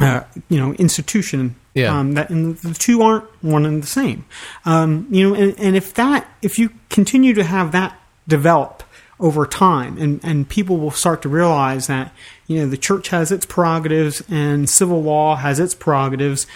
uh, 0.00 0.22
you 0.48 0.58
know, 0.58 0.72
institution. 0.74 1.56
Yeah. 1.74 1.96
Um, 1.96 2.14
that 2.14 2.30
and 2.30 2.56
the 2.58 2.74
two 2.74 3.00
aren't 3.02 3.24
one 3.42 3.64
and 3.64 3.80
the 3.82 3.86
same. 3.86 4.24
Um, 4.64 5.06
you 5.10 5.28
know, 5.28 5.34
and, 5.36 5.58
and 5.58 5.76
if 5.76 5.94
that 5.94 6.28
if 6.42 6.58
you 6.58 6.70
continue 6.88 7.32
to 7.34 7.44
have 7.44 7.70
that 7.72 7.96
develop 8.26 8.82
over 9.20 9.46
time 9.46 9.98
and, 9.98 10.18
and 10.24 10.48
people 10.48 10.78
will 10.78 10.90
start 10.90 11.20
to 11.22 11.28
realize 11.28 11.86
that 11.88 12.12
you 12.46 12.58
know 12.58 12.66
the 12.66 12.76
church 12.76 13.08
has 13.10 13.30
its 13.30 13.44
prerogatives 13.44 14.22
and 14.30 14.68
civil 14.68 15.02
law 15.02 15.36
has 15.36 15.60
its 15.60 15.74
prerogatives 15.74 16.46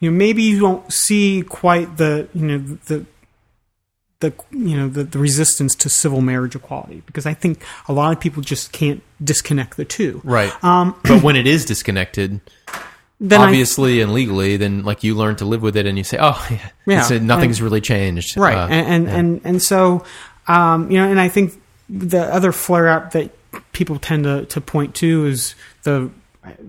you 0.00 0.10
know 0.10 0.16
maybe 0.16 0.42
you 0.42 0.60
don't 0.60 0.92
see 0.92 1.42
quite 1.42 1.96
the 1.96 2.28
you 2.34 2.46
know 2.46 2.58
the 2.58 3.06
the 4.20 4.32
you 4.50 4.76
know 4.76 4.88
the, 4.88 5.04
the 5.04 5.18
resistance 5.18 5.74
to 5.74 5.88
civil 5.90 6.20
marriage 6.20 6.54
equality 6.54 7.02
because 7.06 7.26
I 7.26 7.34
think 7.34 7.62
a 7.88 7.92
lot 7.92 8.12
of 8.12 8.20
people 8.20 8.42
just 8.42 8.72
can't 8.72 9.02
disconnect 9.22 9.76
the 9.76 9.84
two. 9.84 10.20
Right. 10.24 10.52
Um, 10.64 10.94
but 11.04 11.22
when 11.22 11.36
it 11.36 11.46
is 11.46 11.64
disconnected, 11.64 12.40
Then 13.20 13.40
I- 13.40 13.44
obviously 13.46 14.00
and 14.00 14.12
legally, 14.14 14.56
then 14.56 14.82
like 14.82 15.04
you 15.04 15.14
learn 15.14 15.36
to 15.36 15.44
live 15.44 15.62
with 15.62 15.76
it, 15.76 15.86
and 15.86 15.98
you 15.98 16.04
say, 16.04 16.16
"Oh, 16.20 16.46
yeah, 16.50 16.70
Yeah. 17.10 17.18
nothing's 17.18 17.60
really 17.60 17.80
changed." 17.80 18.36
right 18.36 18.56
Uh, 18.56 18.68
and 18.70 18.86
and, 18.86 19.08
and 19.08 19.40
and 19.44 19.62
so 19.62 20.04
Um, 20.46 20.90
you 20.90 20.98
know, 20.98 21.08
and 21.08 21.18
I 21.20 21.28
think 21.28 21.60
the 21.88 22.20
other 22.34 22.52
flare 22.52 22.88
up 22.88 23.12
that 23.12 23.30
people 23.72 23.98
tend 23.98 24.24
to, 24.24 24.44
to 24.46 24.60
point 24.60 24.94
to 24.96 25.26
is 25.26 25.54
the 25.84 26.10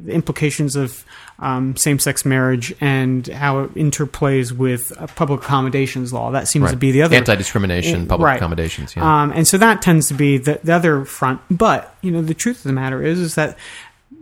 the 0.05 0.13
implications 0.13 0.75
of 0.77 1.03
um, 1.39 1.75
same 1.75 1.99
sex 1.99 2.25
marriage 2.25 2.73
and 2.79 3.27
how 3.27 3.59
it 3.59 3.73
interplays 3.75 4.51
with 4.51 4.91
uh, 4.97 5.07
public 5.15 5.41
accommodations 5.41 6.13
law. 6.13 6.31
That 6.31 6.47
seems 6.47 6.71
to 6.71 6.77
be 6.77 6.91
the 6.91 7.01
other 7.01 7.15
anti 7.15 7.35
discrimination, 7.35 8.07
public 8.07 8.25
Right. 8.25 8.35
accommodations. 8.37 8.95
Yeah. 8.95 9.23
um, 9.23 9.31
and 9.31 9.47
so 9.47 9.57
that 9.57 9.81
tends 9.81 10.07
to 10.07 10.13
be 10.13 10.37
the, 10.37 10.59
the 10.63 10.73
other 10.73 11.05
front. 11.05 11.41
But 11.51 11.95
you 12.01 12.11
know, 12.11 12.21
the 12.21 12.33
truth 12.33 12.57
of 12.57 12.63
the 12.63 12.73
matter 12.73 13.03
is, 13.03 13.19
is 13.19 13.35
that 13.35 13.57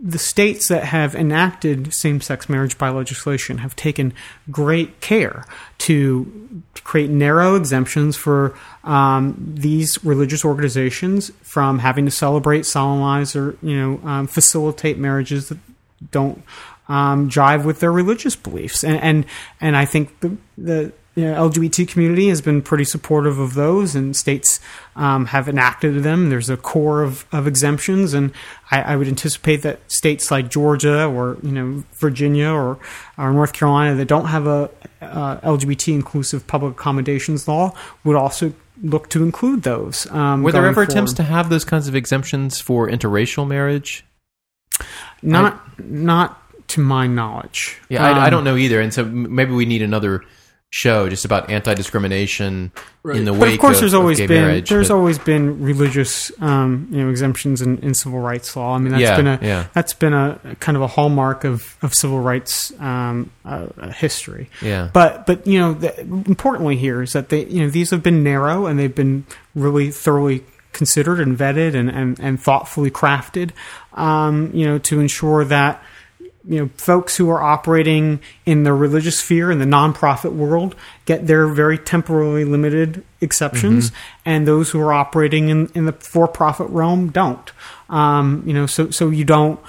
the 0.06 0.18
states 0.18 0.68
that 0.68 0.84
have 0.84 1.14
enacted 1.14 1.94
same-sex 1.94 2.48
marriage 2.48 2.76
by 2.76 2.90
legislation 2.90 3.58
have 3.58 3.74
taken 3.74 4.12
great 4.50 5.00
care 5.00 5.46
to 5.78 6.62
create 6.82 7.08
narrow 7.08 7.54
exemptions 7.54 8.14
for 8.16 8.54
um, 8.82 9.34
these 9.38 10.02
religious 10.04 10.44
organizations 10.44 11.30
from 11.42 11.78
having 11.78 12.04
to 12.04 12.10
celebrate, 12.10 12.66
solemnize, 12.66 13.34
or 13.34 13.56
you 13.62 13.76
know, 13.76 14.00
um, 14.06 14.26
facilitate 14.26 14.98
marriages 14.98 15.48
that 15.48 15.58
don't 16.10 16.42
um, 16.88 17.28
jive 17.28 17.64
with 17.64 17.80
their 17.80 17.92
religious 17.92 18.36
beliefs. 18.36 18.84
And 18.84 19.00
and, 19.00 19.26
and 19.60 19.76
I 19.76 19.84
think 19.84 20.20
the 20.20 20.36
the 20.56 20.92
you 21.14 21.24
know, 21.24 21.48
LGBT 21.48 21.86
community 21.86 22.28
has 22.28 22.40
been 22.40 22.60
pretty 22.60 22.84
supportive 22.84 23.38
of 23.38 23.54
those, 23.54 23.94
and 23.94 24.16
states 24.16 24.58
um, 24.96 25.26
have 25.26 25.48
enacted 25.48 26.02
them. 26.02 26.28
There's 26.28 26.50
a 26.50 26.56
core 26.56 27.04
of, 27.04 27.24
of 27.30 27.46
exemptions, 27.46 28.14
and 28.14 28.32
I, 28.72 28.82
I 28.82 28.96
would 28.96 29.06
anticipate 29.06 29.62
that 29.62 29.78
states 29.90 30.32
like 30.32 30.50
Georgia 30.50 31.06
or 31.06 31.38
you 31.42 31.52
know 31.52 31.84
Virginia 31.94 32.48
or, 32.48 32.80
or 33.16 33.32
North 33.32 33.52
Carolina 33.52 33.94
that 33.94 34.08
don't 34.08 34.26
have 34.26 34.46
a 34.48 34.70
uh, 35.00 35.40
LGBT 35.40 35.94
inclusive 35.94 36.46
public 36.48 36.72
accommodations 36.72 37.46
law 37.46 37.76
would 38.02 38.16
also 38.16 38.52
look 38.82 39.08
to 39.10 39.22
include 39.22 39.62
those. 39.62 40.10
Um, 40.10 40.42
Were 40.42 40.50
there 40.50 40.66
ever 40.66 40.82
attempts 40.82 41.12
to 41.14 41.22
have 41.22 41.48
those 41.48 41.64
kinds 41.64 41.86
of 41.86 41.94
exemptions 41.94 42.60
for 42.60 42.88
interracial 42.88 43.46
marriage? 43.46 44.04
not 45.22 45.78
not 45.78 46.42
to 46.68 46.80
my 46.80 47.06
knowledge? 47.06 47.78
Yeah, 47.88 48.04
I, 48.04 48.10
I 48.10 48.24
Um, 48.26 48.30
don't 48.30 48.44
know 48.44 48.56
either. 48.56 48.80
And 48.80 48.92
so 48.92 49.04
maybe 49.04 49.52
we 49.52 49.66
need 49.66 49.82
another 49.82 50.22
show 50.70 51.08
just 51.08 51.24
about 51.24 51.48
anti 51.50 51.72
discrimination 51.72 52.72
in 53.04 53.24
the 53.24 53.30
But 53.30 53.40
wake 53.40 53.54
of 53.54 53.60
course, 53.60 53.76
of, 53.76 53.82
there's 53.82 53.94
always 53.94 54.18
gay 54.18 54.26
been 54.26 54.42
marriage. 54.42 54.68
there's 54.68 54.88
but- 54.88 54.94
always 54.96 55.20
been 55.20 55.62
religious 55.62 56.32
um, 56.40 56.88
you 56.90 56.98
know 57.04 57.10
exemptions 57.10 57.62
in, 57.62 57.78
in 57.78 57.94
civil 57.94 58.18
rights 58.18 58.56
law. 58.56 58.74
I 58.74 58.78
mean 58.78 58.90
that's 58.90 59.00
Yeah, 59.02 59.16
been 59.16 59.26
a 59.28 59.38
yeah. 59.40 59.66
that's 59.72 59.94
been 59.94 60.12
a 60.12 60.40
kind 60.58 60.74
of 60.76 60.82
a 60.82 60.88
hallmark 60.88 61.44
of, 61.44 61.76
of 61.82 61.94
civil 61.94 62.18
rights 62.20 62.72
um, 62.80 63.30
uh, 63.44 63.66
history. 63.90 64.50
yeah. 64.62 64.90
But 64.92 65.26
but 65.26 65.46
you 65.46 65.60
know 65.60 65.74
the, 65.74 66.00
importantly 66.00 66.76
here 66.76 67.02
is 67.02 67.12
that 67.12 67.28
they 67.28 67.44
you 67.46 67.60
know 67.62 67.70
these 67.70 67.90
have 67.92 68.02
been 68.02 68.24
narrow 68.24 68.66
and 68.66 68.76
they've 68.76 68.92
been 68.94 69.26
really 69.54 69.92
thoroughly 69.92 70.42
considered 70.72 71.20
and 71.20 71.38
vetted 71.38 71.76
and 71.76 71.88
and, 71.88 72.18
and 72.18 72.42
thoughtfully 72.42 72.90
crafted. 72.90 73.52
Um, 73.92 74.50
you 74.52 74.66
know 74.66 74.78
to 74.80 74.98
ensure 74.98 75.44
that 75.44 75.80
you 76.46 76.58
know 76.58 76.70
folks 76.76 77.16
who 77.16 77.30
are 77.30 77.42
operating 77.42 78.20
in 78.44 78.64
the 78.64 78.72
religious 78.72 79.18
sphere 79.18 79.50
in 79.50 79.58
the 79.58 79.64
nonprofit 79.64 80.32
world 80.32 80.74
get 81.06 81.26
their 81.26 81.46
very 81.48 81.78
temporarily 81.78 82.44
limited 82.44 83.04
exceptions 83.20 83.92
and 84.24 84.46
those 84.46 84.70
who 84.70 84.80
are 84.80 84.92
operating 84.92 85.48
in, 85.48 85.70
in 85.74 85.86
the 85.86 85.92
for-profit 85.92 86.68
realm 86.68 87.10
don't. 87.10 87.52
Um, 87.88 88.42
you 88.46 88.52
know 88.52 88.66
so 88.66 88.90
so 88.90 89.10
you 89.10 89.24
don't 89.24 89.60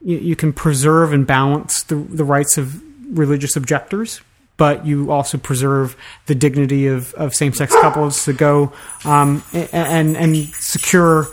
you, 0.00 0.18
you 0.18 0.36
can 0.36 0.52
preserve 0.52 1.12
and 1.12 1.26
balance 1.26 1.82
the, 1.82 1.96
the 1.96 2.24
rights 2.24 2.58
of 2.58 2.82
religious 3.16 3.56
objectors 3.56 4.20
but 4.62 4.86
you 4.86 5.10
also 5.10 5.36
preserve 5.38 5.96
the 6.26 6.36
dignity 6.36 6.86
of, 6.86 7.12
of 7.14 7.34
same-sex 7.34 7.74
couples 7.80 8.24
to 8.24 8.32
go 8.32 8.72
um, 9.04 9.42
and 9.72 10.16
and 10.16 10.36
secure 10.54 11.26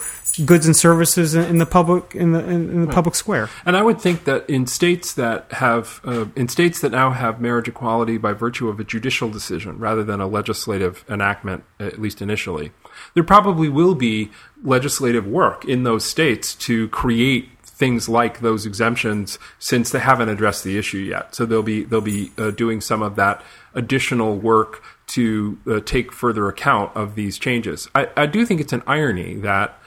goods 0.45 0.65
and 0.65 0.75
services 0.75 1.35
in 1.35 1.59
the 1.59 1.65
public 1.67 2.15
in 2.15 2.31
the 2.31 2.39
in, 2.39 2.85
the 2.85 2.91
public 2.91 3.13
square. 3.13 3.47
And 3.67 3.77
I 3.77 3.83
would 3.83 4.01
think 4.01 4.23
that 4.23 4.49
in 4.49 4.65
states 4.65 5.13
that 5.13 5.51
have, 5.51 6.01
uh, 6.03 6.25
in 6.35 6.47
states 6.47 6.81
that 6.81 6.91
now 6.91 7.11
have 7.11 7.39
marriage 7.39 7.67
equality 7.67 8.17
by 8.17 8.33
virtue 8.33 8.67
of 8.67 8.79
a 8.79 8.83
judicial 8.83 9.29
decision 9.29 9.77
rather 9.77 10.03
than 10.03 10.19
a 10.19 10.27
legislative 10.27 11.05
enactment, 11.07 11.63
at 11.79 12.01
least 12.01 12.23
initially, 12.23 12.71
there 13.13 13.23
probably 13.23 13.69
will 13.69 13.93
be 13.93 14.31
legislative 14.63 15.27
work 15.27 15.65
in 15.65 15.83
those 15.83 16.03
states 16.03 16.55
to 16.55 16.87
create 16.89 17.58
things 17.79 18.09
like 18.09 18.41
those 18.41 18.65
exemptions 18.65 19.39
since 19.57 19.89
they 19.89 19.99
haven't 19.99 20.27
addressed 20.27 20.65
the 20.65 20.77
issue 20.77 20.97
yet. 20.97 21.33
So 21.33 21.45
they'll 21.45 21.63
be 21.63 21.85
they'll 21.85 22.01
be 22.01 22.31
uh, 22.37 22.51
doing 22.51 22.81
some 22.81 23.01
of 23.01 23.15
that 23.15 23.41
additional 23.73 24.37
work 24.37 24.83
to 25.07 25.57
uh, 25.65 25.79
take 25.79 26.11
further 26.11 26.47
account 26.49 26.95
of 26.95 27.15
these 27.15 27.39
changes. 27.39 27.89
I, 27.95 28.09
I 28.15 28.25
do 28.25 28.45
think 28.45 28.59
it's 28.61 28.73
an 28.73 28.83
irony 28.85 29.35
that 29.35 29.79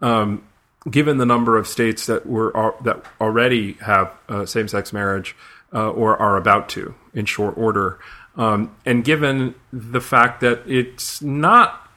um, 0.00 0.44
given 0.88 1.16
the 1.16 1.26
number 1.26 1.56
of 1.56 1.66
states 1.66 2.06
that 2.06 2.26
were 2.26 2.54
al- 2.56 2.76
that 2.84 3.04
already 3.18 3.72
have 3.80 4.12
uh, 4.28 4.44
same-sex 4.44 4.92
marriage 4.92 5.34
uh, 5.72 5.90
or 5.90 6.16
are 6.16 6.36
about 6.36 6.68
to 6.68 6.94
in 7.14 7.24
short 7.24 7.56
order, 7.56 7.98
um, 8.36 8.76
and 8.84 9.04
given 9.04 9.54
the 9.72 10.00
fact 10.00 10.40
that 10.42 10.62
it's 10.66 11.22
not 11.22 11.87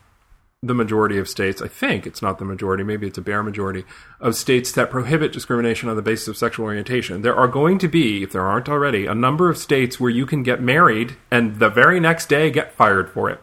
the 0.64 0.76
majority 0.76 1.18
of 1.18 1.28
states, 1.28 1.60
I 1.60 1.68
think 1.68 2.06
it's 2.06 2.22
not 2.22 2.38
the 2.38 2.46
majority, 2.46 2.84
maybe 2.84 3.08
it's 3.08 3.18
a 3.18 3.22
bare 3.22 3.42
majority 3.42 3.84
of 4.20 4.36
states 4.36 4.72
that 4.74 4.92
prohibit 4.92 5.34
discrimination 5.34 5.90
on 5.90 5.96
the 5.96 6.04
basis 6.04 6.28
of 6.28 6.38
sexual 6.38 6.66
orientation. 6.66 7.24
There 7.24 7.36
are 7.36 7.48
going 7.48 7.80
to 7.80 7.88
be, 7.88 8.22
if 8.22 8.32
there 8.32 8.46
aren't 8.46 8.70
already, 8.70 9.08
a 9.08 9.16
number 9.16 9.50
of 9.50 9.58
states 9.58 10.00
where 10.00 10.12
you 10.12 10.28
can 10.28 10.44
get 10.44 10.62
married 10.62 11.18
and 11.32 11.58
the 11.58 11.70
very 11.70 12.00
next 12.00 12.30
day 12.30 12.52
get 12.52 12.74
fired 12.74 13.10
for 13.10 13.28
it. 13.28 13.42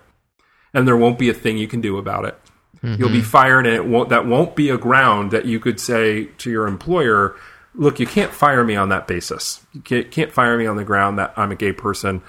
And 0.72 0.86
there 0.86 0.96
won't 0.96 1.18
be 1.18 1.28
a 1.28 1.34
thing 1.34 1.58
you 1.58 1.66
can 1.66 1.80
do 1.80 1.98
about 1.98 2.24
it. 2.24 2.38
Mm-hmm. 2.84 3.00
You'll 3.00 3.10
be 3.10 3.22
fired 3.22 3.66
and 3.66 3.74
it 3.74 3.86
won't 3.86 4.10
that 4.10 4.26
won't 4.26 4.54
be 4.54 4.70
a 4.70 4.78
ground 4.78 5.32
that 5.32 5.44
you 5.44 5.58
could 5.58 5.80
say 5.80 6.26
to 6.26 6.50
your 6.50 6.68
employer, 6.68 7.34
look, 7.74 7.98
you 7.98 8.06
can't 8.06 8.32
fire 8.32 8.62
me 8.62 8.76
on 8.76 8.90
that 8.90 9.08
basis. 9.08 9.66
You 9.72 9.80
can't 10.04 10.30
fire 10.30 10.56
me 10.56 10.66
on 10.66 10.76
the 10.76 10.84
ground 10.84 11.18
that 11.18 11.32
I'm 11.36 11.50
a 11.50 11.56
gay 11.56 11.72
person. 11.72 12.22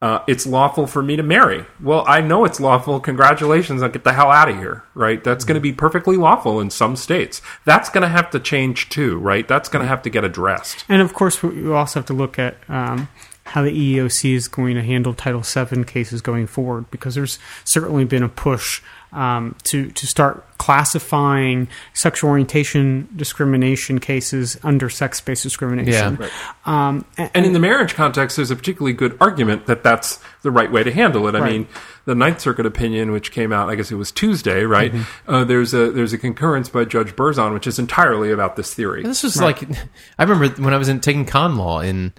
Uh, 0.00 0.20
it's 0.28 0.46
lawful 0.46 0.86
for 0.86 1.02
me 1.02 1.16
to 1.16 1.24
marry. 1.24 1.64
Well, 1.82 2.04
I 2.06 2.20
know 2.20 2.44
it's 2.44 2.60
lawful. 2.60 3.00
Congratulations. 3.00 3.82
I'll 3.82 3.88
get 3.88 4.04
the 4.04 4.12
hell 4.12 4.30
out 4.30 4.48
of 4.48 4.56
here, 4.56 4.84
right? 4.94 5.22
That's 5.24 5.44
going 5.44 5.56
to 5.56 5.60
be 5.60 5.72
perfectly 5.72 6.16
lawful 6.16 6.60
in 6.60 6.70
some 6.70 6.94
states. 6.94 7.42
That's 7.64 7.90
going 7.90 8.02
to 8.02 8.08
have 8.08 8.30
to 8.30 8.38
change 8.38 8.90
too, 8.90 9.18
right? 9.18 9.48
That's 9.48 9.68
going 9.68 9.82
to 9.82 9.88
have 9.88 10.02
to 10.02 10.10
get 10.10 10.22
addressed. 10.22 10.84
And 10.88 11.02
of 11.02 11.14
course, 11.14 11.42
we 11.42 11.62
we 11.62 11.72
also 11.72 11.98
have 11.98 12.06
to 12.06 12.12
look 12.12 12.38
at 12.38 12.58
um, 12.68 13.08
how 13.42 13.62
the 13.62 13.70
EEOC 13.70 14.34
is 14.34 14.46
going 14.46 14.76
to 14.76 14.82
handle 14.82 15.14
Title 15.14 15.40
VII 15.40 15.82
cases 15.84 16.20
going 16.20 16.46
forward, 16.46 16.90
because 16.92 17.16
there's 17.16 17.40
certainly 17.64 18.04
been 18.04 18.22
a 18.22 18.28
push 18.28 18.82
um, 19.12 19.56
to 19.64 19.90
to 19.90 20.06
start 20.06 20.44
classifying 20.58 21.68
sexual 21.94 22.30
orientation 22.30 23.08
discrimination 23.14 23.98
cases 24.00 24.58
under 24.62 24.90
sex-based 24.90 25.42
discrimination. 25.42 26.18
Yeah. 26.20 26.28
Um, 26.66 27.04
and, 27.16 27.30
And 27.34 27.46
in 27.46 27.52
the 27.52 27.58
marriage 27.60 27.94
context, 27.94 28.36
there's 28.36 28.50
a 28.50 28.56
particularly 28.56 28.92
good 28.92 29.16
argument 29.20 29.66
that 29.66 29.82
that's 29.84 30.18
the 30.42 30.50
right 30.50 30.70
way 30.70 30.82
to 30.82 30.90
handle 30.92 31.28
it. 31.28 31.34
I 31.34 31.40
Right. 31.40 31.52
mean, 31.52 31.68
the 32.06 32.14
Ninth 32.14 32.40
Circuit 32.40 32.66
opinion, 32.66 33.12
which 33.12 33.30
came 33.30 33.52
out, 33.52 33.70
I 33.70 33.76
guess 33.76 33.90
it 33.92 33.96
was 33.96 34.10
Tuesday, 34.10 34.64
right? 34.64 34.92
Uh, 35.26 35.44
there's 35.44 35.74
a 35.74 35.90
there's 35.90 36.12
a 36.12 36.18
concurrence 36.18 36.68
by 36.68 36.84
Judge 36.84 37.14
Berzon, 37.14 37.54
which 37.54 37.66
is 37.66 37.78
entirely 37.78 38.32
about 38.32 38.56
this 38.56 38.74
theory. 38.74 39.02
This 39.04 39.22
was 39.22 39.40
like, 39.40 39.62
I 40.18 40.22
remember 40.24 40.62
when 40.62 40.74
I 40.74 40.78
was 40.78 40.88
in 40.88 41.00
taking 41.00 41.24
con 41.24 41.56
law 41.56 41.80
in 41.80 42.12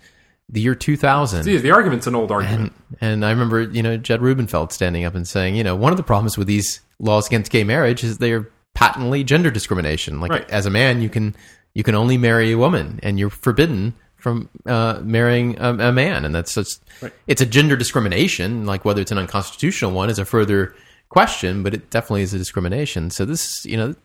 the 0.50 0.60
year 0.62 0.74
2000. 0.76 1.44
See, 1.44 1.58
the 1.58 1.72
argument's 1.72 2.08
an 2.08 2.16
old 2.16 2.32
argument. 2.32 2.74
And 3.00 3.24
I 3.24 3.30
remember, 3.30 3.62
you 3.62 3.84
know, 3.84 3.98
Jed 3.98 4.22
Rubenfeld 4.22 4.74
standing 4.74 5.06
up 5.06 5.14
and 5.16 5.28
saying, 5.28 5.56
you 5.56 5.64
know, 5.64 5.76
one 5.76 5.94
of 5.94 5.98
the 5.98 6.04
problems 6.04 6.38
with 6.38 6.48
these 6.48 6.82
laws 7.00 7.28
against 7.28 7.52
gay 7.52 7.64
marriage 7.64 8.04
is 8.04 8.18
they're 8.18 8.50
patently 8.74 9.24
gender 9.24 9.52
discrimination. 9.52 10.20
Like 10.20 10.32
Right. 10.32 10.50
as 10.50 10.66
a 10.66 10.70
man, 10.70 11.02
you 11.02 11.10
can 11.10 11.36
you 11.76 11.84
can 11.84 11.94
only 11.96 12.18
marry 12.18 12.52
a 12.52 12.58
woman, 12.58 13.00
and 13.04 13.20
you're 13.20 13.30
forbidden 13.30 13.94
from 14.18 14.50
uh, 14.66 15.00
marrying 15.04 15.58
a, 15.60 15.70
a 15.90 15.92
man, 15.92 16.26
and 16.26 16.34
that's 16.34 16.56
just 16.56 16.84
Right. 17.02 17.14
it's 17.28 17.42
a 17.42 17.46
gender 17.46 17.78
discrimination. 17.78 18.66
Like 18.66 18.84
whether 18.86 19.02
it's 19.02 19.12
an 19.12 19.18
unconstitutional 19.20 19.92
one 19.92 20.10
is 20.10 20.18
a 20.20 20.26
further 20.26 20.74
question, 21.10 21.64
but 21.64 21.74
it 21.74 21.90
definitely 21.90 22.24
is 22.24 22.34
a 22.34 22.38
discrimination. 22.38 23.12
So 23.12 23.24
this, 23.26 23.66
you 23.66 23.78
know, 23.78 23.96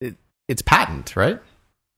it, 0.00 0.16
it's 0.48 0.62
patent, 0.62 1.16
right? 1.16 1.40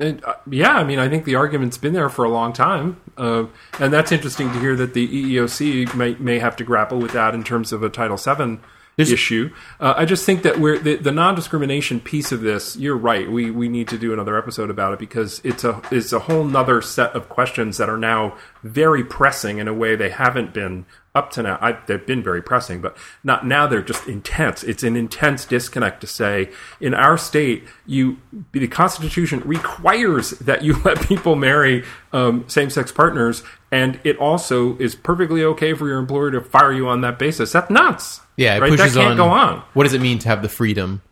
And, 0.01 0.25
uh, 0.25 0.35
yeah, 0.51 0.73
I 0.73 0.83
mean, 0.83 0.99
I 0.99 1.09
think 1.09 1.25
the 1.25 1.37
argument's 1.37 1.79
been 1.79 1.93
there 1.93 2.09
for 2.09 2.25
a 2.25 2.29
long 2.29 2.53
time, 2.53 3.01
uh, 3.17 3.45
and 3.79 3.93
that's 3.93 4.11
interesting 4.11 4.53
to 4.53 4.59
hear 4.59 4.75
that 4.75 4.93
the 4.93 5.07
EEOC 5.07 5.95
may 5.95 6.17
may 6.17 6.41
have 6.41 6.57
to 6.57 6.65
grapple 6.65 6.99
with 6.99 7.13
that 7.13 7.33
in 7.33 7.45
terms 7.45 7.73
of 7.73 7.85
a 7.85 7.89
Title 7.89 8.17
VII 8.17 8.59
issue. 8.97 9.53
Uh, 9.81 9.95
I 9.97 10.05
just 10.05 10.25
think 10.25 10.43
that 10.43 10.59
we're 10.59 10.79
the, 10.79 10.97
the 10.97 11.13
non 11.13 11.35
discrimination 11.35 12.01
piece 12.01 12.33
of 12.33 12.41
this. 12.41 12.77
You're 12.77 12.97
right. 12.97 13.31
We 13.31 13.51
we 13.51 13.69
need 13.69 13.89
to 13.89 13.99
do 13.99 14.13
another 14.13 14.39
episode 14.39 14.71
about 14.71 14.93
it 14.93 14.99
because 14.99 15.41
it's 15.45 15.65
a 15.65 15.81
it's 15.91 16.13
a 16.13 16.21
whole 16.21 16.45
nother 16.45 16.81
set 16.81 17.13
of 17.13 17.29
questions 17.29 17.79
that 17.79 17.89
are 17.89 17.99
now 17.99 18.37
very 18.63 19.05
pressing 19.05 19.59
in 19.59 19.69
a 19.69 19.75
way 19.75 19.97
they 19.97 20.11
haven't 20.11 20.55
been 20.55 20.87
up 21.15 21.31
to 21.31 21.43
now. 21.43 21.59
I, 21.61 21.73
they've 21.87 22.05
been 22.05 22.23
very 22.23 22.43
pressing, 22.43 22.81
but 22.81 22.97
not 23.23 23.47
now. 23.47 23.67
They're 23.67 23.83
just 23.83 24.07
intense. 24.09 24.65
It's 24.65 24.83
an 24.83 24.97
intense 24.97 25.45
disconnect 25.45 26.01
to 26.01 26.07
say 26.07 26.51
in 26.81 26.93
our 26.93 27.17
state, 27.17 27.65
you 27.87 28.19
the 28.53 28.67
Constitution 28.69 29.41
requires 29.41 30.31
that 30.31 30.63
you 30.63 30.81
let 30.85 31.01
people 31.03 31.37
marry 31.37 31.85
um, 32.13 32.45
same 32.49 32.71
sex 32.71 32.91
partners, 32.91 33.43
and 33.71 34.01
it 34.05 34.17
also 34.19 34.77
is 34.79 34.95
perfectly 34.95 35.45
okay 35.45 35.75
for 35.75 35.87
your 35.89 35.99
employer 35.99 36.31
to 36.33 36.41
fire 36.41 36.73
you 36.73 36.89
on 36.89 37.01
that 37.03 37.19
basis. 37.19 37.53
That's 37.53 37.71
nuts. 37.71 38.21
Yeah, 38.37 38.57
it 38.57 38.61
right? 38.61 38.71
That 38.71 38.77
pushes 38.79 38.95
can't 38.97 39.11
on. 39.13 39.17
go 39.17 39.29
on. 39.29 39.63
What 39.75 39.85
does 39.85 39.95
it 39.95 40.01
mean 40.01 40.19
to 40.21 40.29
have 40.29 40.43
the 40.43 40.49
freedom 40.49 41.03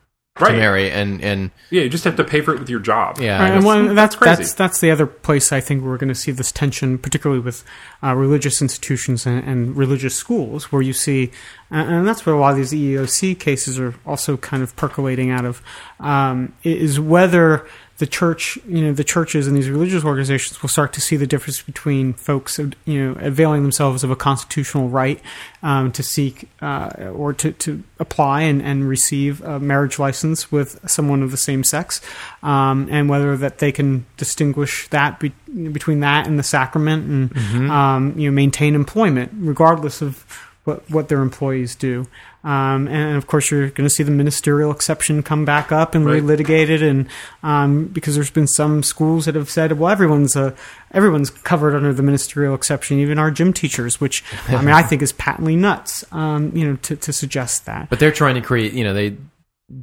Right. 0.40 0.52
to 0.52 0.56
marry? 0.56 0.90
And 0.90 1.20
and 1.22 1.50
Yeah, 1.70 1.82
you 1.82 1.88
just 1.90 2.04
have 2.04 2.16
to 2.16 2.24
pay 2.24 2.40
for 2.40 2.54
it 2.54 2.58
with 2.58 2.70
your 2.70 2.80
job. 2.80 3.18
yeah, 3.20 3.38
Right, 3.38 3.52
and 3.52 3.62
that's- 3.62 3.64
one, 3.64 3.94
that's 3.94 4.16
crazy. 4.16 4.36
that's 4.36 4.54
that's 4.54 4.80
the 4.80 4.90
other 4.90 5.06
place 5.06 5.52
I 5.52 5.60
think 5.60 5.82
we're 5.84 5.98
going 5.98 6.08
to 6.08 6.14
see 6.14 6.32
this 6.32 6.50
tension, 6.50 6.96
particularly 6.98 7.42
with 7.42 7.62
uh, 8.02 8.14
religious 8.14 8.62
institutions 8.62 9.26
and, 9.26 9.44
and 9.44 9.76
religious 9.76 10.14
schools, 10.14 10.72
where 10.72 10.80
you 10.82 10.94
see, 10.94 11.30
and 11.70 11.88
and 11.90 12.08
that's 12.08 12.24
where 12.24 12.34
a 12.34 12.40
lot 12.40 12.52
of 12.52 12.56
these 12.56 12.72
EEOC 12.72 13.38
cases 13.38 13.78
are 13.78 13.94
also 14.06 14.36
kind 14.38 14.62
of 14.62 14.74
percolating 14.74 15.30
out 15.30 15.44
of, 15.44 15.60
um, 16.00 16.54
is 16.64 16.98
whether 16.98 17.66
the 18.02 18.06
church, 18.08 18.58
you 18.66 18.82
know, 18.82 18.92
the 18.92 19.04
churches 19.04 19.46
and 19.46 19.56
these 19.56 19.70
religious 19.70 20.04
organizations 20.04 20.60
will 20.60 20.68
start 20.68 20.92
to 20.92 21.00
see 21.00 21.14
the 21.14 21.24
difference 21.24 21.62
between 21.62 22.14
folks, 22.14 22.58
you 22.58 22.74
know, 22.84 23.16
availing 23.20 23.62
themselves 23.62 24.02
of 24.02 24.10
a 24.10 24.16
constitutional 24.16 24.88
right 24.88 25.20
um, 25.62 25.92
to 25.92 26.02
seek 26.02 26.48
uh, 26.60 26.90
or 27.14 27.32
to, 27.32 27.52
to 27.52 27.84
apply 28.00 28.40
and, 28.40 28.60
and 28.60 28.88
receive 28.88 29.40
a 29.42 29.60
marriage 29.60 30.00
license 30.00 30.50
with 30.50 30.80
someone 30.90 31.22
of 31.22 31.30
the 31.30 31.36
same 31.36 31.62
sex, 31.62 32.00
um, 32.42 32.88
and 32.90 33.08
whether 33.08 33.36
that 33.36 33.58
they 33.58 33.70
can 33.70 34.04
distinguish 34.16 34.88
that 34.88 35.20
be, 35.20 35.28
between 35.70 36.00
that 36.00 36.26
and 36.26 36.40
the 36.40 36.42
sacrament 36.42 37.06
and 37.08 37.70
um, 37.70 38.18
you 38.18 38.28
know 38.28 38.34
maintain 38.34 38.74
employment 38.74 39.30
regardless 39.36 40.02
of 40.02 40.26
what 40.64 40.90
what 40.90 41.08
their 41.08 41.22
employees 41.22 41.76
do. 41.76 42.04
Um, 42.44 42.88
and 42.88 43.16
of 43.16 43.28
course, 43.28 43.50
you're 43.52 43.68
going 43.68 43.86
to 43.88 43.90
see 43.90 44.02
the 44.02 44.10
ministerial 44.10 44.72
exception 44.72 45.22
come 45.22 45.44
back 45.44 45.70
up 45.70 45.94
and 45.94 46.04
Right. 46.04 46.20
relitigated, 46.22 46.82
and 46.82 47.06
um, 47.44 47.84
because 47.86 48.16
there's 48.16 48.30
been 48.32 48.48
some 48.48 48.82
schools 48.82 49.26
that 49.26 49.36
have 49.36 49.48
said, 49.48 49.78
well, 49.78 49.90
everyone's 49.92 50.34
uh, 50.34 50.54
everyone's 50.92 51.30
covered 51.30 51.76
under 51.76 51.92
the 51.92 52.02
ministerial 52.02 52.54
exception, 52.54 52.98
even 52.98 53.16
our 53.18 53.30
gym 53.30 53.52
teachers, 53.52 54.00
which 54.00 54.24
I 54.48 54.60
mean, 54.60 54.70
I 54.74 54.82
think 54.82 55.02
is 55.02 55.12
patently 55.12 55.54
nuts. 55.54 56.04
Um, 56.10 56.50
you 56.56 56.66
know, 56.68 56.76
to, 56.82 56.96
to 56.96 57.12
suggest 57.12 57.66
that, 57.66 57.88
but 57.90 58.00
they're 58.00 58.10
trying 58.10 58.34
to 58.34 58.40
create. 58.40 58.72
You 58.72 58.82
know, 58.84 58.92
they 58.94 59.16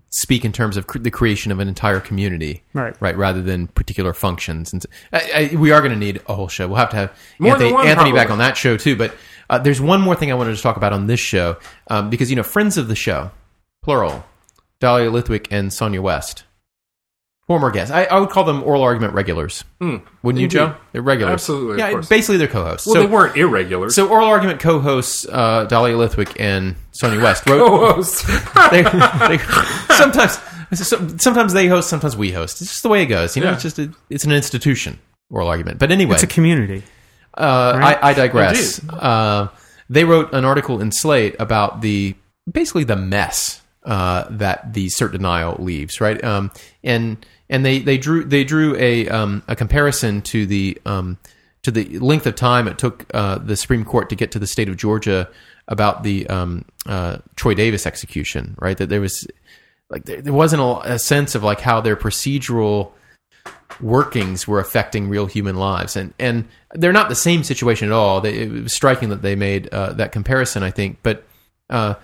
speak 0.09 0.45
in 0.45 0.51
terms 0.51 0.77
of 0.77 0.85
cre- 0.85 0.99
the 0.99 1.09
creation 1.09 1.51
of 1.51 1.59
an 1.59 1.67
entire 1.67 1.99
community. 1.99 2.61
right? 2.73 2.95
Right, 3.01 3.17
rather 3.17 3.41
than 3.41 3.67
particular 3.67 4.13
functions, 4.13 4.73
and 4.73 4.85
I, 5.13 5.49
I, 5.53 5.55
we 5.55 5.71
are 5.71 5.79
going 5.79 5.93
to 5.93 5.97
need 5.97 6.21
a 6.27 6.35
whole 6.35 6.47
show. 6.47 6.67
We'll 6.67 6.77
have 6.77 6.89
to 6.91 6.95
have 6.97 7.17
More 7.39 7.53
Anthony, 7.53 7.73
Anthony 7.87 8.11
back 8.11 8.29
on 8.29 8.37
that 8.39 8.57
show 8.57 8.77
too. 8.77 8.95
But 8.95 9.15
uh, 9.49 9.57
there's 9.59 9.81
one 9.81 10.01
more 10.01 10.15
thing 10.15 10.31
I 10.31 10.35
wanted 10.35 10.55
to 10.55 10.61
talk 10.61 10.77
about 10.77 10.93
on 10.93 11.07
this 11.07 11.19
show 11.19 11.57
um, 11.87 12.09
because 12.09 12.29
you 12.29 12.35
know 12.35 12.43
friends 12.43 12.77
of 12.77 12.87
the 12.87 12.95
show, 12.95 13.31
plural, 13.81 14.23
Dahlia 14.79 15.09
Lithwick 15.11 15.47
and 15.51 15.69
Sonja 15.71 15.99
West, 16.01 16.43
former 17.47 17.71
guests. 17.71 17.91
I, 17.93 18.03
I 18.05 18.19
would 18.19 18.29
call 18.29 18.43
them 18.43 18.61
oral 18.63 18.83
argument 18.83 19.13
regulars, 19.13 19.63
wouldn't 19.79 20.41
you, 20.41 20.47
Joe? 20.47 20.75
They're 20.91 21.01
regulars, 21.01 21.33
Absolutely, 21.33 21.73
of 21.73 21.79
Yeah, 21.79 21.91
course. 21.91 22.07
basically 22.09 22.37
they're 22.37 22.47
co-hosts. 22.47 22.85
Well, 22.87 22.95
so, 22.95 23.01
they 23.01 23.07
weren't 23.07 23.35
irregular. 23.37 23.89
so 23.89 24.07
oral 24.07 24.27
argument 24.27 24.59
co-hosts 24.59 25.25
uh, 25.27 25.65
Dahlia 25.65 25.95
Lithwick 25.95 26.39
and 26.39 26.75
Sonja 26.93 27.21
West 27.21 27.47
wrote 27.49 27.67
co-host. 27.67 28.27
they, 28.71 28.83
they, 28.83 29.37
sometimes 29.95 30.39
sometimes 31.21 31.53
they 31.53 31.67
host, 31.67 31.89
sometimes 31.89 32.15
we 32.15 32.31
host. 32.31 32.61
It's 32.61 32.69
just 32.69 32.83
the 32.83 32.89
way 32.89 33.01
it 33.01 33.07
goes. 33.07 33.35
You 33.35 33.41
know, 33.41 33.49
Yeah. 33.49 33.53
it's 33.55 33.63
just 33.63 33.79
a, 33.79 33.91
it's 34.11 34.23
an 34.25 34.31
institution 34.31 34.99
oral 35.31 35.47
argument. 35.47 35.79
But 35.79 35.91
anyway, 35.91 36.13
It's 36.13 36.23
a 36.23 36.27
community. 36.27 36.83
Uh, 37.35 37.77
right? 37.79 37.97
I, 38.01 38.09
I 38.09 38.13
digress. 38.13 38.83
Uh, 38.89 39.47
they 39.89 40.03
wrote 40.03 40.33
an 40.33 40.45
article 40.45 40.81
in 40.81 40.91
Slate 40.91 41.35
about 41.39 41.81
the 41.81 42.15
basically 42.51 42.83
the 42.83 42.95
mess 42.95 43.61
uh, 43.83 44.25
that 44.29 44.73
the 44.73 44.87
cert 44.87 45.11
denial 45.11 45.55
leaves, 45.59 46.01
right? 46.01 46.23
Um, 46.23 46.51
and 46.83 47.25
and 47.49 47.65
they, 47.65 47.79
they 47.79 47.97
drew 47.97 48.23
they 48.23 48.43
drew 48.43 48.75
a 48.77 49.07
um, 49.09 49.43
a 49.47 49.55
comparison 49.55 50.21
to 50.23 50.45
the 50.45 50.79
um, 50.85 51.17
to 51.63 51.71
the 51.71 51.99
length 51.99 52.25
of 52.27 52.35
time 52.35 52.67
it 52.67 52.77
took 52.77 53.05
uh, 53.13 53.37
the 53.39 53.55
Supreme 53.55 53.83
Court 53.83 54.09
to 54.09 54.15
get 54.15 54.31
to 54.31 54.39
the 54.39 54.47
state 54.47 54.69
of 54.69 54.77
Georgia 54.77 55.29
about 55.67 56.03
the 56.03 56.27
um, 56.27 56.65
uh, 56.85 57.17
Troy 57.35 57.53
Davis 57.53 57.85
execution, 57.85 58.55
right? 58.59 58.77
That 58.77 58.89
there 58.89 59.01
was 59.01 59.27
like 59.89 60.05
there, 60.05 60.21
there 60.21 60.33
wasn't 60.33 60.61
a, 60.61 60.93
a 60.93 60.99
sense 60.99 61.35
of 61.35 61.43
like 61.43 61.61
how 61.61 61.81
their 61.81 61.95
procedural 61.95 62.91
workings 63.81 64.47
were 64.47 64.59
affecting 64.59 65.09
real 65.09 65.25
human 65.25 65.55
lives, 65.55 65.95
and 65.95 66.13
and 66.19 66.47
they're 66.73 66.93
not 66.93 67.09
the 67.09 67.15
same 67.15 67.43
situation 67.43 67.87
at 67.89 67.91
all. 67.93 68.21
They, 68.21 68.39
it 68.39 68.51
was 68.51 68.73
striking 68.75 69.09
that 69.09 69.21
they 69.21 69.35
made 69.35 69.67
uh, 69.69 69.93
that 69.93 70.11
comparison, 70.11 70.63
I 70.63 70.71
think, 70.71 70.99
but 71.03 71.23
uh, 71.69 71.95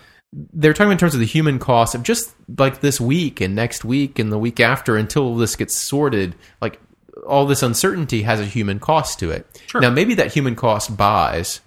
they're 0.54 0.74
talking 0.74 0.92
in 0.92 0.98
terms 0.98 1.14
of 1.14 1.20
the 1.20 1.26
human 1.26 1.60
cost 1.60 1.96
of 1.96 2.04
just 2.04 2.34
like 2.58 2.82
this 2.82 3.00
week 3.00 3.42
and 3.42 3.56
next 3.56 3.86
week 3.86 4.20
and 4.20 4.32
the 4.32 4.38
week 4.40 4.60
after 4.60 4.98
until 4.98 5.36
this 5.36 5.56
gets 5.56 5.76
sorted. 5.80 6.36
Like 6.62 6.80
all 7.26 7.46
this 7.46 7.64
uncertainty 7.64 8.24
has 8.24 8.40
a 8.40 8.46
human 8.46 8.80
cost 8.80 9.20
to 9.20 9.32
it. 9.32 9.48
Sure. 9.68 9.82
Now, 9.82 9.90
maybe 9.90 10.14
that 10.16 10.34
human 10.34 10.56
cost 10.56 10.96
buys, 10.98 11.62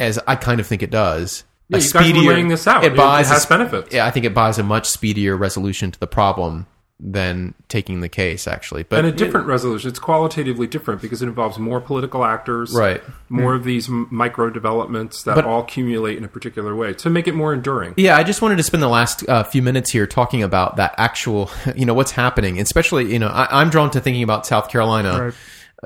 as 0.00 0.18
I 0.26 0.36
kind 0.36 0.60
of 0.60 0.66
think 0.66 0.82
it 0.82 0.90
does. 0.90 1.44
Yeah, 1.68 1.78
a 1.78 1.80
you 1.80 1.90
guys 1.92 2.12
were 2.12 2.32
laying 2.32 2.48
this 2.48 2.66
out. 2.66 2.84
It 2.84 2.92
It- 2.92 2.96
buys 2.96 3.30
it 3.30 3.34
has 3.34 3.44
a- 3.44 3.48
benefits. 3.48 3.94
Yeah, 3.94 4.04
I 4.06 4.10
think 4.10 4.26
it 4.26 4.34
buys 4.34 4.58
a 4.58 4.62
much 4.62 4.88
speedier 4.88 5.36
resolution 5.36 5.90
to 5.92 5.98
the 6.00 6.06
problem 6.06 6.66
than 7.00 7.52
taking 7.68 8.00
the 8.00 8.08
case, 8.08 8.46
actually. 8.46 8.84
But 8.84 9.00
and 9.00 9.08
a 9.08 9.12
different 9.12 9.46
resolution. 9.48 9.90
It's 9.90 9.98
qualitatively 9.98 10.68
different 10.68 11.02
because 11.02 11.20
it 11.20 11.26
involves 11.26 11.58
more 11.58 11.80
political 11.80 12.24
actors, 12.24 12.72
right? 12.72 13.02
More 13.28 13.54
of 13.54 13.64
these 13.64 13.88
micro 13.88 14.50
developments 14.50 15.24
that 15.24 15.34
But- 15.34 15.44
all 15.44 15.62
accumulate 15.62 16.16
in 16.16 16.24
a 16.24 16.28
particular 16.28 16.76
way 16.76 16.92
to 16.94 17.10
make 17.10 17.26
it 17.26 17.34
more 17.34 17.52
enduring. 17.52 17.94
Yeah, 17.96 18.16
I 18.16 18.22
just 18.22 18.40
wanted 18.40 18.56
to 18.58 18.62
spend 18.62 18.82
the 18.84 18.88
last 18.88 19.28
uh, 19.28 19.42
few 19.42 19.62
minutes 19.62 19.90
here 19.90 20.06
talking 20.06 20.42
about 20.44 20.76
that 20.76 20.94
actual, 20.96 21.50
you 21.74 21.86
know, 21.86 21.94
what's 21.94 22.12
happening. 22.12 22.60
Especially, 22.60 23.12
you 23.12 23.18
know, 23.18 23.28
I, 23.28 23.60
I'm 23.60 23.68
drawn 23.70 23.90
to 23.90 24.00
thinking 24.00 24.22
about 24.22 24.46
South 24.46 24.68
Carolina 24.68 25.24
Right. 25.24 25.34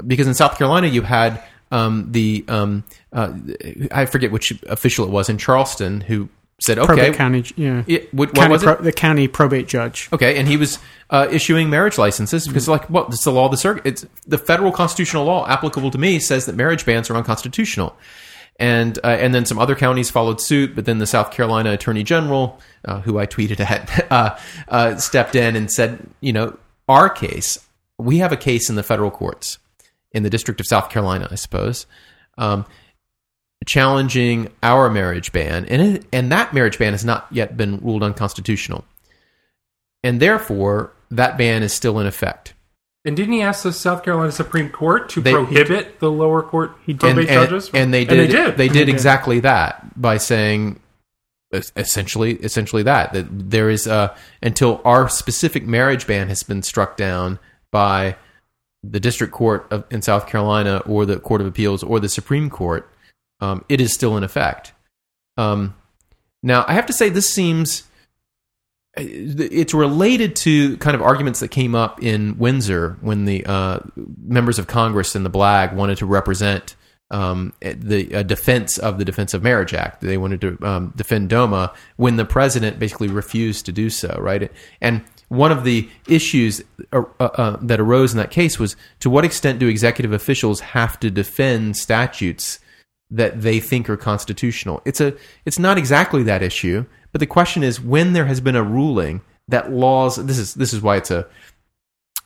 because 0.06 0.26
in 0.26 0.34
South 0.34 0.58
Carolina 0.58 0.86
you 0.88 1.00
had 1.02 1.42
um, 1.72 2.12
the 2.12 2.44
um, 2.48 2.84
uh, 3.12 3.32
I 3.90 4.04
forget 4.06 4.30
which 4.30 4.52
official 4.68 5.04
it 5.06 5.10
was 5.10 5.28
in 5.30 5.38
Charleston 5.38 6.00
who 6.02 6.28
said, 6.58 6.78
okay, 6.78 6.86
Probate 6.86 7.14
county, 7.14 7.44
yeah, 7.56 7.84
it- 7.86 8.12
what, 8.14 8.28
what 8.30 8.36
county 8.36 8.52
was 8.52 8.62
it? 8.62 8.82
the 8.82 8.92
county 8.92 9.28
probate 9.28 9.68
judge. 9.68 10.08
Okay, 10.12 10.38
and 10.38 10.48
he 10.48 10.56
was 10.56 10.78
uh, 11.10 11.28
issuing 11.30 11.68
marriage 11.70 11.98
licenses 11.98 12.46
because, 12.48 12.66
like, 12.68 12.88
what? 12.88 13.08
It's 13.08 13.24
the 13.24 13.30
law 13.32 13.44
of 13.44 13.50
the 13.50 13.56
circuit. 13.58 13.84
It's 13.84 14.06
the 14.26 14.38
federal 14.38 14.72
constitutional 14.72 15.24
law 15.24 15.46
applicable 15.46 15.90
to 15.90 15.98
me 15.98 16.18
says 16.18 16.46
that 16.46 16.54
marriage 16.56 16.86
bans 16.86 17.10
are 17.10 17.14
unconstitutional, 17.16 17.94
and 18.58 18.98
uh, 19.04 19.08
and 19.08 19.34
then 19.34 19.44
some 19.44 19.58
other 19.58 19.74
counties 19.74 20.10
followed 20.10 20.40
suit. 20.40 20.74
But 20.74 20.86
then 20.86 20.98
the 20.98 21.06
South 21.06 21.30
Carolina 21.30 21.72
Attorney 21.72 22.02
General, 22.02 22.58
uh, 22.86 23.00
who 23.02 23.18
I 23.18 23.26
tweeted 23.26 23.60
at, 23.60 24.06
uh, 24.10 24.38
uh, 24.68 24.96
stepped 24.96 25.34
in 25.36 25.56
and 25.56 25.70
said, 25.70 26.08
you 26.20 26.32
know, 26.32 26.58
our 26.88 27.10
case, 27.10 27.58
we 27.98 28.18
have 28.18 28.32
a 28.32 28.36
case 28.36 28.70
in 28.70 28.76
the 28.76 28.82
federal 28.82 29.10
courts 29.10 29.58
in 30.12 30.22
the 30.22 30.30
District 30.30 30.58
of 30.58 30.66
South 30.66 30.88
Carolina, 30.88 31.28
I 31.30 31.34
suppose. 31.34 31.86
Um, 32.38 32.64
challenging 33.66 34.48
our 34.62 34.88
marriage 34.88 35.32
ban, 35.32 35.64
and 35.66 35.82
it, 35.82 36.06
and 36.12 36.32
that 36.32 36.54
marriage 36.54 36.78
ban 36.78 36.92
has 36.92 37.04
not 37.04 37.26
yet 37.30 37.56
been 37.56 37.78
ruled 37.80 38.02
unconstitutional 38.02 38.84
and 40.02 40.20
therefore 40.20 40.92
that 41.10 41.36
ban 41.36 41.62
is 41.64 41.72
still 41.72 41.98
in 41.98 42.06
effect. 42.06 42.54
And 43.04 43.16
didn't 43.16 43.34
he 43.34 43.42
ask 43.42 43.62
the 43.64 43.72
South 43.72 44.02
Carolina 44.04 44.30
Supreme 44.32 44.70
Court 44.70 45.08
to 45.10 45.20
They- 45.20 45.32
prohibit 45.32 45.98
the 46.00 46.10
lower 46.10 46.42
court 46.42 46.72
did. 46.86 47.00
probate 47.00 47.28
and, 47.28 47.38
and- 47.38 47.48
judges? 47.50 47.70
and 47.74 47.92
they 47.94 48.00
And 48.02 48.08
did. 48.10 48.18
they 48.18 48.26
did. 48.32 48.46
They 48.56 48.68
They 48.68 48.68
did 48.68 48.84
did. 48.86 48.88
exactly 48.90 49.40
that 49.40 50.00
by 50.00 50.16
saying 50.18 50.80
essentially, 51.76 52.34
essentially 52.34 52.82
that 52.82 53.12
that 53.14 53.26
there 53.50 53.70
is 53.70 53.86
uh, 53.86 54.14
until 54.42 54.80
our 54.84 55.08
specific 55.08 55.64
marriage 55.66 56.06
ban 56.06 56.28
has 56.28 56.42
been 56.42 56.62
struck 56.62 56.96
down 56.96 57.38
by 57.70 58.16
the 58.82 59.00
district 59.00 59.32
court 59.32 59.66
of, 59.70 59.84
in 59.90 60.02
South 60.02 60.26
Carolina 60.28 60.82
or 60.86 61.06
the 61.06 61.18
Court 61.18 61.40
of 61.40 61.46
Appeals 61.46 61.82
or 61.82 61.98
the 62.00 62.08
Supreme 62.08 62.50
Court, 62.50 62.88
um, 63.40 63.64
it 63.68 63.80
is 63.80 63.92
still 63.92 64.16
in 64.16 64.24
effect. 64.24 64.72
Um, 65.36 65.74
now, 66.42 66.64
I 66.66 66.74
have 66.74 66.86
to 66.86 66.92
say, 66.92 67.08
this 67.08 67.32
seems 67.32 67.84
it's 68.96 69.74
related 69.74 70.34
to 70.34 70.76
kind 70.78 70.94
of 70.94 71.02
arguments 71.02 71.40
that 71.40 71.48
came 71.48 71.74
up 71.74 72.02
in 72.02 72.38
Windsor 72.38 72.96
when 73.02 73.26
the 73.26 73.44
uh, 73.44 73.80
members 74.22 74.58
of 74.58 74.66
Congress 74.66 75.14
and 75.14 75.24
the 75.24 75.30
BLAG 75.30 75.74
wanted 75.74 75.98
to 75.98 76.06
represent 76.06 76.76
um, 77.10 77.52
the 77.60 78.14
uh, 78.14 78.22
defense 78.22 78.78
of 78.78 78.98
the 78.98 79.04
Defense 79.04 79.34
of 79.34 79.42
Marriage 79.42 79.74
Act. 79.74 80.00
They 80.00 80.16
wanted 80.16 80.40
to 80.40 80.58
um, 80.66 80.92
defend 80.96 81.28
DOMA 81.28 81.72
when 81.96 82.16
the 82.16 82.24
president 82.24 82.78
basically 82.78 83.08
refused 83.08 83.66
to 83.66 83.72
do 83.72 83.90
so, 83.90 84.16
right? 84.18 84.50
And 84.80 85.04
one 85.28 85.52
of 85.52 85.64
the 85.64 85.88
issues 86.08 86.62
uh, 86.92 87.02
uh, 87.20 87.58
that 87.60 87.80
arose 87.80 88.12
in 88.12 88.18
that 88.18 88.30
case 88.30 88.58
was 88.58 88.76
to 89.00 89.10
what 89.10 89.24
extent 89.24 89.58
do 89.58 89.68
executive 89.68 90.12
officials 90.12 90.60
have 90.60 90.98
to 91.00 91.10
defend 91.10 91.76
statutes 91.76 92.58
that 93.10 93.42
they 93.42 93.60
think 93.60 93.88
are 93.88 93.96
constitutional? 93.96 94.82
It's 94.84 95.00
a 95.00 95.14
it's 95.44 95.58
not 95.58 95.78
exactly 95.78 96.22
that 96.24 96.42
issue, 96.42 96.84
but 97.12 97.20
the 97.20 97.26
question 97.26 97.62
is 97.62 97.80
when 97.80 98.12
there 98.12 98.26
has 98.26 98.40
been 98.40 98.56
a 98.56 98.62
ruling 98.62 99.20
that 99.48 99.70
laws 99.70 100.16
this 100.16 100.38
is 100.38 100.54
this 100.54 100.72
is 100.72 100.80
why 100.80 100.96
it's 100.96 101.10
a 101.10 101.26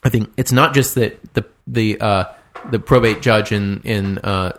I 0.03 0.09
think 0.09 0.33
it's 0.37 0.53
not 0.53 0.75
just 0.75 0.95
that 0.95 1.35
the 1.35 1.47
the 1.67 2.01
uh, 2.01 2.25
the 2.71 2.79
probate 2.79 3.23
judge 3.23 3.53
in 3.53 3.81
in 3.85 4.19
uh, 4.19 4.53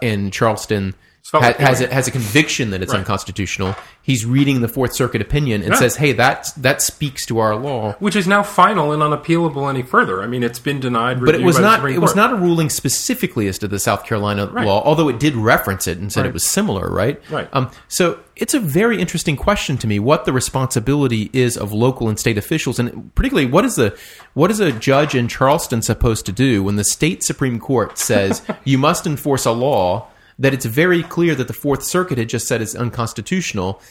in 0.00 0.30
Charleston 0.30 0.94
ha- 1.32 1.54
has 1.58 1.80
a, 1.80 1.92
has 1.92 2.08
a 2.08 2.10
conviction 2.10 2.70
that 2.70 2.82
it's 2.82 2.92
Right. 2.92 3.00
unconstitutional. 3.00 3.74
He's 4.02 4.24
reading 4.24 4.62
the 4.62 4.68
Fourth 4.68 4.94
Circuit 4.94 5.20
opinion 5.20 5.62
and 5.62 5.72
Yeah. 5.74 5.78
says, 5.78 5.96
"Hey, 5.96 6.12
that 6.12 6.50
that 6.56 6.80
speaks 6.80 7.26
to 7.26 7.38
our 7.38 7.54
law." 7.54 7.94
which 7.98 8.16
is 8.16 8.26
now 8.26 8.42
final 8.42 8.92
and 8.92 9.02
unappealable 9.02 9.68
any 9.68 9.82
further. 9.82 10.22
I 10.22 10.26
mean, 10.26 10.42
it's 10.42 10.58
been 10.58 10.80
denied. 10.80 11.20
But 11.24 11.34
it 11.34 11.42
was 11.42 11.58
not 11.58 11.88
it 11.90 12.00
was 12.00 12.14
not 12.16 12.32
a 12.32 12.36
ruling 12.36 12.70
specifically 12.70 13.48
as 13.48 13.58
to 13.58 13.68
the 13.68 13.78
South 13.78 14.04
Carolina 14.06 14.46
law, 14.46 14.82
although 14.84 15.08
it 15.08 15.20
did 15.20 15.36
reference 15.36 15.86
it 15.86 15.98
and 15.98 16.12
said 16.12 16.24
it 16.26 16.32
was 16.32 16.46
similar, 16.46 16.88
right? 16.90 17.20
Right. 17.30 17.48
Um, 17.52 17.70
so 17.88 18.18
it's 18.36 18.54
a 18.54 18.60
very 18.60 19.00
interesting 19.00 19.36
question 19.36 19.76
to 19.78 19.86
me 19.86 19.98
what 19.98 20.24
the 20.24 20.32
responsibility 20.32 21.28
is 21.32 21.56
of 21.56 21.72
local 21.72 22.08
and 22.08 22.18
state 22.18 22.38
officials, 22.38 22.78
and 22.78 23.14
particularly 23.14 23.50
what 23.50 23.64
is 23.64 23.74
the 23.76 23.94
what 24.34 24.50
is 24.50 24.60
a 24.60 24.72
judge 24.72 25.14
in 25.14 25.28
Charleston 25.28 25.82
supposed 25.82 26.24
to 26.26 26.32
do 26.32 26.62
when 26.62 26.76
the 26.76 26.84
state 26.84 27.22
Supreme 27.22 27.58
Court 27.58 27.98
says 27.98 28.42
you 28.64 28.78
must 28.78 29.06
enforce 29.06 29.44
a 29.44 29.50
law 29.52 30.06
that 30.38 30.54
it's 30.54 30.64
very 30.64 31.02
clear 31.02 31.34
that 31.34 31.48
the 31.48 31.52
Fourth 31.52 31.82
Circuit 31.82 32.18
had 32.18 32.28
just 32.28 32.46
said 32.46 32.62
is 32.62 32.76
unconstitutional, 32.76 33.82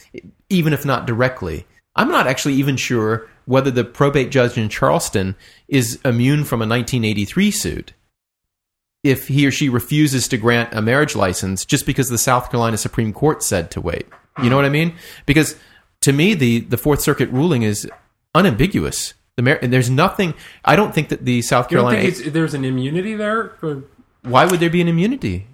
even 0.49 0.73
if 0.73 0.85
not 0.85 1.05
directly. 1.05 1.65
I'm 1.95 2.09
not 2.09 2.27
actually 2.27 2.53
even 2.55 2.77
sure 2.77 3.27
whether 3.45 3.71
the 3.71 3.83
probate 3.83 4.29
judge 4.29 4.57
in 4.57 4.69
Charleston 4.69 5.35
is 5.67 5.99
immune 6.05 6.43
from 6.43 6.61
a 6.61 6.67
1983 6.67 7.51
suit 7.51 7.93
if 9.03 9.27
he 9.27 9.47
or 9.47 9.51
she 9.51 9.69
refuses 9.69 10.27
to 10.27 10.37
grant 10.37 10.73
a 10.73 10.81
marriage 10.81 11.15
license 11.15 11.65
just 11.65 11.85
because 11.85 12.09
the 12.09 12.17
South 12.17 12.51
Carolina 12.51 12.77
Supreme 12.77 13.13
Court 13.13 13.41
said 13.41 13.71
to 13.71 13.81
wait. 13.81 14.07
You 14.41 14.49
know 14.49 14.55
what 14.55 14.65
I 14.65 14.69
mean? 14.69 14.95
Because 15.25 15.55
to 16.01 16.13
me, 16.13 16.33
the, 16.33 16.59
the 16.59 16.77
Fourth 16.77 17.01
Circuit 17.01 17.29
ruling 17.29 17.63
is 17.63 17.89
unambiguous. 18.35 19.13
The 19.35 19.43
mar- 19.43 19.59
there's 19.61 19.89
nothing. 19.89 20.33
I 20.65 20.75
don't 20.75 20.93
think 20.93 21.09
that 21.09 21.25
the 21.25 21.41
South 21.41 21.69
Carolina. 21.69 22.01
think 22.01 22.17
it's, 22.17 22.31
there's 22.31 22.53
an 22.53 22.65
immunity 22.65 23.15
there? 23.15 23.49
For, 23.59 23.83
why 24.23 24.45
would 24.45 24.59
there 24.59 24.69
be 24.69 24.81
an 24.81 24.87
immunity? 24.87 25.47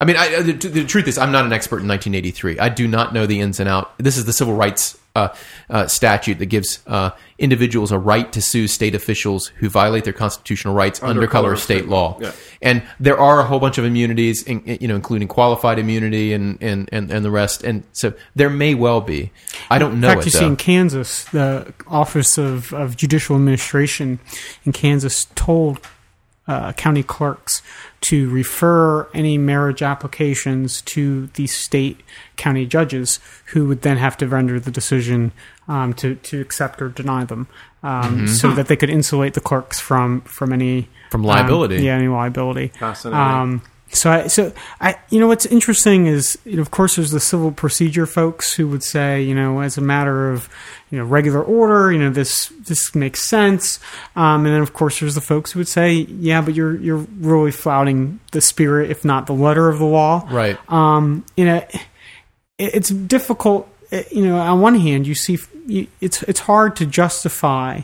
I 0.00 0.06
mean, 0.06 0.16
I, 0.16 0.42
the, 0.42 0.52
the 0.52 0.84
truth 0.84 1.06
is, 1.06 1.18
I'm 1.18 1.30
not 1.30 1.44
an 1.44 1.52
expert 1.52 1.80
in 1.80 1.88
1983. 1.88 2.58
I 2.58 2.68
do 2.68 2.88
not 2.88 3.14
know 3.14 3.26
the 3.26 3.40
ins 3.40 3.60
and 3.60 3.68
out. 3.68 3.96
This 3.98 4.16
is 4.16 4.24
the 4.24 4.32
civil 4.32 4.54
rights 4.54 4.98
uh, 5.14 5.28
uh, 5.70 5.86
statute 5.86 6.40
that 6.40 6.46
gives 6.46 6.80
uh, 6.88 7.10
individuals 7.38 7.92
a 7.92 7.98
right 7.98 8.32
to 8.32 8.42
sue 8.42 8.66
state 8.66 8.96
officials 8.96 9.48
who 9.58 9.68
violate 9.68 10.02
their 10.02 10.12
constitutional 10.12 10.74
rights 10.74 11.00
under, 11.00 11.24
color 11.28 11.52
of 11.52 11.60
state 11.60 11.86
law. 11.86 12.18
Yeah. 12.20 12.32
And 12.60 12.82
there 12.98 13.16
are 13.16 13.38
a 13.38 13.44
whole 13.44 13.60
bunch 13.60 13.78
of 13.78 13.84
immunities, 13.84 14.42
in, 14.42 14.62
you 14.80 14.88
know, 14.88 14.96
including 14.96 15.28
qualified 15.28 15.78
immunity 15.78 16.32
and, 16.32 16.60
and, 16.60 16.88
and, 16.90 17.12
and 17.12 17.24
the 17.24 17.30
rest. 17.30 17.62
And 17.62 17.84
so 17.92 18.14
there 18.34 18.50
may 18.50 18.74
well 18.74 19.00
be. 19.00 19.30
I 19.70 19.78
don't 19.78 20.00
know 20.00 20.08
In 20.08 20.14
fact, 20.16 20.26
it 20.26 20.34
you 20.34 20.40
see 20.40 20.46
in 20.46 20.56
Kansas, 20.56 21.24
the 21.26 21.72
Office 21.86 22.36
of, 22.36 22.74
of 22.74 22.96
Judicial 22.96 23.36
Administration 23.36 24.18
in 24.64 24.72
Kansas 24.72 25.28
told 25.36 25.78
uh, 26.46 26.72
county 26.72 27.02
clerks 27.02 27.62
to 28.04 28.30
refer 28.30 29.08
any 29.12 29.38
marriage 29.38 29.82
applications 29.82 30.80
to 30.82 31.26
the 31.34 31.46
state 31.46 32.00
county 32.36 32.66
judges, 32.66 33.20
who 33.46 33.66
would 33.68 33.82
then 33.82 33.96
have 33.96 34.16
to 34.18 34.28
render 34.28 34.58
the 34.60 34.70
decision 34.70 35.32
um, 35.68 35.92
to 35.94 36.14
to 36.16 36.40
accept 36.40 36.80
or 36.80 36.88
deny 36.88 37.24
them, 37.24 37.46
um, 37.82 38.28
so 38.28 38.52
that 38.52 38.68
they 38.68 38.76
could 38.76 38.90
insulate 38.90 39.34
the 39.34 39.40
clerks 39.40 39.80
from 39.80 40.20
from 40.22 40.52
any 40.52 40.88
Mm-hmm. 41.04 41.10
From 41.10 41.22
liability. 41.22 41.76
Um, 41.76 41.84
yeah, 41.84 41.94
any 41.94 42.08
liability. 42.08 42.72
Fascinating. 42.78 43.60
So 43.94 44.10
I, 44.10 44.26
so 44.26 44.52
I, 44.80 44.96
you 45.10 45.20
know, 45.20 45.28
what's 45.28 45.46
interesting 45.46 46.06
is, 46.06 46.36
you 46.44 46.56
know, 46.56 46.62
of 46.62 46.70
course, 46.70 46.96
there's 46.96 47.12
the 47.12 47.20
civil 47.20 47.52
procedure 47.52 48.06
folks 48.06 48.52
who 48.52 48.68
would 48.68 48.82
say, 48.82 49.22
you 49.22 49.34
know, 49.34 49.60
as 49.60 49.78
a 49.78 49.80
matter 49.80 50.30
of, 50.30 50.48
you 50.90 50.98
know, 50.98 51.04
regular 51.04 51.42
order, 51.42 51.92
you 51.92 51.98
know, 51.98 52.10
this 52.10 52.52
this 52.66 52.94
makes 52.94 53.22
sense. 53.22 53.80
Um, 54.16 54.44
and 54.44 54.54
then, 54.54 54.62
of 54.62 54.72
course, 54.72 55.00
there's 55.00 55.14
the 55.14 55.20
folks 55.20 55.52
who 55.52 55.60
would 55.60 55.68
say, 55.68 55.92
yeah, 55.92 56.40
but 56.40 56.54
you're 56.54 56.76
you're 56.76 57.06
really 57.18 57.52
flouting 57.52 58.20
the 58.32 58.40
spirit, 58.40 58.90
if 58.90 59.04
not 59.04 59.26
the 59.26 59.32
letter 59.32 59.68
of 59.68 59.78
the 59.78 59.86
law. 59.86 60.26
Right. 60.30 60.58
Um, 60.68 61.24
you 61.36 61.44
know, 61.44 61.56
it, 61.56 61.80
it's 62.58 62.90
difficult. 62.90 63.68
uh, 63.92 64.02
You 64.10 64.26
know, 64.26 64.38
on 64.38 64.60
one 64.60 64.74
hand, 64.74 65.06
you 65.06 65.14
see 65.14 65.38
it's 66.00 66.22
it's 66.24 66.40
hard 66.40 66.76
to 66.76 66.86
justify 66.86 67.80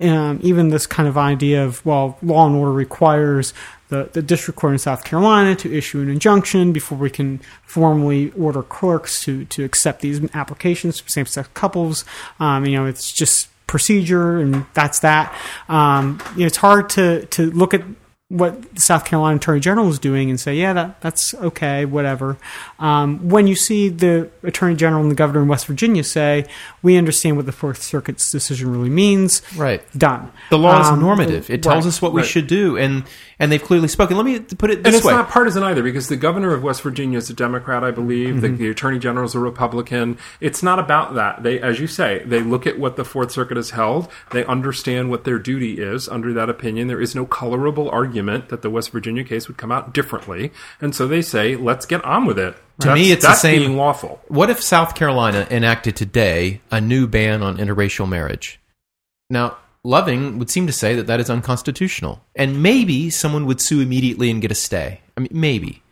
um, 0.00 0.40
even 0.42 0.68
this 0.68 0.86
kind 0.86 1.08
of 1.08 1.18
idea 1.18 1.64
of 1.64 1.84
well, 1.84 2.18
law 2.22 2.46
and 2.46 2.56
order 2.56 2.72
requires 2.72 3.52
the, 3.88 4.08
the 4.12 4.22
district 4.22 4.58
court 4.58 4.72
in 4.72 4.78
South 4.78 5.04
Carolina 5.04 5.54
to 5.56 5.76
issue 5.76 6.00
an 6.00 6.08
injunction 6.08 6.72
before 6.72 6.96
we 6.96 7.10
can 7.10 7.40
formally 7.64 8.30
order 8.32 8.62
clerks 8.62 9.22
to 9.24 9.44
to 9.46 9.64
accept 9.64 10.00
these 10.00 10.20
applications 10.34 11.00
for 11.00 11.08
same-sex 11.08 11.48
couples. 11.54 12.04
Um, 12.38 12.64
you 12.64 12.76
know, 12.76 12.86
it's 12.86 13.12
just 13.12 13.48
procedure, 13.66 14.38
and 14.38 14.66
that's 14.74 15.00
that. 15.00 15.34
Um, 15.68 16.20
you 16.34 16.40
know, 16.40 16.46
it's 16.46 16.56
hard 16.56 16.88
to 16.90 17.26
to 17.26 17.50
look 17.50 17.74
at 17.74 17.82
what 18.30 18.74
the 18.76 18.80
South 18.80 19.04
Carolina 19.04 19.36
Attorney 19.36 19.58
General 19.60 19.88
is 19.88 19.98
doing 19.98 20.30
and 20.30 20.38
say, 20.40 20.54
yeah, 20.54 20.72
that 20.72 21.00
that's 21.02 21.34
okay, 21.34 21.84
whatever. 21.84 22.38
Um, 22.78 23.28
when 23.28 23.46
you 23.48 23.56
see 23.56 23.88
the 23.88 24.30
Attorney 24.44 24.76
General 24.76 25.02
and 25.02 25.10
the 25.10 25.16
Governor 25.16 25.42
in 25.42 25.48
West 25.48 25.66
Virginia 25.66 26.04
say, 26.04 26.46
we 26.80 26.96
understand 26.96 27.36
what 27.36 27.46
the 27.46 27.52
Fourth 27.52 27.82
Circuit's 27.82 28.30
decision 28.30 28.70
really 28.72 28.88
means, 28.88 29.42
Right. 29.56 29.82
done. 29.98 30.30
The 30.48 30.58
law 30.58 30.80
is 30.80 30.86
Um, 30.86 31.00
normative. 31.00 31.50
It 31.50 31.62
tells 31.62 31.86
us 31.86 32.00
what 32.00 32.12
we 32.12 32.22
right. 32.22 32.30
should 32.30 32.46
do, 32.46 32.76
and 32.78 33.02
and 33.40 33.50
they've 33.50 33.62
clearly 33.62 33.88
spoken. 33.88 34.16
Let 34.16 34.26
me 34.26 34.38
put 34.38 34.70
it 34.70 34.82
this 34.82 34.84
way. 34.84 34.88
and 34.88 34.94
it's 34.96 35.04
way: 35.04 35.12
not 35.14 35.28
partisan 35.30 35.62
either 35.62 35.82
because 35.82 36.08
the 36.08 36.16
governor 36.16 36.54
of 36.54 36.62
West 36.62 36.82
Virginia 36.82 37.18
is 37.18 37.30
a 37.30 37.34
Democrat, 37.34 37.82
I 37.82 37.90
believe. 37.90 38.42
The, 38.42 38.48
the 38.48 38.68
attorney 38.68 38.98
general 39.00 39.24
is 39.26 39.34
a 39.34 39.38
Republican. 39.40 40.18
It's 40.40 40.62
not 40.62 40.78
about 40.78 41.14
that. 41.14 41.42
They, 41.42 41.58
as 41.60 41.80
you 41.80 41.86
say, 41.88 42.22
they 42.24 42.40
look 42.42 42.66
at 42.66 42.78
what 42.78 42.96
the 42.96 43.04
Fourth 43.04 43.32
Circuit 43.32 43.56
has 43.56 43.70
held. 43.70 44.08
They 44.30 44.44
understand 44.44 45.10
what 45.10 45.24
their 45.24 45.38
duty 45.38 45.80
is 45.80 46.08
under 46.08 46.32
that 46.34 46.48
opinion. 46.50 46.86
There 46.88 47.00
is 47.00 47.14
no 47.14 47.24
colorable 47.26 47.88
argument 47.90 48.19
that 48.26 48.62
the 48.62 48.70
West 48.70 48.90
Virginia 48.90 49.24
case 49.24 49.48
would 49.48 49.56
come 49.56 49.72
out 49.72 49.92
differently, 49.94 50.52
and 50.80 50.94
so 50.94 51.06
they 51.06 51.22
say, 51.22 51.56
"Let's 51.56 51.86
get 51.86 52.04
on 52.04 52.26
with 52.26 52.38
it." 52.38 52.56
To 52.80 52.94
me, 52.94 53.08
That's- 53.10 53.12
it's 53.12 53.26
the 53.26 53.34
same- 53.34 53.76
lawful. 53.76 54.22
What 54.28 54.50
if 54.50 54.62
South 54.62 54.94
Carolina 54.94 55.46
enacted 55.50 55.96
today 55.96 56.60
a 56.70 56.80
new 56.80 57.06
ban 57.06 57.42
on 57.42 57.58
interracial 57.58 58.08
marriage? 58.08 58.58
Now, 59.28 59.56
Loving 59.82 60.38
would 60.38 60.50
seem 60.50 60.66
to 60.66 60.72
say 60.74 60.94
that 60.94 61.06
that 61.06 61.20
is 61.20 61.30
unconstitutional, 61.30 62.22
and 62.36 62.62
maybe 62.62 63.08
someone 63.08 63.46
would 63.46 63.60
sue 63.60 63.80
immediately 63.80 64.30
and 64.30 64.42
get 64.42 64.50
a 64.50 64.54
stay. 64.54 65.00
I 65.16 65.20
mean, 65.20 65.30
maybe. 65.32 65.82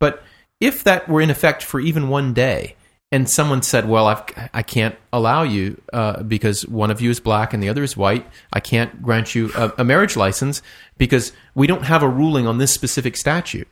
But 0.00 0.22
if 0.60 0.82
that 0.84 1.08
were 1.08 1.20
in 1.20 1.28
effect 1.28 1.62
for 1.62 1.78
even 1.78 2.08
one 2.08 2.32
day, 2.32 2.76
and 3.14 3.30
someone 3.30 3.62
said, 3.62 3.88
"Well, 3.88 4.08
I've, 4.08 4.24
I 4.52 4.62
can't 4.62 4.96
allow 5.12 5.44
you 5.44 5.80
uh, 5.92 6.24
because 6.24 6.66
one 6.66 6.90
of 6.90 7.00
you 7.00 7.10
is 7.10 7.20
black 7.20 7.54
and 7.54 7.62
the 7.62 7.68
other 7.68 7.84
is 7.84 7.96
white. 7.96 8.26
I 8.52 8.58
can't 8.58 9.00
grant 9.02 9.36
you 9.36 9.52
a, 9.54 9.72
a 9.78 9.84
marriage 9.84 10.16
license 10.16 10.62
because 10.98 11.32
we 11.54 11.68
don't 11.68 11.84
have 11.84 12.02
a 12.02 12.08
ruling 12.08 12.48
on 12.48 12.58
this 12.58 12.72
specific 12.72 13.16
statute." 13.16 13.68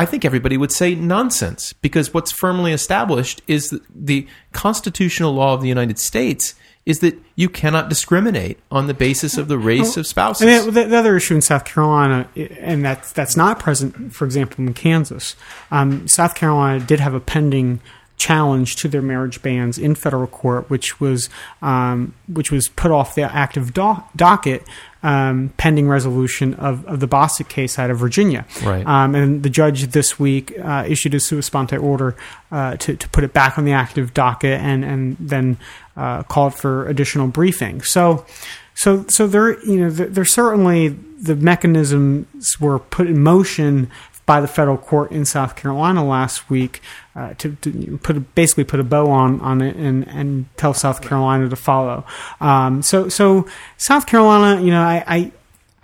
I 0.00 0.06
think 0.06 0.24
everybody 0.24 0.56
would 0.56 0.70
say 0.70 0.94
nonsense 0.94 1.72
because 1.72 2.14
what's 2.14 2.30
firmly 2.30 2.72
established 2.72 3.42
is 3.48 3.70
that 3.70 3.82
the 3.92 4.28
constitutional 4.52 5.32
law 5.32 5.54
of 5.54 5.60
the 5.60 5.66
United 5.66 5.98
States 5.98 6.54
is 6.86 7.00
that 7.00 7.20
you 7.34 7.48
cannot 7.48 7.88
discriminate 7.88 8.58
on 8.70 8.86
the 8.86 8.94
basis 8.94 9.36
of 9.36 9.48
the 9.48 9.58
race 9.58 9.96
of 9.96 10.06
spouses. 10.06 10.46
I 10.46 10.46
mean, 10.46 10.72
the, 10.72 10.84
the 10.84 10.96
other 10.96 11.16
issue 11.16 11.34
in 11.34 11.42
South 11.42 11.64
Carolina, 11.64 12.28
and 12.36 12.84
that's 12.84 13.10
that's 13.10 13.36
not 13.36 13.58
present, 13.58 14.14
for 14.14 14.24
example, 14.24 14.64
in 14.64 14.72
Kansas. 14.72 15.34
Um, 15.72 16.06
South 16.06 16.36
Carolina 16.36 16.78
did 16.78 17.00
have 17.00 17.12
a 17.12 17.20
pending 17.20 17.80
challenge 18.18 18.76
to 18.76 18.88
their 18.88 19.02
marriage 19.02 19.40
bans 19.40 19.78
in 19.78 19.94
federal 19.94 20.26
court, 20.26 20.68
which 20.68 21.00
was 21.00 21.30
um, 21.62 22.14
which 22.26 22.52
was 22.52 22.68
put 22.68 22.90
off 22.90 23.14
the 23.14 23.22
active 23.22 23.72
do- 23.72 24.02
docket 24.14 24.62
um, 25.02 25.52
pending 25.56 25.88
resolution 25.88 26.54
of, 26.54 26.84
of 26.86 27.00
the 27.00 27.08
Bostic 27.08 27.48
case 27.48 27.78
out 27.78 27.90
of 27.90 27.98
Virginia. 27.98 28.44
Right. 28.62 28.84
Um, 28.86 29.14
and 29.14 29.42
the 29.42 29.50
judge 29.50 29.86
this 29.88 30.18
week 30.18 30.52
uh, 30.58 30.84
issued 30.88 31.14
a 31.14 31.20
sua 31.20 31.42
sponte 31.42 31.74
order 31.74 32.16
uh, 32.50 32.76
to, 32.76 32.96
to 32.96 33.08
put 33.10 33.24
it 33.24 33.32
back 33.32 33.58
on 33.58 33.64
the 33.64 33.72
active 33.72 34.12
docket 34.12 34.60
and, 34.60 34.84
and 34.84 35.16
then 35.20 35.56
uh, 35.96 36.24
called 36.24 36.54
for 36.54 36.86
additional 36.88 37.28
briefing. 37.28 37.82
So, 37.82 38.26
so, 38.74 39.04
so 39.08 39.26
there, 39.26 39.62
you 39.64 39.80
know, 39.80 39.90
there, 39.90 40.08
there 40.08 40.24
certainly 40.24 40.88
the 40.88 41.36
mechanisms 41.36 42.60
were 42.60 42.78
put 42.78 43.06
in 43.06 43.22
motion 43.22 43.90
by 44.28 44.42
the 44.42 44.46
federal 44.46 44.76
court 44.76 45.10
in 45.10 45.24
South 45.24 45.56
Carolina 45.56 46.04
last 46.04 46.50
week 46.50 46.82
uh, 47.16 47.32
to, 47.38 47.56
to 47.62 47.98
put 48.02 48.14
a, 48.14 48.20
basically 48.20 48.62
put 48.62 48.78
a 48.78 48.84
bow 48.84 49.10
on 49.10 49.40
on 49.40 49.62
it 49.62 49.74
and, 49.74 50.06
and 50.06 50.44
tell 50.58 50.74
South 50.74 51.00
Carolina 51.00 51.48
to 51.48 51.56
follow. 51.56 52.04
Um, 52.38 52.82
so 52.82 53.08
so 53.08 53.46
South 53.78 54.06
Carolina, 54.06 54.60
you 54.60 54.70
know, 54.70 54.82
I, 54.82 55.02
I 55.06 55.32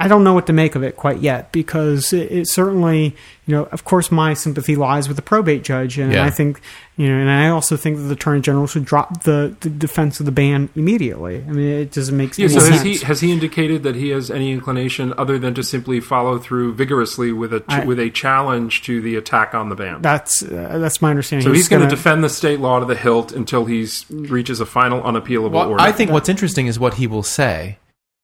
I 0.01 0.09
don't 0.09 0.25
know 0.25 0.35
what 0.35 0.47
to 0.49 0.53
make 0.53 0.75
of 0.75 0.83
it 0.83 0.97
quite 0.97 1.21
yet 1.21 1.53
because 1.53 2.12
it, 2.12 2.31
it 2.33 2.49
certainly, 2.49 3.15
you 3.47 3.55
know, 3.55 3.65
of 3.66 3.85
course, 3.85 4.11
my 4.11 4.35
sympathy 4.35 4.75
lies 4.75 5.07
with 5.07 5.16
the 5.16 5.23
probate 5.23 5.62
judge, 5.62 5.99
and 5.99 6.12
Yeah. 6.12 6.25
I 6.25 6.31
think, 6.31 6.61
you 6.97 7.09
know, 7.09 7.15
and 7.16 7.31
I 7.31 7.49
also 7.49 7.77
think 7.77 7.97
that 7.99 8.03
the 8.03 8.15
attorney 8.15 8.41
general 8.41 8.66
should 8.66 8.85
drop 8.85 9.23
the, 9.23 9.57
the 9.61 9.71
defense 9.71 10.19
of 10.19 10.27
the 10.27 10.33
ban 10.33 10.69
immediately. 10.75 11.37
I 11.47 11.53
mean, 11.53 11.69
it 11.69 11.93
doesn't 11.93 12.16
make 12.16 12.37
Yeah, 12.37 12.47
any 12.47 12.55
so 12.59 12.71
has 12.73 12.83
he 12.83 12.99
has 12.99 13.21
he 13.21 13.31
indicated 13.33 13.85
that 13.85 13.95
he 13.95 14.09
has 14.09 14.33
any 14.33 14.51
inclination 14.51 15.15
other 15.16 15.39
than 15.39 15.55
to 15.55 15.62
simply 15.62 16.01
follow 16.01 16.39
through 16.39 16.75
vigorously 16.75 17.31
with 17.31 17.53
a 17.55 17.62
I- 17.69 17.85
with 17.85 18.01
a 18.01 18.11
challenge 18.11 18.83
to 18.83 19.01
the 19.01 19.15
attack 19.15 19.55
on 19.55 19.69
the 19.69 19.77
ban? 19.77 20.03
that's 20.03 20.43
uh, 20.43 20.79
that's 20.81 21.01
my 21.01 21.11
understanding. 21.11 21.47
so 21.47 21.53
he's 21.53 21.69
going 21.69 21.81
to 21.83 21.87
gonna- 21.87 21.97
defend 21.97 22.25
the 22.25 22.29
state 22.29 22.59
law 22.59 22.81
to 22.81 22.85
the 22.85 22.97
hilt 22.97 23.31
until 23.31 23.65
he 23.65 23.87
reaches 24.11 24.59
a 24.59 24.66
final 24.66 25.01
unappealable 25.03 25.53
Well, 25.53 25.71
order. 25.71 25.81
I 25.83 25.93
think 25.93 26.11
what's 26.11 26.29
interesting 26.29 26.66
is 26.66 26.81
what 26.81 26.95
he 26.95 27.07
will 27.07 27.23
say. 27.23 27.79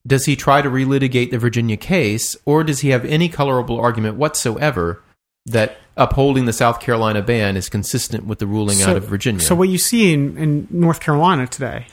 Does 0.06 0.24
he 0.24 0.34
try 0.34 0.62
to 0.62 0.70
relitigate 0.70 1.30
the 1.30 1.38
Virginia 1.38 1.76
case, 1.76 2.36
or 2.44 2.64
does 2.64 2.80
he 2.80 2.88
have 2.88 3.04
any 3.04 3.28
colorable 3.28 3.78
argument 3.78 4.16
whatsoever 4.16 5.02
that 5.46 5.76
upholding 5.96 6.46
the 6.46 6.52
South 6.52 6.80
Carolina 6.80 7.22
ban 7.22 7.56
is 7.56 7.68
consistent 7.68 8.26
with 8.26 8.38
the 8.38 8.46
ruling 8.46 8.82
out 8.82 8.96
of 8.96 9.04
Virginia. 9.04 9.40
So 9.40 9.54
what 9.54 9.68
you 9.68 9.78
see 9.78 10.12
in, 10.12 10.36
in 10.36 10.68
North 10.70 11.00
Carolina 11.00 11.46
today, 11.46 11.86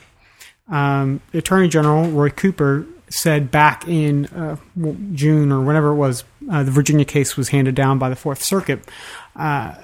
um, 0.69 1.21
Attorney 1.33 1.67
General 1.67 2.09
Roy 2.09 2.29
Cooper 2.29 2.85
said 3.09 3.51
back 3.51 3.87
in 3.87 4.25
uh, 4.27 4.57
June 5.13 5.51
or 5.51 5.61
whenever 5.61 5.89
it 5.89 5.95
was, 5.95 6.23
uh, 6.51 6.63
the 6.63 6.71
Virginia 6.71 7.05
case 7.05 7.37
was 7.37 7.49
handed 7.49 7.75
down 7.75 7.99
by 7.99 8.09
the 8.09 8.15
Fourth 8.15 8.41
Circuit. 8.41 8.81
Uh, 9.35 9.75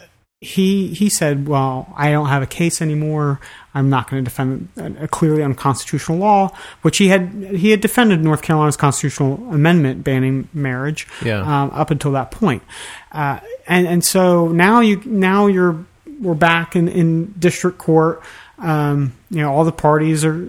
he 0.43 0.93
he 0.93 1.09
said, 1.09 1.47
"Well, 1.47 1.91
I 1.95 2.11
don't 2.11 2.27
have 2.27 2.43
a 2.43 2.47
case 2.47 2.81
anymore. 2.81 3.39
I'm 3.73 3.89
not 3.89 4.09
going 4.09 4.23
to 4.23 4.29
defend 4.29 4.67
a, 4.77 5.07
clearly 5.07 5.41
unconstitutional 5.41 6.17
law, 6.19 6.55
which 6.81 6.97
he 6.97 7.07
had 7.07 7.29
he 7.55 7.71
had 7.71 7.81
defended 7.81 8.23
North 8.23 8.41
Carolina's 8.41 8.77
constitutional 8.77 9.35
amendment 9.51 10.03
banning 10.03 10.47
marriage 10.53 11.07
Yeah. 11.23 11.39
um, 11.41 11.71
up 11.73 11.89
until 11.89 12.11
that 12.11 12.29
point, 12.31 12.61
uh, 13.11 13.39
and 13.67 13.87
and 13.87 14.03
so 14.03 14.49
now 14.49 14.81
you 14.81 15.01
now 15.05 15.47
you're 15.47 15.85
we're 16.19 16.35
back 16.35 16.75
in, 16.75 16.87
in 16.87 17.33
district 17.39 17.77
court. 17.77 18.21
Um, 18.59 19.13
you 19.29 19.41
know, 19.41 19.51
all 19.51 19.63
the 19.65 19.71
parties 19.71 20.23
are 20.23 20.47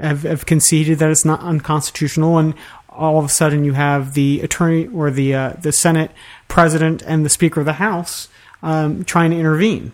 have, 0.00 0.22
have 0.22 0.44
conceded 0.46 0.98
that 0.98 1.10
it's 1.10 1.24
not 1.24 1.40
unconstitutional, 1.40 2.38
and 2.38 2.54
all 2.88 3.18
of 3.18 3.24
a 3.24 3.28
sudden 3.28 3.64
you 3.64 3.74
have 3.74 4.14
the 4.14 4.40
attorney 4.40 4.86
or 4.88 5.10
the 5.10 5.34
uh, 5.34 5.52
the 5.60 5.70
Senate 5.70 6.10
president 6.48 7.02
and 7.02 7.24
the 7.24 7.30
Speaker 7.30 7.60
of 7.60 7.66
the 7.66 7.74
House 7.74 8.28
um, 8.64 9.04
trying 9.04 9.30
to 9.30 9.38
intervene. 9.38 9.92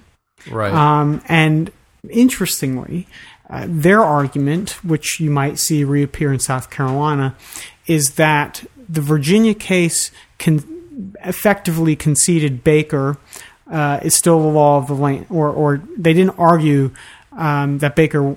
right. 0.51 0.73
Um, 0.73 1.21
and 1.27 1.71
interestingly, 2.09 3.07
uh, 3.51 3.67
their 3.69 4.01
argument, 4.01 4.83
which 4.85 5.19
you 5.21 5.31
might 5.31 5.59
see 5.59 5.85
reappear 5.85 6.33
in 6.33 6.39
South 6.39 6.71
Carolina, 6.71 7.35
is 7.87 8.15
that 8.15 8.65
the 8.89 9.01
Virginia 9.01 9.55
case 9.55 10.13
con- 10.39 11.15
effectively 11.25 11.97
conceded 11.97 12.63
Baker 12.63 13.19
uh, 13.71 13.99
is 14.03 14.15
still 14.15 14.41
the 14.41 14.49
law 14.49 14.79
of 14.79 14.87
the 14.87 14.95
land, 14.95 15.27
or, 15.31 15.51
or 15.51 15.83
they 15.97 16.13
didn't 16.13 16.39
argue 16.39 16.93
um, 17.33 17.79
that 17.79 17.97
Baker. 17.97 18.37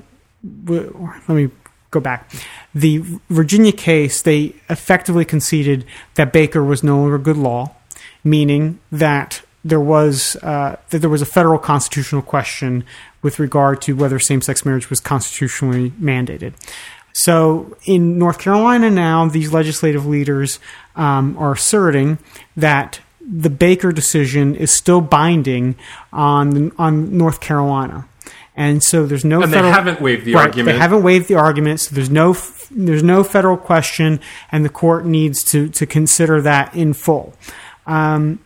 W- 0.65 1.11
let 1.27 1.35
me 1.35 1.49
go 1.91 1.99
back. 1.99 2.31
The 2.73 3.03
Virginia 3.29 3.71
case, 3.71 4.23
they 4.23 4.55
effectively 4.67 5.25
conceded 5.25 5.85
that 6.15 6.33
Baker 6.33 6.63
was 6.63 6.83
no 6.83 6.97
longer 6.97 7.19
good 7.19 7.37
law, 7.37 7.75
meaning 8.23 8.79
that 8.91 9.43
there 9.63 9.79
was 9.79 10.35
uh, 10.43 10.77
that 10.89 10.99
there 10.99 11.09
was 11.09 11.21
a 11.21 11.25
federal 11.25 11.59
constitutional 11.59 12.21
question 12.21 12.83
with 13.21 13.39
regard 13.39 13.81
to 13.81 13.95
whether 13.95 14.19
same-sex 14.19 14.65
marriage 14.65 14.89
was 14.89 14.99
constitutionally 14.99 15.91
mandated. 15.91 16.53
So 17.13 17.77
in 17.85 18.17
North 18.17 18.39
Carolina 18.39 18.89
now, 18.89 19.27
these 19.27 19.53
legislative 19.53 20.05
leaders 20.05 20.59
um, 20.95 21.37
are 21.37 21.53
asserting 21.53 22.17
that 22.57 22.99
the 23.21 23.49
Baker 23.49 23.91
decision 23.91 24.55
is 24.55 24.71
still 24.71 24.99
binding 24.99 25.75
on 26.11 26.71
on 26.77 27.17
North 27.17 27.39
Carolina, 27.39 28.07
and 28.55 28.83
so 28.83 29.05
there's 29.05 29.23
no 29.23 29.41
And 29.41 29.53
they 29.53 29.57
federal, 29.57 29.73
haven't 29.73 30.01
waived 30.01 30.25
the 30.25 30.33
Right, 30.33 30.47
argument. 30.47 30.75
They 30.75 30.79
haven't 30.79 31.03
waived 31.03 31.27
the 31.27 31.35
argument, 31.35 31.79
so 31.79 31.95
there's 31.95 32.09
no 32.09 32.35
there's 32.69 33.03
no 33.03 33.23
federal 33.23 33.57
question, 33.57 34.19
and 34.51 34.65
the 34.65 34.69
court 34.69 35.05
needs 35.05 35.43
to 35.51 35.69
to 35.69 35.85
consider 35.85 36.41
that 36.41 36.75
in 36.75 36.93
full. 36.93 37.33
Um, 37.85 38.39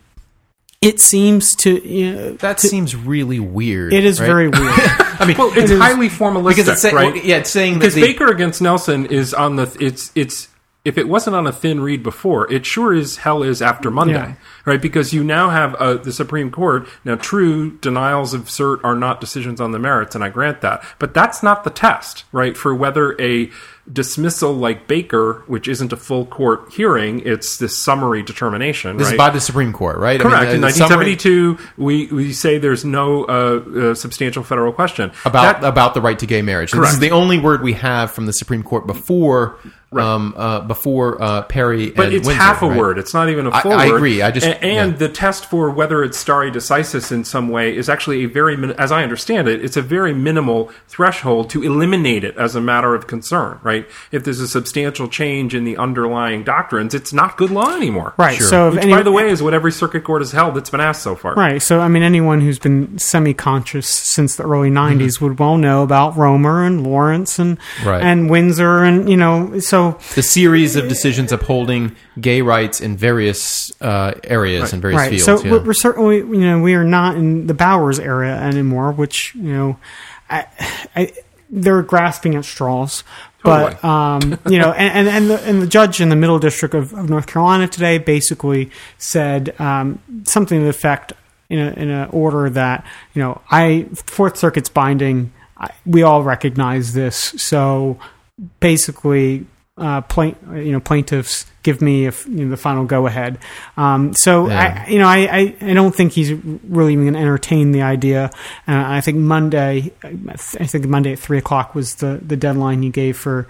it 0.80 1.00
seems 1.00 1.54
to 1.56 1.86
you 1.86 2.12
know, 2.14 2.32
that 2.34 2.58
to- 2.58 2.68
seems 2.68 2.94
really 2.94 3.40
weird. 3.40 3.92
it 3.92 4.04
is 4.04 4.20
right? 4.20 4.26
very 4.26 4.48
weird. 4.48 4.72
I 5.20 5.24
mean, 5.26 5.36
Well, 5.36 5.50
it's 5.56 5.70
is- 5.70 5.78
highly 5.80 6.08
formalistic, 6.08 6.48
because 6.50 6.68
it's 6.68 6.82
saying, 6.82 6.94
right? 6.94 7.14
well, 7.14 7.24
yeah, 7.24 7.38
it's 7.38 7.50
saying 7.50 7.74
that 7.74 7.78
because 7.80 7.94
the, 7.94 8.00
Baker 8.02 8.26
against 8.28 8.62
Nelson 8.62 9.06
is 9.06 9.34
on 9.34 9.56
the 9.56 9.76
it's 9.80 10.12
it's 10.14 10.48
if 10.84 10.96
it 10.96 11.08
wasn't 11.08 11.34
on 11.36 11.46
a 11.46 11.52
thin 11.52 11.80
reed 11.80 12.02
before, 12.02 12.50
it 12.50 12.64
sure 12.64 12.94
as 12.94 13.16
hell 13.16 13.42
is 13.42 13.60
after 13.60 13.90
Monday, 13.90 14.12
Yeah. 14.14 14.34
right? 14.64 14.80
Because 14.80 15.12
you 15.12 15.22
now 15.24 15.50
have 15.50 15.74
uh, 15.74 15.94
the 15.94 16.12
Supreme 16.12 16.50
Court. 16.50 16.88
Now, 17.04 17.16
true 17.16 17.72
denials 17.78 18.32
of 18.32 18.42
cert 18.44 18.78
are 18.84 18.94
not 18.94 19.20
decisions 19.20 19.60
on 19.60 19.72
the 19.72 19.78
merits, 19.80 20.14
and 20.14 20.22
I 20.24 20.30
grant 20.30 20.60
that, 20.62 20.82
but 20.98 21.12
that's 21.12 21.42
not 21.42 21.64
the 21.64 21.70
test, 21.70 22.24
right? 22.32 22.56
For 22.56 22.74
whether 22.74 23.20
a 23.20 23.50
dismissal 23.92 24.52
like 24.52 24.86
Baker, 24.86 25.42
which 25.46 25.68
isn't 25.68 25.92
a 25.92 25.96
full 25.96 26.26
court 26.26 26.72
hearing, 26.72 27.20
it's 27.24 27.56
this 27.58 27.78
summary 27.78 28.22
determination, 28.22 28.96
this 28.96 29.06
right? 29.06 29.14
is 29.14 29.18
by 29.18 29.30
the 29.30 29.40
Supreme 29.40 29.72
Court, 29.72 29.98
right? 29.98 30.20
Correct. 30.20 30.36
I 30.36 30.44
mean, 30.46 30.54
In 30.56 30.60
the 30.60 30.70
summary 30.70 31.12
1972, 31.12 31.58
we, 31.82 32.06
we 32.08 32.32
say 32.32 32.58
there's 32.58 32.84
no 32.84 33.24
uh, 33.24 33.90
uh, 33.90 33.94
substantial 33.94 34.42
federal 34.42 34.72
question 34.72 35.10
about 35.24 35.60
That- 35.60 35.68
about 35.68 35.94
the 35.94 36.00
right 36.00 36.18
to 36.18 36.26
gay 36.26 36.42
marriage. 36.42 36.72
And 36.72 36.82
This 36.82 36.92
is 36.92 36.98
the 36.98 37.10
only 37.10 37.38
word 37.38 37.62
we 37.62 37.74
have 37.74 38.10
from 38.10 38.26
the 38.26 38.32
Supreme 38.32 38.62
Court 38.62 38.86
before 38.86 39.56
um, 39.92 40.34
uh, 40.36 40.60
before 40.60 41.20
uh, 41.22 41.42
Perry. 41.42 41.90
But 41.90 42.06
and 42.06 42.14
it's 42.16 42.26
Windsor, 42.26 42.42
half 42.42 42.62
a 42.62 42.68
right? 42.68 42.78
word. 42.78 42.98
It's 42.98 43.14
not 43.14 43.28
even 43.30 43.46
a 43.46 43.60
full 43.60 43.72
I 43.72 43.88
word. 43.88 43.96
agree. 43.96 44.20
I 44.22 44.30
just- 44.30 44.46
A- 44.46 44.62
and, 44.62 44.92
yeah. 44.92 44.98
the 44.98 45.08
test 45.08 45.46
for 45.46 45.70
whether 45.70 46.02
it's 46.04 46.18
stare 46.18 46.50
decisis 46.50 47.10
in 47.10 47.24
some 47.24 47.48
way 47.48 47.74
is 47.76 47.88
actually 47.88 48.24
a 48.24 48.26
very, 48.26 48.56
as 48.76 48.92
I 48.92 49.02
understand 49.02 49.48
it, 49.48 49.64
it's 49.64 49.76
a 49.76 49.82
very 49.82 50.12
minimal 50.12 50.70
threshold 50.88 51.48
to 51.50 51.62
eliminate 51.62 52.22
it 52.24 52.36
as 52.36 52.54
a 52.54 52.60
matter 52.60 52.94
of 52.94 53.06
concern. 53.06 53.58
Right? 53.62 53.86
If 54.12 54.24
there's 54.24 54.40
a 54.40 54.48
substantial 54.48 55.08
change 55.08 55.54
in 55.54 55.64
the 55.64 55.76
underlying 55.78 56.44
doctrines, 56.44 56.94
it's 56.94 57.12
not 57.12 57.36
good 57.36 57.50
law 57.50 57.74
anymore. 57.74 58.14
Right. 58.18 58.36
Sure. 58.36 58.46
So, 58.46 58.70
Which, 58.72 58.82
any- 58.84 58.92
by 58.92 59.02
the 59.02 59.12
way, 59.12 59.28
is 59.30 59.42
what 59.42 59.54
every 59.54 59.72
circuit 59.72 60.04
court 60.04 60.20
has 60.20 60.32
held 60.32 60.54
that's 60.54 60.70
been 60.70 60.80
asked 60.80 61.02
so 61.02 61.14
far. 61.16 61.34
Right. 61.34 61.62
So, 61.62 61.80
I 61.80 61.88
mean, 61.88 62.02
anyone 62.02 62.40
who's 62.40 62.58
been 62.58 62.98
semi-conscious 62.98 63.88
since 63.88 64.36
the 64.36 64.44
early 64.44 64.70
'90s 64.70 64.98
Mm-hmm. 64.98 65.24
would 65.24 65.38
well 65.38 65.56
know 65.56 65.82
about 65.82 66.16
Romer 66.16 66.64
and 66.64 66.84
Lawrence 66.86 67.38
and 67.38 67.58
Right. 67.84 68.02
and 68.02 68.28
Windsor, 68.30 68.82
and 68.84 69.08
you 69.08 69.16
know, 69.16 69.58
so 69.60 69.77
the 70.14 70.22
series 70.22 70.76
of 70.76 70.88
decisions 70.88 71.32
upholding 71.32 71.96
gay 72.20 72.42
rights 72.42 72.80
in 72.80 72.96
various 72.96 73.72
uh, 73.80 74.12
areas 74.24 74.72
and 74.72 74.82
various 74.82 74.98
right. 74.98 75.10
fields. 75.10 75.24
so 75.24 75.42
yeah. 75.42 75.52
we're, 75.52 75.64
we're 75.64 75.72
certainly, 75.72 76.16
you 76.18 76.40
know, 76.40 76.60
we 76.60 76.74
are 76.74 76.84
not 76.84 77.16
in 77.16 77.46
the 77.46 77.54
Bowers 77.54 77.98
area 77.98 78.34
anymore, 78.34 78.92
which 78.92 79.34
you 79.34 79.52
know, 79.52 79.78
I, 80.28 80.46
I, 80.96 81.12
they're 81.50 81.82
grasping 81.82 82.34
at 82.34 82.44
straws. 82.44 83.04
But 83.42 83.82
um, 83.84 84.38
you 84.48 84.58
know, 84.58 84.72
and, 84.72 85.06
and 85.06 85.08
and 85.08 85.30
the 85.30 85.40
and 85.48 85.62
the 85.62 85.66
judge 85.66 86.00
in 86.00 86.08
the 86.08 86.16
Middle 86.16 86.38
District 86.38 86.74
of, 86.74 86.92
of 86.92 87.08
North 87.08 87.26
Carolina 87.26 87.68
today 87.68 87.98
basically 87.98 88.70
said 88.98 89.58
um, 89.60 90.00
something 90.24 90.58
to 90.58 90.64
the 90.64 90.70
effect 90.70 91.12
in 91.48 91.58
a 91.58 91.70
in 91.70 91.88
an 91.88 92.08
order 92.10 92.50
that 92.50 92.84
you 93.14 93.22
know 93.22 93.40
I 93.50 93.86
Fourth 93.94 94.36
Circuit's 94.36 94.68
binding. 94.68 95.32
I, 95.56 95.70
we 95.86 96.02
all 96.02 96.22
recognize 96.22 96.92
this, 96.92 97.16
so 97.16 97.98
basically, 98.60 99.46
uh, 99.78 100.00
plaint, 100.02 100.36
you 100.52 100.72
know, 100.72 100.80
plaintiffs 100.80 101.46
give 101.62 101.82
me 101.82 102.06
if, 102.06 102.26
you 102.26 102.44
know, 102.44 102.50
the 102.50 102.56
final 102.56 102.84
go 102.84 103.06
ahead. 103.06 103.38
Um, 103.76 104.14
so 104.14 104.48
Yeah. 104.48 104.84
I, 104.86 104.90
you 104.90 104.98
know, 104.98 105.06
I, 105.06 105.18
I, 105.18 105.56
I 105.60 105.74
don't 105.74 105.94
think 105.94 106.12
he's 106.12 106.32
really 106.32 106.92
even 106.92 107.04
going 107.04 107.14
to 107.14 107.20
entertain 107.20 107.72
the 107.72 107.82
idea. 107.82 108.30
Uh, 108.66 108.84
I 108.86 109.00
think 109.00 109.18
Monday, 109.18 109.92
I 110.02 110.36
think 110.66 110.86
Monday 110.86 111.12
at 111.12 111.18
three 111.18 111.38
o'clock 111.38 111.74
was 111.74 111.96
the, 111.96 112.20
the 112.24 112.36
deadline 112.36 112.82
he 112.82 112.90
gave 112.90 113.16
for 113.16 113.44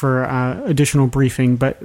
for 0.00 0.24
uh, 0.24 0.64
additional 0.64 1.06
briefing, 1.08 1.56
but 1.56 1.76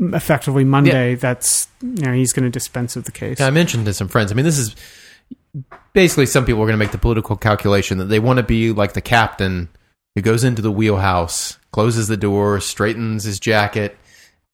effectively 0.00 0.64
Monday, 0.64 1.16
that's 1.16 1.68
you 1.82 2.02
know 2.02 2.14
he's 2.14 2.32
going 2.32 2.44
to 2.44 2.50
dispense 2.50 2.96
of 2.96 3.04
the 3.04 3.12
case. 3.12 3.40
Yeah, 3.40 3.46
I 3.46 3.50
mentioned 3.50 3.84
to 3.84 3.92
some 3.92 4.08
friends. 4.08 4.32
I 4.32 4.34
mean, 4.34 4.46
this 4.46 4.56
is 4.58 4.74
basically 5.92 6.24
some 6.24 6.46
people 6.46 6.62
are 6.62 6.66
going 6.66 6.78
to 6.78 6.82
make 6.82 6.92
the 6.92 6.98
political 6.98 7.36
calculation 7.36 7.98
that 7.98 8.06
they 8.06 8.20
want 8.20 8.38
to 8.38 8.42
be 8.42 8.72
like 8.72 8.94
the 8.94 9.02
captain 9.02 9.68
who 10.18 10.22
goes 10.22 10.42
into 10.42 10.60
the 10.62 10.72
wheelhouse, 10.72 11.58
closes 11.70 12.08
the 12.08 12.16
door, 12.16 12.58
straightens 12.60 13.22
his 13.22 13.38
jacket, 13.38 13.96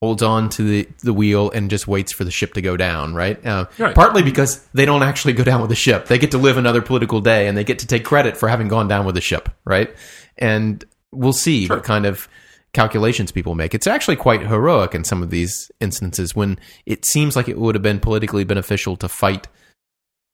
holds 0.02 0.22
on 0.22 0.50
to 0.50 0.62
the, 0.62 0.88
the 1.02 1.14
wheel, 1.14 1.50
and 1.52 1.70
just 1.70 1.88
waits 1.88 2.12
for 2.12 2.24
the 2.24 2.30
ship 2.30 2.52
to 2.52 2.60
go 2.60 2.76
down. 2.76 3.14
Right? 3.14 3.44
Uh, 3.46 3.64
Right. 3.78 3.94
Partly 3.94 4.22
because 4.22 4.62
they 4.74 4.84
don't 4.84 5.02
actually 5.02 5.32
go 5.32 5.42
down 5.44 5.60
with 5.62 5.70
the 5.70 5.76
ship; 5.76 6.06
they 6.06 6.18
get 6.18 6.32
to 6.32 6.38
live 6.38 6.58
another 6.58 6.82
political 6.82 7.20
day, 7.22 7.48
and 7.48 7.56
they 7.56 7.64
get 7.64 7.78
to 7.78 7.86
take 7.86 8.04
credit 8.04 8.36
for 8.36 8.48
having 8.48 8.68
gone 8.68 8.88
down 8.88 9.06
with 9.06 9.14
the 9.14 9.20
ship. 9.22 9.48
Right? 9.64 9.94
And 10.36 10.84
we'll 11.12 11.32
see 11.32 11.66
Sure. 11.66 11.76
what 11.76 11.84
kind 11.84 12.04
of 12.04 12.28
calculations 12.74 13.32
people 13.32 13.54
make. 13.54 13.74
It's 13.74 13.86
actually 13.86 14.16
quite 14.16 14.42
heroic 14.46 14.94
in 14.94 15.04
some 15.04 15.22
of 15.22 15.30
these 15.30 15.70
instances 15.80 16.34
when 16.36 16.58
it 16.84 17.06
seems 17.06 17.36
like 17.36 17.48
it 17.48 17.56
would 17.58 17.74
have 17.76 17.82
been 17.82 18.00
politically 18.00 18.44
beneficial 18.44 18.96
to 18.96 19.08
fight, 19.08 19.46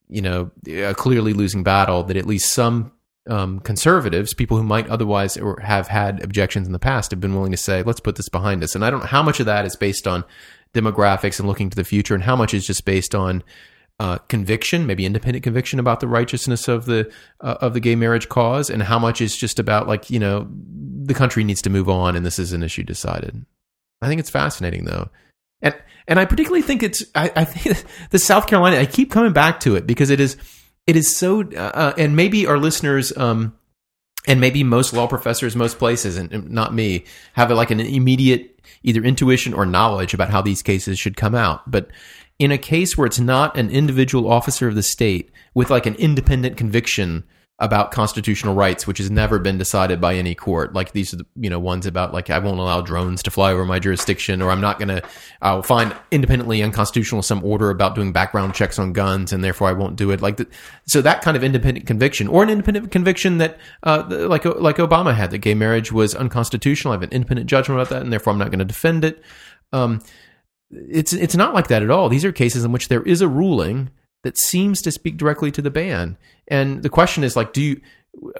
you 0.08 0.22
know, 0.22 0.50
a 0.66 0.94
clearly 0.94 1.32
losing 1.34 1.62
battle. 1.62 2.02
That 2.02 2.16
at 2.16 2.26
least 2.26 2.52
some 2.52 2.90
um, 3.28 3.60
conservatives, 3.60 4.34
people 4.34 4.56
who 4.56 4.62
might 4.62 4.88
otherwise 4.88 5.38
have 5.62 5.88
had 5.88 6.22
objections 6.22 6.66
in 6.66 6.72
the 6.72 6.78
past, 6.78 7.10
have 7.10 7.20
been 7.20 7.34
willing 7.34 7.50
to 7.50 7.56
say, 7.56 7.82
"Let's 7.82 8.00
put 8.00 8.16
this 8.16 8.28
behind 8.28 8.62
us." 8.62 8.74
And 8.74 8.84
I 8.84 8.90
don't 8.90 9.00
know 9.00 9.06
how 9.06 9.22
much 9.22 9.40
of 9.40 9.46
that 9.46 9.66
is 9.66 9.76
based 9.76 10.06
on 10.06 10.24
demographics 10.72 11.38
and 11.38 11.48
looking 11.48 11.70
to 11.70 11.76
the 11.76 11.84
future, 11.84 12.14
and 12.14 12.24
how 12.24 12.36
much 12.36 12.54
is 12.54 12.66
just 12.66 12.84
based 12.84 13.14
on 13.14 13.42
uh, 14.00 14.16
conviction, 14.28 14.86
maybe 14.86 15.04
independent 15.04 15.44
conviction 15.44 15.78
about 15.78 16.00
the 16.00 16.08
righteousness 16.08 16.68
of 16.68 16.86
the 16.86 17.12
uh, 17.42 17.56
of 17.60 17.74
the 17.74 17.80
gay 17.80 17.94
marriage 17.94 18.30
cause, 18.30 18.70
and 18.70 18.82
how 18.82 18.98
much 18.98 19.20
is 19.20 19.36
just 19.36 19.58
about 19.58 19.86
like 19.86 20.08
you 20.08 20.18
know 20.18 20.48
the 21.02 21.14
country 21.14 21.44
needs 21.44 21.60
to 21.62 21.70
move 21.70 21.88
on, 21.88 22.16
and 22.16 22.24
this 22.24 22.38
is 22.38 22.52
an 22.52 22.62
issue 22.62 22.82
decided. 22.82 23.44
I 24.00 24.08
think 24.08 24.18
it's 24.18 24.30
fascinating 24.30 24.86
though, 24.86 25.10
and 25.60 25.74
and 26.08 26.18
I 26.18 26.24
particularly 26.24 26.62
think 26.62 26.82
it's 26.82 27.04
I, 27.14 27.30
I 27.36 27.44
think 27.44 27.84
the 28.10 28.18
South 28.18 28.46
Carolina. 28.46 28.78
I 28.78 28.86
keep 28.86 29.10
coming 29.10 29.34
back 29.34 29.60
to 29.60 29.76
it 29.76 29.86
because 29.86 30.08
it 30.08 30.18
is 30.18 30.38
it 30.86 30.96
is 30.96 31.14
so, 31.16 31.42
uh, 31.42 31.92
and 31.96 32.16
maybe 32.16 32.46
our 32.46 32.58
listeners. 32.58 33.16
Um, 33.16 33.56
and 34.26 34.38
maybe 34.38 34.62
most 34.62 34.92
law 34.92 35.06
professors, 35.06 35.56
most 35.56 35.78
places, 35.78 36.18
and 36.18 36.50
not 36.50 36.74
me, 36.74 37.06
have 37.32 37.50
like 37.50 37.70
an 37.70 37.80
immediate 37.80 38.60
either 38.82 39.02
intuition 39.02 39.54
or 39.54 39.64
knowledge 39.64 40.12
about 40.12 40.28
how 40.28 40.42
these 40.42 40.62
cases 40.62 40.98
should 40.98 41.16
come 41.16 41.34
out. 41.34 41.68
But 41.70 41.88
in 42.38 42.52
a 42.52 42.58
case 42.58 42.96
where 42.96 43.06
it's 43.06 43.20
not 43.20 43.56
an 43.56 43.70
individual 43.70 44.30
officer 44.30 44.68
of 44.68 44.74
the 44.74 44.82
state 44.82 45.30
with 45.54 45.70
like 45.70 45.86
an 45.86 45.94
independent 45.96 46.56
conviction 46.56 47.24
about 47.60 47.90
constitutional 47.90 48.54
rights, 48.54 48.86
which 48.86 48.96
has 48.96 49.10
never 49.10 49.38
been 49.38 49.58
decided 49.58 50.00
by 50.00 50.14
any 50.14 50.34
court. 50.34 50.72
Like 50.72 50.92
these 50.92 51.12
are 51.12 51.18
the 51.18 51.26
you 51.36 51.50
know 51.50 51.58
ones 51.58 51.84
about 51.86 52.12
like 52.14 52.30
I 52.30 52.38
won't 52.38 52.58
allow 52.58 52.80
drones 52.80 53.22
to 53.24 53.30
fly 53.30 53.52
over 53.52 53.66
my 53.66 53.78
jurisdiction, 53.78 54.40
or 54.40 54.50
I'm 54.50 54.62
not 54.62 54.78
going 54.78 54.88
to 54.88 55.02
I'll 55.42 55.62
find 55.62 55.94
independently 56.10 56.62
unconstitutional 56.62 57.22
some 57.22 57.44
order 57.44 57.68
about 57.70 57.94
doing 57.94 58.12
background 58.12 58.54
checks 58.54 58.78
on 58.78 58.94
guns, 58.94 59.32
and 59.32 59.44
therefore 59.44 59.68
I 59.68 59.72
won't 59.72 59.96
do 59.96 60.10
it. 60.10 60.22
Like 60.22 60.38
the, 60.38 60.46
so 60.86 61.02
that 61.02 61.20
kind 61.20 61.36
of 61.36 61.44
independent 61.44 61.86
conviction, 61.86 62.28
or 62.28 62.42
an 62.42 62.48
independent 62.48 62.90
conviction 62.90 63.38
that 63.38 63.58
uh, 63.82 64.04
like 64.08 64.46
like 64.46 64.76
Obama 64.76 65.14
had 65.14 65.30
that 65.30 65.38
gay 65.38 65.54
marriage 65.54 65.92
was 65.92 66.14
unconstitutional. 66.14 66.92
I 66.92 66.94
have 66.94 67.02
an 67.02 67.12
independent 67.12 67.48
judgment 67.48 67.78
about 67.78 67.90
that, 67.90 68.02
and 68.02 68.10
therefore 68.10 68.32
I'm 68.32 68.38
not 68.38 68.50
going 68.50 68.60
to 68.60 68.64
defend 68.64 69.04
it. 69.04 69.22
Um, 69.72 70.00
it's 70.70 71.12
it's 71.12 71.36
not 71.36 71.52
like 71.52 71.68
that 71.68 71.82
at 71.82 71.90
all. 71.90 72.08
These 72.08 72.24
are 72.24 72.32
cases 72.32 72.64
in 72.64 72.72
which 72.72 72.88
there 72.88 73.02
is 73.02 73.20
a 73.20 73.28
ruling 73.28 73.90
that 74.22 74.38
seems 74.38 74.82
to 74.82 74.92
speak 74.92 75.16
directly 75.16 75.50
to 75.50 75.62
the 75.62 75.70
ban. 75.70 76.16
And 76.48 76.82
the 76.82 76.88
question 76.88 77.24
is 77.24 77.36
like, 77.36 77.52
do 77.52 77.62
you? 77.62 77.80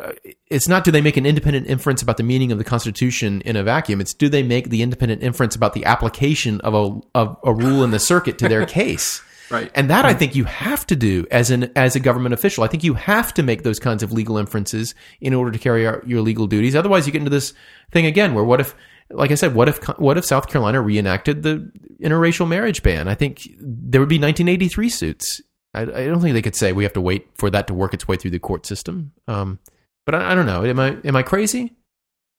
Uh, 0.01 0.12
it's 0.48 0.66
not 0.66 0.82
do 0.82 0.90
they 0.90 1.01
make 1.01 1.16
an 1.16 1.24
independent 1.24 1.69
inference 1.69 2.02
about 2.02 2.16
the 2.16 2.24
meaning 2.24 2.51
of 2.51 2.59
the 2.59 2.65
Constitution 2.65 3.40
in 3.43 3.55
a 3.55 3.62
vacuum. 3.62 4.01
It's 4.01 4.12
do 4.12 4.28
they 4.28 4.43
make 4.43 4.69
the 4.69 4.82
independent 4.82 5.23
inference 5.23 5.55
about 5.55 5.74
the 5.74 5.85
application 5.85 6.61
of 6.62 6.74
a 6.74 7.01
of 7.15 7.36
a 7.44 7.55
rule 7.55 7.85
in 7.85 7.93
the 7.93 8.01
circuit 8.01 8.36
to 8.39 8.48
their 8.48 8.66
case. 8.81 9.23
Right. 9.48 9.70
And 9.74 9.90
that 9.90 10.05
I 10.05 10.15
think 10.15 10.36
you 10.36 10.44
have 10.44 10.86
to 10.89 10.97
do 10.97 11.27
as 11.31 11.51
an 11.51 11.70
as 11.77 11.94
a 11.97 12.01
government 12.01 12.35
official. 12.35 12.65
I 12.65 12.66
think 12.66 12.85
you 12.85 12.94
have 12.94 13.32
to 13.35 13.43
make 13.43 13.62
those 13.62 13.78
kinds 13.78 14.02
of 14.02 14.12
legal 14.12 14.39
inferences 14.39 14.94
in 15.20 15.35
order 15.35 15.51
to 15.51 15.59
carry 15.59 15.86
out 15.86 16.07
your 16.07 16.20
legal 16.20 16.47
duties. 16.47 16.74
Otherwise, 16.77 17.07
you 17.07 17.12
get 17.12 17.19
into 17.19 17.31
this 17.31 17.55
thing 17.93 18.07
again 18.07 18.35
where 18.35 18.44
what 18.44 18.61
if 18.61 18.74
like 19.12 19.31
I 19.31 19.35
said, 19.35 19.55
what 19.55 19.69
if 19.69 19.85
what 19.98 20.19
if 20.19 20.24
South 20.24 20.48
Carolina 20.48 20.81
reenacted 20.81 21.43
the 21.43 21.70
interracial 22.01 22.47
marriage 22.47 22.82
ban? 22.82 23.09
I 23.09 23.15
think 23.15 23.48
there 23.59 24.01
would 24.01 24.09
be 24.09 24.19
1983 24.19 24.89
suits. 24.89 25.40
I, 25.74 25.82
I, 25.82 26.06
don't 26.06 26.20
think 26.20 26.34
they 26.34 26.42
could 26.42 26.56
say 26.56 26.72
we 26.72 26.84
have 26.84 26.92
to 26.94 27.01
wait 27.01 27.28
for 27.36 27.48
that 27.51 27.66
to 27.68 27.74
work 27.74 27.94
its 27.94 28.09
way 28.09 28.16
through 28.16 28.32
the 28.32 28.38
court 28.38 28.66
system. 28.66 29.12
Um, 29.28 29.60
but 30.05 30.14
I, 30.14 30.32
I, 30.32 30.34
don't 30.34 30.47
know. 30.47 30.64
Am 30.64 30.80
I 30.80 30.97
am 31.05 31.16
I 31.16 31.22
crazy? 31.22 31.74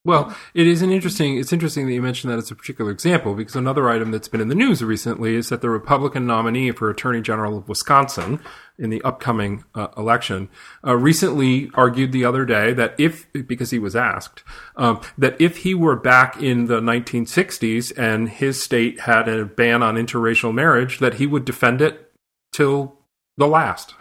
Well, 0.03 0.35
it 0.55 0.65
is 0.65 0.81
an 0.81 0.91
interesting. 0.91 1.37
It's 1.37 1.53
interesting 1.53 1.85
that 1.85 1.93
you 1.93 2.01
mentioned 2.01 2.33
that 2.33 2.39
as 2.39 2.49
a 2.49 2.55
particular 2.55 2.89
example 2.89 3.35
because 3.35 3.55
another 3.55 3.87
item 3.87 4.09
that's 4.09 4.27
been 4.27 4.41
in 4.41 4.47
the 4.47 4.55
news 4.55 4.83
recently 4.83 5.35
is 5.35 5.49
that 5.49 5.61
the 5.61 5.69
Republican 5.69 6.25
nominee 6.25 6.71
for 6.71 6.89
Attorney 6.89 7.21
General 7.21 7.55
of 7.55 7.69
Wisconsin 7.69 8.39
in 8.79 8.89
the 8.89 9.01
upcoming 9.03 9.63
uh, 9.75 9.89
election 9.95 10.49
uh, 10.83 10.95
recently 10.95 11.69
argued 11.75 12.13
the 12.13 12.25
other 12.25 12.45
day 12.45 12.73
that 12.73 12.95
if, 12.97 13.31
because 13.31 13.69
he 13.69 13.77
was 13.77 13.95
asked, 13.95 14.43
um, 14.75 14.99
that 15.19 15.39
if 15.39 15.57
he 15.57 15.75
were 15.75 15.95
back 15.95 16.41
in 16.41 16.65
the 16.65 16.81
1960s 16.81 17.95
and 17.95 18.27
his 18.27 18.63
state 18.63 19.01
had 19.01 19.29
a 19.29 19.45
ban 19.45 19.83
on 19.83 19.97
interracial 19.97 20.51
marriage, 20.51 20.97
that 20.97 21.15
he 21.15 21.27
would 21.27 21.45
defend 21.45 21.79
it 21.79 22.11
till 22.51 22.97
the 23.37 23.47
last. 23.47 23.95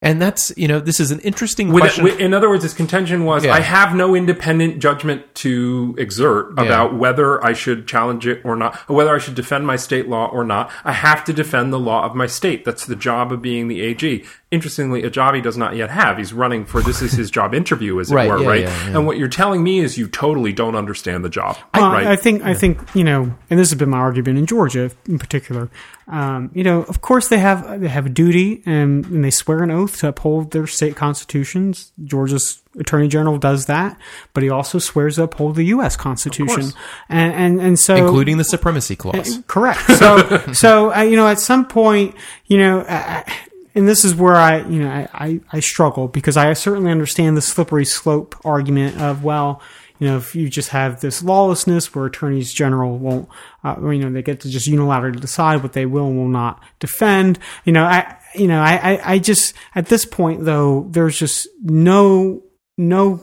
And 0.00 0.22
that's 0.22 0.52
you 0.56 0.68
know 0.68 0.78
this 0.78 1.00
is 1.00 1.10
an 1.10 1.18
interesting 1.20 1.72
with 1.72 1.80
question. 1.82 2.04
with, 2.04 2.20
in 2.20 2.32
other 2.32 2.48
words, 2.48 2.62
his 2.62 2.72
contention 2.72 3.24
was 3.24 3.44
Yeah. 3.44 3.52
I 3.52 3.58
have 3.58 3.96
no 3.96 4.14
independent 4.14 4.78
judgment 4.78 5.34
to 5.36 5.96
exert 5.98 6.52
Yeah. 6.56 6.64
about 6.64 6.94
whether 6.94 7.44
I 7.44 7.52
should 7.52 7.88
challenge 7.88 8.24
it 8.24 8.40
or 8.44 8.54
not, 8.54 8.78
or 8.88 8.94
whether 8.94 9.12
I 9.12 9.18
should 9.18 9.34
defend 9.34 9.66
my 9.66 9.74
state 9.74 10.08
law 10.08 10.26
or 10.28 10.44
not. 10.44 10.70
I 10.84 10.92
have 10.92 11.24
to 11.24 11.32
defend 11.32 11.72
the 11.72 11.80
law 11.80 12.04
of 12.04 12.14
my 12.14 12.28
state. 12.28 12.64
That's 12.64 12.86
the 12.86 12.94
job 12.94 13.32
of 13.32 13.42
being 13.42 13.66
the 13.66 13.80
AG. 13.80 14.24
Interestingly, 14.50 15.02
a 15.02 15.10
job 15.10 15.34
he 15.34 15.42
does 15.42 15.58
not 15.58 15.76
yet 15.76 15.90
have. 15.90 16.16
He's 16.16 16.32
running 16.32 16.64
for 16.64 16.80
this 16.80 17.02
is 17.02 17.12
his 17.12 17.30
job 17.30 17.54
interview, 17.54 18.00
as 18.00 18.10
it 18.10 18.14
Right, 18.14 18.30
were, 18.30 18.40
yeah, 18.40 18.48
right? 18.48 18.60
yeah, 18.62 18.88
yeah. 18.88 18.96
And 18.96 19.06
what 19.06 19.18
you're 19.18 19.28
telling 19.28 19.62
me 19.62 19.80
is 19.80 19.98
you 19.98 20.08
totally 20.08 20.54
don't 20.54 20.74
understand 20.74 21.22
the 21.22 21.28
job, 21.28 21.58
Well, 21.74 21.92
right? 21.92 22.06
I 22.06 22.16
think 22.16 22.42
I 22.42 22.54
think 22.54 22.80
you 22.94 23.04
know, 23.04 23.34
and 23.50 23.58
this 23.60 23.68
has 23.70 23.78
been 23.78 23.90
my 23.90 23.98
argument 23.98 24.38
in 24.38 24.46
Georgia 24.46 24.90
in 25.06 25.18
particular. 25.18 25.68
Um, 26.06 26.50
you 26.54 26.64
know, 26.64 26.84
of 26.84 27.02
course 27.02 27.28
they 27.28 27.38
have 27.38 27.80
they 27.82 27.88
have 27.88 28.06
a 28.06 28.08
duty 28.08 28.62
and, 28.64 29.04
and 29.06 29.22
they 29.22 29.30
swear 29.30 29.62
an 29.62 29.70
oath 29.70 29.98
to 29.98 30.08
uphold 30.08 30.52
their 30.52 30.66
state 30.66 30.96
constitutions. 30.96 31.92
Georgia's 32.02 32.62
attorney 32.78 33.08
general 33.08 33.36
does 33.36 33.66
that, 33.66 33.98
but 34.32 34.42
he 34.42 34.48
also 34.48 34.78
swears 34.78 35.16
to 35.16 35.24
uphold 35.24 35.56
the 35.56 35.64
U.S. 35.64 35.96
Constitution, 35.96 36.62
course. 36.62 36.74
and 37.10 37.34
and 37.34 37.60
and 37.60 37.78
so 37.78 37.96
including 37.96 38.38
the 38.38 38.44
supremacy 38.44 38.96
clause. 38.96 39.42
Correct. 39.46 39.80
So, 39.98 40.42
so 40.54 40.94
uh, 40.94 41.02
you 41.02 41.16
know, 41.16 41.28
at 41.28 41.38
some 41.38 41.66
point, 41.66 42.14
you 42.46 42.56
know, 42.56 42.80
uh, 42.80 43.22
and 43.78 43.88
this 43.88 44.04
is 44.04 44.12
where 44.12 44.34
I, 44.34 44.58
you 44.66 44.80
know, 44.80 44.90
I, 44.90 45.08
I, 45.14 45.40
I 45.52 45.60
struggle 45.60 46.08
because 46.08 46.36
I 46.36 46.52
certainly 46.54 46.90
understand 46.90 47.36
the 47.36 47.40
slippery 47.40 47.84
slope 47.84 48.34
argument 48.44 49.00
of 49.00 49.22
well, 49.22 49.62
you 50.00 50.08
know, 50.08 50.16
if 50.16 50.34
you 50.34 50.48
just 50.48 50.70
have 50.70 51.00
this 51.00 51.22
lawlessness 51.22 51.94
where 51.94 52.06
attorneys 52.06 52.52
general 52.52 52.98
won't, 52.98 53.28
uh, 53.62 53.76
you 53.90 54.00
know, 54.00 54.10
they 54.10 54.22
get 54.22 54.40
to 54.40 54.50
just 54.50 54.68
unilaterally 54.68 55.20
decide 55.20 55.62
what 55.62 55.74
they 55.74 55.86
will 55.86 56.08
and 56.08 56.18
will 56.18 56.28
not 56.28 56.60
defend. 56.80 57.38
You 57.64 57.72
know, 57.72 57.84
I, 57.84 58.16
you 58.34 58.48
know, 58.48 58.60
I, 58.60 58.94
I, 58.94 59.12
I 59.12 59.18
just 59.20 59.54
at 59.76 59.86
this 59.86 60.04
point 60.04 60.44
though, 60.44 60.88
there's 60.90 61.16
just 61.16 61.46
no, 61.62 62.42
no 62.76 63.22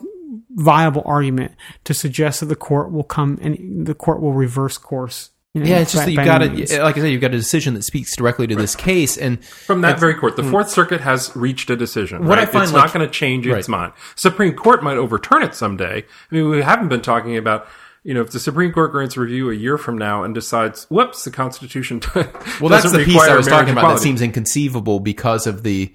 viable 0.51 1.03
argument 1.05 1.51
to 1.83 1.93
suggest 1.93 2.39
that 2.39 2.45
the 2.45 2.55
court 2.55 2.93
will 2.93 3.03
come 3.03 3.37
and 3.41 3.85
the 3.85 3.93
court 3.93 4.21
will 4.21 4.33
reverse 4.33 4.77
course. 4.77 5.31
You 5.55 5.61
know, 5.61 5.67
Yeah, 5.67 5.79
it's 5.79 5.93
just 5.93 6.05
that 6.05 6.11
you've 6.11 6.25
got 6.25 6.41
any 6.41 6.57
means. 6.57 6.69
to, 6.71 6.83
like 6.83 6.97
I 6.97 6.99
said, 6.99 7.11
you've 7.11 7.21
got 7.21 7.33
a 7.33 7.37
decision 7.37 7.75
that 7.75 7.83
speaks 7.83 8.13
directly 8.13 8.45
to 8.47 8.55
this 8.57 8.75
case, 8.75 9.17
and 9.17 9.43
From 9.43 9.79
that 9.81 9.97
very 9.97 10.13
court, 10.13 10.35
the 10.35 10.41
mm. 10.41 10.51
Fourth 10.51 10.69
Circuit 10.69 10.99
has 10.99 11.33
reached 11.33 11.69
a 11.69 11.77
decision. 11.77 12.25
What 12.25 12.39
I 12.39 12.45
find, 12.45 12.63
it's 12.63 12.73
like- 12.73 12.83
not 12.83 12.93
going 12.93 13.07
to 13.07 13.11
change 13.11 13.47
its 13.47 13.69
mind. 13.69 13.93
Supreme 14.15 14.53
Court 14.53 14.83
might 14.83 14.97
overturn 14.97 15.43
it 15.43 15.55
someday. 15.55 16.03
I 16.31 16.35
mean, 16.35 16.49
we 16.49 16.61
haven't 16.61 16.89
been 16.89 17.01
talking 17.01 17.37
about. 17.37 17.67
You 18.03 18.13
know, 18.13 18.21
if 18.21 18.29
the 18.29 18.39
Supreme 18.39 18.71
Court 18.71 18.91
grants 18.91 19.17
review 19.17 19.49
a 19.49 19.55
year 19.55 19.79
from 19.79 19.97
now 19.97 20.23
and 20.23 20.35
decides, 20.35 20.85
whoops, 20.91 21.23
the 21.23 21.31
Constitution. 21.31 22.01
well, 22.15 22.69
that's 22.69 22.91
the 22.91 23.03
piece 23.03 23.19
I 23.19 23.35
was 23.35 23.47
talking 23.47 23.71
about 23.71 23.93
that 23.93 23.99
seems 23.99 24.21
inconceivable 24.21 24.99
because 24.99 25.47
of 25.47 25.63
the 25.63 25.91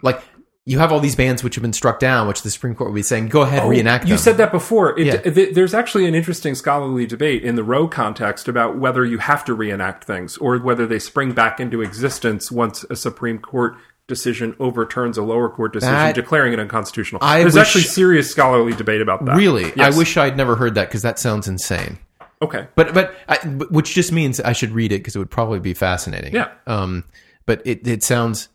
like 0.00 0.22
you 0.64 0.78
have 0.78 0.92
all 0.92 1.00
these 1.00 1.16
bans 1.16 1.42
which 1.42 1.56
have 1.56 1.62
been 1.62 1.72
struck 1.72 1.98
down, 1.98 2.28
which 2.28 2.42
the 2.42 2.50
Supreme 2.50 2.74
Court 2.74 2.90
would 2.90 2.94
be 2.94 3.02
saying, 3.02 3.28
go 3.28 3.42
ahead, 3.42 3.62
and 3.62 3.70
reenact 3.70 4.04
Oh, 4.04 4.08
You 4.08 4.16
said 4.16 4.36
that 4.36 4.52
before. 4.52 4.96
It, 4.98 5.06
Yeah. 5.06 5.16
th- 5.18 5.54
there's 5.54 5.74
actually 5.74 6.06
an 6.06 6.14
interesting 6.14 6.54
scholarly 6.54 7.04
debate 7.06 7.42
in 7.42 7.56
the 7.56 7.64
Roe 7.64 7.88
context 7.88 8.46
about 8.46 8.76
whether 8.78 9.04
you 9.04 9.18
have 9.18 9.44
to 9.46 9.54
reenact 9.54 10.04
things 10.04 10.36
or 10.38 10.58
whether 10.58 10.86
they 10.86 11.00
spring 11.00 11.32
back 11.32 11.58
into 11.58 11.82
existence 11.82 12.52
once 12.52 12.84
a 12.90 12.94
Supreme 12.96 13.38
Court 13.38 13.74
decision 14.06 14.54
overturns 14.60 15.16
a 15.18 15.22
lower 15.22 15.48
court 15.48 15.72
decision 15.72 15.94
That- 15.94 16.14
declaring 16.14 16.52
it 16.52 16.60
unconstitutional. 16.60 17.20
I 17.24 17.40
there's 17.40 17.54
wish- 17.54 17.62
actually 17.66 17.84
serious 17.84 18.30
scholarly 18.30 18.72
debate 18.74 19.00
about 19.00 19.24
that. 19.24 19.36
Really, 19.36 19.72
Yes. 19.74 19.94
I 19.94 19.98
wish 19.98 20.16
I'd 20.16 20.36
never 20.36 20.54
heard 20.56 20.74
that 20.76 20.88
because 20.88 21.02
that 21.02 21.18
sounds 21.18 21.48
insane. 21.48 21.98
Okay. 22.40 22.66
But 22.74 22.92
but, 22.94 23.14
I, 23.28 23.36
which 23.70 23.94
just 23.94 24.10
means 24.12 24.40
I 24.40 24.52
should 24.52 24.72
read 24.72 24.92
it 24.92 24.98
because 24.98 25.14
it 25.16 25.18
would 25.20 25.30
probably 25.30 25.60
be 25.60 25.74
fascinating. 25.74 26.34
Yeah. 26.34 26.48
Um. 26.66 27.04
But 27.46 27.62
it 27.64 27.86
it 27.86 28.02
sounds 28.02 28.48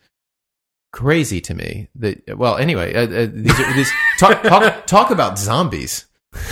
crazy 0.97 1.39
to 1.39 1.53
me 1.53 1.87
that 1.93 2.17
well 2.37 2.57
anyway 2.57 2.91
uh, 2.95 3.01
uh, 3.03 3.27
these 3.31 3.59
are, 3.59 3.73
these 3.75 3.91
talk, 4.19 4.41
talk 4.41 4.85
talk 4.87 5.11
about 5.11 5.37
zombies. 5.37 6.05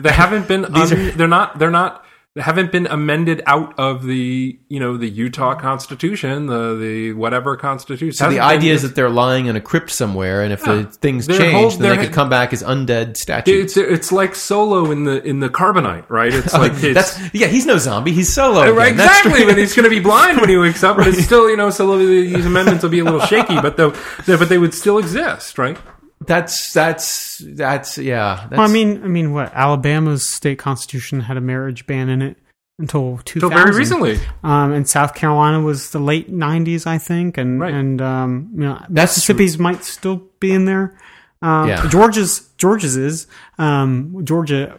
They 0.00 0.10
haven't 0.10 0.48
been. 0.48 0.62
These 0.72 0.92
un- 0.92 0.98
are- 0.98 1.10
they're 1.12 1.28
not. 1.28 1.58
They're 1.58 1.70
not. 1.70 2.04
Haven't 2.36 2.70
been 2.70 2.86
amended 2.86 3.42
out 3.46 3.78
of 3.78 4.04
the 4.04 4.58
you 4.68 4.80
know 4.80 4.96
the 4.96 5.08
Utah 5.08 5.54
Constitution, 5.54 6.46
the 6.46 6.76
the 6.76 7.12
whatever 7.14 7.56
Constitution. 7.56 8.12
So 8.12 8.28
the 8.28 8.40
idea 8.40 8.74
is 8.74 8.82
that 8.82 8.94
they're 8.94 9.10
lying 9.10 9.46
in 9.46 9.56
a 9.56 9.60
crypt 9.60 9.90
somewhere, 9.90 10.42
and 10.42 10.52
if 10.52 10.62
the 10.62 10.84
things 10.84 11.26
change, 11.26 11.52
whole- 11.52 11.70
then 11.70 11.96
they 11.96 12.04
could 12.04 12.14
come 12.14 12.28
back 12.28 12.52
as 12.52 12.62
undead 12.62 13.16
statues. 13.16 13.76
it's 13.76 13.76
it's 13.76 14.12
like 14.12 14.34
Solo 14.34 14.90
in 14.90 15.04
the 15.04 15.22
in 15.22 15.40
the 15.40 15.48
Carbonite, 15.48 16.08
right? 16.10 16.32
It's 16.32 16.54
oh, 16.54 16.58
like 16.58 16.72
it's, 16.74 17.16
That's 17.16 17.34
yeah. 17.34 17.46
He's 17.46 17.66
no 17.66 17.78
zombie. 17.78 18.12
He's 18.12 18.32
solo. 18.32 18.62
Uh, 18.62 18.70
right, 18.72 18.96
That's 18.96 19.18
exactly, 19.20 19.46
but 19.46 19.56
he's 19.56 19.74
going 19.74 19.84
to 19.84 19.90
be 19.90 20.00
blind 20.00 20.38
when 20.40 20.48
he 20.48 20.56
wakes 20.56 20.84
up. 20.84 20.96
But 20.96 21.06
it's 21.08 21.24
still, 21.24 21.48
you 21.48 21.56
know, 21.56 21.70
so 21.70 21.96
these 21.98 22.46
amendments 22.46 22.82
will 22.82 22.90
be 22.90 22.98
a 22.98 23.04
little 23.04 23.20
shaky, 23.20 23.60
but 23.60 23.76
though, 23.76 23.94
but 24.26 24.48
they 24.48 24.58
would 24.58 24.74
still 24.74 24.98
exist, 24.98 25.58
right? 25.58 25.78
That's 26.26 26.72
that's 26.72 27.38
that's 27.44 27.98
yeah. 27.98 28.46
That's, 28.50 28.58
Well, 28.58 28.68
I 28.68 28.72
mean, 28.72 29.02
I 29.04 29.08
mean, 29.08 29.32
what 29.32 29.52
Alabama's 29.54 30.28
state 30.28 30.58
constitution 30.58 31.20
had 31.20 31.36
a 31.36 31.40
marriage 31.40 31.86
ban 31.86 32.08
in 32.08 32.22
it 32.22 32.36
until 32.78 33.18
2000. 33.24 33.42
Until 33.52 33.64
very 33.64 33.76
recently, 33.76 34.18
Um, 34.44 34.72
and 34.72 34.88
South 34.88 35.14
Carolina 35.14 35.60
was 35.60 35.90
the 35.90 35.98
late 35.98 36.30
90s, 36.30 36.86
I 36.86 36.98
think, 36.98 37.38
and 37.38 37.60
Right. 37.60 37.72
and 37.72 38.02
um, 38.02 38.50
you 38.54 38.60
know, 38.60 38.74
That's 38.90 39.16
Mississippi's 39.16 39.58
might 39.58 39.82
still 39.84 40.22
be 40.40 40.52
in 40.52 40.64
there. 40.66 40.98
Um, 41.42 41.68
Yeah. 41.68 41.86
Georgia's 41.88 42.48
Georgia's 42.58 42.96
is 42.96 43.26
um, 43.58 44.20
Georgia. 44.24 44.78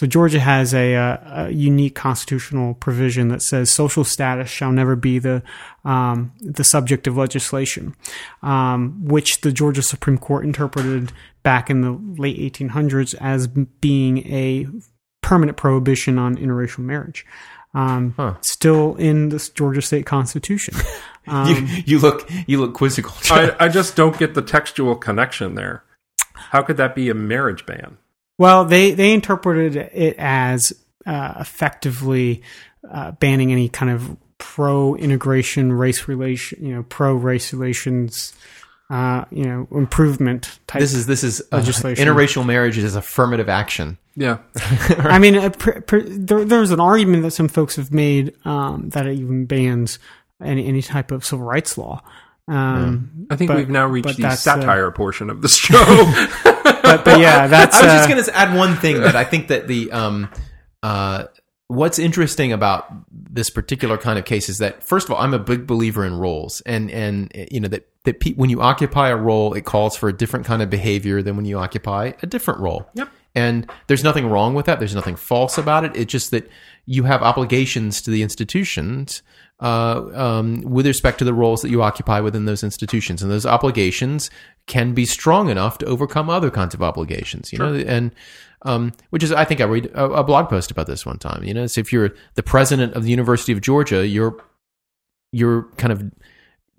So 0.00 0.06
Georgia 0.06 0.40
has 0.40 0.72
a, 0.72 0.94
uh, 0.96 1.18
a 1.24 1.50
unique 1.50 1.94
constitutional 1.94 2.72
provision 2.72 3.28
that 3.28 3.42
says 3.42 3.70
social 3.70 4.02
status 4.02 4.48
shall 4.48 4.72
never 4.72 4.96
be 4.96 5.18
the 5.18 5.42
um, 5.84 6.32
the 6.40 6.64
subject 6.64 7.06
of 7.06 7.18
legislation, 7.18 7.94
um, 8.42 9.04
which 9.04 9.42
the 9.42 9.52
Georgia 9.52 9.82
Supreme 9.82 10.16
Court 10.16 10.46
interpreted 10.46 11.12
back 11.42 11.68
in 11.68 11.82
the 11.82 12.00
late 12.18 12.38
1800s 12.38 13.14
as 13.20 13.46
being 13.46 14.26
a 14.26 14.66
permanent 15.20 15.58
prohibition 15.58 16.18
on 16.18 16.34
interracial 16.34 16.78
marriage. 16.78 17.26
Um, 17.74 18.14
Huh. 18.16 18.36
Still 18.40 18.96
in 18.96 19.28
the 19.28 19.50
Georgia 19.54 19.82
State 19.82 20.06
Constitution. 20.06 20.76
Um, 21.26 21.54
you, 21.54 21.82
you 21.84 21.98
look 21.98 22.28
you 22.46 22.58
look 22.58 22.72
quizzical. 22.72 23.12
I, 23.30 23.54
I 23.60 23.68
just 23.68 23.94
don't 23.94 24.18
get 24.18 24.32
the 24.32 24.40
textual 24.40 24.96
connection 24.96 25.54
there. 25.54 25.84
How 26.34 26.62
could 26.62 26.78
that 26.78 26.94
be 26.94 27.10
a 27.10 27.14
marriage 27.14 27.66
ban? 27.66 27.98
Well, 28.40 28.64
they 28.64 28.92
they 28.92 29.12
interpreted 29.12 29.76
it 29.76 30.16
as 30.16 30.72
uh, 31.04 31.34
effectively 31.38 32.42
uh, 32.90 33.10
banning 33.10 33.52
any 33.52 33.68
kind 33.68 33.92
of 33.92 34.16
pro 34.38 34.94
integration 34.94 35.74
race 35.74 36.08
relation, 36.08 36.64
you 36.64 36.74
know, 36.74 36.82
pro 36.84 37.12
race 37.12 37.52
relations, 37.52 38.32
uh, 38.88 39.26
you 39.30 39.44
know, 39.44 39.68
improvement 39.72 40.58
type. 40.66 40.80
This 40.80 40.94
is 40.94 41.04
this 41.04 41.22
is 41.22 41.42
uh, 41.52 41.58
Legislation. 41.58 42.02
interracial 42.02 42.46
marriage 42.46 42.78
is 42.78 42.96
affirmative 42.96 43.50
action. 43.50 43.98
Yeah. 44.16 44.38
I 44.88 45.18
mean, 45.18 45.36
uh, 45.36 45.50
pr- 45.50 45.80
pr- 45.80 45.98
there, 45.98 46.46
there's 46.46 46.70
an 46.70 46.80
argument 46.80 47.24
that 47.24 47.32
some 47.32 47.48
folks 47.48 47.76
have 47.76 47.92
made 47.92 48.34
um, 48.46 48.88
that 48.94 49.06
it 49.06 49.18
even 49.18 49.44
bans 49.44 49.98
any 50.42 50.66
any 50.66 50.80
type 50.80 51.10
of 51.10 51.26
civil 51.26 51.44
rights 51.44 51.76
law. 51.76 52.02
Um, 52.50 53.26
I 53.30 53.36
think 53.36 53.48
But- 53.48 53.58
we've 53.58 53.70
now 53.70 53.86
reached 53.86 54.16
the 54.16 54.22
that's, 54.22 54.44
uh, 54.46 54.60
satire 54.60 54.90
portion 54.90 55.30
of 55.30 55.40
this 55.40 55.56
show. 55.56 55.76
but, 56.44 57.04
but 57.04 57.20
yeah, 57.20 57.46
that's. 57.46 57.76
I 57.76 57.82
was 57.82 57.92
just 57.92 58.04
uh, 58.10 58.12
going 58.12 58.24
to 58.24 58.36
add 58.36 58.56
one 58.56 58.76
thing 58.76 59.00
that 59.00 59.14
I 59.14 59.24
think 59.24 59.48
that 59.48 59.68
the 59.68 59.92
um, 59.92 60.28
uh, 60.82 61.24
what's 61.68 62.00
interesting 62.00 62.52
about 62.52 62.92
this 63.12 63.50
particular 63.50 63.96
kind 63.96 64.18
of 64.18 64.24
case 64.24 64.48
is 64.48 64.58
that 64.58 64.82
first 64.82 65.06
of 65.06 65.14
all, 65.14 65.22
I'm 65.22 65.32
a 65.32 65.38
big 65.38 65.68
believer 65.68 66.04
in 66.04 66.18
roles, 66.18 66.60
and 66.62 66.90
and 66.90 67.30
you 67.52 67.60
know 67.60 67.68
that 67.68 67.86
that 68.04 68.18
pe- 68.18 68.34
when 68.34 68.50
you 68.50 68.60
occupy 68.60 69.10
a 69.10 69.16
role, 69.16 69.54
it 69.54 69.64
calls 69.64 69.96
for 69.96 70.08
a 70.08 70.12
different 70.12 70.44
kind 70.44 70.60
of 70.60 70.68
behavior 70.68 71.22
than 71.22 71.36
when 71.36 71.44
you 71.44 71.56
occupy 71.56 72.12
a 72.20 72.26
different 72.26 72.58
role. 72.58 72.88
Yep. 72.94 73.08
And 73.36 73.70
there's 73.86 74.02
nothing 74.02 74.26
wrong 74.26 74.54
with 74.54 74.66
that. 74.66 74.80
There's 74.80 74.94
nothing 74.94 75.14
false 75.14 75.56
about 75.56 75.84
it. 75.84 75.92
It's 75.94 76.10
just 76.10 76.32
that 76.32 76.50
you 76.84 77.04
have 77.04 77.22
obligations 77.22 78.02
to 78.02 78.10
the 78.10 78.22
institutions 78.24 79.22
uh, 79.60 80.10
um, 80.14 80.62
with 80.62 80.86
respect 80.86 81.18
to 81.18 81.24
the 81.24 81.34
roles 81.34 81.62
that 81.62 81.70
you 81.70 81.82
occupy 81.82 82.20
within 82.20 82.44
those 82.44 82.64
institutions, 82.64 83.22
and 83.22 83.30
those 83.30 83.46
obligations 83.46 84.30
can 84.66 84.94
be 84.94 85.04
strong 85.04 85.50
enough 85.50 85.78
to 85.78 85.86
overcome 85.86 86.30
other 86.30 86.50
kinds 86.50 86.74
of 86.74 86.82
obligations. 86.82 87.52
You 87.52 87.58
know, 87.58 87.74
and 87.74 88.14
um, 88.62 88.92
which 89.10 89.22
is 89.22 89.32
I 89.32 89.44
think 89.44 89.60
I 89.60 89.64
read 89.64 89.86
a, 89.86 90.04
a 90.04 90.24
blog 90.24 90.48
post 90.48 90.70
about 90.70 90.86
this 90.86 91.04
one 91.04 91.18
time. 91.18 91.44
You 91.44 91.54
know, 91.54 91.66
so 91.66 91.80
if 91.80 91.92
you're 91.92 92.14
the 92.34 92.42
president 92.42 92.94
of 92.94 93.04
the 93.04 93.10
University 93.10 93.52
of 93.52 93.60
Georgia, 93.60 94.06
you're 94.06 94.42
you're 95.32 95.64
kind 95.76 95.92
of 95.92 96.10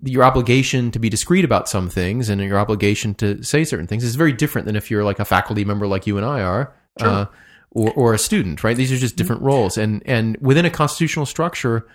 your 0.04 0.24
obligation 0.24 0.90
to 0.90 0.98
be 0.98 1.08
discreet 1.08 1.44
about 1.44 1.68
some 1.68 1.88
things 1.88 2.28
and 2.28 2.40
your 2.40 2.58
obligation 2.58 3.14
to 3.14 3.42
say 3.42 3.64
certain 3.64 3.86
things 3.86 4.02
is 4.02 4.16
very 4.16 4.32
different 4.32 4.66
than 4.66 4.74
if 4.74 4.90
you're 4.90 5.04
like 5.04 5.20
a 5.20 5.24
faculty 5.24 5.64
member 5.64 5.86
like 5.86 6.06
you 6.06 6.16
and 6.16 6.26
I 6.26 6.42
are, 6.42 6.74
uh, 7.00 7.26
or 7.70 7.92
or 7.92 8.14
a 8.14 8.18
student, 8.18 8.64
right? 8.64 8.76
These 8.76 8.92
are 8.92 8.96
just 8.96 9.16
different 9.16 9.42
roles, 9.42 9.78
and 9.78 10.02
and 10.04 10.36
within 10.40 10.64
a 10.64 10.70
constitutional 10.70 11.26
structure. 11.26 11.86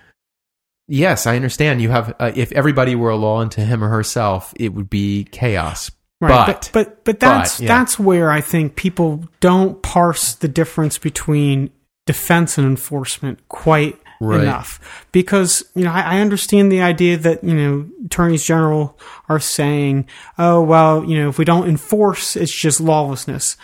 Yes, 0.87 1.27
I 1.27 1.35
understand. 1.35 1.81
You 1.81 1.89
have 1.89 2.15
uh, 2.19 2.31
if 2.35 2.51
everybody 2.53 2.95
were 2.95 3.09
a 3.09 3.17
law 3.17 3.39
unto 3.39 3.61
him 3.61 3.83
or 3.83 3.89
herself, 3.89 4.53
it 4.55 4.73
would 4.73 4.89
be 4.89 5.25
chaos. 5.25 5.91
Right, 6.19 6.47
but, 6.47 6.69
but 6.73 6.85
but 6.85 7.05
but 7.05 7.19
that's 7.19 7.57
but, 7.57 7.63
yeah. 7.63 7.67
that's 7.67 7.99
where 7.99 8.31
I 8.31 8.41
think 8.41 8.75
people 8.75 9.25
don't 9.39 9.81
parse 9.83 10.33
the 10.33 10.47
difference 10.47 10.97
between 10.97 11.71
defense 12.05 12.57
and 12.57 12.65
enforcement 12.65 13.47
quite 13.49 13.99
Right. 14.19 14.41
enough 14.41 15.05
because 15.11 15.63
you 15.75 15.83
know 15.83 15.91
I, 15.91 16.15
I 16.15 16.19
understand 16.21 16.71
the 16.71 16.81
idea 16.81 17.17
that 17.17 17.43
you 17.43 17.53
know 17.53 17.87
attorneys 18.03 18.43
general 18.43 18.97
are 19.29 19.39
saying 19.39 20.07
oh 20.39 20.59
well 20.63 21.05
you 21.05 21.21
know 21.21 21.29
if 21.29 21.37
we 21.37 21.45
don't 21.45 21.69
enforce 21.69 22.35
it's 22.35 22.51
just 22.51 22.81
lawlessness 22.81 23.57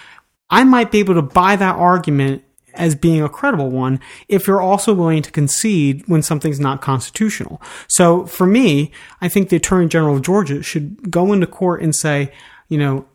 I 0.51 0.63
might 0.63 0.91
be 0.91 0.99
able 0.99 1.15
to 1.15 1.23
buy 1.23 1.55
that 1.55 1.75
argument 1.75 2.43
as 2.73 2.95
being 2.95 3.21
a 3.21 3.29
credible 3.29 3.69
one 3.69 3.99
if 4.27 4.47
you're 4.47 4.61
also 4.61 4.93
willing 4.93 5.21
to 5.21 5.31
concede 5.31 6.03
when 6.07 6.21
something's 6.21 6.59
not 6.59 6.81
constitutional. 6.81 7.61
So 7.87 8.25
for 8.25 8.45
me, 8.45 8.91
I 9.21 9.29
think 9.29 9.49
the 9.49 9.57
Attorney 9.57 9.87
General 9.87 10.15
of 10.15 10.21
Georgia 10.21 10.63
should 10.63 11.11
go 11.11 11.33
into 11.33 11.47
court 11.47 11.81
and 11.81 11.95
say, 11.95 12.31
you 12.69 12.77
know, 12.77 13.05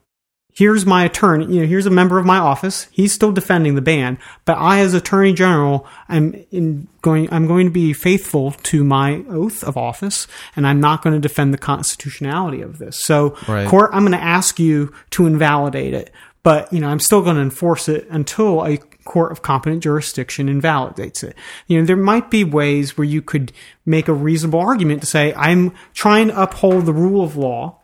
here's 0.58 0.84
my 0.84 1.04
attorney, 1.04 1.46
you 1.46 1.60
know, 1.60 1.66
here's 1.68 1.86
a 1.86 1.90
member 1.90 2.18
of 2.18 2.26
my 2.26 2.38
office. 2.38 2.88
He's 2.90 3.12
still 3.12 3.30
defending 3.30 3.76
the 3.76 3.80
ban, 3.80 4.18
but 4.44 4.58
I 4.58 4.80
as 4.80 4.92
Attorney 4.92 5.32
General, 5.32 5.86
I'm 6.08 6.34
in 6.50 6.88
going 7.00 7.32
I'm 7.32 7.46
going 7.46 7.66
to 7.66 7.72
be 7.72 7.92
faithful 7.92 8.50
to 8.64 8.82
my 8.82 9.24
oath 9.28 9.62
of 9.62 9.76
office 9.76 10.26
and 10.56 10.66
I'm 10.66 10.80
not 10.80 11.02
going 11.02 11.14
to 11.14 11.20
defend 11.20 11.54
the 11.54 11.58
constitutionality 11.58 12.60
of 12.60 12.78
this. 12.78 12.98
So 12.98 13.36
Right. 13.46 13.68
court, 13.68 13.90
I'm 13.92 14.02
going 14.02 14.18
to 14.18 14.24
ask 14.24 14.58
you 14.58 14.92
to 15.10 15.26
invalidate 15.26 15.94
it, 15.94 16.10
but 16.42 16.72
you 16.72 16.80
know, 16.80 16.88
I'm 16.88 17.00
still 17.00 17.22
going 17.22 17.36
to 17.36 17.42
enforce 17.42 17.88
it 17.88 18.06
until 18.10 18.64
a 18.64 18.78
court 19.04 19.32
of 19.32 19.42
competent 19.42 19.82
jurisdiction 19.82 20.48
invalidates 20.48 21.22
it. 21.22 21.34
You 21.66 21.80
know, 21.80 21.86
there 21.86 21.96
might 21.96 22.30
be 22.30 22.44
ways 22.44 22.96
where 22.98 23.06
you 23.06 23.22
could 23.22 23.52
make 23.86 24.08
a 24.08 24.12
reasonable 24.12 24.60
argument 24.60 25.00
to 25.00 25.06
say, 25.06 25.32
I'm 25.34 25.72
trying 25.94 26.28
to 26.28 26.42
uphold 26.42 26.86
the 26.86 26.92
rule 26.92 27.24
of 27.24 27.36
law, 27.36 27.80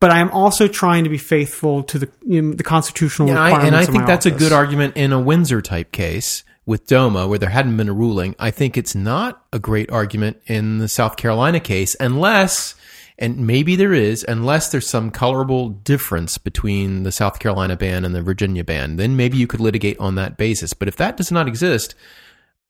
but 0.00 0.10
I'm 0.12 0.30
also 0.30 0.68
trying 0.68 1.04
to 1.04 1.10
be 1.10 1.18
faithful 1.18 1.82
to 1.84 1.98
the 1.98 2.10
you 2.24 2.40
know, 2.42 2.54
the 2.54 2.62
constitutional 2.62 3.28
And 3.28 3.38
I, 3.38 3.46
requirements. 3.48 3.88
and 3.88 3.88
I 3.88 3.92
think 3.92 4.06
that's 4.06 4.26
a 4.26 4.30
good 4.30 4.52
argument 4.52 4.96
in 4.96 5.12
a 5.12 5.20
Windsor 5.20 5.60
type 5.60 5.90
case 5.90 6.44
with 6.64 6.86
DOMA 6.86 7.26
where 7.26 7.38
there 7.38 7.48
hadn't 7.48 7.76
been 7.76 7.88
a 7.88 7.94
ruling. 7.94 8.36
I 8.38 8.50
think 8.50 8.76
it's 8.76 8.94
not 8.94 9.42
a 9.52 9.58
great 9.58 9.90
argument 9.90 10.40
in 10.46 10.78
the 10.78 10.88
South 10.88 11.16
Carolina 11.16 11.60
case 11.60 11.96
unless, 11.98 12.74
and 13.18 13.38
maybe 13.46 13.74
there 13.76 13.92
is, 13.92 14.24
unless 14.28 14.68
there's 14.70 14.88
some 14.88 15.10
colorable 15.10 15.70
difference 15.70 16.38
between 16.38 17.02
the 17.02 17.10
South 17.12 17.38
Carolina 17.40 17.76
ban 17.76 18.04
and 18.04 18.14
the 18.14 18.22
Virginia 18.22 18.62
ban. 18.64 18.96
Then 18.96 19.16
maybe 19.16 19.36
you 19.36 19.46
could 19.46 19.60
litigate 19.60 19.98
on 19.98 20.14
that 20.14 20.36
basis. 20.36 20.72
But 20.72 20.86
if 20.88 20.96
that 20.96 21.16
does 21.16 21.32
not 21.32 21.48
exist, 21.48 21.94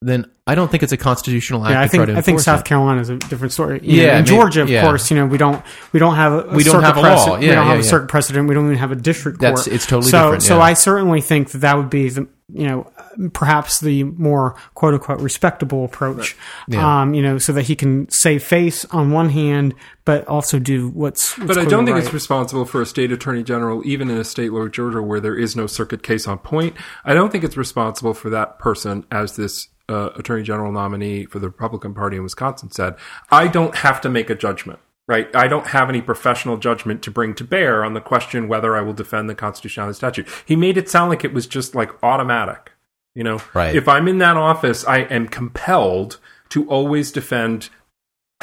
then 0.01 0.31
I 0.47 0.55
don't 0.55 0.71
think 0.71 0.83
it's 0.85 0.93
a 0.93 0.97
constitutional 0.97 1.65
act 1.67 1.73
Yeah, 1.73 1.81
I 1.81 1.89
think 1.89 2.17
I 2.17 2.23
think 2.23 2.41
South 2.41 2.61
it. 2.61 2.67
Carolina 2.67 3.01
is 3.01 3.09
a 3.11 3.17
different 3.17 3.53
story. 3.53 3.81
You 3.83 4.01
Yeah, 4.03 4.13
know, 4.13 4.19
in 4.21 4.25
Georgia, 4.27 4.63
of 4.63 4.71
yeah. 4.71 4.83
course, 4.83 5.11
you 5.11 5.17
know 5.17 5.27
we 5.27 5.39
don't 5.39 5.63
we 5.93 5.99
don't 5.99 6.15
have 6.15 6.33
a, 6.33 6.55
We 6.55 6.63
don't 6.65 6.83
have 6.83 6.97
a 6.97 7.01
law. 7.01 7.07
precedent. 7.17 7.43
Yeah, 7.43 7.49
we 7.49 7.55
don't 7.57 7.67
yeah, 7.67 7.71
have 7.73 7.81
a 7.81 7.85
circuit 7.85 8.09
precedent. 8.09 8.49
We 8.49 8.55
don't 8.55 8.67
even 8.67 8.79
have 8.79 8.93
a 8.93 8.97
district 8.97 9.41
court. 9.41 9.57
That's- 9.57 9.67
it's 9.67 9.87
totally 9.87 10.11
so, 10.11 10.23
different, 10.23 10.43
So. 10.45 10.61
I 10.61 10.75
certainly 10.75 11.21
think 11.21 11.51
that 11.51 11.59
that 11.59 11.77
would 11.77 11.91
be 11.91 12.09
the 12.11 12.29
you 12.53 12.69
know 12.69 12.91
perhaps 13.33 13.81
the 13.81 14.05
more 14.05 14.55
quote 14.75 14.95
unquote 14.95 15.21
respectable 15.21 15.85
approach. 15.85 16.37
Yeah. 16.69 17.03
Um, 17.03 17.15
you 17.15 17.23
know, 17.23 17.39
so 17.39 17.53
that 17.53 17.63
he 17.63 17.77
can 17.77 18.09
save 18.11 18.43
face 18.43 18.85
on 18.87 19.11
one 19.11 19.31
hand, 19.31 19.75
but 20.05 20.27
also 20.29 20.59
do 20.59 20.89
what's. 20.89 21.37
what's 21.39 21.49
But 21.49 21.59
I 21.59 21.65
don't 21.65 21.85
think 21.85 21.97
right. 21.97 22.05
it's 22.05 22.13
responsible 22.13 22.65
for 22.65 22.81
a 22.81 22.87
state 22.87 23.13
attorney 23.13 23.43
general, 23.43 23.87
even 23.87 24.11
in 24.11 24.19
a 24.19 24.25
state 24.25 24.53
like 24.53 24.73
Georgia 24.73 25.03
where 25.03 25.21
there 25.21 25.37
is 25.37 25.57
no 25.57 25.67
circuit 25.67 26.03
case 26.03 26.27
on 26.29 26.39
point. 26.39 26.77
I 27.05 27.15
don't 27.15 27.31
think 27.31 27.45
it's 27.45 27.57
responsible 27.57 28.15
for 28.15 28.31
that 28.31 28.59
person, 28.59 29.05
as 29.11 29.37
this 29.37 29.69
uh, 29.89 30.11
attorney 30.17 30.43
general 30.43 30.73
nominee 30.73 31.25
for 31.27 31.39
the 31.39 31.49
Republican 31.49 31.95
Party 31.95 32.17
in 32.17 32.23
Wisconsin 32.23 32.71
said. 32.71 32.95
I 33.31 33.49
don't 33.49 33.75
have 33.77 34.01
to 34.03 34.09
make 34.09 34.31
a 34.31 34.35
judgment. 34.35 34.79
Right, 35.07 35.35
I 35.35 35.49
don't 35.49 35.69
have 35.69 35.89
any 35.89 36.03
professional 36.03 36.59
judgment 36.59 37.03
to 37.05 37.11
bring 37.11 37.35
to 37.37 37.45
bear 37.45 37.83
on 37.83 37.95
the 37.95 38.01
question 38.03 38.47
whether 38.47 38.77
I 38.77 38.83
will 38.83 38.93
defend 38.93 39.31
the 39.31 39.35
constitutionality 39.35 39.89
of 39.89 39.95
the 39.95 39.97
statute. 39.97 40.29
He 40.45 40.55
made 40.55 40.77
it 40.77 40.91
sound 40.91 41.09
like 41.09 41.25
it 41.25 41.33
was 41.33 41.47
just 41.47 41.75
like 41.75 41.93
automatic. 42.03 42.73
You 43.19 43.25
know, 43.25 43.43
Right. 43.53 43.75
if 43.75 43.89
I'm 43.89 44.07
in 44.07 44.19
that 44.19 44.37
office, 44.37 44.87
I 44.87 44.99
am 44.99 45.27
compelled 45.27 46.19
to 46.51 46.69
always 46.69 47.11
defend 47.11 47.69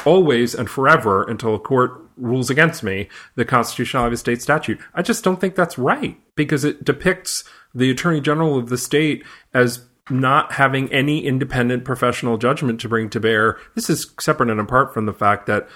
always 0.06 0.53
and 0.53 0.69
forever 0.69 1.23
until 1.23 1.56
a 1.56 1.60
court 1.60 1.93
rules 2.18 2.49
against 2.49 2.84
me 2.84 3.07
the 3.35 3.45
constitutionality 3.45 4.07
of 4.10 4.14
a 4.14 4.18
state 4.18 4.41
statute. 4.41 4.77
I 4.93 5.02
just 5.02 5.23
don't 5.23 5.39
think 5.39 5.56
that's 5.56 5.77
right 5.77 6.18
because 6.35 6.65
it 6.65 6.84
depicts 6.84 7.45
the 7.73 7.89
attorney 7.89 8.19
general 8.19 8.57
of 8.57 8.68
the 8.68 8.77
state 8.77 9.23
as 9.53 9.85
not 10.10 10.52
having 10.52 10.91
any 10.91 11.26
independent 11.26 11.85
professional 11.85 12.38
judgment 12.38 12.81
to 12.81 12.89
bring 12.89 13.10
to 13.11 13.19
bear. 13.22 13.57
This 13.76 13.89
is 13.89 14.14
separate 14.19 14.49
and 14.49 14.60
apart 14.60 14.93
from 14.93 15.06
the 15.06 15.14
fact 15.14 15.45
that 15.45 15.69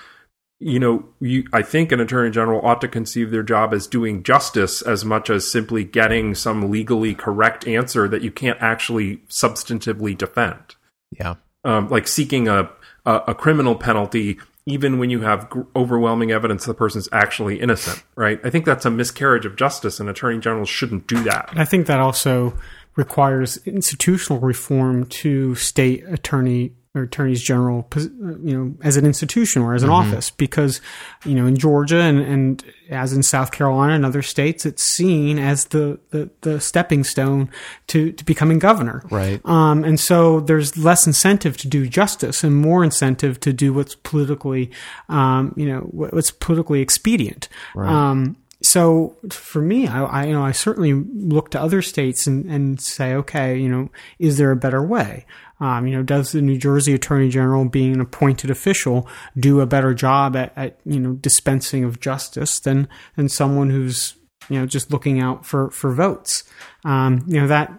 you 0.59 0.79
know, 0.79 1.05
you, 1.21 1.45
I 1.53 1.61
think 1.61 1.91
an 1.91 1.99
attorney 1.99 2.31
general 2.31 2.59
ought 2.65 2.81
to 2.81 2.87
conceive 2.87 3.31
their 3.31 3.43
job 3.43 3.73
as 3.73 3.87
doing 3.87 4.23
justice 4.23 4.81
as 4.81 5.05
much 5.05 5.29
as 5.29 5.49
simply 5.49 5.83
getting 5.85 6.35
some 6.35 6.69
legally 6.69 7.15
correct 7.15 7.65
answer 7.67 8.07
that 8.09 8.21
you 8.21 8.31
can't 8.31 8.61
actually 8.61 9.17
substantively 9.29 10.17
defend. 10.17 10.75
Yeah. 11.17 11.35
um, 11.63 11.89
like 11.89 12.07
seeking 12.07 12.47
a, 12.47 12.69
a 13.05 13.21
a 13.29 13.35
criminal 13.35 13.75
penalty 13.75 14.37
even 14.65 14.99
when 14.99 15.09
you 15.09 15.21
have 15.21 15.49
gr- 15.49 15.61
overwhelming 15.75 16.31
evidence 16.31 16.65
the 16.65 16.73
person's 16.75 17.09
actually 17.11 17.59
innocent 17.59 18.03
right? 18.15 18.39
I 18.43 18.51
think 18.51 18.65
that's 18.65 18.85
a 18.85 18.91
miscarriage 18.91 19.45
of 19.45 19.55
justice 19.55 19.99
and 19.99 20.07
attorney 20.07 20.39
generals 20.39 20.69
shouldn't 20.69 21.07
do 21.07 21.23
that. 21.23 21.49
I 21.55 21.65
think 21.65 21.87
that 21.87 21.99
also 21.99 22.53
requires 22.95 23.57
institutional 23.65 24.39
reform 24.39 25.05
to 25.05 25.55
state 25.55 26.03
attorney 26.07 26.73
or 26.95 27.03
attorneys 27.03 27.41
general, 27.41 27.87
you 27.95 28.57
know, 28.57 28.73
as 28.81 28.97
an 28.97 29.05
institution 29.05 29.61
or 29.61 29.75
as 29.75 29.83
an 29.83 29.91
office, 29.91 30.31
because 30.31 30.81
you 31.23 31.35
know 31.35 31.45
in 31.45 31.55
Georgia 31.55 32.01
and, 32.01 32.19
and 32.19 32.63
as 32.89 33.13
in 33.13 33.21
South 33.21 33.51
Carolina 33.51 33.93
and 33.93 34.05
other 34.05 34.23
states, 34.23 34.65
it's 34.65 34.83
seen 34.83 35.37
as 35.37 35.65
the 35.65 35.99
the, 36.09 36.31
the 36.41 36.59
stepping 36.59 37.03
stone 37.03 37.49
to 37.87 38.11
to 38.13 38.25
becoming 38.25 38.57
governor. 38.57 39.03
Right. 39.11 39.39
Um, 39.45 39.83
and 39.83 39.99
so 39.99 40.39
there's 40.39 40.77
less 40.77 41.05
incentive 41.05 41.57
to 41.57 41.67
do 41.67 41.87
justice 41.87 42.43
and 42.43 42.55
more 42.55 42.83
incentive 42.83 43.39
to 43.41 43.53
do 43.53 43.71
what's 43.71 43.93
politically, 43.93 44.71
um, 45.09 45.53
you 45.55 45.67
know, 45.67 45.81
what's 45.81 46.31
politically 46.31 46.81
expedient. 46.81 47.49
Um, 47.75 48.35
so 48.61 49.15
for 49.29 49.61
me, 49.61 49.87
I, 49.87 50.03
I, 50.03 50.25
you 50.25 50.33
know, 50.33 50.43
I 50.43 50.51
certainly 50.51 50.93
look 50.93 51.51
to 51.51 51.61
other 51.61 51.81
states 51.81 52.27
and, 52.27 52.45
and 52.51 52.81
say, 52.81 53.13
okay, 53.15 53.57
you 53.57 53.69
know, 53.69 53.89
is 54.19 54.37
there 54.37 54.51
a 54.51 54.57
better 54.57 54.83
way? 54.83 55.25
Um, 55.61 55.87
you 55.87 55.95
know, 55.95 56.03
does 56.03 56.31
the 56.31 56.41
New 56.41 56.57
Jersey 56.57 56.93
Attorney 56.93 57.29
General, 57.29 57.65
being 57.65 57.93
an 57.93 58.01
appointed 58.01 58.49
official, 58.49 59.07
do 59.37 59.61
a 59.61 59.65
better 59.65 59.93
job 59.93 60.35
at, 60.35 60.53
at 60.55 60.79
you 60.85 60.99
know 60.99 61.13
dispensing 61.13 61.83
of 61.83 61.99
justice 61.99 62.59
than 62.59 62.87
than 63.17 63.27
someone 63.27 63.69
who's 63.69 64.15
you 64.49 64.59
know 64.59 64.65
just 64.65 64.91
looking 64.91 65.19
out 65.19 65.45
for 65.45 65.69
for 65.71 65.93
votes? 65.93 66.45
Um, 66.85 67.23
you 67.27 67.41
know 67.41 67.47
that 67.47 67.73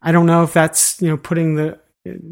I 0.00 0.12
don't 0.12 0.26
know 0.26 0.42
if 0.42 0.54
that's 0.54 1.00
you 1.02 1.08
know 1.08 1.18
putting 1.18 1.56
the 1.56 1.78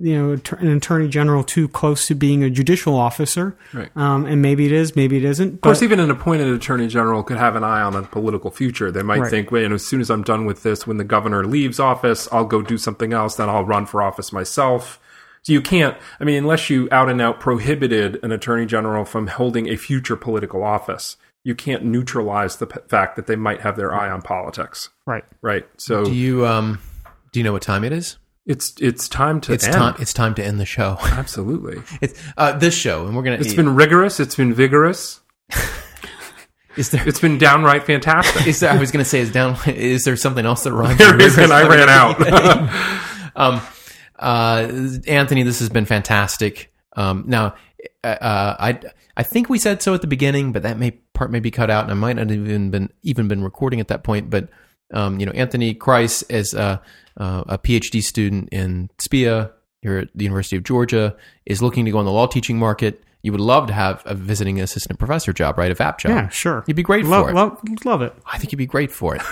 you 0.01 0.17
know 0.17 0.39
an 0.59 0.69
attorney 0.77 1.09
general 1.09 1.43
too 1.45 1.69
close 1.69 2.07
to 2.07 2.15
being 2.15 2.43
a 2.43 2.51
judicial 2.51 2.95
officer, 2.95 3.57
Right. 3.73 3.91
um, 3.97 4.27
and 4.27 4.41
maybe 4.43 4.67
it 4.67 4.73
is, 4.73 4.95
maybe 4.97 5.17
it 5.17 5.25
isn't. 5.25 5.55
Of 5.55 5.61
course, 5.61 5.83
even 5.83 6.01
an 6.01 6.11
appointed 6.11 6.49
attorney 6.49 6.87
general 6.89 7.23
could 7.23 7.37
have 7.39 7.57
an 7.57 7.65
eye 7.65 7.81
on 7.83 7.95
a 7.97 8.03
political 8.03 8.51
future. 8.51 8.91
They 8.91 9.03
might 9.03 9.21
Right. 9.21 9.31
think, 9.31 9.51
"Wait, 9.51 9.71
as 9.71 9.85
soon 9.87 10.01
as 10.01 10.11
I'm 10.11 10.23
done 10.23 10.45
with 10.47 10.63
this, 10.63 10.87
when 10.87 10.97
the 10.97 11.05
governor 11.05 11.45
leaves 11.45 11.79
office, 11.81 12.29
I'll 12.33 12.45
go 12.45 12.63
do 12.63 12.79
something 12.79 13.13
else. 13.13 13.37
Then 13.37 13.49
I'll 13.49 13.65
run 13.65 13.87
for 13.87 14.03
office 14.03 14.33
myself." 14.33 14.99
So 15.43 15.53
you 15.53 15.61
can't. 15.61 15.97
I 16.21 16.25
mean, 16.25 16.37
unless 16.39 16.71
you 16.71 16.89
out 16.91 17.09
and 17.09 17.21
out 17.21 17.39
prohibited 17.39 18.19
an 18.23 18.33
attorney 18.33 18.67
general 18.67 19.05
from 19.05 19.29
holding 19.29 19.69
a 19.69 19.77
future 19.77 20.17
political 20.17 20.65
office, 20.65 21.17
you 21.45 21.55
can't 21.55 21.85
neutralize 21.85 22.57
the 22.57 22.67
p- 22.67 22.81
fact 22.89 23.15
that 23.15 23.29
they 23.29 23.37
might 23.37 23.61
have 23.61 23.77
their 23.77 23.95
eye 23.95 24.11
on 24.11 24.23
politics. 24.23 24.89
right. 25.07 25.25
Right. 25.43 25.65
So 25.77 26.05
Do 26.05 26.13
you 26.13 26.45
um 26.47 26.81
do 27.33 27.39
you 27.39 27.45
know 27.45 27.53
what 27.53 27.63
time 27.63 27.85
it 27.85 27.93
is? 27.93 28.19
It's 28.47 28.75
it's 28.81 29.09
time 29.09 29.41
to 29.43 29.53
It's 29.53 29.65
end. 29.65 29.75
time. 29.75 29.97
It's 29.99 30.13
time 30.13 30.35
to 30.37 30.45
end 30.45 30.61
the 30.61 30.67
show. 30.67 30.97
Absolutely. 31.03 31.83
It's 32.01 32.19
uh, 32.37 32.53
this 32.57 32.75
show, 32.75 33.07
and 33.07 33.17
we're 33.17 33.23
gonna. 33.25 33.37
It's 33.37 33.55
been 33.55 33.75
rigorous. 33.75 34.21
It's 34.21 34.37
been 34.37 34.55
vigorous. 34.55 35.21
Is 36.77 36.91
there? 36.91 37.07
It's 37.09 37.21
been 37.21 37.39
downright 37.39 37.85
fantastic. 37.85 38.47
Is 38.47 38.61
there? 38.61 38.71
I 38.71 38.77
was 38.79 38.91
gonna 38.91 39.05
say 39.05 39.21
is 39.21 39.33
down. 39.33 39.57
Is 39.67 40.05
there 40.05 40.15
something 40.15 40.45
else 40.45 40.65
that 40.65 40.73
rhymes? 40.73 40.99
There 40.99 41.19
is, 41.21 41.39
and 41.39 41.51
I 41.51 41.67
ran 41.67 41.89
out. 41.89 42.21
um, 43.35 43.61
uh, 44.19 45.01
Anthony, 45.07 45.43
this 45.43 45.61
has 45.61 45.71
been 45.71 45.87
fantastic. 45.87 46.71
Um, 46.95 47.25
now, 47.27 47.55
uh, 48.05 48.09
uh, 48.09 48.57
I 48.61 48.81
I 49.17 49.23
think 49.23 49.49
we 49.49 49.59
said 49.59 49.81
so 49.81 49.95
at 49.95 50.03
the 50.03 50.07
beginning, 50.07 50.53
but 50.53 50.65
that 50.65 50.79
may 50.79 50.91
part 51.15 51.31
may 51.31 51.41
be 51.41 51.51
cut 51.51 51.71
out, 51.71 51.85
and 51.85 51.91
I 51.91 51.95
might 51.95 52.17
not 52.17 52.31
even 52.31 52.71
been 52.71 52.91
even 53.03 53.27
been 53.27 53.43
recording 53.43 53.81
at 53.81 53.89
that 53.89 54.05
point. 54.05 54.29
But 54.29 54.51
um, 54.93 55.19
you 55.19 55.25
know, 55.25 55.33
Anthony 55.33 55.75
Kreis 55.75 56.23
is 56.31 56.53
a, 56.53 56.83
uh, 57.17 57.45
a 57.49 57.59
PhD 57.59 58.03
student 58.03 58.49
in 58.53 58.91
SPIA 58.99 59.51
here 59.83 59.99
at 59.99 60.09
the 60.15 60.25
University 60.25 60.57
of 60.57 60.65
Georgia, 60.65 61.17
is 61.45 61.63
looking 61.63 61.85
to 61.85 61.91
go 61.91 61.99
on 61.99 62.05
the 62.05 62.13
law 62.13 62.27
teaching 62.27 62.59
market. 62.59 63.03
You 63.23 63.33
would 63.33 63.41
love 63.41 63.67
to 63.69 63.73
have 63.73 64.03
a 64.05 64.15
visiting 64.15 64.61
assistant 64.61 64.99
professor 64.99 65.33
job, 65.33 65.59
right? 65.59 65.71
A 65.71 65.75
VAP 65.75 65.99
job. 65.99 66.11
Yeah, 66.11 66.29
sure. 66.29 66.65
You'd 66.67 66.77
be 66.77 66.83
great 66.83 67.05
love, 67.05 67.25
for 67.25 67.31
it. 67.31 67.35
Love, 67.35 67.61
love 67.85 68.03
it. 68.03 68.15
I 68.27 68.39
think 68.39 68.53
you'd 68.53 68.59
be 68.59 68.67
great 68.67 68.93
for 68.93 69.17
it. 69.17 69.23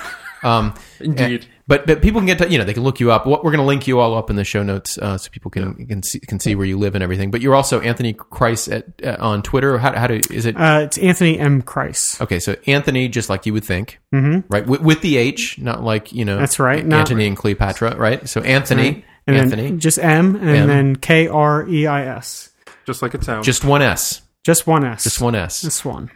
Um, 0.43 0.75
Indeed. 1.01 1.47
But 1.67 1.87
but 1.87 2.03
people 2.03 2.21
can 2.21 2.27
get 2.27 2.39
to 2.39 2.51
you 2.51 2.59
know 2.59 2.65
they 2.65 2.75
can 2.75 2.83
look 2.83 3.01
you 3.01 3.11
up. 3.11 3.27
What 3.27 3.43
we're 3.45 3.51
going 3.51 3.61
to 3.63 3.67
link 3.67 3.87
you 3.87 3.99
all 4.01 4.15
up 4.15 4.29
in 4.31 4.37
the 4.37 4.45
show 4.45 4.63
notes 4.63 4.99
uh, 4.99 5.17
so 5.19 5.31
people 5.31 5.51
can 5.51 5.87
can 5.87 6.03
see 6.03 6.21
can 6.21 6.39
see 6.41 6.55
where 6.55 6.67
you 6.67 6.79
live 6.79 6.95
and 6.95 7.03
everything. 7.03 7.31
But 7.31 7.41
you're 7.41 7.55
also 7.55 7.81
Anthony 7.81 8.13
Kreis 8.15 8.71
at 8.71 8.85
uh, 9.07 9.23
on 9.25 9.43
Twitter. 9.43 9.79
How 9.79 9.95
how 9.97 10.07
do 10.07 10.21
is 10.31 10.45
it? 10.47 10.57
Uh, 10.57 10.81
it's 10.85 10.99
Anthony 10.99 11.39
M. 11.39 11.63
Kreis. 11.63 12.21
Okay, 12.21 12.39
so 12.41 12.57
Anthony, 12.67 13.09
just 13.09 13.31
like 13.31 13.47
you 13.47 13.53
would 13.55 13.65
think, 13.65 13.99
Mm-hmm. 14.15 14.41
right? 14.53 14.67
With, 14.67 14.81
with 14.83 15.01
the 15.01 15.17
H, 15.17 15.59
not 15.59 15.83
like 15.83 16.13
you 16.13 16.25
know. 16.25 16.39
That's 16.39 16.59
right, 16.59 16.79
Anthony 16.81 16.95
Antony 16.97 17.27
and 17.29 17.37
Cleopatra, 17.37 17.97
right? 17.97 18.29
So 18.29 18.41
Anthony, 18.43 19.05
And 19.27 19.37
Anthony, 19.37 19.63
then 19.63 19.79
just 19.81 19.99
M, 19.99 20.37
and 20.37 20.49
M. 20.49 20.67
then 20.69 20.97
K 20.97 21.29
R 21.29 21.67
E 21.69 21.87
I 21.87 22.05
S. 22.17 22.51
Just 22.87 23.01
like 23.01 23.15
it 23.15 23.25
sounds. 23.25 23.47
just 23.47 23.65
one 23.65 23.81
S, 23.81 24.21
Just 24.45 24.67
one 24.67 24.85
S. 24.85 25.03
just 25.05 25.21
one 25.21 25.35
S, 25.35 25.63
Just 25.63 25.85
one. 25.87 26.11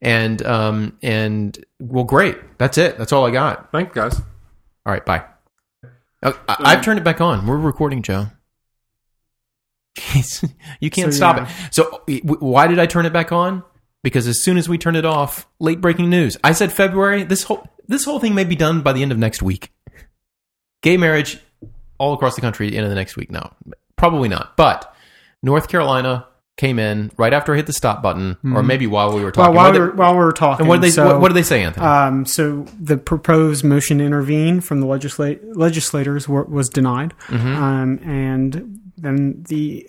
and 0.00 0.46
um 0.46 0.96
and 1.02 1.58
well, 1.80 2.04
great. 2.04 2.36
That's 2.58 2.78
it. 2.78 2.98
That's 2.98 3.12
all 3.12 3.26
I 3.26 3.30
got. 3.32 3.72
Thanks, 3.72 3.92
guys. 3.94 4.20
All 4.86 4.92
right, 4.92 5.04
bye. 5.04 5.24
Oh, 6.22 6.38
I, 6.48 6.56
I've 6.72 6.82
turned 6.84 6.98
it 6.98 7.04
back 7.04 7.20
on. 7.20 7.46
We're 7.46 7.56
recording, 7.56 8.02
Joe. 8.02 8.26
you 10.80 10.90
can't 10.90 11.12
So, 11.12 11.16
stop 11.16 11.36
yeah. 11.36 11.48
it. 11.66 11.74
So, 11.74 12.02
why 12.24 12.66
did 12.66 12.78
I 12.78 12.86
turn 12.86 13.06
it 13.06 13.12
back 13.12 13.32
on? 13.32 13.62
Because 14.02 14.26
as 14.26 14.42
soon 14.42 14.56
as 14.58 14.68
we 14.68 14.76
turn 14.76 14.96
it 14.96 15.04
off, 15.04 15.46
late 15.60 15.80
breaking 15.80 16.10
news. 16.10 16.36
I 16.44 16.52
said 16.52 16.72
February. 16.72 17.24
This 17.24 17.44
whole 17.44 17.66
this 17.86 18.04
whole 18.04 18.18
thing 18.18 18.34
may 18.34 18.44
be 18.44 18.56
done 18.56 18.82
by 18.82 18.92
the 18.92 19.02
end 19.02 19.12
of 19.12 19.18
next 19.18 19.42
week. 19.42 19.72
Gay 20.82 20.96
marriage 20.96 21.38
all 21.98 22.12
across 22.12 22.34
the 22.34 22.40
country 22.42 22.74
end 22.76 22.84
of 22.84 22.90
the 22.90 22.94
next 22.96 23.16
week. 23.16 23.30
No, 23.30 23.50
probably 23.96 24.28
not. 24.28 24.56
But 24.56 24.94
North 25.42 25.68
Carolina 25.68 26.26
came 26.56 26.78
in 26.78 27.10
right 27.16 27.32
after 27.32 27.52
I 27.52 27.56
hit 27.56 27.66
the 27.66 27.72
stop 27.72 28.00
button, 28.02 28.36
or 28.44 28.62
maybe 28.62 28.86
while 28.86 29.12
we 29.14 29.22
were 29.24 29.32
Mm-hmm. 29.32 29.40
Well, 29.40 29.46
talking. 29.52 29.56
while 29.56 29.72
we 29.72 29.78
were, 29.80 29.90
while 29.96 30.12
we 30.12 30.18
were 30.24 30.32
talking, 30.32 30.60
and 30.62 30.68
what 30.68 30.76
did 30.76 30.84
they 30.84 30.90
so, 30.90 31.06
what, 31.06 31.20
what 31.20 31.28
did 31.28 31.34
they 31.34 31.42
say, 31.42 31.62
Anthony? 31.64 31.84
Um, 31.86 32.24
so 32.26 32.62
the 32.80 32.96
proposed 32.96 33.64
motion 33.64 33.98
to 33.98 34.04
intervene 34.04 34.60
from 34.60 34.80
the 34.80 34.86
legisla- 34.86 35.40
legislators 35.56 36.28
were, 36.28 36.44
was 36.44 36.68
denied, 36.68 37.12
Mm-hmm. 37.26 37.56
um, 37.56 37.98
and 38.08 38.80
then 38.96 39.42
the 39.48 39.88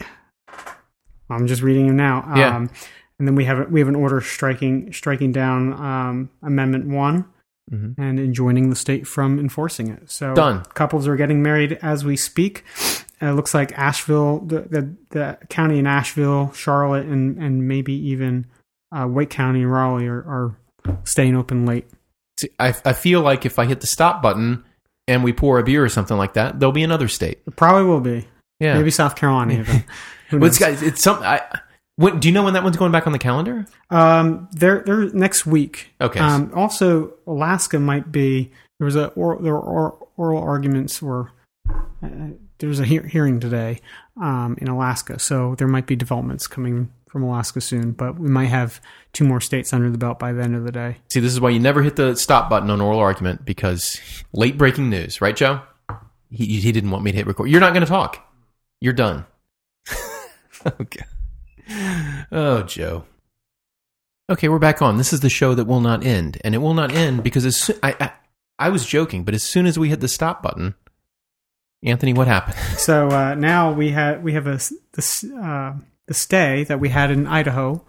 I'm 1.30 1.48
just 1.48 1.62
reading 1.62 1.88
them 1.88 1.96
now. 1.98 2.24
Um, 2.28 2.36
Yeah. 2.38 2.58
and 2.58 3.28
then 3.28 3.36
we 3.36 3.46
have 3.46 3.70
we 3.72 3.80
have 3.80 3.88
an 3.90 3.96
order 3.96 4.22
striking 4.22 4.92
striking 4.94 5.32
down 5.32 5.74
um, 5.74 6.30
Amendment 6.42 6.88
One 6.88 7.26
Mhm. 7.72 7.96
and 7.98 8.20
enjoining 8.20 8.70
the 8.70 8.76
state 8.76 9.08
from 9.08 9.40
enforcing 9.40 9.88
it. 9.90 10.12
So 10.12 10.34
Done. 10.36 10.64
Couples 10.76 11.08
are 11.08 11.16
getting 11.16 11.42
married 11.42 11.80
as 11.82 12.06
we 12.06 12.16
speak. 12.16 12.64
It 13.26 13.34
looks 13.34 13.54
like 13.54 13.78
Asheville, 13.78 14.40
the, 14.40 14.62
the 14.62 14.96
the 15.10 15.38
county 15.50 15.80
in 15.80 15.88
Asheville, 15.88 16.52
Charlotte, 16.54 17.06
and 17.06 17.42
and 17.42 17.68
maybe 17.68 17.94
even 18.10 18.46
uh, 18.92 19.08
Wake 19.08 19.30
County 19.30 19.62
and 19.64 19.72
Raleigh 19.72 20.08
are, 20.08 20.20
are 20.20 20.58
staying 21.04 21.36
open 21.36 21.66
late. 21.66 21.88
See, 22.40 22.50
I, 22.60 22.76
I 22.84 22.94
feel 22.94 23.22
like 23.22 23.46
if 23.46 23.58
I 23.60 23.66
hit 23.66 23.82
the 23.82 23.88
stop 23.88 24.22
button 24.22 24.64
and 25.08 25.24
we 25.24 25.32
pour 25.34 25.60
a 25.60 25.64
beer 25.64 25.84
or 25.84 25.90
something 25.90 26.18
like 26.18 26.34
that, 26.34 26.60
there'll 26.60 26.74
be 26.74 26.84
another 26.84 27.08
state. 27.08 27.40
It 27.48 27.56
probably 27.56 27.84
will 27.84 28.02
be. 28.02 28.28
Yeah, 28.60 28.76
Maybe 28.78 28.92
South 28.92 29.16
Carolina 29.16 29.54
even. 29.60 29.84
Well, 30.32 30.46
it's, 30.46 30.58
got- 30.58 30.82
it's 30.82 31.04
some. 31.04 31.22
I, 31.22 31.44
when, 31.98 32.20
do 32.20 32.28
you 32.28 32.34
know 32.34 32.44
when 32.44 32.54
that 32.56 32.64
one's 32.64 32.78
going 32.78 32.92
back 32.92 33.06
on 33.06 33.14
the 33.14 33.20
calendar? 33.20 33.68
Um, 33.92 34.50
they're 34.52 34.82
they're 34.82 35.10
next 35.14 35.46
week. 35.46 35.92
Okay. 36.02 36.20
Um, 36.20 36.52
also, 36.56 37.14
Alaska 37.28 37.80
might 37.80 38.12
be 38.12 38.52
there 38.80 38.86
was 38.86 38.96
a 38.96 39.08
or, 39.10 39.38
there 39.40 39.54
were 39.54 39.60
oral, 39.62 40.12
oral 40.18 40.42
arguments 40.42 41.02
or 41.02 41.32
uh, 42.04 42.08
there 42.60 42.70
was 42.70 42.80
a 42.80 42.86
he- 42.86 43.00
hearing 43.00 43.40
today 43.40 43.82
um, 44.20 44.58
in 44.60 44.68
Alaska, 44.68 45.20
so 45.20 45.56
there 45.56 45.68
might 45.68 45.88
be 45.88 45.96
developments 45.96 46.48
coming 46.48 46.92
from 47.10 47.24
Alaska 47.24 47.62
soon. 47.62 47.92
But 47.92 48.20
we 48.20 48.30
might 48.30 48.46
have 48.46 48.82
two 49.14 49.24
more 49.24 49.42
states 49.42 49.74
under 49.74 49.90
the 49.90 49.98
belt 49.98 50.20
by 50.20 50.34
the 50.34 50.42
end 50.42 50.56
of 50.56 50.64
the 50.64 50.72
day. 50.72 50.98
See, 51.12 51.20
this 51.20 51.32
is 51.32 51.42
why 51.42 51.50
you 51.50 51.60
never 51.60 51.82
hit 51.82 51.96
the 51.96 52.16
stop 52.16 52.50
button 52.50 52.70
on 52.70 52.82
oral 52.82 53.00
argument 53.00 53.46
because 53.46 54.00
late 54.34 54.58
breaking 54.58 54.90
news, 54.90 55.22
right, 55.22 55.36
Joe? 55.36 55.62
He, 56.32 56.60
he 56.60 56.72
didn't 56.72 56.92
want 56.92 57.04
me 57.04 57.12
to 57.12 57.18
hit 57.18 57.28
record. 57.28 57.50
You're 57.50 57.62
not 57.62 57.74
going 57.74 57.86
to 57.86 57.90
talk. 57.90 58.26
You're 58.82 58.94
done. 58.94 59.26
okay. 60.82 61.06
Oh, 62.32 62.64
Joe. 62.64 63.06
Okay, 64.30 64.50
we're 64.50 64.60
back 64.60 64.82
on. 64.82 64.98
This 64.98 65.14
is 65.14 65.20
the 65.20 65.30
show 65.30 65.54
that 65.54 65.66
will 65.66 65.82
not 65.82 66.04
end, 66.04 66.42
and 66.44 66.56
it 66.56 66.58
will 66.58 66.74
not 66.74 66.92
end 66.92 67.24
because 67.24 67.46
as 67.46 67.62
soon, 67.62 67.78
I, 67.84 67.96
I 68.00 68.12
I 68.58 68.70
was 68.70 68.86
joking, 68.86 69.24
but 69.24 69.34
as 69.34 69.44
soon 69.44 69.66
as 69.66 69.78
we 69.78 69.90
hit 69.90 70.00
the 70.00 70.08
stop 70.08 70.42
button, 70.42 70.76
Anthony, 71.84 72.14
what 72.14 72.28
happened? 72.28 72.58
So 72.78 73.10
uh, 73.10 73.36
now 73.36 73.72
we 73.72 73.92
have 73.92 74.22
we 74.22 74.34
have 74.34 74.48
a 74.48 74.60
this 74.94 75.24
uh, 75.24 75.74
the 76.08 76.14
stay 76.14 76.64
that 76.66 76.80
we 76.80 76.90
had 76.90 77.10
in 77.10 77.26
Idaho 77.26 77.84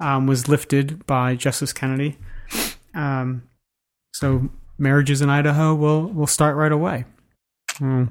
um, 0.00 0.26
was 0.26 0.48
lifted 0.48 1.06
by 1.06 1.36
Justice 1.36 1.72
Kennedy. 1.72 2.18
Um, 2.94 3.44
so 4.12 4.50
marriages 4.78 5.22
in 5.22 5.30
Idaho 5.30 5.74
will 5.74 6.08
will 6.08 6.26
start 6.26 6.56
right 6.56 6.72
away. 6.72 7.04
Hmm. 7.78 8.04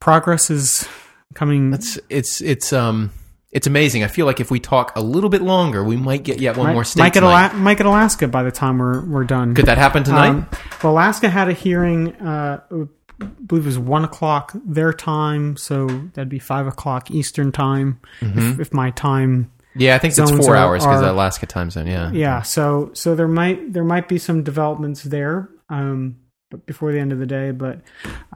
Progress 0.00 0.50
is 0.50 0.88
coming. 1.34 1.72
It's 1.74 1.98
it's 2.08 2.40
it's 2.40 2.72
um 2.72 3.12
it's 3.52 3.66
amazing. 3.66 4.04
I 4.04 4.08
feel 4.08 4.26
like 4.26 4.40
if 4.40 4.50
we 4.50 4.58
talk 4.58 4.94
a 4.96 5.00
little 5.00 5.30
bit 5.30 5.42
longer, 5.42 5.84
we 5.84 5.96
might 5.96 6.24
get 6.24 6.40
yet 6.40 6.56
one 6.56 6.66
might, 6.68 6.72
more 6.74 6.84
state. 6.84 7.00
might 7.00 7.12
get. 7.12 7.22
Ala- 7.22 7.54
might 7.54 7.78
get 7.78 7.86
Alaska 7.86 8.28
by 8.28 8.42
the 8.42 8.50
time 8.50 8.78
we're 8.78 9.04
we're 9.06 9.24
done. 9.24 9.54
Could 9.54 9.66
that 9.66 9.78
happen 9.78 10.02
tonight? 10.02 10.28
Um, 10.28 10.48
well, 10.82 10.92
Alaska 10.92 11.28
had 11.28 11.48
a 11.48 11.52
hearing. 11.52 12.14
Uh, 12.16 12.60
I 13.20 13.24
believe 13.24 13.64
it 13.64 13.68
was 13.68 13.78
one 13.78 14.04
o'clock 14.04 14.52
their 14.64 14.92
time, 14.92 15.56
so 15.56 15.86
that'd 15.86 16.28
be 16.28 16.38
five 16.38 16.66
o'clock 16.66 17.10
Eastern 17.10 17.52
time. 17.52 18.00
If, 18.20 18.60
if 18.60 18.72
my 18.74 18.90
time 18.90 19.50
yeah, 19.78 19.94
I 19.94 19.98
think 19.98 20.16
it's 20.16 20.30
four 20.30 20.54
are- 20.54 20.56
hours 20.56 20.82
because 20.84 21.02
Alaska 21.02 21.46
time 21.46 21.70
zone. 21.70 21.86
Yeah. 21.86 22.10
yeah 22.12 22.42
so 22.42 22.90
so 22.94 23.14
there 23.14 23.28
might 23.28 23.72
there 23.72 23.84
might 23.84 24.08
be 24.08 24.18
some 24.18 24.42
developments 24.42 25.02
there 25.02 25.48
um 25.68 26.16
but 26.50 26.64
before 26.66 26.92
the 26.92 26.98
end 26.98 27.12
of 27.12 27.18
the 27.18 27.26
day 27.26 27.50
but 27.50 27.80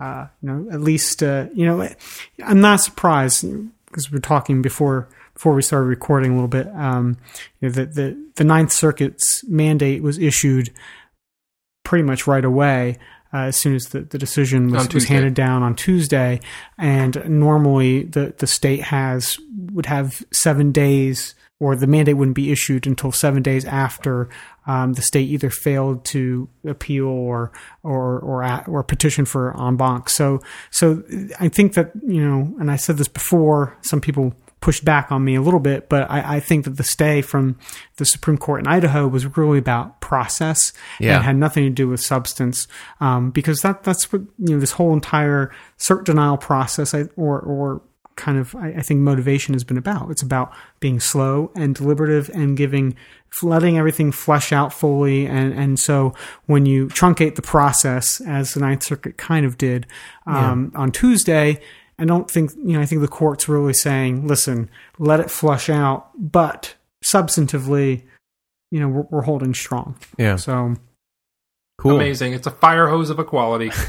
uh 0.01 0.27
you 0.43 0.49
know 0.49 0.69
at 0.73 0.81
least 0.81 1.23
uh 1.23 1.47
you 1.55 1.65
know 1.65 1.89
i'm 2.45 2.61
not 2.61 2.81
surprised 2.81 3.47
because 3.87 4.11
we're 4.11 4.19
talking 4.19 4.63
before 4.63 5.09
before 5.35 5.55
we 5.55 5.63
started 5.63 5.87
recording 5.87 6.33
a 6.33 6.35
little 6.35 6.49
bit 6.49 6.67
um 6.75 7.17
you 7.61 7.69
know 7.69 7.73
the 7.73 7.87
the, 7.87 8.31
the 8.37 8.45
ninth 8.45 8.73
circuit's 8.73 9.45
mandate 9.49 10.03
was 10.03 10.19
issued 10.19 10.71
pretty 11.85 12.03
much 12.03 12.27
right 12.27 12.45
away 12.45 12.99
uh, 13.33 13.39
as 13.39 13.57
soon 13.57 13.75
as 13.75 13.87
the, 13.87 14.01
the 14.01 14.19
decision 14.19 14.71
was, 14.71 14.93
was 14.93 15.05
handed 15.05 15.35
down 15.35 15.63
on 15.63 15.75
Tuesday, 15.75 16.41
and 16.79 17.23
normally 17.29 18.05
the, 18.05 18.35
the 18.39 18.47
state 18.47 18.83
has 18.83 19.39
would 19.73 19.87
have 19.87 20.25
seven 20.33 20.73
days, 20.73 21.35
or 21.61 21.77
the 21.77 21.87
mandate 21.87 22.17
wouldn't 22.17 22.35
be 22.35 22.51
issued 22.51 22.87
until 22.87 23.13
seven 23.13 23.43
days 23.43 23.65
after 23.65 24.29
um, 24.67 24.95
the 24.95 25.03
state 25.03 25.29
either 25.29 25.51
failed 25.51 26.05
to 26.07 26.49
appeal 26.67 27.07
or 27.07 27.53
or 27.83 28.19
or 28.19 28.43
at, 28.43 28.67
or 28.67 28.83
petition 28.83 29.25
for 29.25 29.57
en 29.61 29.77
banc. 29.77 30.09
So 30.09 30.41
so 30.71 31.03
I 31.39 31.49
think 31.49 31.75
that 31.75 31.93
you 32.07 32.25
know, 32.25 32.55
and 32.59 32.71
I 32.71 32.77
said 32.77 32.97
this 32.97 33.09
before. 33.09 33.77
Some 33.83 34.01
people 34.01 34.35
pushed 34.61 34.85
back 34.85 35.11
on 35.11 35.25
me 35.25 35.35
a 35.35 35.41
little 35.41 35.61
bit, 35.61 35.89
but 35.89 36.11
I, 36.11 36.37
I 36.37 36.41
think 36.41 36.65
that 36.67 36.77
the 36.77 36.85
stay 36.85 37.23
from 37.23 37.59
the 37.97 38.05
Supreme 38.05 38.37
Court 38.37 38.61
in 38.61 38.67
Idaho 38.67 39.09
was 39.09 39.37
really 39.37 39.59
about 39.59 40.01
process 40.01 40.73
Yeah. 40.99 41.17
and 41.17 41.25
had 41.25 41.37
nothing 41.37 41.65
to 41.65 41.71
do 41.71 41.89
with 41.89 42.01
substance. 42.01 42.69
Um, 43.01 43.31
because 43.31 43.63
that 43.63 43.85
that's 43.85 44.13
what 44.13 44.23
you 44.39 44.55
know 44.55 44.61
this 44.61 44.73
whole 44.73 44.93
entire 44.93 45.51
cert 45.79 46.05
denial 46.05 46.37
process, 46.37 46.93
I, 46.95 47.05
or 47.17 47.41
or 47.41 47.81
kind 48.17 48.37
of 48.39 48.55
I, 48.55 48.75
I 48.77 48.83
think 48.83 49.01
motivation 49.01 49.55
has 49.55 49.65
been 49.65 49.79
about. 49.79 50.11
It's 50.11 50.21
about 50.21 50.53
being 50.79 51.01
slow 51.01 51.51
and 51.55 51.75
deliberative 51.75 52.29
and 52.35 52.55
giving 52.55 52.97
letting 53.43 53.79
everything 53.79 54.13
flesh 54.13 54.53
out 54.53 54.73
fully 54.75 55.25
and 55.25 55.55
and 55.55 55.79
so 55.79 56.13
when 56.47 56.67
you 56.67 56.89
truncate 56.89 57.37
the 57.37 57.43
process 57.43 58.21
as 58.23 58.53
the 58.53 58.61
Ninth 58.61 58.83
Circuit 58.83 59.17
kind 59.17 59.47
of 59.47 59.57
did 59.57 59.87
um, 60.27 60.71
on 60.75 60.91
Tuesday. 60.93 61.61
I 62.01 62.05
don't 62.05 62.31
think 62.31 62.53
you 62.57 62.73
know. 62.73 62.81
I 62.81 62.87
think 62.87 63.03
the 63.03 63.09
court's 63.09 63.49
really 63.49 63.75
saying, 63.75 64.27
"Listen, 64.27 64.71
let 64.99 65.21
it 65.21 65.31
flush 65.31 65.69
out," 65.71 66.11
but 66.17 66.75
substantively, 67.05 68.03
you 68.71 68.81
know, 68.81 68.89
we're, 68.89 69.07
we're 69.11 69.23
holding 69.23 69.55
strong. 69.55 69.97
Yeah. 70.19 70.37
So 70.37 70.75
Cool. 71.81 71.97
Amazing. 71.97 72.35
It's 72.35 72.47
a 72.47 72.51
fire 72.51 72.89
hose 72.89 73.09
of 73.09 73.19
equality. 73.19 73.71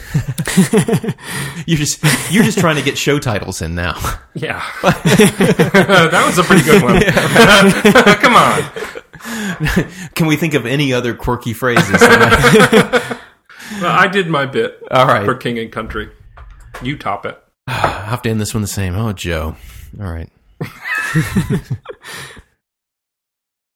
You're 1.66 1.78
just 1.78 2.02
you're 2.32 2.44
just 2.44 2.58
trying 2.58 2.78
to 2.78 2.82
get 2.82 2.98
show 2.98 3.20
titles 3.20 3.62
in 3.62 3.76
now. 3.76 3.96
Yeah. 4.34 4.64
that 4.82 6.24
was 6.26 6.38
a 6.38 6.44
pretty 6.44 6.64
good 6.64 6.82
one. 6.82 7.02
Come 8.22 8.34
on. 8.34 10.08
Can 10.16 10.28
we 10.28 10.38
think 10.38 10.54
of 10.54 10.66
any 10.66 10.94
other 10.94 11.14
quirky 11.14 11.52
phrases? 11.52 12.00
Well, 12.00 13.92
I 13.92 14.08
did 14.08 14.30
my 14.30 14.46
bit 14.46 14.82
All 14.90 15.06
right. 15.06 15.26
for 15.26 15.36
King 15.36 15.60
and 15.60 15.70
Country. 15.70 16.10
You 16.82 16.98
top 16.98 17.26
it. 17.26 17.41
Have 18.06 18.22
to 18.24 18.30
end 18.30 18.40
this 18.42 18.54
one 18.54 18.62
the 18.62 18.68
same. 18.68 18.96
Oh, 18.96 19.14
Joe. 19.14 19.56
All 20.00 20.12
right. 20.12 20.30